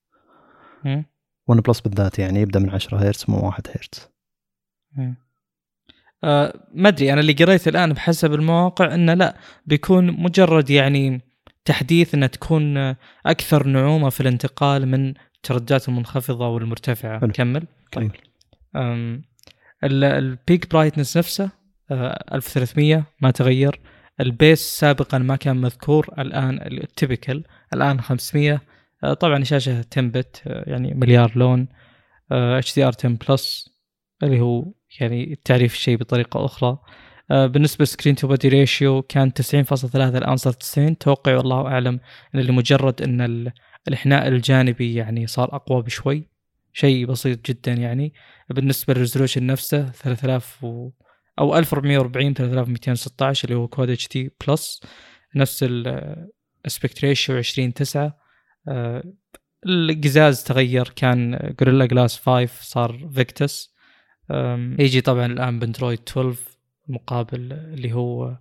OnePlus 1.47 1.79
بالذات 1.81 2.19
يعني 2.19 2.41
يبدأ 2.41 2.59
من 2.59 2.69
10 2.69 2.97
هرتز 2.97 3.25
مو 3.27 3.47
1 3.47 3.67
هرتز. 3.67 4.07
آه 6.23 6.53
ما 6.73 6.89
أدري 6.89 7.13
أنا 7.13 7.21
اللي 7.21 7.33
قريت 7.33 7.67
الآن 7.67 7.93
بحسب 7.93 8.33
المواقع 8.33 8.93
إنه 8.93 9.13
لا 9.13 9.37
بيكون 9.65 10.11
مجرد 10.11 10.69
يعني 10.69 11.21
تحديث 11.65 12.13
انها 12.13 12.27
تكون 12.27 12.77
أكثر 13.25 13.67
نعومة 13.67 14.09
في 14.09 14.21
الانتقال 14.21 14.87
من 14.87 15.13
الترددات 15.51 15.89
المنخفضة 15.89 16.47
والمرتفعة. 16.47 17.19
حلو. 17.19 17.31
كمل. 17.31 17.67
كمل. 17.91 18.11
أم، 18.75 19.21
ال- 19.83 20.03
ال 20.03 20.17
peak 20.17 20.71
brightness 20.71 21.17
نفسه 21.17 21.49
آه، 21.91 22.23
1300 22.35 23.03
ما 23.21 23.31
تغير. 23.31 23.79
ال 24.19 24.28
base 24.28 24.61
سابقا 24.79 25.17
ما 25.17 25.35
كان 25.35 25.57
مذكور 25.57 26.09
الآن 26.19 26.59
ال 26.61 26.71
typical 26.72 27.43
الآن 27.73 28.01
500 28.01 28.61
آه، 29.03 29.13
طبعا 29.13 29.43
شاشة 29.43 29.85
10 29.91 30.01
bit 30.01 30.41
آه، 30.47 30.63
يعني 30.69 30.93
مليار 30.93 31.31
لون. 31.35 31.67
HDR 32.31 32.91
10 32.99 33.09
plus 33.29 33.69
اللي 34.23 34.39
هو 34.39 34.65
يعني 34.99 35.39
تعريف 35.45 35.73
الشيء 35.73 35.97
بطريقة 35.97 36.45
أخرى. 36.45 36.77
آه، 37.31 37.45
بالنسبة 37.47 37.85
screen 37.85 38.15
to 38.15 38.27
body 38.27 38.47
ratio 38.47 39.01
كان 39.01 39.33
90.3 39.33 39.95
الآن 40.17 40.37
صار 40.37 40.53
90 40.53 40.97
توقعي 40.97 41.35
والله 41.35 41.67
أعلم 41.67 41.99
إن 42.35 42.39
لمجرد 42.39 43.01
إن 43.01 43.51
ال- 43.87 43.93
الانحناء 43.93 44.27
الجانبي 44.27 44.93
يعني 44.93 45.27
صار 45.27 45.55
أقوى 45.55 45.81
بشوي 45.81 46.29
شيء 46.73 47.05
بسيط 47.05 47.45
جدا 47.45 47.73
يعني. 47.73 48.13
بالنسبة 48.49 48.93
لل 48.93 49.02
resolution 49.02 49.45
نفسه 49.45 49.89
3000 49.91 50.63
و 50.63 50.89
أو 51.39 51.57
1440 51.57 52.33
3216 52.33 53.45
اللي 53.49 53.59
هو 53.59 53.67
Quad 53.67 54.07
HD 54.07 54.31
plus 54.47 54.81
نفس 55.35 55.63
ال 55.67 55.87
aspect 55.87 57.03
ratio 57.05 57.37
20 57.37 57.73
9 57.73 58.17
القزاز 59.65 60.43
تغير 60.43 60.89
كان 60.95 61.53
Gorilla 61.59 61.85
Glass 61.85 62.19
5 62.19 62.45
صار 62.61 63.09
Victus 63.13 63.75
يجي 64.79 65.01
طبعا 65.01 65.25
الآن 65.25 65.59
ب 65.59 65.64
Android 65.64 65.99
12 66.09 66.39
مقابل 66.87 67.53
اللي 67.53 67.93
هو 67.93 68.37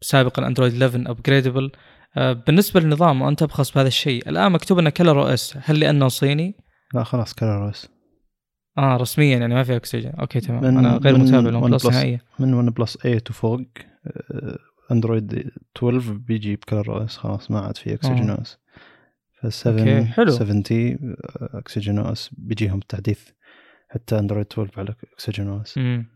سابقا 0.00 0.46
Android 0.46 0.72
11 0.82 1.10
upgradable 1.10 1.72
بالنسبة 2.16 2.80
للنظام 2.80 3.22
وانت 3.22 3.42
أبخص 3.42 3.70
بهذا 3.72 3.88
الشيء. 3.88 4.28
الآن 4.28 4.52
مكتوب 4.52 4.78
إنه 4.78 4.90
ColorOS 4.90 5.58
هل 5.62 5.80
لأنه 5.80 6.08
صيني؟ 6.08 6.54
لا 6.94 7.04
خلاص 7.04 7.34
ColorOS 7.34 7.88
آه 8.78 8.96
رسميا 8.96 9.36
يعني 9.38 9.54
ما 9.54 9.62
في 9.62 9.76
أكسجين. 9.76 10.10
okay 10.10 10.40
تمام. 10.40 10.64
أنا 10.64 10.96
غير 10.96 11.18
متابع 11.18 11.50
ل 11.50 11.70
OnePlus 11.70 11.86
نهائيا. 11.86 12.20
من 12.38 12.54
OnePlus 12.54 12.96
8 12.98 13.20
وفوق 13.30 13.60
آه، 14.06 14.58
Android 14.92 15.50
12 15.76 16.12
بيجي 16.12 16.56
ب 16.56 17.04
ColorOS 17.04 17.16
خلاص 17.16 17.50
ما 17.50 17.60
عاد 17.60 17.76
في 17.76 17.94
أكسجين 17.94 18.30
آه. 18.30 18.42
اس 18.42 18.58
فال7 19.36 19.66
okay، 19.66 20.04
حلو. 20.04 20.30
70 20.30 20.62
OxygenOS 21.54 22.30
بيجيهم 22.32 22.80
تحديث 22.80 23.20
حتى 23.90 24.18
Android 24.18 24.46
12 24.52 24.80
على 24.80 24.94
OxygenOS 25.14 25.78
مم. 25.78 26.06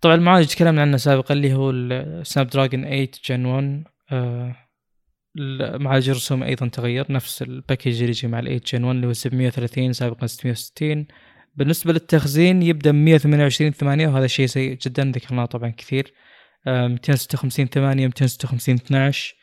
طبعا 0.00 0.14
المعالج 0.14 0.46
تكلمنا 0.46 0.82
عنه 0.82 0.96
سابقا 0.96 1.34
اللي 1.34 1.54
هو 1.54 1.70
ال 1.70 2.46
Snapdragon 2.46 2.82
8 2.84 3.08
Gen 3.28 3.44
1 3.44 3.84
آه 4.12 4.56
المعالج 5.38 6.10
الرسومي 6.10 6.46
أيضا 6.46 6.68
تغير 6.68 7.12
نفس 7.12 7.42
ال 7.42 7.48
package 7.48 7.92
اللي 8.00 8.08
يجي 8.08 8.28
مع 8.28 8.38
ال 8.38 8.44
8 8.44 8.60
Gen 8.66 8.84
1 8.84 8.94
اللي 8.96 9.06
هو 9.06 9.12
730 9.12 9.92
سابقا 9.92 10.26
660 10.26 11.06
بالنسبة 11.54 11.92
للتخزين 11.92 12.62
يبدأ 12.62 12.92
من 12.92 13.04
128 13.04 13.72
8 13.72 14.08
وهذا 14.08 14.26
شيء 14.26 14.46
سيء 14.46 14.78
جدا 14.82 15.12
ذكرناه 15.14 15.44
طبعا 15.44 15.70
كثير. 15.70 16.12
آه 16.66 16.86
256 16.86 17.66
8 17.68 18.06
256 18.06 18.74
12 18.74 19.34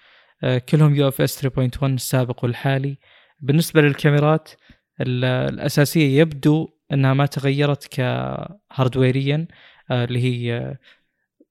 آه 0.43 0.57
كلهم 0.57 0.95
UFS 0.95 1.45
3.1 1.47 1.83
السابق 1.83 2.43
والحالي. 2.43 2.97
بالنسبة 3.39 3.81
للكاميرات 3.81 4.49
ال- 5.01 5.25
الأساسية 5.25 6.19
يبدو 6.19 6.69
أنها 6.93 7.13
ما 7.13 7.25
تغيرت 7.25 7.87
كهاردويريا 7.91 9.47
آه، 9.91 10.03
اللي 10.03 10.19
هي 10.23 10.53
آه، 10.57 10.77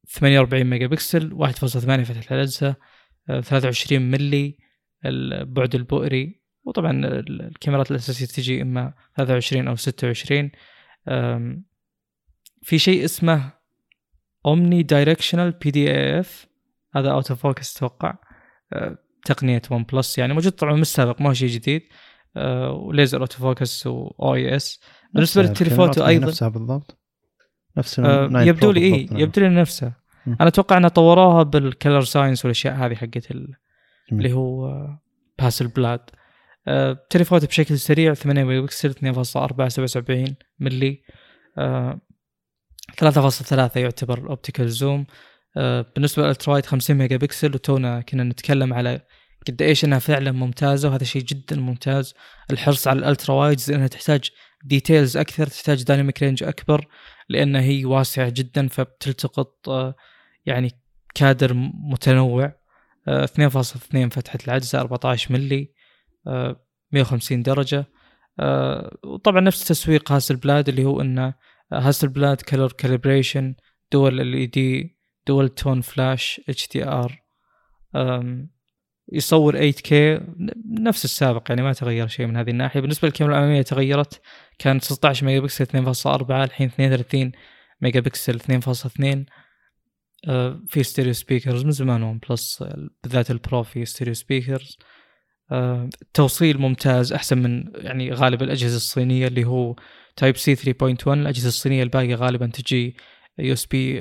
48 0.09 0.65
ميجا 0.67 0.87
بكسل 0.87 1.33
1.8 1.35 2.05
فتحة 2.05 2.35
العدسة 2.35 2.69
آه، 2.69 2.77
23 3.27 4.03
ملي 4.11 4.59
البعد 5.07 5.75
البؤري 5.75 6.41
وطبعا 6.65 6.91
ال- 6.91 7.43
الكاميرات 7.43 7.91
الأساسية 7.91 8.27
تجي 8.27 8.63
إما 8.63 8.95
23 9.17 9.69
أو 9.69 9.77
26 9.77 10.51
آم، 11.09 11.65
في 12.63 12.79
شيء 12.79 13.05
اسمه 13.05 13.53
omnidirectional 14.47 15.51
PDAF 15.51 16.47
هذا 16.95 17.11
autofocus 17.11 17.77
أتوقع. 17.77 18.15
آه، 18.73 18.99
تقنية 19.25 19.63
OnePlus 19.71 20.19
يعني 20.19 20.35
موجود 20.35 20.53
طبعا 20.53 20.75
من 20.75 20.81
السابق 20.83 21.21
ما 21.23 21.29
هو 21.29 21.33
شيء 21.33 21.49
جديد. 21.49 21.83
و 22.71 23.21
laser 23.21 23.39
autofocus 23.39 23.87
و 23.87 24.35
OIS 24.35 24.81
بالنسبة 25.15 25.43
نفسها 25.43 25.43
لل 25.65 25.73
telephoto 25.73 26.07
أيضا 26.07 26.27
نفسها 26.27 26.49
بالضبط. 26.49 26.99
نفس 27.77 28.01
آه، 28.01 28.25
ال 28.25 28.31
9 28.31 28.43
يبدو 28.43 28.71
لي 28.71 28.95
اي. 28.95 29.09
يبدو 29.13 29.41
لي 29.41 29.49
نفسه 29.49 29.87
مم. 29.87 29.93
أنا 30.27 30.49
أتوقع 30.49 30.77
انها 30.77 30.89
طوروها 30.89 31.43
بال 31.43 31.60
color 31.60 32.01
science 32.01 32.45
والأشياء 32.45 32.75
هذه 32.75 32.95
حقت. 32.95 33.31
اللي 34.13 34.33
هو 34.33 34.67
آه، 34.67 35.03
Hasselblad 35.39 36.01
آه، 36.69 37.07
telephoto 37.11 37.45
بشكل 37.45 37.79
سريع 37.79 38.15
8 38.15 38.45
ميجا 38.45 38.61
بكسل 38.61 38.91
2.4 38.91 39.69
77 39.69 40.37
ملي 40.61 41.03
آه، 41.59 42.01
3.3 43.01 43.77
يعتبر 43.77 44.31
optical 44.31 44.69
zoom 44.69 45.07
بالنسبة 45.57 46.23
لل 46.23 46.32
ultra 46.32 46.53
wide 46.53 46.67
50 46.67 46.97
ميجا 46.97 47.17
بكسل 47.17 47.55
وتونا 47.55 48.01
كنا 48.01 48.25
نتكلم 48.25 48.75
على 48.75 49.01
قد 49.47 49.63
إيش 49.63 49.85
إنها 49.85 49.99
فعلا 49.99 50.33
ممتازة 50.33 50.89
وهذا 50.89 51.05
شيء 51.05 51.23
جدا 51.23 51.57
ممتاز. 51.57 52.15
الحرص 52.51 52.89
على 52.89 52.99
ال 52.99 53.05
ultra 53.05 53.35
wides 53.35 53.71
لانها 53.71 53.87
تحتاج 53.87 54.31
details 54.65 55.17
أكثر 55.17 55.47
تحتاج 55.47 55.83
dynamic 55.83 56.23
range 56.23 56.43
أكبر 56.43 56.87
لأن 57.29 57.57
هي 57.57 57.85
واسعة 57.85 58.29
جدا 58.29 58.69
فبتلتقط 58.69 59.69
آه، 59.69 59.95
يعني 60.53 60.71
كادر 61.15 61.55
متنوع 61.75 62.53
آه، 63.09 63.25
2.2 63.25 64.09
فتحة 64.11 64.39
العدسه 64.47 64.81
14 64.81 65.33
ملي 65.33 65.73
آه، 66.27 66.67
150 66.93 67.43
درجة. 67.43 67.87
آه، 68.41 68.99
وطبعا 69.05 69.41
نفس 69.41 69.69
تسويق 69.69 70.13
Hasselblad 70.13 70.69
اللي 70.69 70.85
هو 70.85 71.01
إنه 71.01 71.35
Hasselblad 71.73 72.41
color 72.41 72.73
calibration 72.73 73.55
دول 73.93 74.21
ال 74.21 74.35
اي 74.35 74.47
دي 74.47 74.99
دول 75.27 75.49
تون 75.49 75.81
فلاش 75.81 76.41
اتش 76.49 76.69
دي 76.69 76.85
ار 76.85 77.23
يصور 79.13 79.73
8K 79.73 79.93
نفس 80.81 81.05
السابق 81.05 81.47
يعني 81.49 81.63
ما 81.63 81.73
تغير 81.73 82.07
شيء 82.09 82.27
من 82.27 82.37
هذه 82.37 82.51
الناحية. 82.51 82.81
بالنسبة 82.81 83.09
للكاميرا 83.09 83.39
الأمامية 83.39 83.63
تغيرت 83.63 84.21
كانت 84.59 84.85
16 84.85 85.27
ميجا 85.27 85.41
بكسل 85.41 85.67
2.4 85.67 86.31
الحين 86.31 86.67
32 86.67 87.33
ميجا 87.81 88.01
بكسل 88.01 88.41
2.2 88.41 88.47
آه، 89.05 89.25
في 90.69 90.83
stereo 90.83 91.13
speakers 91.13 91.65
من 91.65 91.71
زمان 91.71 92.03
OnePlus 92.03 92.65
بالذات 93.03 93.31
ال 93.31 93.39
Pro 93.39 93.63
في 93.63 93.85
stereo 93.85 94.15
speakers 94.15 94.79
التوصيل 96.03 96.59
ممتاز 96.59 97.13
أحسن 97.13 97.39
من 97.39 97.65
يعني 97.75 98.13
غالب 98.13 98.43
الأجهزة 98.43 98.77
الصينية 98.77 99.27
اللي 99.27 99.45
هو 99.45 99.77
Type-C 100.17 100.57
3.1 100.57 101.09
الأجهزة 101.09 101.49
الصينية 101.49 101.83
الباقية 101.83 102.15
غالبا 102.15 102.47
تجي 102.47 102.97
USB 103.39 103.95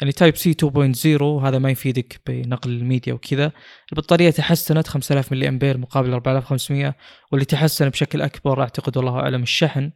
يعني 0.00 0.12
Type-C 0.16 0.54
2.0 0.62 1.22
هذا 1.22 1.58
ما 1.58 1.70
يفيدك 1.70 2.20
بنقل 2.26 2.70
الميديا 2.70 3.12
وكذا. 3.14 3.52
البطارية 3.92 4.30
تحسنت 4.30 4.88
5000 4.88 5.32
ملي 5.32 5.48
امبير 5.48 5.78
مقابل 5.78 6.12
4500 6.12 6.94
واللي 7.32 7.44
تحسن 7.44 7.88
بشكل 7.88 8.22
أكبر 8.22 8.62
أعتقد 8.62 8.96
والله 8.96 9.20
أعلم 9.20 9.42
الشحن. 9.42 9.92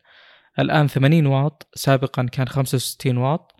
الآن 0.58 0.86
80 0.88 1.26
واط 1.26 1.68
سابقا 1.74 2.22
كان 2.22 2.48
65 2.48 3.16
واط 3.16 3.52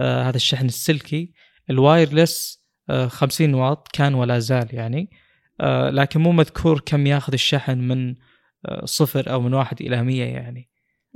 آه 0.00 0.22
هذا 0.22 0.36
الشحن 0.36 0.66
السلكي. 0.66 1.32
الوايرلس 1.70 2.64
آه 2.90 3.06
50 3.06 3.54
واط 3.54 3.88
كان 3.92 4.14
ولا 4.14 4.38
زال 4.38 4.68
يعني. 4.70 5.10
آه 5.60 5.90
لكن 5.90 6.20
مو 6.20 6.32
مذكور 6.32 6.80
كم 6.86 7.06
ياخذ 7.06 7.32
الشحن 7.32 7.78
من 7.78 8.14
آه 8.66 8.84
صفر 8.84 9.32
أو 9.32 9.40
من 9.40 9.54
واحد 9.54 9.80
إلى 9.82 10.02
100 10.02 10.24
يعني. 10.24 10.68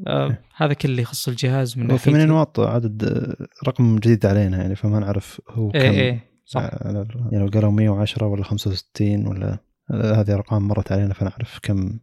آه 0.07 0.39
هذا 0.57 0.73
كل 0.73 0.89
اللي 0.89 1.03
يخص 1.03 1.29
الجهاز 1.29 1.79
من 1.79 1.91
هو 1.91 1.97
80 1.97 2.19
ناحيتي. 2.19 2.33
واط 2.33 2.61
عدد 2.61 3.05
آه، 3.05 3.47
رقم 3.69 3.97
جديد 3.99 4.27
علينا 4.27 4.57
يعني 4.57 4.77
فما 4.77 4.99
نعرف 4.99 5.41
هو 5.49 5.71
كم. 5.71 5.79
إيه 5.79 5.91
إيه 5.91 6.29
صح 6.45 6.71
يعني 6.83 7.07
لو 7.33 7.47
قالوا 7.47 7.71
110 7.71 8.27
ولا 8.27 8.45
65 8.45 9.27
ولا 9.27 9.59
آه، 9.91 10.21
هذه 10.21 10.35
أرقام 10.35 10.69
مرت 10.69 10.93
علينا 10.93 11.15
فنعرف 11.15 11.59
كم 11.63 11.99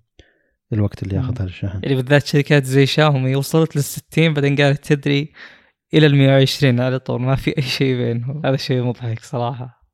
الوقت 0.73 1.03
اللي. 1.03 1.15
ياخذها 1.15 1.45
الشحن 1.45 1.79
يعني 1.83 1.95
بالذات 1.95 2.25
شركات 2.25 2.63
زي 2.63 2.85
شاومي 2.85 3.35
وصلت 3.35 3.75
لل 3.75 3.83
60 3.83 4.33
بعدين 4.33 4.55
قالت 4.55 4.93
تدري 4.93 5.31
إلى 5.95 6.05
ال 6.05 6.15
120 6.15 6.79
على 6.79 6.99
طول 6.99 7.21
ما 7.21 7.35
في 7.35 7.57
أي 7.57 7.61
شيء 7.61 7.97
بينهم. 7.97 8.45
هذا 8.45 8.57
شيء 8.57 8.83
مضحك 8.83 9.19
صراحة. 9.19 9.85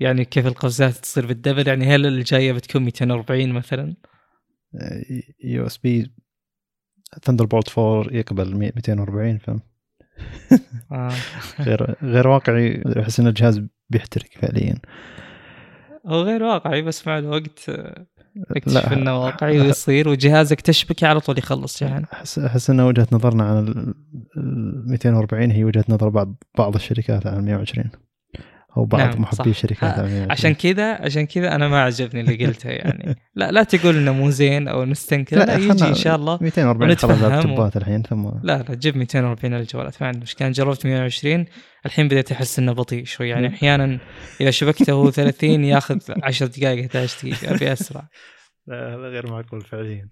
يعني 0.00 0.24
كيف 0.24 0.46
القفزات 0.46 0.94
تصير 0.94 1.26
بال 1.26 1.35
double؟ 1.35 1.68
يعني 1.68 1.84
هل 1.84 2.06
الجاية 2.06 2.52
بتكون 2.52 2.82
240 2.82 3.52
مثلا؟ 3.52 3.96
USB 5.44 6.12
Thunderbolt 7.22 7.78
4 7.78 8.14
يقبل 8.14 8.54
240 8.54 9.38
فهم؟ 9.38 9.60
آه. 10.92 11.12
غير 11.66 11.94
غير 12.02 12.28
واقعي 12.28 12.82
أحس 13.00 13.20
إن 13.20 13.26
الجهاز 13.26 13.62
بيحترق 13.90 14.28
فعليا. 14.32 14.78
هو 16.06 16.22
غير 16.22 16.42
واقعي 16.42 16.82
بس 16.82 17.06
مع 17.06 17.18
الوقت 17.18 17.70
لا 18.38 18.54
تكتشف 18.54 18.92
إنه 18.92 19.20
واقعي 19.20 19.60
ويصير 19.60 20.08
وجهازك 20.08 20.60
تشبكه 20.60 21.06
على 21.06 21.20
طول 21.20 21.38
يخلص 21.38 21.78
شحن 21.78 22.04
احس 22.12 22.38
أحس 22.38 22.70
ان 22.70 22.80
وجهة 22.80 23.06
نظرنا 23.12 23.44
عن 23.44 23.58
ال 23.58 23.94
ال 24.36 24.90
240 24.90 25.50
هي 25.50 25.64
وجهة 25.64 25.84
نظر 25.88 26.08
بعض 26.08 26.34
بعض 26.58 26.74
الشركات 26.74 27.26
عن 27.26 27.44
120 27.44 27.90
أو 28.76 28.84
بعض 28.84 29.00
نعم، 29.00 29.22
محبي. 29.22 29.50
الشركات 29.50 29.98
120 29.98 30.30
عشان 30.30 30.54
كذا 30.54 30.92
عشان 30.94 31.26
كذا 31.26 31.54
أنا 31.54 31.68
ما 31.68 31.82
عجبني 31.82 32.20
اللي 32.20 32.46
قلته 32.46 32.70
يعني. 32.70 33.16
لا 33.34 33.50
لا 33.50 33.62
تقول 33.62 33.96
إنه 33.96 34.12
مو 34.12 34.30
زين 34.30 34.68
أو 34.68 34.84
نستنكر 34.84 35.36
لا, 35.38 35.54
يجي 35.54 35.68
خلنا 35.68 35.88
إن 35.88 35.94
شاء 35.94 36.16
الله. 36.16 36.38
240 36.42 36.96
خلاص 36.96 37.22
اللابتوبات 37.22 37.76
الحين 37.76 38.02
ثم 38.02 38.28
لا 38.42 38.64
لا 38.68 38.74
جيب 38.74 38.96
240 38.96 39.54
على 39.54 39.62
الجوالات 39.62 40.02
ما 40.02 40.08
عندي 40.08 40.20
مشكله 40.20 40.48
جربت 40.48 40.86
120 40.86 41.44
الحين 41.86 42.08
بديت 42.08 42.32
أحس 42.32 42.58
إنه 42.58 42.72
بطيء 42.72 43.04
شوي. 43.04 43.28
يعني. 43.28 43.48
أحيانا 43.48 43.98
إذا 44.40 44.50
شبكته 44.50 44.92
هو 44.98 45.10
30 45.10 45.64
ياخذ 45.64 45.98
10 46.22 46.46
دقائق 46.46 46.84
11 46.84 47.28
دقيقة. 47.28 47.54
أبي 47.54 47.72
أسرع. 47.72 48.08
لا 48.66 48.94
هذا 48.94 49.08
غير 49.08 49.30
معقول 49.30 49.60
فعليا. 49.60 50.08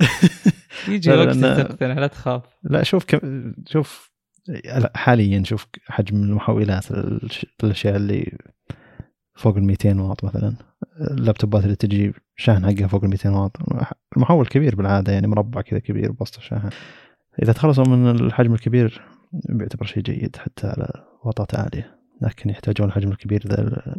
يجي 0.88 1.10
وقت 1.10 1.36
تقتنع 1.36 1.94
لا 1.94 2.06
تخاف. 2.06 2.42
لا 2.62 2.82
شوف 2.82 3.04
كم 3.04 3.54
شوف 3.66 4.10
حاليا 4.94 5.42
شوف 5.44 5.66
حجم 5.86 6.16
المحولات 6.16 6.84
الأشياء 7.64 7.96
اللي 7.96 8.38
فوق 9.34 9.56
ال 9.56 9.64
200 9.64 10.00
واط 10.00 10.24
مثلا 10.24 10.56
اللابتوبات 11.10 11.64
اللي 11.64 11.76
تجي 11.76 12.12
شاحن 12.36 12.66
حقها 12.66 12.86
فوق 12.86 13.04
ال 13.04 13.10
200 13.10 13.30
واط. 13.30 13.56
المحول 14.16 14.46
كبير 14.46 14.76
بالعادة 14.76 15.12
يعني 15.12 15.26
مربع 15.26 15.60
كذا 15.60 15.78
كبير 15.78 16.12
بوسط 16.12 16.36
الشاحن 16.36 16.70
إذا 17.42 17.52
تخلصوا 17.52 17.84
من 17.84 18.10
الحجم 18.10 18.54
الكبير 18.54 19.02
بيعتبر 19.32 19.86
شيء 19.86 20.02
جيد 20.02 20.36
حتى 20.36 20.66
على 20.66 21.04
واطات 21.24 21.54
عالية 21.54 21.98
لكن 22.22 22.50
يحتاجون 22.50 22.88
الحجم 22.88 23.10
الكبير 23.10 23.46
ذا 23.46 23.94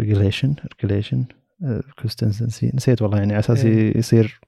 regulation 0.00 0.54
regulation 0.74 1.24
consistency 1.98 2.70
نسيت 2.74 3.02
والله 3.02 3.18
يعني 3.18 3.32
على 3.32 3.40
أساس 3.40 3.64
إيه. 3.64 3.98
يصير 3.98 4.40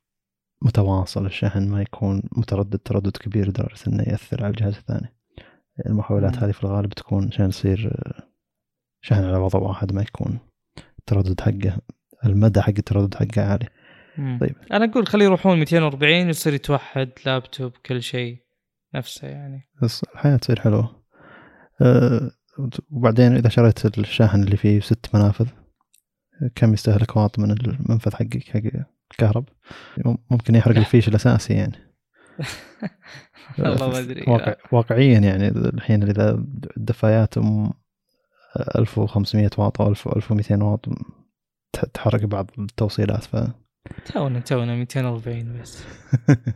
متواصل 0.63 1.27
الشحن 1.27 1.69
ما 1.69 1.83
يكون 1.83 2.23
متردد 2.37 2.79
تردد 2.79 3.17
كبير 3.17 3.49
لدرجة 3.49 3.89
إنه 3.89 4.03
يأثر 4.03 4.45
على 4.45 4.51
الجهاز 4.51 4.77
الثاني 4.77 5.15
المحولات 5.87 6.37
مم. 6.37 6.39
هذه 6.39 6.51
في 6.51 6.65
الغالب 6.65 6.93
تكون 6.93 7.27
عشان 7.27 7.49
يصير 7.49 7.91
آه، 7.95 8.23
شحن 9.01 9.25
على 9.25 9.37
وضع 9.37 9.59
واحد 9.59 9.93
ما 9.93 10.03
يكون 10.03 10.39
التردد 10.99 11.41
حقه 11.41 11.79
المدى 12.25 12.61
حق 12.61 12.69
التردد 12.79 13.15
حقه 13.15 13.43
عالي 13.43 13.69
مم. 14.19 14.39
طيب. 14.41 14.57
أنا 14.73 14.85
أقول 14.85 15.07
خليه 15.07 15.25
يروحون 15.25 15.59
240 15.59 16.29
يصير 16.29 16.55
يتوحد 16.55 17.11
لابتوب 17.27 17.73
كل 17.87 18.03
شيء 18.03 18.44
نفسه 18.95 19.29
يعني. 19.29 19.69
الحياة 20.15 20.37
تصير 20.37 20.61
حلوة. 20.61 21.05
أه 21.83 22.31
وبعدين 22.91 23.37
إذا 23.37 23.49
شريت 23.49 23.99
الشاحن 23.99 24.43
اللي 24.43 24.57
فيه 24.57 24.81
ست 24.81 25.07
منافذ 25.15 25.47
كم 26.55 26.73
يستهلك 26.75 27.17
واط 27.17 27.39
من 27.39 27.51
المنفذ 27.51 28.15
حقك 28.15 28.45
حق 28.49 28.61
الكهرب؟ 29.13 29.45
ممكن 30.31 30.55
يحرق 30.55 30.77
الفيش 30.85 31.09
الأساسي 31.09 31.55
يعني. 31.55 31.79
والله 33.59 33.89
ما 33.91 33.99
أدري. 33.99 34.25
واقع 34.29 34.55
واقعيا 34.73 35.19
يعني 35.19 35.49
الحين 35.49 36.03
إذا 36.03 36.31
الدفايات 36.77 37.39
أم 37.39 37.71
1500 38.79 39.51
واط 39.59 39.81
أو 39.81 39.89
1000 39.89 40.09
1200 40.09 40.63
واط 40.65 40.87
تح- 41.73 41.85
تحرق 41.95 42.25
بعض 42.25 42.51
التوصيلات 42.59 43.25
ف 43.25 43.37
تونا 44.15 44.41
تونا 44.41 44.77
240 44.77 45.61
بس. 45.61 45.85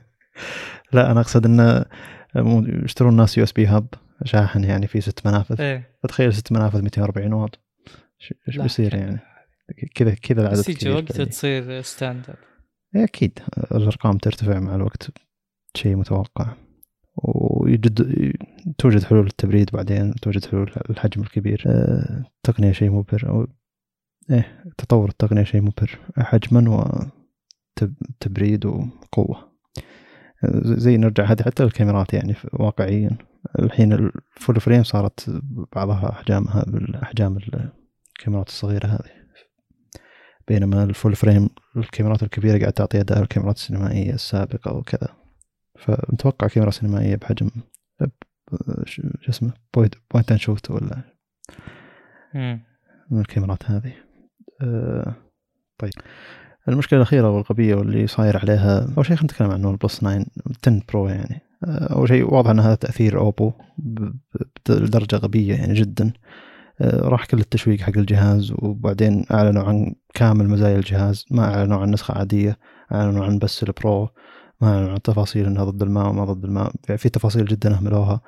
لا 0.92 1.10
أنا 1.10 1.20
أقصد 1.20 1.46
إنه 1.46 1.64
مو- 1.78 1.84
يشترون 2.84 3.12
الناس 3.12 3.38
USB 3.38 3.66
hub 3.66 3.86
شاحن 4.24 4.64
يعني 4.64 4.86
فيه 4.86 5.00
ست 5.00 5.26
منافذ. 5.26 5.60
إيه. 5.60 5.98
فتخيل 6.02 6.34
ست 6.34 6.52
منافذ 6.52 6.82
240 6.82 7.32
واط. 7.32 7.58
إيش 8.48 8.58
بيصير 8.58 8.94
يعني؟ 8.94 9.18
كذا 9.94 10.14
كذا 10.14 10.42
العدد 10.42 10.58
بس 10.58 10.68
يجي 10.68 10.90
وقت. 10.90 11.20
تصير 11.20 11.82
standard 11.82 12.36
إيه 12.96 13.04
أكيد. 13.04 13.38
الأرقام 13.72 14.18
ترتفع 14.18 14.58
مع 14.58 14.74
الوقت. 14.74 15.10
شيء 15.76 15.96
متوقع. 15.96 16.54
ويجد 17.16 18.32
توجد 18.78 19.02
حلول 19.02 19.24
للتبريد 19.24 19.70
بعدين 19.72 20.14
توجد 20.14 20.46
حلول 20.46 20.72
الحجم 20.90 21.22
الكبير. 21.22 21.64
آه، 21.66 22.24
التقنية 22.36 22.72
شيء 22.72 22.90
مبهر. 22.90 23.28
أو 23.28 23.46
إيه 24.30 24.64
تطور 24.78 25.08
التقنية 25.08 25.44
شيء 25.44 25.60
مبهر. 25.60 25.98
حجما 26.18 26.94
وتبريد 27.82 28.66
وقوة. 28.66 29.36
آه، 29.36 29.52
زي 30.62 30.96
نرجع 30.96 31.24
هذه 31.24 31.42
حتى 31.42 31.62
الكاميرات 31.62 32.14
يعني 32.14 32.34
واقعيا. 32.52 33.10
الحين 33.58 33.92
ال 33.92 34.06
full 34.06 34.60
frame 34.60 34.82
صارت 34.82 35.40
بعضها 35.72 36.10
أحجامها 36.10 36.64
بالأحجام 36.64 37.38
الكاميرات 38.18 38.48
الصغيرة 38.48 38.86
هذه. 38.86 39.18
بينما 40.48 40.84
ال 40.84 40.90
full 40.90 41.14
frame 41.14 41.48
الكاميرات 41.76 42.22
الكبيرة 42.22 42.58
قاعد 42.58 42.72
تعطي 42.72 43.00
أداء 43.00 43.22
الكاميرات 43.22 43.56
السينمائية 43.56 44.14
السابقة 44.14 44.72
وكذا. 44.72 45.08
فمتوقع 45.78 46.46
كاميرا 46.48 46.70
سينمائية 46.70 47.16
بحجم 47.16 47.50
شو 48.84 49.02
اسمه 49.28 49.52
point 49.74 49.94
point 50.12 50.30
and 50.30 50.40
shoot 50.40 50.70
ولا. 50.70 51.02
من 53.10 53.20
الكاميرات 53.20 53.70
هذه. 53.70 53.92
أه 54.62 55.14
طيب. 55.78 55.92
المشكلة 56.68 56.96
الأخيرة 56.96 57.30
والغبية 57.30 57.74
واللي 57.74 58.06
صاير 58.06 58.36
عليها 58.38 58.88
أول 58.96 59.06
شيء 59.06 59.16
خلينا 59.16 59.24
نتكلم 59.32 59.50
عن 59.50 59.64
البلس 59.64 59.98
9 59.98 60.24
10 60.66 60.80
Pro 60.92 61.08
يعني. 61.08 61.40
أه، 61.64 61.92
أول 61.94 62.08
شيء 62.08 62.34
واضح 62.34 62.50
أن 62.50 62.60
هذا 62.60 62.74
تأثير 62.74 63.18
أوبو 63.18 63.52
ب- 63.78 64.00
ب- 64.04 64.12
بدرجة 64.68 65.16
غبية 65.16 65.54
يعني 65.54 65.74
جدا. 65.74 66.12
أه، 66.80 67.00
راح 67.08 67.26
كل 67.26 67.38
التشويق 67.38 67.80
حق 67.80 67.92
الجهاز 67.98 68.52
وبعدين 68.58 69.24
أعلنوا 69.32 69.62
عن 69.62 69.94
كامل 70.14 70.48
مزايا 70.48 70.76
الجهاز 70.76 71.24
ما 71.30 71.44
أعلنوا 71.54 71.78
عن 71.78 71.90
نسخة 71.90 72.18
عادية 72.18 72.58
أعلنوا 72.92 73.24
عن 73.24 73.38
بس 73.38 73.62
ال 73.62 73.74
Pro 73.74 74.08
ما 74.60 74.68
أعلنوا 74.74 74.90
عن 74.92 75.02
تفاصيل 75.02 75.46
أنها 75.46 75.64
ضد 75.64 75.82
الماء 75.82 76.08
وما 76.08 76.24
ضد 76.24 76.44
الماء. 76.44 76.72
يعني 76.88 76.98
في 76.98 77.08
تفاصيل 77.08 77.44
جدا 77.44 77.74
أهملوها. 77.76 78.20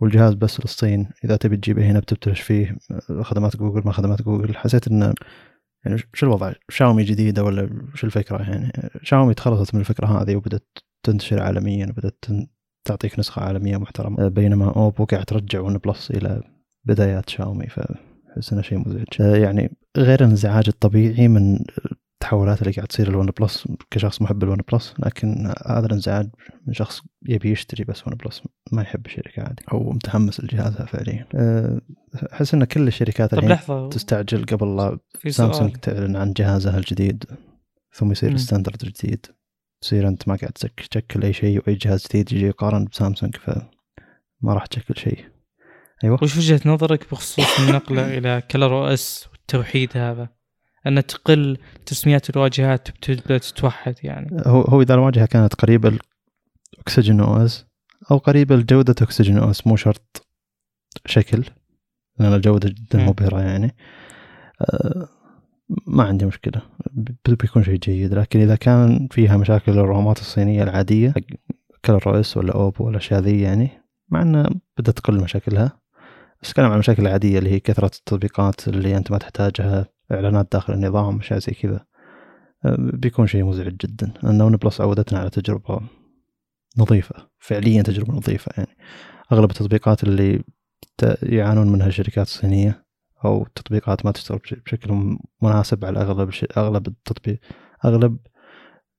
والجهاز 0.00 0.34
بس 0.34 0.60
للصين 0.60 1.08
إذا 1.24 1.36
تبي 1.36 1.56
تجيبه 1.56 1.90
هنا 1.90 1.98
بتبتلش 2.00 2.40
فيه 2.40 2.76
أه، 3.10 3.22
خدمات 3.22 3.56
جوجل 3.56 3.82
ما 3.84 3.92
خدمات 3.92 4.22
جوجل. 4.22 4.56
حسيت 4.56 4.88
أنه 4.88 5.14
يعني 5.84 5.98
شو 6.14 6.26
الوضع؟ 6.26 6.52
شاومي 6.68 7.04
جديدة 7.04 7.44
ولا 7.44 7.86
شو 7.94 8.06
الفكرة؟ 8.06 8.42
يعني 8.42 8.72
شاومي 9.02 9.34
تخلصت 9.34 9.74
من 9.74 9.80
الفكرة 9.80 10.06
هذه 10.06 10.36
وبدأت 10.36 10.78
تنتشر 11.02 11.42
عالميا 11.42 11.86
وبدأت 11.86 12.18
تن- 12.22 12.46
تعطيك 12.84 13.18
نسخة 13.18 13.42
عالمية 13.42 13.76
محترمة. 13.76 14.28
بينما 14.28 14.72
أوبو 14.76 15.04
قاعد 15.04 15.24
ترجع 15.24 15.60
ون 15.60 15.78
بلس 15.78 16.10
إلى 16.10 16.42
بدايات 16.84 17.28
شاومي 17.28 17.66
فأحس 17.66 18.52
إنه 18.52 18.62
شيء 18.62 18.78
مزعج. 18.78 19.40
يعني 19.40 19.76
غير 19.96 20.20
الانزعاج 20.20 20.64
الطبيعي 20.68 21.28
من 21.28 21.58
التحولات 22.22 22.62
اللي 22.62 22.72
قاعد 22.72 22.86
تصير 22.86 23.08
الون 23.08 23.30
بلس 23.40 23.68
كشخص 23.90 24.22
محب 24.22 24.42
الون 24.42 24.58
بلس 24.72 24.94
لكن 24.98 25.52
هذا 25.66 25.86
الانزعاج 25.86 26.30
من 26.66 26.74
شخص 26.74 27.02
يبي 27.28 27.50
يشتري 27.50 27.84
بس 27.84 28.06
ون 28.06 28.14
بلس 28.14 28.42
ما 28.72 28.82
يحب 28.82 29.06
الشركة 29.06 29.42
عادي 29.42 29.64
أو 29.72 29.92
متحمس 29.92 30.40
لجهازها 30.40 30.86
فعليا. 30.86 31.26
أه، 31.34 31.80
أحس 32.32 32.54
إن 32.54 32.64
كل 32.64 32.88
الشركات 32.88 33.30
طب 33.30 33.38
الحين 33.38 33.50
لحظة 33.50 33.88
تستعجل 33.88 34.44
قبل 34.44 34.76
لا 34.76 34.98
سامسونج 35.28 35.76
تعلن 35.76 36.16
عن 36.16 36.32
جهازها 36.32 36.78
الجديد 36.78 37.24
ثم 37.92 38.12
يصير. 38.12 38.32
ال 38.32 38.38
standard 38.38 38.82
الجديد 38.82 39.26
تصير 39.80 40.08
أنت 40.08 40.28
ما 40.28 40.36
قاعد 40.36 40.52
تشكل 40.90 41.22
أي 41.22 41.32
شيء 41.32 41.58
وأي 41.58 41.74
جهاز 41.74 42.06
جديد 42.06 42.32
يجي 42.32 42.46
يقارن 42.46 42.84
بسامسونج 42.84 43.36
فما 43.36 44.54
راح 44.54 44.66
تشكل 44.66 44.96
شيء. 44.96 45.24
أيوه. 46.04 46.18
وش 46.22 46.36
وجهة 46.36 46.60
نظرك 46.66 47.10
بخصوص 47.10 47.60
النقلة 47.60 48.18
إلى 48.18 48.42
Color 48.50 48.78
OS 48.78 49.28
والتوحيد 49.32 49.96
هذا؟ 49.96 50.41
أن 50.86 51.06
تقل 51.06 51.58
تسميات 51.86 52.30
الواجهات 52.30 52.88
وتبدا 52.88 53.38
تتوحد 53.38 53.94
يعني. 54.02 54.42
هو 54.46 54.60
هو 54.60 54.82
إذا 54.82 54.94
الواجهة 54.94 55.26
كانت 55.26 55.54
قريبة 55.54 55.98
ال 56.74 57.20
Oxygen 57.20 57.36
OS 57.36 57.66
أو 58.10 58.18
قريبة 58.18 58.56
لجوده 58.56 58.94
Oxygen 59.02 59.38
OS 59.38 59.66
مو 59.66 59.76
شرط 59.76 60.26
شكل 61.06 61.44
لأن 62.18 62.34
الجودة 62.34 62.68
جدا. 62.68 63.04
مبهرة 63.04 63.40
يعني. 63.40 63.74
آه، 64.60 65.08
ما 65.86 66.04
عندي 66.04 66.26
مشكلة. 66.26 66.62
بيكون 67.28 67.64
شيء 67.64 67.76
جيد. 67.76 68.14
لكن 68.14 68.40
إذا 68.40 68.56
كان 68.56 69.08
فيها 69.10 69.36
مشاكل 69.36 69.72
الرومات 69.72 70.18
الصينية 70.18 70.62
العادية 70.62 71.14
OS 71.88 72.36
ولا 72.36 72.54
اوبو 72.54 72.86
ولا 72.86 72.98
ذي 73.12 73.40
يعني 73.40 73.70
مع 74.08 74.22
انه 74.22 74.48
بدأت 74.78 74.98
تقل 74.98 75.22
مشاكلها. 75.22 75.80
بس 76.42 76.50
أتكلم 76.50 76.66
عن 76.66 76.72
المشاكل 76.72 77.02
العاديه 77.02 77.38
اللي 77.38 77.50
هي 77.50 77.60
كثرة 77.60 77.86
التطبيقات 77.86 78.68
اللي 78.68 78.96
أنت 78.96 79.10
ما 79.10 79.18
تحتاجها. 79.18 79.86
إعلانات 80.12 80.48
داخل 80.52 80.72
النظام 80.72 81.18
اشياء 81.18 81.38
زي 81.38 81.52
كذا. 81.52 81.84
آه، 82.64 82.76
بيكون 82.78 83.26
شيء 83.26 83.44
مزعج 83.44 83.76
جدا. 83.76 84.12
لأن 84.22 84.42
ون 84.42 84.56
بلس 84.56 84.80
عودتنا 84.80 85.18
على 85.18 85.30
تجربة 85.30 85.80
نظيفة 86.78 87.14
فعليا 87.38 87.82
تجربة 87.82 88.12
نظيفة 88.14 88.52
يعني. 88.56 88.76
أغلب 89.32 89.50
التطبيقات 89.50 90.04
اللي 90.04 90.44
يعانون 91.22 91.72
منها 91.72 91.86
الشركات 91.86 92.26
الصينية 92.26 92.84
أو 93.24 93.46
تطبيقات 93.54 94.06
ما 94.06 94.12
تشتغل 94.12 94.38
بش- 94.38 94.54
بشكل 94.54 95.16
مناسب 95.42 95.84
على 95.84 96.00
أغلب 96.00 96.30
أغلب 96.56 96.86
التطبيق 96.88 97.38
أغلب 97.84 98.18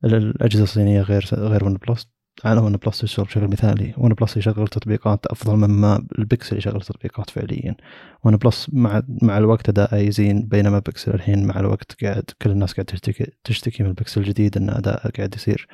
الأجهزة 0.05 0.63
الصينية 0.63 1.01
غير 1.01 1.29
غير 1.33 1.65
ون 1.65 1.77
بلس. 1.87 2.09
على 2.45 2.61
ون 2.61 2.77
بلس 2.77 2.99
تشتغل 2.99 3.25
بشكل 3.25 3.47
مثالي 3.47 3.93
ون 3.97 4.13
بلس 4.13 4.37
يشغل 4.37 4.67
تطبيقات 4.67 5.25
أفضل 5.25 5.55
مما 5.55 6.05
البكسل 6.19 6.57
يشغل 6.57 6.81
تطبيقات 6.81 7.29
فعليا. 7.29 7.75
ون 8.23 8.35
بلس 8.37 8.69
مع 8.73 9.01
مع 9.21 9.37
الوقت 9.37 9.69
اداءه 9.69 9.95
يزين 9.95 10.47
بينما 10.47 10.79
بكسل 10.79 11.13
الحين 11.13 11.47
مع 11.47 11.59
الوقت 11.59 12.03
قاعد 12.03 12.23
كل 12.41 12.49
الناس 12.51 12.73
قاعد 12.73 12.85
تشتكي 12.85 13.31
تشتكي 13.43 13.83
من 13.83 13.89
البكسل 13.89 14.21
الجديد 14.21 14.57
إن 14.57 14.69
أداءه 14.69 15.09
قاعد 15.17 15.35
يصير 15.35 15.67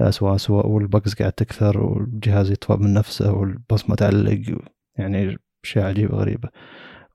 اسوء 0.00 0.34
اسوء 0.34 0.66
وال 0.66 0.82
bugs 0.82 1.14
قاعد 1.14 1.32
تكثر 1.32 1.78
والجهاز 1.78 2.50
يطفى 2.50 2.72
من 2.72 2.94
نفسه 2.94 3.32
والبصمه 3.32 3.96
تعلق 3.96 4.40
يعني 4.98 5.38
أشياء 5.64 5.86
عجيبة 5.86 6.16
غريبة. 6.16 6.48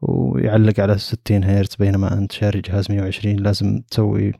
ويعلق 0.01 0.79
على 0.79 0.97
60 0.97 1.43
هرتز 1.43 1.75
بينما 1.75 2.13
أنت 2.13 2.31
شاري 2.31 2.61
جهاز 2.61 2.91
120 2.91 3.35
لازم 3.35 3.81
تسوي 3.91 4.33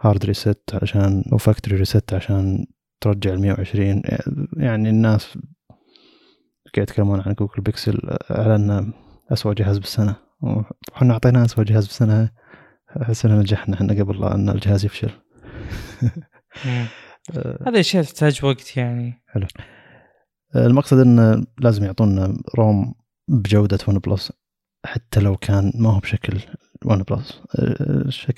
hard 0.00 0.24
reset 0.24 0.62
عشان 0.82 1.24
أو 1.32 1.38
factory 1.38 1.76
reset 1.76 2.14
عشان 2.14 2.66
ترجع 3.00 3.32
ال 3.32 3.40
120 3.40 4.02
يعني 4.56 4.88
الناس 4.90 5.38
قاعد 6.74 6.88
يتكلمون 6.88 7.20
عن 7.20 7.32
جوجل 7.32 7.62
بيكسل 7.62 8.00
على 8.30 8.56
إنه 8.56 8.92
اسوء 9.32 9.52
جهاز 9.52 9.78
بالسنة. 9.78 10.16
وحنا 10.92 11.12
أعطيناه 11.12 11.44
اسوء 11.44 11.64
جهاز 11.64 11.86
بالسنة 11.86 12.30
احس 13.02 13.24
ان 13.24 13.38
نجحنا 13.38 13.74
إحنا 13.74 14.02
قبل 14.02 14.24
إن 14.24 14.48
الجهاز 14.48 14.84
يفشل. 14.84 15.10
هذه 17.66 17.80
اشياء 17.80 18.04
تحتاج 18.04 18.44
وقت 18.44 18.76
يعني. 18.76 19.22
حلو. 19.26 19.46
المقصد 20.56 20.98
انه 20.98 21.46
لازم 21.58 21.84
يعطونا 21.84 22.34
ROM 22.58 22.94
بجودة 23.28 23.78
ون 23.88 23.98
بلس 23.98 24.32
حتى 24.84 25.20
لو 25.20 25.36
كان 25.36 25.72
ما 25.74 25.90
هو 25.90 25.98
بشكل 25.98 26.40
ون 26.84 27.02
بلس 27.02 27.40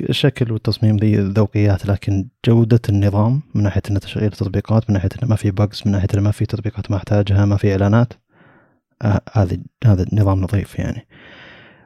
الشكل 0.00 0.52
والتصميم 0.52 0.96
ذي 0.96 1.16
ذوقيات 1.16 1.86
لكن 1.86 2.28
جودة 2.46 2.80
النظام 2.88 3.42
من 3.54 3.62
ناحية 3.62 3.82
إنه 3.90 3.98
تشغيل 3.98 4.26
التطبيقات 4.26 4.90
من 4.90 4.94
ناحية 4.94 5.08
إنه 5.18 5.30
ما 5.30 5.36
في 5.36 5.50
bugs 5.50 5.82
من 5.86 5.92
ناحية 5.92 6.08
إنه 6.14 6.22
ما 6.22 6.30
في 6.30 6.46
تطبيقات 6.46 6.90
ما 6.90 6.96
أحتاجها 6.96 7.44
ما 7.44 7.56
في 7.56 7.72
إعلانات 7.72 8.12
آه، 9.02 9.20
هذا 9.32 9.58
هذا 9.84 10.02
النظام 10.12 10.40
نظيف 10.40 10.78
يعني. 10.78 11.06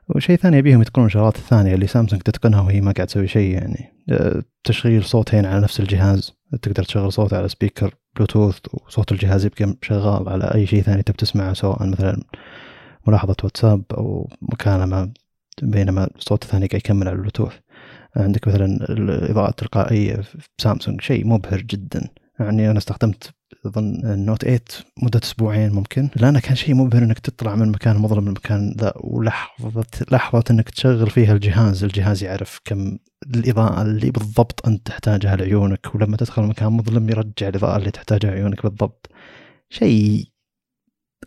وشيء 0.09 0.37
ثاني 0.37 0.57
يبيهم 0.57 0.83
يتقنون 0.83 1.07
الشغلات 1.07 1.37
الثانية 1.37 1.75
اللي 1.75 1.87
سامسونج 1.87 2.23
تتقنها 2.23 2.61
وهي 2.61 2.81
ما 2.81 2.93
قاعد 2.93 3.07
تسوي 3.07 3.29
شيء 3.29 3.51
يعني. 3.51 3.93
آه، 4.11 4.43
تشغيل 4.65 5.05
صوتين 5.05 5.47
على 5.47 5.61
نفس 5.61 5.81
الجهاز. 5.81 6.33
تقدر 6.63 6.83
تشغل 6.85 7.13
صوت 7.13 7.35
على 7.35 7.49
speaker 7.49 7.95
بلوتوث 8.17 8.59
وصوت 8.73 9.13
الجهاز 9.13 9.45
يبقى 9.45 9.77
شغال 9.83 10.29
على 10.29 10.45
أي 10.55 10.67
شيء 10.67 10.83
ثاني 10.83 11.03
تبي 11.03 11.17
تسمعه 11.17 11.53
سواء 11.53 11.87
مثلا 11.87 12.23
ملاحظة 13.07 13.37
واتساب 13.45 13.83
أو 13.93 14.31
مكالمة. 14.43 15.13
بينما 15.63 16.09
الصوت 16.17 16.43
الثاني 16.43 16.67
قاعد 16.67 16.81
يكمل 16.81 17.09
على 17.09 17.17
البلوتوث. 17.17 17.53
عندك 18.17 18.49
مثلا 18.49 18.67
الإضاءة 18.67 19.51
التلقائية 19.51 20.17
في 20.17 20.49
سامسونج 20.59 21.01
شيء 21.01 21.27
مبهر 21.27 21.61
جدا. 21.61 22.09
يعني 22.41 22.71
أنا 22.71 22.79
استخدمت 22.79 23.35
أظن 23.67 24.07
ال 24.07 24.14
Note 24.14 24.43
8 24.43 24.61
مدة 25.03 25.21
أسبوعين 25.25 25.73
ممكن. 25.73 26.09
لأنه 26.17 26.41
كان 26.41 26.55
شيء 26.55 26.75
مبهر 26.75 27.03
إنك 27.03 27.19
تطلع 27.19 27.55
من 27.55 27.69
مكان 27.69 27.97
مظلم 27.97 28.29
لمكان 28.29 28.77
ذا 28.81 28.93
ولحظة 28.97 29.87
لحظة 30.13 30.45
إنك 30.51 30.71
تشغل 30.71 31.11
فيها 31.11 31.33
الجهاز 31.33 31.85
الجهاز 31.85 32.23
يعرف 32.25 32.61
كم 32.65 32.99
الإضاءة 33.35 33.83
اللي 33.83 34.11
بالضبط 34.11 34.67
أنت 34.67 34.87
تحتاجها 34.87 35.37
لعيونك 35.37 35.95
ولما 35.95 36.17
تدخل 36.17 36.43
مكان 36.43 36.73
مظلم 36.73 37.11
يرجع 37.11 37.49
الإضاءة 37.49 37.77
اللي 37.77 37.91
تحتاجها 37.91 38.31
عيونك 38.31 38.63
بالضبط. 38.63 39.11
شيء 39.71 40.25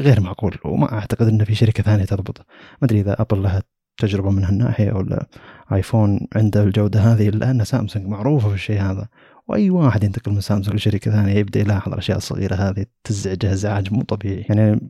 غير 0.01 0.21
معقول 0.21 0.57
وما 0.65 0.93
أعتقد 0.93 1.27
إن 1.27 1.43
في 1.43 1.55
شركة 1.55 1.83
ثانية 1.83 2.05
تضبطه. 2.05 2.45
ما 2.81 2.85
أدري 2.85 2.99
إذا 2.99 3.21
ابل 3.21 3.43
لها 3.43 3.63
تجربة 3.99 4.29
من 4.29 4.43
هالناحية 4.43 4.91
ولا 4.91 5.27
آيفون 5.73 6.27
عنده 6.35 6.63
الجودة 6.63 6.99
هذه؟ 6.99 7.29
ان 7.29 7.63
سامسونج 7.63 8.07
معروفة 8.07 8.49
في 8.49 8.55
الشيء 8.55 8.81
هذا. 8.81 9.07
وأي 9.47 9.69
واحد 9.69 10.03
ينتقل 10.03 10.31
من 10.31 10.41
سامسونج 10.41 10.75
لشركة 10.75 11.11
ثانية 11.11 11.33
يبدأ 11.33 11.59
يلاحظ 11.59 11.93
الأشياء 11.93 12.17
الصغيرة 12.17 12.55
هذه 12.55 12.85
تزعجه 13.03 13.53
إزعاج 13.53 13.93
مو 13.93 14.01
طبيعي. 14.01 14.45
يعني 14.49 14.81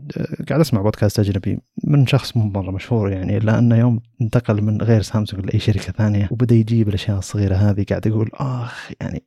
قاعد 0.50 0.60
أسمع 0.60 0.82
بودكاست 0.82 1.20
أجنبي 1.20 1.60
من 1.84 2.08
شخص 2.08 2.38
مو 2.38 2.44
مرة 2.44 2.72
مشهور 2.72 3.12
يعني 3.12 3.38
إلا 3.38 3.60
أنه 3.60 3.78
يوم 3.78 4.00
انتقل 4.22 4.62
من 4.62 4.82
غير 4.82 5.02
سامسونج 5.02 5.46
لأي 5.46 5.60
شركة 5.60 5.92
ثانية 5.92 6.28
وبدأ 6.32 6.56
يجيب 6.56 6.90
الأشياء 6.90 7.18
الصغيرة 7.18 7.56
هذه 7.56 7.86
قاعد 7.90 8.06
يقول 8.06 8.30
آخ 8.34 8.92
يعني 9.02 9.24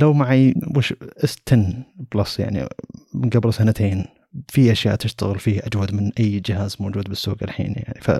لو 0.00 0.12
معي 0.12 0.54
وش 0.76 0.94
S 1.24 1.36
10 1.48 1.74
Plus 2.14 2.40
يعني 2.40 2.68
من 3.14 3.30
قبل 3.30 3.54
سنتين 3.54 4.04
في 4.48 4.72
أشياء 4.72 4.94
تشتغل 4.94 5.38
فيه 5.38 5.60
أجود 5.60 5.94
من 5.94 6.10
أي 6.20 6.40
جهاز 6.40 6.76
موجود 6.80 7.08
بالسوق 7.08 7.36
الحين 7.42 7.74
يعني. 7.76 8.00
ف 8.00 8.10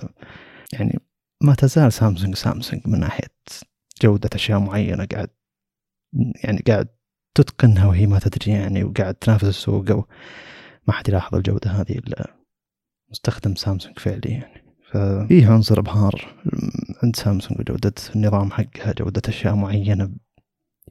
يعني 0.72 1.00
ما 1.40 1.54
تزال 1.54 1.92
سامسونج 1.92 2.34
سامسونج 2.34 2.82
من 2.86 3.00
ناحية 3.00 3.28
جودة 4.02 4.30
أشياء 4.34 4.58
معينة 4.58 5.04
قاعد 5.04 5.30
يعني 6.44 6.62
قاعد 6.66 6.88
تتقنها 7.34 7.86
وهي 7.86 8.06
ما 8.06 8.18
تدري 8.18 8.52
يعني 8.52 8.84
وقاعد 8.84 9.14
تنافس 9.14 9.44
السوق 9.44 9.90
أو 9.90 10.06
ما 10.88 10.94
حد 10.94 11.08
يلاحظ 11.08 11.34
الجودة 11.34 11.70
هذه 11.70 11.92
إلا 11.92 12.34
مستخدم 13.10 13.54
سامسونج 13.54 13.98
فعلي 13.98 14.30
يعني 14.30 14.64
ففيه 14.90 15.46
عنصر 15.50 15.78
إبهار 15.78 16.34
عند 17.02 17.16
سامسونج 17.16 17.60
وجوده 17.60 17.94
النظام 18.16 18.50
حقها 18.50 18.92
جودة 18.92 19.22
أشياء 19.28 19.54
معينة 19.54 20.10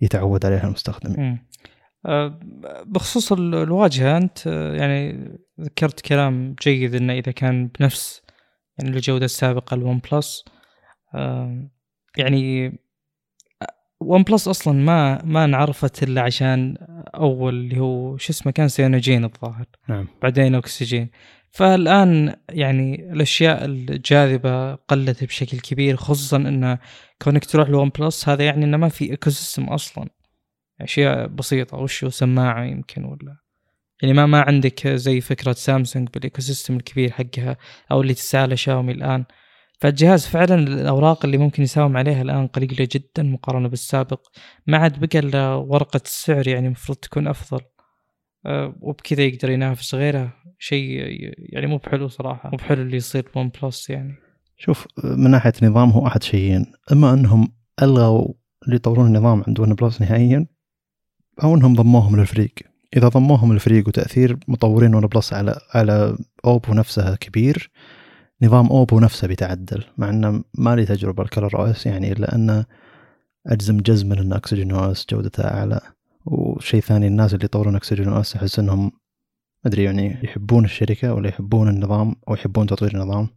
يتعود 0.01 0.45
عليها 0.45 0.63
المستخدم. 0.67 1.37
آه، 2.05 2.39
بخصوص 2.85 3.31
الواجهة 3.31 4.29
آه، 4.47 4.75
يعني 4.75 5.29
ذكرت 5.61 6.01
كلام 6.01 6.55
جيد 6.61 6.95
إنه 6.95 7.13
إذا 7.13 7.31
كان 7.31 7.67
بنفس 7.67 8.21
يعني 8.79 8.97
الجودة 8.97 9.25
السابقة 9.25 9.73
الون 9.73 10.01
بلس 10.11 10.45
يعني 12.17 12.73
ون 14.01 14.23
بلس 14.23 14.47
أصلا 14.47 14.73
ما 14.73 15.25
ما 15.25 15.45
انعرفت 15.45 16.03
إلا 16.03 16.21
عشان 16.21 16.77
أول 17.15 17.53
اللي 17.53 17.79
هو 17.79 18.17
شو 18.17 18.33
اسمه 18.33 18.51
كان 18.51 18.67
Cyanogen 18.67 19.25
الظاهر. 19.25 19.65
نعم. 19.87 20.07
بعدين 20.21 20.55
أكسجين. 20.55 21.09
فالآن 21.51 22.35
يعني 22.49 23.13
الأشياء 23.13 23.65
الجاذبة 23.65 24.75
قلت 24.75 25.23
بشكل 25.23 25.59
كبير 25.59 25.95
خصوصا 25.95 26.37
انه 26.37 26.79
كونك 27.21 27.45
تروح 27.45 27.69
لون 27.69 27.89
بلس 27.89 28.29
هذا 28.29 28.43
يعني 28.43 28.65
إنه 28.65 28.77
ما 28.77 28.89
في 28.89 29.11
ecosystem 29.11 29.63
أصلا. 29.63 30.09
أشياء 30.81 31.27
بسيطة 31.27 31.77
وش 31.77 32.05
سماعة 32.05 32.63
يمكن 32.63 33.03
ولا 33.03 33.37
يعني 34.01 34.13
ما 34.13 34.25
ما 34.25 34.41
عندك 34.41 34.87
زي 34.87 35.21
فكرة 35.21 35.51
سامسونج 35.51 36.09
بال 36.13 36.41
ecosystem 36.41 36.75
الكبير 36.75 37.11
حقها 37.11 37.57
أو 37.91 38.01
اللي 38.01 38.13
تسعى 38.13 38.57
شاومي 38.57 38.91
الآن. 38.91 39.25
فالجهاز 39.79 40.25
فعلا 40.25 40.55
الأوراق 40.55 41.25
اللي 41.25 41.37
ممكن 41.37 41.63
يساوم 41.63 41.97
عليها 41.97 42.21
الآن 42.21 42.47
قليلة 42.47 42.87
جدا 42.91 43.23
مقارنة 43.23 43.69
بالسابق. 43.69 44.27
ما 44.67 44.77
عاد 44.77 44.99
بقى 44.99 45.19
إلا 45.19 45.53
ورقة 45.53 46.01
السعر 46.05 46.47
يعني 46.47 46.65
المفروض 46.65 46.97
تكون 46.97 47.27
أفضل. 47.27 47.61
أه 48.45 48.75
وبكذا 48.81 49.23
يقدر 49.23 49.49
ينافس 49.49 49.95
غيره. 49.95 50.33
شيء 50.59 50.87
يعني 51.53 51.67
مو 51.67 51.77
بحلو 51.77 52.07
صراحة. 52.07 52.49
مو 52.49 52.57
بحلو 52.57 52.81
اللي 52.81 52.97
يصير 52.97 53.31
ون 53.35 53.51
بلس 53.63 53.89
يعني. 53.89 54.15
شوف 54.57 54.87
من 55.03 55.31
ناحية 55.31 55.53
نظام 55.63 55.89
هو 55.89 56.07
أحد 56.07 56.23
شيئين. 56.23 56.65
إما 56.91 57.13
أنهم 57.13 57.53
ألغوا 57.81 58.33
اللي 58.65 58.75
يطورون 58.75 59.07
النظام 59.07 59.43
عند 59.47 59.59
ون 59.59 59.73
بلس 59.73 60.01
نهائيا 60.01 60.47
أو 61.43 61.55
إنهم 61.55 61.75
ضموهم 61.75 62.19
للفريق. 62.19 62.53
إذا 62.97 63.07
ضموهم 63.07 63.53
للفريق 63.53 63.87
وتأثير 63.87 64.37
مطورين 64.47 64.95
ون 64.95 65.07
بلس 65.07 65.33
على 65.33 65.59
على 65.73 66.17
أوبو 66.45 66.73
نفسها 66.73 67.15
كبير 67.15 67.71
نظام 68.41 68.67
أوبو 68.67 68.99
نفسه 68.99 69.27
بيتعدل 69.27 69.83
مع 69.97 70.09
إنه 70.09 70.43
ما 70.57 70.75
لي 70.75 70.85
تجربة 70.85 71.23
ال 71.23 71.59
ColorOS 71.59 71.85
يعني 71.85 72.11
إلا 72.11 72.35
انه 72.35 72.65
أجزم 73.47 73.77
جزما 73.77 74.21
إن 74.21 74.33
OxygenOS 74.33 75.05
جودته 75.09 75.43
أعلى. 75.43 75.81
وشيء 76.25 76.81
ثاني 76.81 77.07
الناس 77.07 77.33
اللي 77.33 77.45
يطورون 77.45 77.75
OxygenOS 77.75 78.35
أحس 78.35 78.59
إنهم 78.59 78.91
أدري 79.65 79.83
يعني 79.83 80.19
يحبون 80.23 80.65
الشركة 80.65 81.13
ولا 81.13 81.29
يحبون 81.29 81.69
النظام 81.69 82.15
أو 82.27 82.33
يحبون 82.33 82.67
تطوير 82.67 82.93
النظام. 82.93 83.27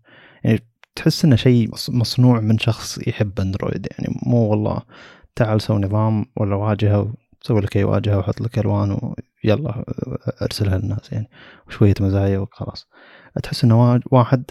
يعني 0.44 0.60
تحس 0.96 1.24
إنه 1.24 1.36
شيء 1.36 1.70
مصنوع 1.88 2.40
من 2.40 2.58
شخص 2.58 2.98
يحب 3.08 3.40
أندرويد. 3.40 3.88
يعني 3.90 4.20
مو 4.26 4.50
والله 4.50 4.82
تعال 5.36 5.60
سوي 5.60 5.80
نظام 5.80 6.26
ولا 6.36 6.56
واجهه 6.56 7.14
سوي 7.42 7.60
لك 7.60 7.76
أي 7.76 7.84
واجهه 7.84 8.18
وحط 8.18 8.40
لك 8.40 8.58
الوان 8.58 9.14
ويلا 9.44 9.84
أرسلها 10.42 10.78
للناس 10.78 11.12
يعني 11.12 11.30
وشوية 11.68 11.94
مزايا 12.00 12.38
وخلاص. 12.38 12.88
تحس 13.42 13.64
إنه 13.64 14.00
واحد 14.10 14.44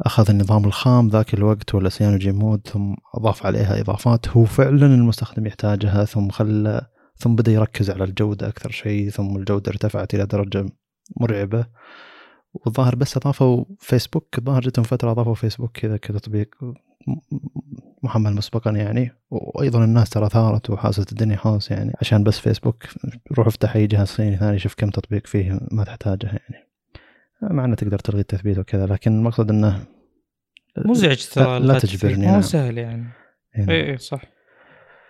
أخذ 0.00 0.30
النظام 0.30 0.64
الخام 0.64 1.08
ذاك 1.08 1.34
الوقت 1.34 1.74
ولا 1.74 1.88
CyanogenMod 1.88 2.66
ثم 2.66 2.94
أضاف 3.14 3.46
عليها 3.46 3.80
إضافات 3.80 4.28
هو 4.28 4.44
فعلا 4.44 4.86
المستخدم 4.86 5.46
يحتاجها 5.46 6.04
ثم 6.04 6.28
خلى 6.28 6.86
ثم 7.16 7.34
بدأ 7.34 7.52
يركز 7.52 7.90
على 7.90 8.04
الجودة 8.04 8.48
أكثر 8.48 8.70
شيء 8.70 9.10
ثم 9.10 9.36
الجودة 9.36 9.70
ارتفعت 9.70 10.14
إلى 10.14 10.26
درجة 10.26 10.66
مرعبة. 11.20 11.66
والظاهر 12.54 12.94
بس 12.94 13.16
أضافوا 13.16 13.64
فيسبوك 13.78 14.38
الظاهر 14.38 14.60
جتهم 14.60 14.84
فترة 14.84 15.10
أضافوا 15.10 15.34
فيسبوك 15.34 15.78
كذا 15.78 15.96
كتطبيق. 15.96 16.54
محمل 18.02 18.34
مسبقا 18.34 18.70
يعني 18.70 19.10
وأيضا 19.30 19.84
الناس 19.84 20.10
ترى 20.10 20.28
ثارت 20.28 20.70
وحاست 20.70 21.12
الدنيا 21.12 21.36
خلاص 21.36 21.70
يعني 21.70 21.92
عشان 22.00 22.24
بس 22.24 22.38
فيسبوك 22.38 22.84
روح 23.32 23.46
افتح 23.46 23.76
أي 23.76 23.86
جهاز 23.86 24.08
صيني 24.08 24.36
ثاني 24.36 24.58
شوف 24.58 24.74
كم 24.74 24.90
تطبيق 24.90 25.26
فيه 25.26 25.60
ما 25.70 25.84
تحتاجه 25.84 26.26
يعني. 26.26 26.68
مع 27.42 27.64
إنه 27.64 27.74
تقدر 27.74 27.98
تلغي 27.98 28.20
التثبيت 28.20 28.58
وكذا 28.58 28.86
لكن 28.86 29.18
المقصد 29.18 29.50
إنه 29.50 29.84
مزعج 30.86 31.26
ترى 31.26 31.58
لا 31.58 31.78
تجبرني 31.78 32.26
مو 32.26 32.32
نعم. 32.32 32.40
سهل 32.40 32.78
يعني. 32.78 33.08
اي 33.68 33.90
اي 33.90 33.98
صح. 33.98 34.22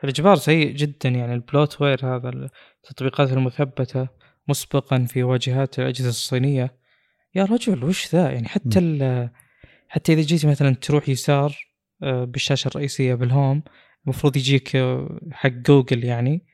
الإجبار 0.04 0.36
سيء 0.36 0.72
جدا 0.76 1.08
يعني 1.08 1.34
ال 1.34 1.80
bloatware 1.82 2.16
هذا 2.16 2.48
التطبيقات 2.84 3.32
المثبتة 3.32 4.08
مسبقا 4.48 5.04
في 5.04 5.22
واجهات 5.22 5.78
الأجهزة 5.78 6.08
الصينية. 6.08 6.74
يا 7.34 7.44
رجل 7.44 7.84
وش 7.84 8.14
ذا 8.14 8.30
يعني؟ 8.30 8.48
حتى 8.48 8.78
ال- 8.78 9.30
حتى 9.88 10.12
إذا 10.12 10.20
جيت 10.22 10.46
مثلا 10.46 10.74
تروح 10.74 11.08
يسار 11.08 11.56
بالشاشة 12.02 12.68
الرئيسية 12.68 13.14
بال 13.14 13.28
home. 13.28 13.62
المفروض 14.04 14.36
يجيك 14.36 14.76
آه، 14.76 15.20
حق 15.32 15.48
جوجل 15.48 16.04
يعني. 16.04 16.46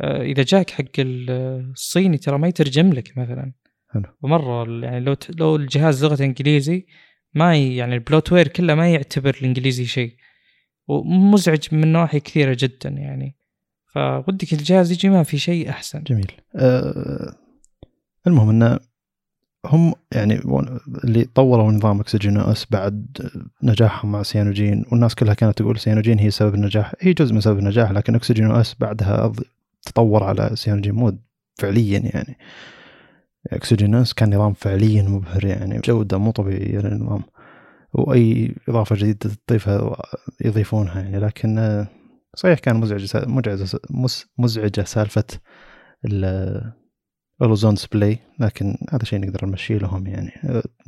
آه، 0.00 0.22
إذا 0.22 0.42
جاك 0.42 0.70
حق 0.70 0.84
ال- 0.98 1.30
الصيني 1.70 2.18
ترى 2.18 2.38
ما 2.38 2.48
يترجم 2.48 2.92
لك 2.92 3.18
مثلا. 3.18 3.52
حلو. 3.90 4.02
ومرة 4.22 4.84
يعني 4.84 5.00
لو 5.00 5.16
لو 5.38 5.56
الجهاز 5.56 6.04
لغته 6.04 6.24
إنجليزي 6.24 6.86
ما 7.34 7.56
يعني 7.56 7.94
ال 7.94 8.32
bloatware 8.32 8.48
كله 8.48 8.74
ما 8.74 8.92
يعتبر 8.92 9.36
الإنجليزي 9.40 9.84
شيء. 9.84 10.16
ومزعج 10.88 11.60
من 11.72 11.92
نواحي 11.92 12.20
كثيرة 12.20 12.56
جدا 12.60 12.88
يعني. 12.88 13.36
فودك 13.94 14.52
الجهاز 14.52 14.92
يجي 14.92 15.08
ما 15.08 15.22
في 15.22 15.38
شيء 15.38 15.70
أحسن. 15.70 16.02
جميل. 16.02 16.32
أه 16.56 17.36
المهم 18.26 18.48
انه 18.50 18.78
هم 19.66 19.94
يعني 20.12 20.40
اللي 21.04 21.24
طوروا 21.24 21.72
نظام 21.72 22.00
OxygenOS 22.00 22.66
بعد 22.70 23.30
نجاحهم 23.62 24.12
مع 24.12 24.22
Cyanogen 24.22 24.84
والناس 24.92 25.14
كلها 25.14 25.34
كانت 25.34 25.58
تقول 25.58 25.78
Cyanogen 25.78 26.18
هي 26.18 26.30
سبب 26.30 26.54
النجاح. 26.54 26.94
هي 27.00 27.12
جزء 27.12 27.34
من 27.34 27.40
سبب 27.40 27.58
النجاح 27.58 27.90
لكن 27.90 28.14
OxygenOS 28.14 28.76
بعدها 28.80 29.32
تطور 29.82 30.24
على 30.24 30.50
CyanogenMod 30.54 31.18
فعليا 31.58 31.98
يعني. 31.98 32.38
OxygenOS 33.46 34.14
كان 34.14 34.34
نظام 34.34 34.52
فعليا 34.52 35.02
مبهر 35.02 35.44
يعني 35.44 35.80
جودة 35.84 36.18
مو 36.18 36.30
طبيعية 36.30 36.78
للنظام 36.78 37.22
وأي 37.92 38.54
إضافة 38.68 38.96
جديدة 38.96 39.30
تضيفها 39.46 39.96
يضيفونها 40.44 41.00
يعني. 41.00 41.18
لكن 41.18 41.58
آه، 41.58 41.86
صحيح 42.34 42.58
كان 42.58 42.76
مزعج 42.76 43.16
مزعجة 43.28 43.80
مزعجة 44.38 44.84
سالفة 44.84 45.24
ال- 47.40 47.44
ال 47.44 47.47
always-on 47.47 47.74
display 47.74 48.18
لكن 48.40 48.76
هذا 48.92 49.04
شيء 49.04 49.20
نقدر 49.20 49.46
نمشي 49.46 49.78
لهم 49.78 50.06
يعني. 50.06 50.32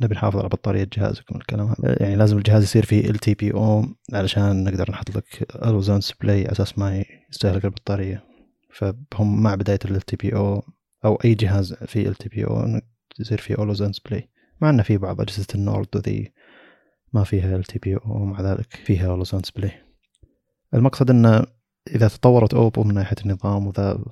نبي 0.01 0.15
نحافظ 0.15 0.39
على 0.39 0.49
بطارية 0.49 0.89
جهازكم 0.93 1.35
الكلام 1.35 1.67
هذا. 1.67 2.03
يعني 2.03 2.15
لازم 2.15 2.37
الجهاز 2.37 2.63
يصير 2.63 2.85
فيه 2.85 3.09
LTPO 3.09 3.85
علشان 4.13 4.63
نقدر 4.63 4.91
نحط 4.91 5.15
لك 5.15 5.55
ال 5.55 5.59
always-on 5.59 5.95
display 5.95 6.41
على 6.41 6.51
أساس 6.51 6.77
ما 6.77 7.03
يستهلك 7.29 7.65
البطارية. 7.65 8.23
فهم 8.73 9.43
مع 9.43 9.55
بداية 9.55 9.79
LTPO 9.85 10.35
أو 10.35 11.15
أي 11.15 11.33
جهاز 11.33 11.73
فيه 11.73 12.07
LTPO 12.07 12.81
يصير 13.19 13.37
فيه 13.37 13.55
always-on 13.55 13.87
display 13.87 14.29
مع 14.61 14.69
إنه 14.69 14.83
في 14.83 14.97
بعض 14.97 15.21
أجهزة 15.21 15.47
النورد 15.55 15.87
وذي 15.95 16.33
ما 17.13 17.23
فيها 17.23 17.55
LTPO 17.55 18.01
ومع 18.05 18.41
ذلك 18.41 18.73
فيها 18.85 19.07
always-on 19.07 19.41
display 19.41 19.71
المقصد 20.73 21.09
إنه 21.09 21.43
إذا 21.95 22.07
تطورت 22.07 22.53
أوبو 22.53 22.83
من 22.83 22.93
ناحية 22.93 23.15
النظام 23.25 23.67
وذا 23.67 24.03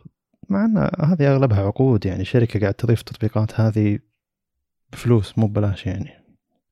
مع 0.49 0.65
إن 0.65 0.77
هذه 0.99 1.33
أغلبها 1.33 1.65
عقود 1.65 2.05
يعني 2.05 2.25
شركة 2.25 2.59
قاعد 2.59 2.73
تضيف 2.73 2.99
التطبيقات 2.99 3.59
هذه 3.59 3.99
بفلوس 4.91 5.37
مو 5.37 5.47
ببلاش 5.47 5.85
يعني. 5.85 6.09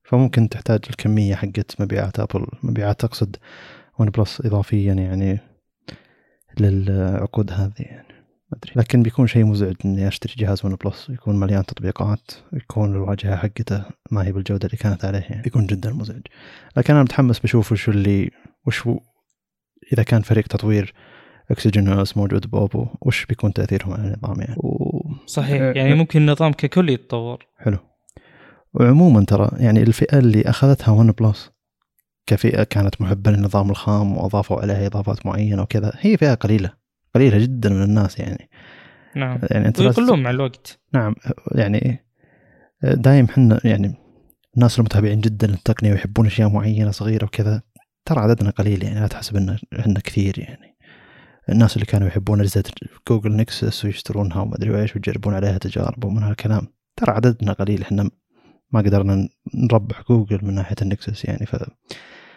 فممكن 0.04 0.48
تحتاج 0.48 0.80
الكمية 0.90 1.34
حقت 1.34 1.80
مبيعات 1.80 2.20
أبل 2.20 2.46
مبيعات 2.62 3.04
اقصد 3.04 3.36
ون 3.98 4.10
بلس 4.10 4.40
اضافيا 4.40 4.92
يعني 4.92 5.40
للعقود 6.60 7.52
هذه 7.52 7.72
يعني. 7.78 8.06
ما 8.52 8.58
أدري. 8.58 8.72
لكن 8.76 9.02
بيكون 9.02 9.26
شيء 9.26 9.44
مزعج 9.44 9.74
إني 9.84 10.08
أشتري 10.08 10.34
جهاز 10.36 10.64
ون 10.66 10.74
بلس 10.74 11.10
يكون 11.10 11.40
مليان 11.40 11.66
تطبيقات 11.66 12.30
يكون 12.52 12.92
الواجهة 12.92 13.36
حقته 13.36 13.84
ما 14.10 14.26
هي 14.26 14.32
بالجودة 14.32 14.66
اللي 14.66 14.76
كانت 14.76 15.04
عليه 15.04 15.18
يعني. 15.18 15.42
بيكون 15.42 15.66
جدا 15.66 15.92
مزعج. 15.92 16.22
لكن 16.76 16.94
أنا 16.94 17.02
متحمس 17.02 17.38
بشوف 17.38 17.72
وش 17.72 17.88
اللي 17.88 18.30
وش 18.66 18.88
إذا 19.92 20.02
كان 20.02 20.22
فريق 20.22 20.46
تطوير 20.46 20.94
أكسجين 21.50 21.88
اس 21.88 22.16
موجود 22.16 22.50
بأوبو 22.50 22.86
وش 23.00 23.26
بيكون 23.26 23.52
تأثيرهم 23.52 23.92
على 23.92 24.02
النظام 24.02 24.40
يعني؟ 24.40 24.56
و... 24.58 25.02
صحيح. 25.26 25.62
أه، 25.62 25.72
يعني 25.72 25.92
أه. 25.92 25.94
ممكن 25.94 26.20
النظام 26.20 26.52
ككل 26.52 26.90
يتطور. 26.90 27.46
حلو. 27.56 27.78
وعموما 28.74 29.24
ترى 29.24 29.50
يعني 29.56 29.82
الفئة 29.82 30.18
اللي 30.18 30.42
أخذتها 30.42 30.92
ون 30.92 31.10
بلس 31.10 31.50
كفئة 32.26 32.62
كانت 32.62 33.00
محبة 33.00 33.30
للنظام 33.30 33.70
الخام 33.70 34.16
وأضافوا 34.16 34.60
عليها 34.60 34.86
إضافات 34.86 35.26
معينة 35.26 35.62
وكذا 35.62 35.92
هي 35.98 36.16
فئة 36.16 36.34
قليلة 36.34 36.72
قليلة 37.14 37.38
جدا 37.38 37.70
من 37.70 37.82
الناس 37.82 38.18
يعني. 38.18 38.50
نعم. 39.16 39.38
يعني 39.50 39.68
أنت 39.68 39.80
ويقلون 39.80 40.22
مع 40.22 40.30
الوقت. 40.30 40.80
نعم. 40.94 41.14
يعني 41.52 42.06
دايم 42.82 43.28
حنا 43.28 43.60
يعني 43.64 43.94
الناس 44.56 44.78
المتابعين 44.78 45.20
جدا 45.20 45.46
للتقنية 45.46 45.92
ويحبون 45.92 46.26
أشياء 46.26 46.48
معينة 46.48 46.90
صغيرة 46.90 47.24
وكذا 47.24 47.62
ترى 48.04 48.20
عددنا 48.20 48.50
قليل 48.50 48.84
يعني 48.84 49.00
لا 49.00 49.06
تحسب 49.06 49.36
إن 49.36 49.58
إحنا 49.78 50.00
كثير 50.00 50.38
يعني. 50.38 50.75
الناس 51.48 51.74
اللي 51.74 51.86
كانوا 51.86 52.08
يحبون 52.08 52.40
أجهزة 52.40 52.64
جوجل 53.08 53.36
نكسس 53.36 53.84
ويشترونها 53.84 54.40
وما 54.40 54.56
أدري 54.56 54.80
إيش 54.80 54.96
ويجربون 54.96 55.34
عليها 55.34 55.58
تجارب 55.58 56.04
ومن 56.04 56.22
هالكلام. 56.22 56.66
ترى 56.96 57.12
عددنا 57.12 57.52
قليل 57.52 57.82
إحنا 57.82 58.10
ما 58.72 58.80
قدرنا 58.80 59.28
نربح 59.54 60.02
جوجل 60.08 60.38
من 60.42 60.54
ناحية 60.54 60.76
النكسس 60.82 61.24
يعني 61.24 61.46
ف 61.46 61.56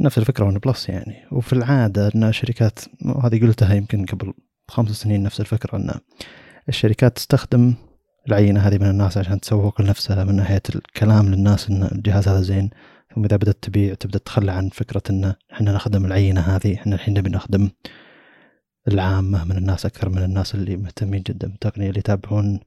نفس 0.02 0.18
الفكرة 0.18 0.46
ون 0.46 0.58
بلس 0.58 0.90
يعني. 0.90 1.16
وفي 1.32 1.54
العادة 1.54 2.12
إن 2.16 2.24
الشركات 2.24 2.80
وهذه 3.06 3.42
قلتها 3.42 3.74
يمكن 3.74 4.06
قبل 4.06 4.34
خمس 4.68 4.92
سنين 4.92 5.24
نفس 5.24 5.40
الفكرة 5.40 5.78
إن 5.78 5.92
الشركات 6.70 7.16
تستخدم 7.16 7.74
العينة 8.28 8.60
هذه 8.60 8.78
من 8.78 8.90
الناس 8.90 9.18
عشان 9.18 9.40
تسوق 9.40 9.82
لنفسها 9.82 10.24
من 10.24 10.36
ناحية 10.36 10.62
الكلام 10.76 11.30
للناس 11.30 11.70
إن 11.70 11.84
الجهاز 11.84 12.28
هذا 12.28 12.42
زين. 12.42 12.70
ثم 13.16 13.26
إذا 13.26 13.36
بدأت 13.36 13.58
تبيع 13.62 13.94
تبدأ 13.94 14.20
تتخلى 14.20 14.52
عن 14.52 14.70
فكرة 14.70 15.02
إن 15.10 15.34
إحنا 15.54 15.72
نخدم 15.72 16.06
العينة 16.06 16.42
هذه 16.42 16.76
إحنا 16.76 16.96
الحين 16.96 17.14
نبي 17.18 17.30
نخدم 17.30 17.70
العامة 18.94 19.46
من 19.46 19.58
الناس 19.58 19.86
أكثر 19.86 20.10
من 20.10 20.24
الناس 20.24 20.56
اللي 20.56 20.78
مهتمين 20.78 21.22
جدا 21.22 21.48
بالتقنية 21.48 21.90
اللي 21.90 22.00
يتابعون 22.00 22.60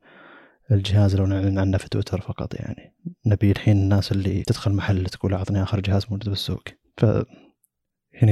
الجهاز 0.71 1.17
لو 1.17 1.27
نعلن 1.27 1.59
عنه 1.59 1.79
في 1.79 1.89
تويتر 1.89 2.21
فقط 2.21 2.55
يعني. 2.55 2.95
نبي 3.27 3.51
الحين 3.51 3.77
الناس 3.77 4.13
اللي 4.13 4.43
تدخل 4.43 4.73
محل 4.73 5.07
تقول 5.07 5.35
أعطني 5.35 5.63
آخر 5.63 5.81
جهاز 5.81 6.07
موجود 6.11 6.29
بالسوق. 6.29 6.63
فهنا 6.99 7.25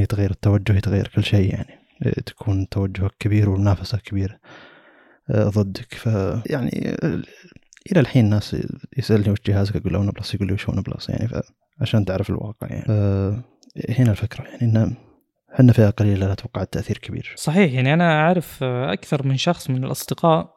يتغير 0.01 0.31
التوجه 0.31 0.77
يتغير 0.77 1.09
كل 1.09 1.25
شيء 1.25 1.55
يعني. 1.55 1.81
تكون 2.27 2.69
توجهك 2.69 3.15
كبير 3.19 3.51
والمنافسه 3.51 3.99
كبيرة 3.99 4.39
آه، 5.31 5.49
ضدك. 5.49 5.95
ف 5.95 6.07
يعني 6.47 6.97
إلى 7.93 8.01
الحين 8.01 8.31
ناس 8.31 8.57
يسألني 8.99 9.31
وش 9.31 9.39
جهازك 9.47 9.77
أقول 9.77 9.93
له 9.93 9.99
ون 9.99 10.11
بلس 10.11 10.35
يقول 10.35 10.49
لي 10.49 10.55
وش 10.55 10.69
ون 10.69 10.83
بلس 10.83 11.09
يعني. 11.09 11.43
عشان 11.81 12.05
تعرف 12.05 12.31
الواقع 12.31 12.67
يعني. 12.71 12.85
هنا 13.89 14.11
الفكرة 14.11 14.45
يعني 14.45 14.62
ان 14.62 14.95
إحنا 15.55 15.73
فئة 15.73 15.91
قليلة 15.91 16.27
لا 16.27 16.33
أتوقع 16.33 16.63
التاثير 16.63 16.99
كبير. 16.99 17.35
صحيح 17.37 17.73
يعني 17.73 17.95
أنا 17.95 18.21
أعرف 18.21 18.63
آه، 18.63 18.93
أكثر 18.93 19.27
من 19.27 19.37
شخص 19.37 19.71
من 19.71 19.85
الأصدقاء 19.85 20.55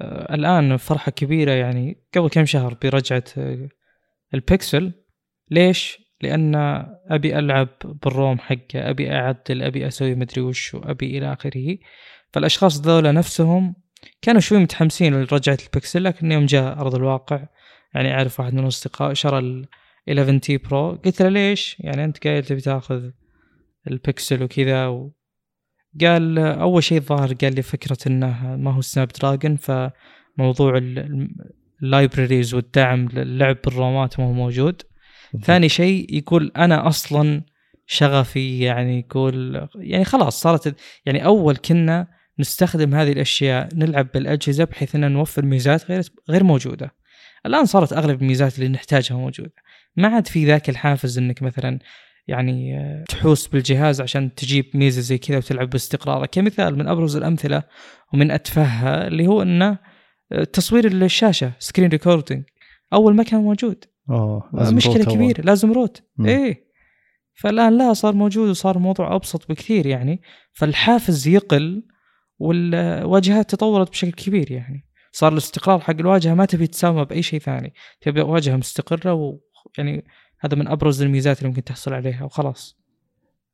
آه، 0.00 0.34
الآن 0.34 0.76
فرحة 0.76 1.12
كبيرة 1.12 1.52
يعني 1.52 2.02
قبل 2.14 2.28
كم 2.28 2.44
شهر 2.44 2.76
برجعة 2.82 3.24
آه، 3.38 3.68
البكسل 4.34 4.92
ليش؟ 5.50 6.06
لأن 6.20 6.54
أبي 7.10 7.38
ألعب 7.38 7.68
بال 7.84 8.06
ROM 8.06 8.38
حقه 8.38 8.90
أبي 8.90 9.12
أعدل 9.12 9.62
أبي 9.62 9.86
أسوي 9.86 10.14
مدري 10.14 10.40
وش 10.40 10.74
ابي 10.74 11.18
إلى 11.18 11.32
آخره. 11.32 11.78
فالأشخاص 12.32 12.80
ذولا 12.80 13.12
نفسهم 13.12 13.74
كانوا 14.22 14.40
شوي 14.40 14.58
متحمسين 14.58 15.14
لرجعة 15.14 15.58
البكسل 15.66 16.04
لكن 16.04 16.32
يوم 16.32 16.46
جاء 16.46 16.80
أرض 16.80 16.94
الواقع. 16.94 17.46
يعني 17.94 18.14
أعرف 18.14 18.40
واحد 18.40 18.54
من 18.54 18.62
الأصدقاء 18.62 19.14
شرى 19.14 19.38
ال 19.38 19.68
11T 20.08 20.56
Pro. 20.56 20.92
قلت 20.92 21.22
له 21.22 21.28
ليش؟ 21.28 21.76
يعني 21.80 22.04
أنت 22.04 22.26
قايل 22.26 22.44
تبي 22.44 22.60
تأخذ 22.60 23.10
البكسل 23.88 24.42
وكذا 24.42 24.86
و... 24.86 25.12
قال 26.00 26.38
أول 26.38 26.82
شيء 26.82 26.98
الظاهر 26.98 27.32
قال 27.32 27.54
لي 27.54 27.62
فكرة 27.62 27.98
إنه 28.06 28.56
ما 28.56 28.72
هو 28.72 28.80
سناب 28.80 29.08
دراجون 29.08 29.56
فموضوع 29.56 30.80
ال 31.82 31.89
libraries 31.89 32.54
والدعم 32.54 33.08
للعب 33.08 33.56
بال 33.64 33.83
ROMات 33.83 34.20
ما 34.20 34.26
هو 34.26 34.32
موجود. 34.32 34.82
ثاني 35.42 35.68
شيء 35.68 36.14
يقول 36.14 36.52
أنا 36.56 36.88
أصلا 36.88 37.42
شغفي 37.86 38.60
يعني 38.60 38.98
يقول 38.98 39.68
يعني 39.74 40.04
خلاص 40.04 40.40
صارت 40.40 40.76
يعني 41.06 41.24
أول 41.24 41.56
كنا 41.56 42.08
نستخدم 42.38 42.94
هذه 42.94 43.12
الأشياء 43.12 43.68
نلعب 43.74 44.08
بالأجهزة 44.14 44.64
بحيث 44.64 44.94
ان 44.94 45.12
نوفر 45.12 45.44
ميزات 45.44 45.90
غير 45.90 46.02
غير 46.30 46.44
موجودة. 46.44 46.94
الآن 47.46 47.64
صارت 47.64 47.92
أغلب 47.92 48.22
الميزات 48.22 48.58
اللي 48.58 48.68
نحتاجها 48.68 49.16
موجودة. 49.16 49.54
ما 49.96 50.08
عاد 50.08 50.26
في 50.26 50.44
ذاك 50.44 50.68
الحافز 50.68 51.18
إنك 51.18 51.42
مثلا 51.42 51.78
يعني 52.28 52.78
تحوس 53.08 53.46
بالجهاز 53.46 54.00
عشان 54.00 54.34
تجيب 54.34 54.64
ميزة 54.74 55.00
زي 55.00 55.18
كذا 55.18 55.36
وتلعب 55.36 55.70
باستقرار 55.70 56.26
كمثال 56.26 56.78
من 56.78 56.88
أبرز 56.88 57.16
الأمثلة 57.16 57.62
ومن 58.12 58.30
أتفهها 58.30 59.06
اللي 59.06 59.26
هو 59.26 59.42
انه 59.42 59.78
آه، 60.32 60.44
تصوير 60.44 60.86
الشاشة 60.86 61.52
screen 61.58 61.88
recording 61.88 62.44
أول 62.92 63.14
ما 63.14 63.22
كان 63.22 63.40
موجود. 63.40 63.84
لازم 64.52 64.76
مشكلة. 64.76 65.04
كبيرة 65.04 65.40
لازم 65.40 65.72
root 65.72 66.02
مم. 66.16 66.26
إيه. 66.26 66.66
فالآن 67.34 67.78
لا 67.78 67.92
صار 67.92 68.14
موجود 68.14 68.48
وصار 68.48 68.76
الموضوع 68.76 69.14
أبسط 69.14 69.48
بكثير 69.48 69.86
يعني. 69.86 70.22
فالحافز 70.52 71.28
يقل 71.28 71.82
والواجهات 72.38 73.50
تطورت 73.50 73.90
بشكل 73.90 74.10
كبير 74.10 74.52
يعني. 74.52 74.86
صار 75.12 75.32
الاستقرار 75.32 75.80
حق 75.80 75.94
الواجهة 76.00 76.34
ما 76.34 76.44
تبي 76.44 76.66
تساومه 76.66 77.02
بأي 77.02 77.22
شيء 77.22 77.40
ثاني. 77.40 77.74
تبي 78.00 78.20
واجهة 78.20 78.56
مستقرة 78.56 79.12
ويعني 79.14 80.04
هذا 80.46 80.56
من 80.56 80.68
أبرز 80.68 81.02
الميزات 81.02 81.38
اللي 81.38 81.48
ممكن 81.48 81.64
تحصل 81.64 81.92
عليها 81.94 82.24
وخلاص. 82.24 82.76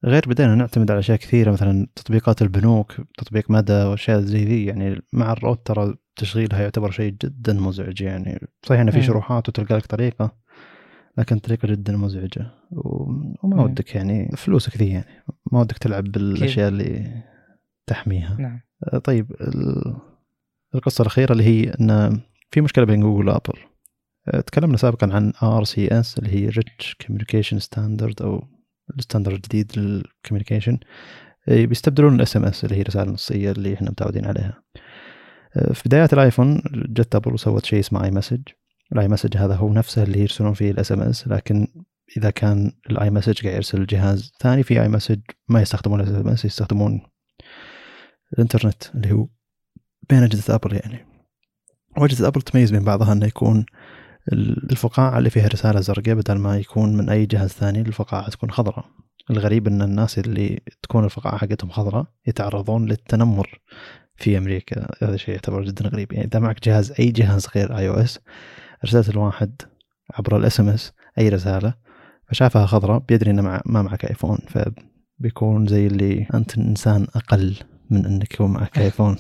غير 0.04 0.22
بدينا 0.28 0.54
نعتمد 0.54 0.90
على 0.90 1.00
أشياء 1.00 1.18
كثيرة 1.18 1.50
مثلا 1.52 1.86
تطبيقات 1.96 2.42
البنوك 2.42 2.92
تطبيق 3.18 3.50
مدى 3.50 3.72
وأشياء 3.72 4.20
زي 4.20 4.44
ذي 4.44 4.64
يعني 4.66 5.02
مع 5.12 5.32
ال 5.32 5.39
root 5.39 5.66
ترى 5.66 5.94
تشغيلها 6.16 6.62
يعتبر 6.62 6.90
شيء 6.90 7.12
جدا 7.24 7.52
مزعج 7.52 8.00
يعني. 8.00 8.46
صحيح 8.62 8.80
إنه 8.80 8.90
في 8.90 8.96
مم. 8.96 9.02
شروحات 9.02 9.48
وتلقى 9.48 9.76
لك 9.76 9.86
طريقة 9.86 10.32
لكن 11.18 11.38
طريقة 11.38 11.68
جدا 11.68 11.96
مزعجة. 11.96 12.50
وما 12.70 13.56
مم. 13.56 13.60
ودك 13.60 13.94
يعني 13.94 14.30
فلوسك 14.36 14.76
ذي 14.76 14.88
يعني 14.90 15.06
ما 15.52 15.60
ودك 15.60 15.78
تلعب 15.78 16.04
بالأشياء 16.04 16.68
اللي 16.68 17.22
تحميها. 17.86 18.36
نعم. 18.40 18.60
طيب 19.04 19.32
ال- 19.40 19.96
القصة 20.74 21.02
الأخيرة 21.02 21.32
اللي 21.32 21.44
هي 21.44 21.70
أن 21.70 22.20
في 22.50 22.60
مشكلة 22.60 22.84
بين 22.84 23.00
جوجل 23.00 23.28
وأبل. 23.28 23.58
آه، 23.58 23.71
تكلمنا 24.46 24.76
سابقا 24.76 25.08
عن 25.12 25.32
RCS 25.32 26.18
اللي 26.18 26.30
هي 26.30 26.50
Rich 26.50 26.94
Communication 27.04 27.58
Standard 27.58 28.22
أو 28.22 28.48
ال 28.98 29.02
standard 29.02 29.34
الجديد 29.34 29.78
لل 29.78 29.91
communication. 29.91 30.78
بيستبدلون 31.48 32.14
ال 32.14 32.36
SMS 32.36 32.64
اللي 32.64 32.76
هي 32.76 32.82
رسالة 32.82 33.12
نصية 33.12 33.50
اللي 33.50 33.74
إحنا 33.74 33.90
متعودين 33.90 34.26
عليها. 34.26 34.62
آه، 35.56 35.72
في 35.72 35.82
بدايات 35.86 36.12
الآيفون 36.12 36.62
جت 36.74 37.14
أبل 37.14 37.34
وسوت 37.34 37.64
شيء 37.64 37.80
اسمه 37.80 38.04
iMessage 38.04 38.40
ال 38.92 39.08
iMessage 39.08 39.36
هذا 39.36 39.54
هو 39.54 39.72
نفسه 39.72 40.02
اللي 40.02 40.20
يرسلون 40.20 40.54
فيه 40.54 40.70
ال 40.70 40.92
SMS 40.92 41.28
لكن 41.28 41.66
إذا 42.16 42.30
كان 42.30 42.72
ال 42.90 43.10
iMessage 43.10 43.42
قاعد 43.42 43.56
يرسل 43.56 43.86
جهاز 43.86 44.32
ثاني 44.40 44.62
في 44.62 44.82
iMessage 44.82 45.20
ما 45.48 45.62
يستخدمون 45.62 46.00
ال 46.00 46.14
SMS 46.14 46.44
يستخدمون 46.44 47.02
الإنترنت 48.32 48.82
اللي 48.94 49.12
هو 49.12 49.28
بين 50.10 50.22
أجهزة 50.22 50.54
أبل 50.54 50.74
يعني. 50.74 51.06
وأجهزة 51.96 52.28
أبل 52.28 52.42
تميز 52.42 52.70
بين 52.70 52.84
بعضها 52.84 53.12
إنه 53.12 53.26
يكون 53.26 53.66
الفقاعة 54.32 55.18
اللي 55.18 55.30
فيها 55.30 55.48
رسالة 55.48 55.80
زرقاء 55.80 56.14
بدل 56.14 56.38
ما 56.38 56.58
يكون 56.58 56.96
من 56.96 57.08
أي 57.08 57.26
جهاز 57.26 57.50
ثاني 57.50 57.80
الفقاعة 57.80 58.30
تكون 58.30 58.50
خضراء. 58.50 58.84
الغريب 59.30 59.66
إن 59.68 59.82
الناس 59.82 60.18
اللي 60.18 60.60
تكون 60.82 61.04
الفقاعة 61.04 61.36
حقتهم 61.36 61.70
خضراء 61.70 62.06
يتعرضون 62.26 62.86
للتنمر 62.86 63.60
في 64.16 64.38
أمريكا. 64.38 64.86
هذا 65.02 65.16
شيء 65.16 65.34
يعتبر 65.34 65.64
جدا 65.64 65.88
غريب. 65.88 66.12
يعني 66.12 66.26
إذا 66.26 66.38
معك 66.40 66.68
جهاز 66.68 66.92
أي 67.00 67.10
جهاز 67.10 67.46
غير 67.56 67.78
iOS 67.78 68.20
ارسلت 68.84 69.08
لواحد 69.08 69.62
عبر 70.14 70.36
ال 70.36 70.60
SMS 70.60 70.92
أي 71.18 71.28
رسالة 71.28 71.74
فشافها 72.28 72.66
خضراء 72.66 72.98
بيدري 72.98 73.30
إنه 73.30 73.42
مع 73.42 73.62
ما 73.66 73.82
معك 73.82 74.04
ايفون 74.04 74.38
فبيكون 74.48 75.66
زي 75.66 75.86
اللي 75.86 76.26
أنت 76.34 76.58
إنسان 76.58 77.06
أقل 77.14 77.56
من 77.90 78.06
إنك 78.06 78.34
يكون 78.34 78.52
معك 78.52 78.78
ايفون 78.84 79.16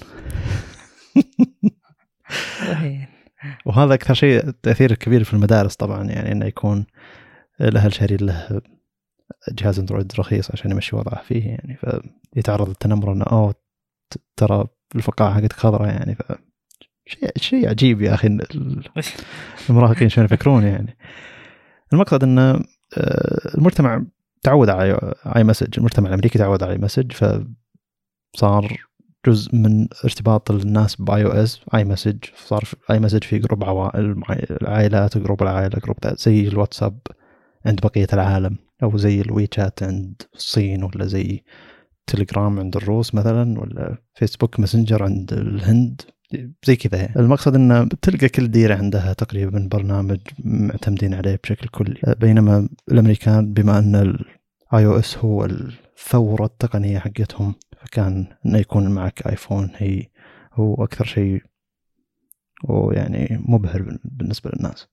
صحيح. 2.68 3.21
وهذا 3.66 3.94
أكثر 3.94 4.14
شيء 4.14 4.50
تأثير 4.50 4.94
كبير 4.94 5.24
في 5.24 5.34
المدارس 5.34 5.76
طبعا 5.76 6.04
يعني 6.04 6.32
إنه 6.32 6.46
يكون 6.46 6.86
الأهل 7.60 7.94
شارين 7.94 8.18
له 8.20 8.60
جهاز 9.52 9.78
أندرويد 9.78 10.12
رخيص 10.18 10.50
عشان 10.50 10.70
يمشي 10.70 10.96
وضعه 10.96 11.22
فيه 11.22 11.46
يعني 11.46 11.78
فيتعرض 12.34 12.68
للتنمر 12.68 13.12
إنه 13.12 13.24
أوه 13.24 13.54
ترى 14.36 14.66
الفقاعة 14.94 15.34
حقتك 15.34 15.52
خضراء 15.52 15.88
يعني 15.88 16.14
ف 16.14 16.22
شيء 17.06 17.30
شيء 17.36 17.68
عجيب 17.68 18.02
يا 18.02 18.14
أخي 18.14 18.28
المراهقين 19.70 20.08
شلون 20.08 20.24
يفكرون 20.24 20.62
يعني. 20.62 20.96
المقصد 21.92 22.22
ان 22.22 22.38
آه، 22.38 22.62
المجتمع 23.58 24.04
تعود 24.42 24.68
على 24.68 25.14
iMessage 25.36 25.78
المجتمع 25.78 26.08
الأمريكي 26.08 26.38
تعود 26.38 26.62
على 26.62 26.72
iMessage 26.72 27.12
فصار 27.12 28.76
جزء 29.26 29.56
من 29.56 29.88
ارتباط 30.04 30.50
الناس 30.50 30.96
ب 30.96 31.24
iOS 31.24 31.60
iMessage 31.74 32.16
صار 32.46 32.64
iMessage 32.90 33.24
في 33.24 33.38
group 33.38 33.64
عوائل 33.64 34.22
العائلات 34.62 35.18
group 35.18 35.42
العائلة 35.42 35.78
group 35.84 35.96
زي 36.18 36.48
الواتساب 36.48 36.98
عند 37.66 37.80
بقية 37.80 38.06
العالم 38.12 38.56
أو 38.82 38.96
زي 38.96 39.20
الوي 39.20 39.48
شات 39.54 39.82
عند 39.82 40.22
الصين 40.34 40.82
ولا 40.84 41.06
زي 41.06 41.44
تليجرام 42.06 42.58
عند 42.58 42.76
الروس 42.76 43.14
مثلا 43.14 43.60
ولا 43.60 43.96
فيسبوك 44.14 44.60
ماسنجر 44.60 45.02
عند 45.02 45.32
الهند 45.32 46.00
زي 46.64 46.76
كذا 46.76 47.00
يعني. 47.00 47.16
المقصد 47.16 47.54
ان 47.54 47.88
تلقى 48.02 48.28
كل 48.28 48.48
ديرة 48.48 48.76
عندها 48.76 49.12
تقريبا 49.12 49.68
برنامج 49.72 50.18
معتمدين 50.38 51.14
عليه 51.14 51.40
بشكل 51.44 51.68
كلي 51.68 52.16
بينما 52.20 52.68
الأمريكان 52.92 53.52
بما 53.52 53.78
أن 53.78 53.96
ال 53.96 54.86
iOS 54.86 55.18
هو 55.18 55.44
الثورة 55.44 56.44
التقنية 56.44 56.98
حقتهم 56.98 57.54
فكان 57.84 58.26
إنه 58.46 58.58
يكون 58.58 58.88
معك 58.88 59.26
آيفون. 59.26 59.70
هي 59.76 60.06
هو 60.52 60.84
أكثر 60.84 61.04
شيء 61.04 61.42
ويعني 62.64 63.42
مبهر 63.48 63.98
بالنسبة 64.04 64.50
للناس. 64.54 64.88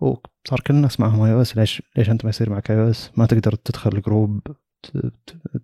وصار 0.00 0.60
كل 0.66 0.74
الناس 0.74 1.00
معهم 1.00 1.20
iOS. 1.20 1.56
ليش 1.56 1.82
ليش 1.96 2.10
أنت 2.10 2.24
ما 2.24 2.30
يصير 2.30 2.50
معك 2.50 2.70
iOS؟ 2.70 3.10
ما 3.16 3.26
تقدر 3.26 3.54
تدخل 3.54 3.90
ال 3.92 4.00
group 4.00 4.40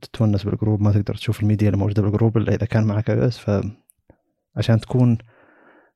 تتونس 0.02 0.44
بال 0.44 0.55
group 0.55 0.80
ما 0.82 0.92
تقدر 0.92 1.14
تشوف 1.14 1.42
الميديا 1.42 1.68
اللي 1.68 1.78
موجودة 1.78 2.02
بال 2.02 2.12
group 2.12 2.36
إلا 2.38 2.54
إذا 2.54 2.66
كان 2.66 2.84
معك 2.84 3.10
iOS. 3.10 3.39
فعشان 3.38 4.80
تكون 4.80 5.18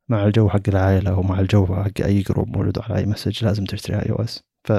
مع 0.09 0.25
الجو 0.25 0.49
حق 0.49 0.61
العائلة 0.69 1.19
ومع 1.19 1.41
الجو 1.41 1.67
حق 1.67 2.01
أي 2.05 2.21
group 2.23 2.49
موجود 2.57 2.79
على 2.79 2.97
iMessage 2.97 3.45
لازم 3.45 3.65
تشتري 3.65 3.97
iOS. 3.97 4.45
ف 4.65 4.73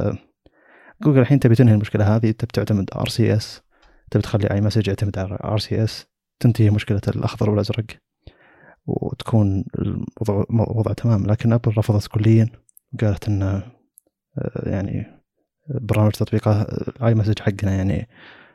جوجل 1.04 1.20
الحين 1.20 1.40
تبي 1.40 1.56
تنهي 1.56 1.74
المشكلة 1.74 2.16
هذه 2.16 2.32
تبي 2.32 2.52
تعتمد 2.54 2.90
RCS. 2.96 3.63
تبي 4.14 4.24
تخلي 4.24 4.52
iMessage 4.52 4.88
يعتمد 4.88 5.18
على 5.20 5.38
RCS 5.44 6.06
تنتهي 6.40 6.70
مشكلة 6.70 7.02
الأخضر 7.08 7.50
والأزرق 7.50 7.86
وتكون 8.86 9.66
الوضع 9.80 10.44
وضع 10.50 10.94
تمام. 10.94 11.26
لكن 11.26 11.54
أبل 11.54 11.78
رفضت 11.78 12.08
كليا 12.08 12.50
قالت 13.02 13.28
إن 13.28 13.42
آه، 13.44 13.64
يعني 14.64 15.06
برامج 15.70 16.12
تطبيقات 16.12 16.68
iMessage 17.04 17.40
حقنا 17.40 17.76
يعني 17.76 18.08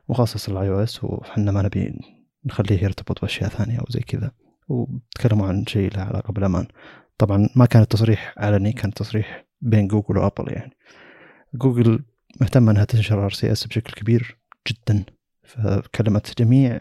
مخصص 0.09 0.49
لل 0.49 0.69
iOS 0.69 1.05
وحنا 1.05 1.53
ما 1.53 1.63
نبي 1.63 2.01
نخليه 2.45 2.83
يرتبط 2.83 3.21
بأشياء 3.21 3.51
ثانية 3.51 3.79
أو 3.79 3.85
زي 3.89 4.01
كذا. 4.01 4.31
وتكلموا 4.69 5.47
عن 5.47 5.67
شيء 5.67 5.97
له 5.97 6.03
علاقة 6.03 6.33
بالأمان. 6.33 6.67
طبعا 7.19 7.49
ما 7.57 7.67
كان 7.67 7.83
التصريح 7.83 8.35
علني 8.37 8.73
كان 8.73 8.95
تصريح 8.95 9.47
بين 9.61 9.89
جوجل 9.89 10.19
وأبل 10.19 10.53
يعني. 10.53 10.77
جوجل 11.55 12.05
مهتمة 12.41 12.73
إنها 12.73 12.85
تنشر 12.85 13.25
RCS 13.25 13.67
بشكل 13.67 13.93
كبير 13.93 14.39
جدا. 14.69 15.05
فكلمت 15.49 16.43
جميع 16.43 16.81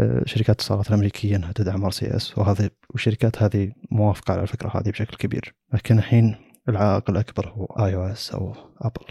آه، 0.00 0.22
شركات 0.26 0.48
الاتصالات 0.48 0.88
الأمريكية 0.88 1.36
إنها 1.36 1.52
تدعم 1.52 1.84
RCS 1.84 2.38
وهذه 2.38 2.70
والشركات 2.90 3.42
هذه 3.42 3.72
موافقة 3.90 4.32
على 4.32 4.42
الفكرة 4.42 4.68
هذه 4.68 4.90
بشكل 4.90 5.16
كبير. 5.16 5.54
لكن 5.74 5.98
الحين 5.98 6.36
العائق 6.68 7.10
الأكبر 7.10 7.48
هو 7.48 7.64
iOS 7.64 8.30
أو 8.30 8.54
ابل 8.80 9.04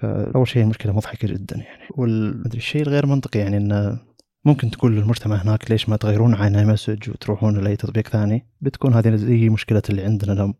فأول 0.00 0.48
شيء 0.48 0.62
المشكلة 0.62 0.92
مضحكة 0.92 1.28
جدا 1.28 1.56
يعني. 1.56 1.88
والمدري 1.90 2.58
الشيء 2.58 2.82
الغير 2.82 3.06
منطقي 3.06 3.38
يعني 3.38 3.56
انه 3.56 3.98
ممكن 4.44 4.70
تقول 4.70 4.96
للمجتمع 4.96 5.36
هناك 5.36 5.70
ليش 5.70 5.88
ما 5.88 5.96
تغيرون 5.96 6.34
عن 6.34 6.56
iMessage 6.56 7.10
وتروحون 7.10 7.64
لأي 7.64 7.76
تطبيق 7.76 8.08
ثاني؟ 8.08 8.46
بتكون 8.60 8.94
هذه 8.94 9.16
زي 9.16 9.48
مشكلة 9.48 9.82
اللي 9.90 10.04
عندنا 10.04 10.32
لما 10.32 10.54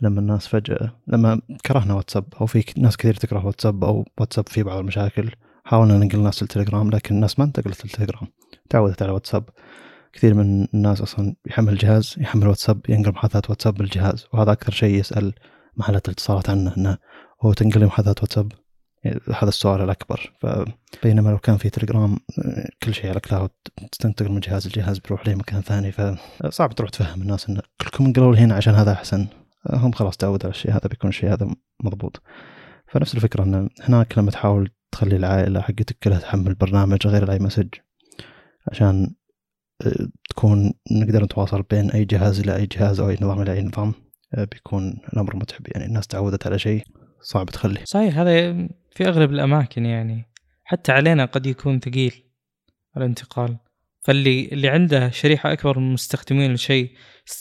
لما 0.00 0.20
الناس 0.20 0.46
فجأة 0.46 1.00
لما 1.06 1.40
كرهنا 1.66 1.94
واتساب 1.94 2.24
أو 2.40 2.46
في 2.46 2.64
ناس 2.76 2.96
كثير 2.96 3.14
تكره 3.14 3.46
واتساب 3.46 3.84
أو 3.84 4.04
واتساب 4.18 4.48
فيه 4.48 4.62
بعض 4.62 4.78
المشاكل. 4.78 5.30
حاولنا 5.68 5.98
ننقل 5.98 6.18
الناس 6.18 6.42
للتليجرام 6.42 6.90
لكن 6.90 7.14
الناس 7.14 7.38
ما 7.38 7.44
انتقلت 7.44 7.84
للتليجرام 7.84 8.28
تعودت 8.70 9.02
على 9.02 9.12
واتساب. 9.12 9.44
كثير 10.12 10.34
من 10.34 10.68
الناس 10.74 11.00
أصلا 11.00 11.34
يحمل 11.46 11.76
جهاز 11.76 12.14
يحمل 12.18 12.48
واتساب 12.48 12.80
ينقل 12.88 13.10
محادثات 13.10 13.50
واتساب 13.50 13.74
بالجهاز 13.74 14.26
وهذا 14.32 14.52
أكثر 14.52 14.72
شيء 14.72 14.94
يسأل 14.94 15.34
محلات 15.76 16.08
الاتصالات 16.08 16.50
عنه 16.50 16.76
إنه 16.76 16.98
هو 17.42 17.52
تنقل 17.52 17.86
محادثات 17.86 18.22
واتساب؟ 18.22 18.52
هذا 19.34 19.48
السؤال 19.48 19.82
الأكبر. 19.82 20.32
فبينما 20.40 21.30
لو 21.30 21.38
كان 21.38 21.56
في 21.56 21.70
تليجرام 21.70 22.16
كل 22.82 22.94
شيء 22.94 23.10
على 23.10 23.20
كلاود 23.20 23.50
تنتقل 23.98 24.32
من 24.32 24.40
جهاز 24.40 24.66
لجهاز 24.66 24.98
بروح 24.98 25.28
لمكان 25.28 25.60
ثاني 25.60 25.92
فصعب 25.92 26.74
تروح 26.74 26.90
تفهم 26.90 27.22
الناس 27.22 27.48
إن 27.48 27.60
كلكم 27.80 28.06
انقلوا 28.06 28.34
لي 28.34 28.40
هنا 28.40 28.54
عشان 28.54 28.74
هذا 28.74 28.92
أحسن. 28.92 29.26
هم 29.70 29.92
خلاص 29.92 30.16
تعودوا 30.16 30.44
على 30.44 30.54
الشيء 30.54 30.72
هذا 30.72 30.88
بيكون 30.88 31.10
الشيء 31.10 31.32
هذا 31.32 31.48
مضبوط. 31.84 32.22
فنفس 32.86 33.14
الفكرة 33.14 33.42
إن 33.44 33.68
هناك 33.80 34.18
لما 34.18 34.30
تحاول 34.30 34.70
تخلي 34.92 35.16
العائلة 35.16 35.60
حقتك 35.60 35.96
كلها 36.02 36.18
تحمل 36.18 36.54
برنامج 36.54 37.06
غير 37.06 37.22
الأي 37.22 37.38
مسج. 37.38 37.68
عشان 38.72 39.14
آه، 39.86 40.08
تكون 40.30 40.72
نقدر 40.92 41.24
نتواصل 41.24 41.62
بين 41.62 41.90
أي 41.90 42.04
جهاز 42.04 42.40
إلى 42.40 42.56
أي 42.56 42.66
جهاز 42.66 43.00
أو 43.00 43.08
أي 43.08 43.18
نظام 43.20 43.42
إلى 43.42 43.52
أي 43.52 43.62
نظام 43.62 43.94
آه، 44.34 44.44
بيكون 44.44 45.00
الأمر 45.12 45.36
متعب. 45.36 45.60
يعني 45.68 45.86
الناس 45.86 46.06
تعودت 46.06 46.46
على 46.46 46.58
شيء 46.58 46.82
صعب 47.20 47.46
تخليه. 47.46 47.84
صحيح 47.84 48.18
هذا 48.18 48.52
في 48.90 49.08
أغلب 49.08 49.32
الأماكن 49.32 49.86
يعني. 49.86 50.24
حتى 50.64 50.92
علينا 50.92 51.24
قد 51.24 51.46
يكون 51.46 51.80
ثقيل 51.80 52.24
الانتقال. 52.96 53.58
فاللي 54.00 54.48
اللي 54.52 54.68
عنده 54.68 55.10
شريحة 55.10 55.52
أكبر 55.52 55.78
من 55.78 55.92
مستخدمين 55.92 56.54
لشيء 56.54 56.92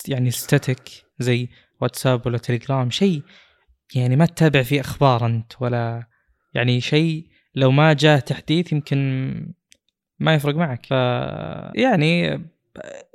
يعني 0.08 0.32
ستاتيك 0.32 0.90
زي 1.20 1.50
واتساب 1.82 2.28
ولا 2.28 2.38
تليجرام 2.38 2.90
شيء 2.90 3.24
يعني 3.96 4.16
ما 4.16 4.26
تتابع 4.26 4.64
فيه 4.64 4.82
أخبار 4.82 5.26
أنت 5.26 5.54
ولا 5.60 6.08
يعني 6.54 6.82
شيء 6.82 7.28
لو 7.58 7.72
ما 7.72 7.94
جاء 7.94 8.20
تحديث 8.20 8.74
يمكن 8.74 9.54
ما 10.20 10.34
يفرق 10.34 10.56
معك. 10.56 10.86
ف 10.86 10.92
يعني 11.76 12.34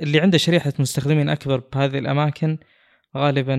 اللي 0.02 0.20
عنده 0.20 0.38
شريحة 0.38 0.72
مستخدمين 0.78 1.28
أكبر 1.28 1.62
بهذه 1.72 1.98
الأماكن 1.98 2.58
غالبا 3.16 3.56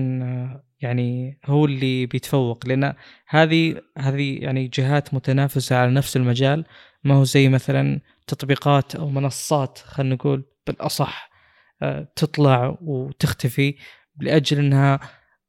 يعني 0.80 1.38
هو 1.46 1.64
اللي 1.64 2.06
بيتفوق 2.06 2.66
لأن 2.66 2.94
هذه 3.28 3.80
هذه 3.98 4.38
يعني 4.42 4.68
جهات 4.68 5.14
متنافسة 5.14 5.76
على 5.76 5.90
نفس 5.90 6.16
المجال. 6.16 6.64
ما 7.04 7.14
هو 7.14 7.24
زي 7.24 7.48
مثلا 7.48 8.00
تطبيقات 8.26 8.96
أو 8.96 9.08
منصات 9.10 9.78
خلينا 9.78 10.14
نقول 10.14 10.44
بالأصح 10.66 11.30
آه، 11.82 12.08
تطلع 12.16 12.78
وتختفي 12.82 13.74
لأجل 14.20 14.58
إنها 14.58 15.00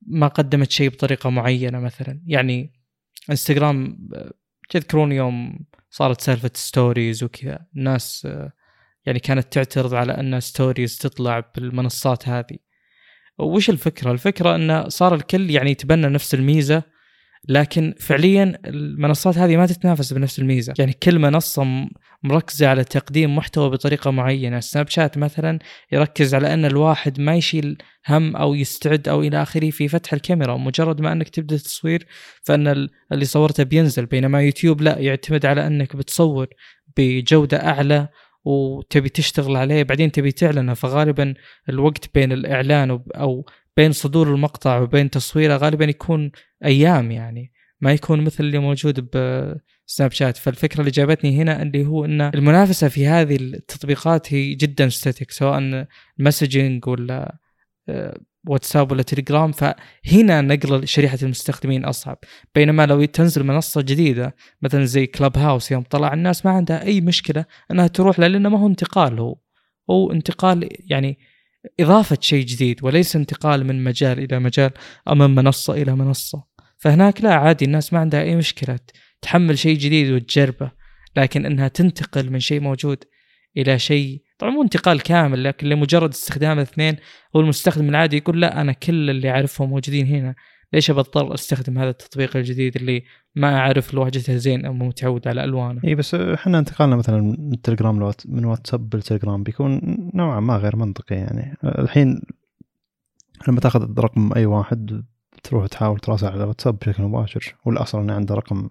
ما 0.07 0.27
قدمت 0.27 0.71
شيء 0.71 0.89
بطريقة 0.89 1.29
معينة 1.29 1.79
مثلا. 1.79 2.21
يعني 2.27 2.73
إنستغرام 3.29 4.09
آه، 4.15 4.33
تذكرون 4.69 5.11
يوم 5.11 5.59
صارت 5.89 6.21
سالفة 6.21 6.51
stories 6.53 7.23
وكذا. 7.23 7.59
الناس 7.75 8.27
يعني 9.05 9.19
كانت 9.19 9.53
تعترض 9.53 9.93
على 9.93 10.11
أن 10.11 10.39
stories 10.39 10.97
تطلع 10.97 11.51
بالمنصات 11.55 12.27
هذه. 12.29 12.57
وش 13.39 13.69
الفكرة؟ 13.69 14.11
الفكرة 14.11 14.55
انه 14.55 14.89
صار 14.89 15.15
الكل 15.15 15.51
يعني 15.51 15.71
يتبنى 15.71 16.07
نفس 16.07 16.33
الميزة 16.33 16.83
لكن 17.49 17.93
فعليا 17.99 18.59
المنصات 18.65 19.37
هذه 19.37 19.57
ما 19.57 19.65
تتنافس 19.65 20.13
بنفس 20.13 20.39
الميزة. 20.39 20.73
يعني 20.79 20.93
كل 20.93 21.19
منصة 21.19 21.63
مركزة 22.25 22.67
على 22.67 22.83
تقديم 22.83 23.35
محتوى 23.35 23.69
بطريقة 23.69 24.11
معينة. 24.11 24.59
سناب 24.59 24.87
شات 24.87 25.17
مثلا 25.17 25.59
يركز 25.91 26.35
على 26.35 26.53
أن 26.53 26.65
الواحد 26.65 27.19
ما 27.19 27.35
يشيل 27.35 27.77
هم 28.09 28.35
أو 28.35 28.55
يستعد 28.55 29.07
أو 29.07 29.21
إلى 29.21 29.41
آخره 29.41 29.69
في 29.69 29.87
فتح 29.87 30.13
الكاميرا. 30.13 30.57
مجرد 30.57 31.01
ما 31.01 31.11
أنك 31.11 31.29
تبدأ 31.29 31.57
تصوير 31.57 32.07
فأن 32.43 32.87
اللي 33.11 33.25
صورته 33.25 33.63
بينزل 33.63 34.05
بينما 34.05 34.41
يوتيوب 34.41 34.81
لا 34.81 34.99
يعتمد 34.99 35.45
على 35.45 35.67
أنك 35.67 35.95
بتصور 35.95 36.47
بجودة 36.97 37.57
أعلى 37.67 38.07
وتبي 38.45 39.09
تشتغل 39.09 39.55
عليه 39.55 39.83
بعدين 39.83 40.11
تبي 40.11 40.31
تعلنه. 40.31 40.73
فغالبا 40.73 41.33
الوقت 41.69 42.09
بين 42.15 42.31
الإعلان 42.31 42.99
أو 43.15 43.45
بين 43.77 43.91
صدور 43.91 44.33
المقطع 44.33 44.79
وبين 44.79 45.09
تصويره 45.09 45.57
غالبا 45.57 45.85
يكون 45.85 46.31
أيام 46.65 47.11
يعني. 47.11 47.54
ما 47.85 47.91
يكون 47.91 48.23
مثل 48.23 48.43
اللي 48.43 48.59
موجود 48.59 48.99
بسناب 48.99 50.11
شات 50.11 50.37
فالفكرة 50.37 50.79
اللي 50.79 50.91
جابتني 50.91 51.41
هنا 51.41 51.61
اللي 51.61 51.85
هو 51.85 52.05
إن 52.05 52.21
المنافسة 52.21 52.87
في 52.87 53.07
هذه 53.07 53.35
التطبيقات 53.35 54.33
هي 54.33 54.53
جدا 54.53 54.89
ستاتيك 54.89 55.31
سواء 55.31 55.87
مسجنج 56.17 56.87
ولا 56.87 57.37
آه، 57.89 58.19
واتساب 58.47 58.91
ولا 58.91 59.03
تليجرام 59.03 59.51
فهنا 59.51 60.41
نقل 60.41 60.87
شريحة 60.87 61.17
المستخدمين 61.23 61.85
أصعب. 61.85 62.17
بينما 62.55 62.85
لو 62.85 63.05
تنزل 63.05 63.43
منصة 63.43 63.81
جديدة 63.81 64.35
مثلا 64.61 64.85
زي 64.85 65.05
كلاب 65.05 65.37
هاوس 65.37 65.71
يوم 65.71 65.83
طلع 65.83 66.13
الناس 66.13 66.45
ما 66.45 66.51
عندها 66.51 66.83
أي 66.83 67.01
مشكلة 67.01 67.45
إنها 67.71 67.87
تروح 67.87 68.19
له 68.19 68.27
لأنه 68.27 68.49
ما 68.49 68.59
هو 68.59 68.67
انتقال 68.67 69.19
هو. 69.19 69.37
هو 69.89 70.11
انتقال 70.11 70.69
يعني 70.79 71.17
إضافة 71.79 72.17
شيء 72.21 72.45
جديد 72.45 72.83
وليس 72.83 73.15
انتقال 73.15 73.65
من 73.65 73.83
مجال 73.83 74.19
إلى 74.19 74.39
مجال 74.39 74.71
أو 75.07 75.15
من 75.15 75.35
منصة 75.35 75.73
إلى 75.73 75.95
منصة. 75.95 76.54
فهناك 76.77 77.23
لا 77.23 77.33
عادي 77.33 77.65
الناس 77.65 77.93
ما 77.93 77.99
عندها 77.99 78.21
أي 78.21 78.35
مشكلة 78.35 78.79
تحمل 79.21 79.57
شيء 79.57 79.77
جديد 79.77 80.11
وتجربه 80.11 80.71
لكن 81.15 81.45
إنها 81.45 81.67
تنتقل 81.67 82.31
من 82.31 82.39
شيء 82.39 82.61
موجود 82.61 83.03
إلى 83.57 83.79
شيء 83.79 84.21
طبعا 84.37 84.51
مو 84.51 84.61
انتقال 84.61 85.01
كامل 85.01 85.43
لكن 85.43 85.67
لمجرد 85.67 86.09
استخدام 86.09 86.57
الاثنين 86.57 86.95
هو 87.35 87.41
المستخدم 87.41 87.89
العادي 87.89 88.17
يقول 88.17 88.41
لا 88.41 88.61
أنا 88.61 88.71
كل 88.71 89.09
اللي 89.09 89.29
أعرفهم 89.29 89.69
موجودين 89.69 90.07
هنا 90.07 90.35
ليش 90.73 90.91
بضطر 90.91 91.33
أستخدم 91.33 91.77
هذا 91.77 91.89
التطبيق 91.89 92.37
الجديد 92.37 92.75
اللي 92.75 93.03
ما 93.35 93.57
أعرف 93.57 93.93
لوحدته 93.93 94.35
زين 94.35 94.65
أو 94.65 94.73
متعود 94.73 95.27
على 95.27 95.43
ألوانه؟ 95.43 95.81
إي 95.85 95.95
بس 95.95 96.15
إحنا 96.15 96.59
انتقالنا 96.59 96.95
مثلا 96.95 97.21
من 97.21 97.53
التليجرام 97.53 98.11
من 98.25 98.45
واتساب 98.45 98.95
للتليجرام 98.95 99.43
بيكون 99.43 99.81
نوعا 100.13 100.39
ما 100.39 100.57
غير 100.57 100.75
منطقي 100.75 101.15
يعني. 101.15 101.57
الحين 101.63 102.21
لما 103.47 103.59
تأخذ 103.59 103.99
رقم 103.99 104.33
أي 104.33 104.45
واحد 104.45 105.03
تروح 105.45 105.67
تحاول 105.67 105.99
تراسل 105.99 106.27
على 106.27 106.43
واتساب 106.43 106.79
بشكل 106.79 107.03
مباشر 107.03 107.55
والأصل 107.65 107.99
إنه 107.99 108.13
عنده 108.13 108.35
رقم 108.35 108.69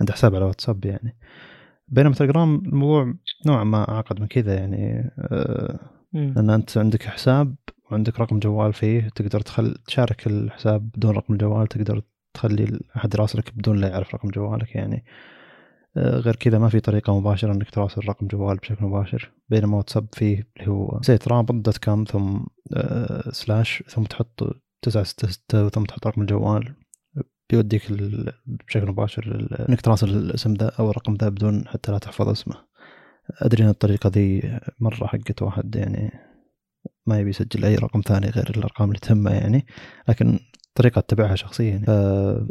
عنده 0.00 0.12
حساب 0.12 0.34
على 0.34 0.44
واتساب 0.44 0.84
يعني. 0.84 1.16
بينما 1.88 2.14
تليجرام 2.14 2.54
الموضوع 2.66 3.14
نوعا 3.46 3.64
ما 3.64 3.88
أعقد 3.90 4.20
من 4.20 4.26
كذا 4.26 4.54
يعني 4.54 5.12
آه 5.18 5.78
لأن 6.12 6.50
أنت 6.50 6.78
عندك 6.78 7.02
حساب 7.02 7.54
وعندك 7.90 8.20
رقم 8.20 8.38
جوال 8.38 8.72
فيه 8.72 9.08
تقدر 9.08 9.40
تخل 9.40 9.74
تشارك 9.86 10.26
الحساب 10.26 10.90
بدون 10.96 11.10
رقم 11.10 11.34
الجوال 11.34 11.66
تقدر 11.66 12.02
تخلي 12.34 12.80
أحد 12.96 13.14
يراسلك 13.14 13.54
بدون 13.54 13.76
لا 13.76 13.88
يعرف 13.88 14.14
رقم 14.14 14.28
جوالك 14.28 14.74
يعني. 14.74 15.04
آه 15.96 16.18
غير 16.18 16.36
كذا 16.36 16.58
ما 16.58 16.68
في 16.68 16.80
طريقة 16.80 17.20
مباشرة 17.20 17.52
إنك 17.52 17.70
تراسل 17.70 18.08
رقم 18.08 18.26
جوال 18.26 18.56
بشكل 18.56 18.84
مباشر. 18.84 19.32
بينما 19.48 19.76
واتساب 19.76 20.06
فيه 20.12 20.48
اللي 20.56 20.70
هو 20.70 21.00
site 21.02 21.28
رابط 21.28 21.54
dot 21.54 21.78
com 21.78 22.04
ثم 22.04 22.40
آه 22.76 23.30
slash 23.30 23.82
ثم 23.88 24.02
تحط 24.02 24.42
تسعة 24.84 25.04
ستة 25.04 25.28
ستة 25.28 25.68
ثم 25.68 25.84
تحط 25.84 26.06
رقم 26.06 26.22
الجوال 26.22 26.74
بيوديك 27.50 27.82
بشكل 28.46 28.86
مباشر 28.86 29.48
إنك 29.68 29.80
تراسل 29.80 30.08
الاسم 30.08 30.54
ذا 30.54 30.72
أو 30.78 30.90
الرقم 30.90 31.14
ذا 31.14 31.28
بدون 31.28 31.68
حتى 31.68 31.92
لا 31.92 31.98
تحفظ 31.98 32.28
اسمه. 32.28 32.54
أدري 33.30 33.64
إن 33.64 33.68
الطريقة 33.68 34.10
ذي 34.14 34.58
مرة 34.80 35.06
حقت 35.06 35.42
واحد 35.42 35.76
يعني 35.76 36.10
ما 37.06 37.18
يبي 37.18 37.30
يسجل 37.30 37.64
أي 37.64 37.74
رقم 37.74 38.00
ثاني 38.00 38.26
غير 38.26 38.52
الأرقام 38.56 38.88
اللي 38.88 39.00
تهمه 39.00 39.30
يعني 39.30 39.66
لكن 40.08 40.38
طريقة 40.74 40.98
اتبعها 40.98 41.34
شخصيا 41.34 41.70
يعني. 41.70 42.48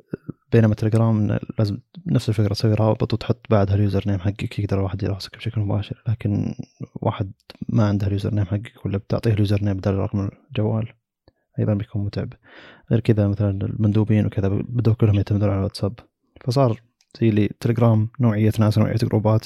بينما 0.51 0.75
تليجرام 0.75 1.39
لازم 1.59 1.77
نفس 2.05 2.29
الفكرة 2.29 2.53
تسوي 2.53 2.73
رابط 2.73 3.13
وتحط 3.13 3.45
بعدها 3.49 3.75
ال 3.75 4.03
username 4.07 4.19
حقك 4.19 4.59
يقدر 4.59 4.79
الواحد 4.79 5.03
يراسلك 5.03 5.37
بشكل 5.37 5.61
مباشر 5.61 6.03
لكن 6.07 6.55
واحد 6.95 7.31
ما 7.69 7.87
عنده 7.87 8.07
ال 8.07 8.33
username 8.33 8.45
حقك 8.45 8.85
ولا 8.85 8.97
بتعطيه 8.97 9.33
ال 9.33 9.63
username 9.63 9.77
بدل 9.77 9.93
رقم 9.93 10.29
الجوال. 10.49 10.93
أيضا 11.59 11.73
بيكون 11.73 12.05
متعب. 12.05 12.33
غير 12.91 12.99
كذا 12.99 13.27
مثلا 13.27 13.49
المندوبين 13.49 14.25
وكذا 14.25 14.47
بدوا 14.47 14.93
كلهم 14.93 15.15
يعتمدون 15.15 15.49
على 15.49 15.57
الواتساب. 15.57 15.99
فصار 16.45 16.81
زي 17.21 17.29
لي 17.29 17.49
تليجرام 17.59 18.09
نوعية 18.19 18.51
ناس 18.59 18.77
نوعية 18.77 18.95
groups 18.95 19.33
ات. 19.33 19.45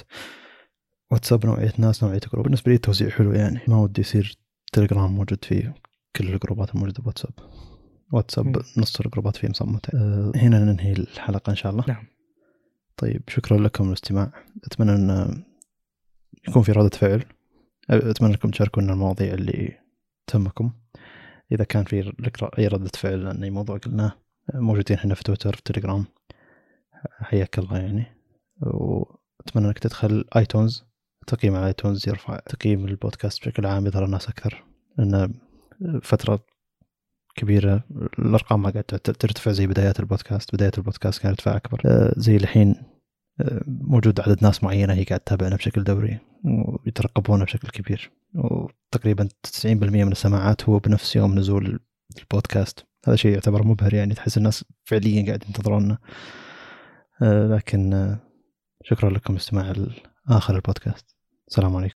واتساب 1.12 1.46
نوعية 1.46 1.74
ناس 1.78 2.04
نوعية 2.04 2.20
group. 2.34 2.44
بالنسبة 2.44 2.72
لي 2.72 2.76
التوزيع 2.76 3.10
حلو 3.10 3.32
يعني. 3.32 3.60
ما 3.68 3.78
ودي 3.78 4.02
يصير 4.02 4.38
تليجرام 4.74 5.12
موجود 5.12 5.46
فيه 5.46 5.76
كل 6.16 6.34
الجروبات 6.34 6.76
الموجودة 6.76 7.04
بواتساب. 7.04 7.34
واتساب 8.12 8.58
نص 8.78 9.00
الجروبات 9.00 9.36
فيه 9.36 9.50
مصمته 9.50 9.90
أه 9.98 10.32
هنا 10.36 10.60
ننهي 10.60 10.92
الحلقة 10.92 11.50
إن 11.50 11.56
شاء 11.56 11.72
الله. 11.72 11.84
نعم. 11.88 12.04
طيب 12.98 13.22
شكرا 13.28 13.58
لكم 13.58 13.88
للاستماع 13.88 14.32
أتمنى 14.64 14.92
أن 14.96 15.44
يكون 16.48 16.62
في 16.62 16.72
ردة 16.72 16.98
فعل. 16.98 17.24
أتمنى 17.90 18.32
أنكم 18.32 18.50
تشاركونا 18.50 18.94
المواضيع 18.94 19.34
اللي 19.34 19.78
تهمكم. 20.28 20.72
إذا 21.52 21.64
كان 21.64 21.84
في 21.84 22.14
أي 22.60 22.68
ردة 22.68 22.92
فعل 22.96 23.28
عن 23.28 23.44
أي 23.44 23.50
موضوع 23.50 23.78
قلناه 23.78 24.12
موجودين 24.54 24.98
هنا 25.00 25.16
في 25.16 25.24
تويتر 25.24 25.56
في 25.56 25.62
تليجرام. 25.62 26.06
حياك 27.22 27.60
الله 27.60 27.78
يعني. 27.78 28.06
وأتمنى 28.62 29.68
إنك 29.68 29.80
تدخل 29.80 30.26
آيتونز 30.36 30.84
تقييم 31.28 31.56
على 31.56 31.68
آيتونز 31.68 32.10
يرفع 32.10 32.40
تقييم 32.40 32.86
البودكاست 32.86 33.42
بشكل 33.42 33.66
عام 33.66 33.88
يظهر 33.88 34.06
الناس 34.06 34.30
أكثر. 34.30 34.64
لأن 34.98 35.34
فترة 36.04 36.40
كبيرة 37.36 37.84
الأرقام 38.20 38.62
ما 38.62 38.70
قاعدة 38.70 38.98
ترتفع 38.98 39.52
زي 39.52 39.68
بدايات 39.68 40.00
البودكاست. 40.00 40.56
بداية 40.56 40.72
البودكاست 40.78 41.22
كانت 41.22 41.34
ارتفاع 41.34 41.56
أكبر. 41.56 41.82
آه، 41.86 42.14
زي 42.18 42.36
الحين 42.36 42.76
موجود 43.68 44.20
عدد 44.20 44.44
ناس 44.44 44.64
معينة 44.64 44.94
هي 44.94 45.04
قاعد 45.04 45.20
تتابعنا 45.20 45.56
بشكل 45.56 45.84
دوري. 45.84 46.20
ويترقبونا 46.44 47.44
بشكل 47.44 47.68
كبير. 47.68 48.12
وتقريبا 48.36 49.30
90% 49.44 49.66
من 49.66 50.12
السماعات 50.12 50.70
هو 50.70 50.80
بنفس 50.80 51.16
يوم 51.16 51.40
نزول 51.40 51.80
البودكاست. 52.20 52.86
هذا 53.08 53.16
شيء 53.16 53.32
يعتبر 53.34 53.64
مبهر 53.64 53.94
يعني 53.94 54.14
تحس 54.14 54.38
الناس 54.38 54.66
فعليا 54.84 55.26
قاعد 55.26 55.44
ينتظرونا 55.48 55.98
آه، 57.22 57.48
لكن 57.48 57.94
آه، 57.94 58.20
شكرا 58.84 59.10
لكم 59.10 59.36
استماع 59.36 59.74
آخر 60.30 60.56
البودكاست. 60.56 61.16
السلام 61.48 61.76
عليكم. 61.76 61.86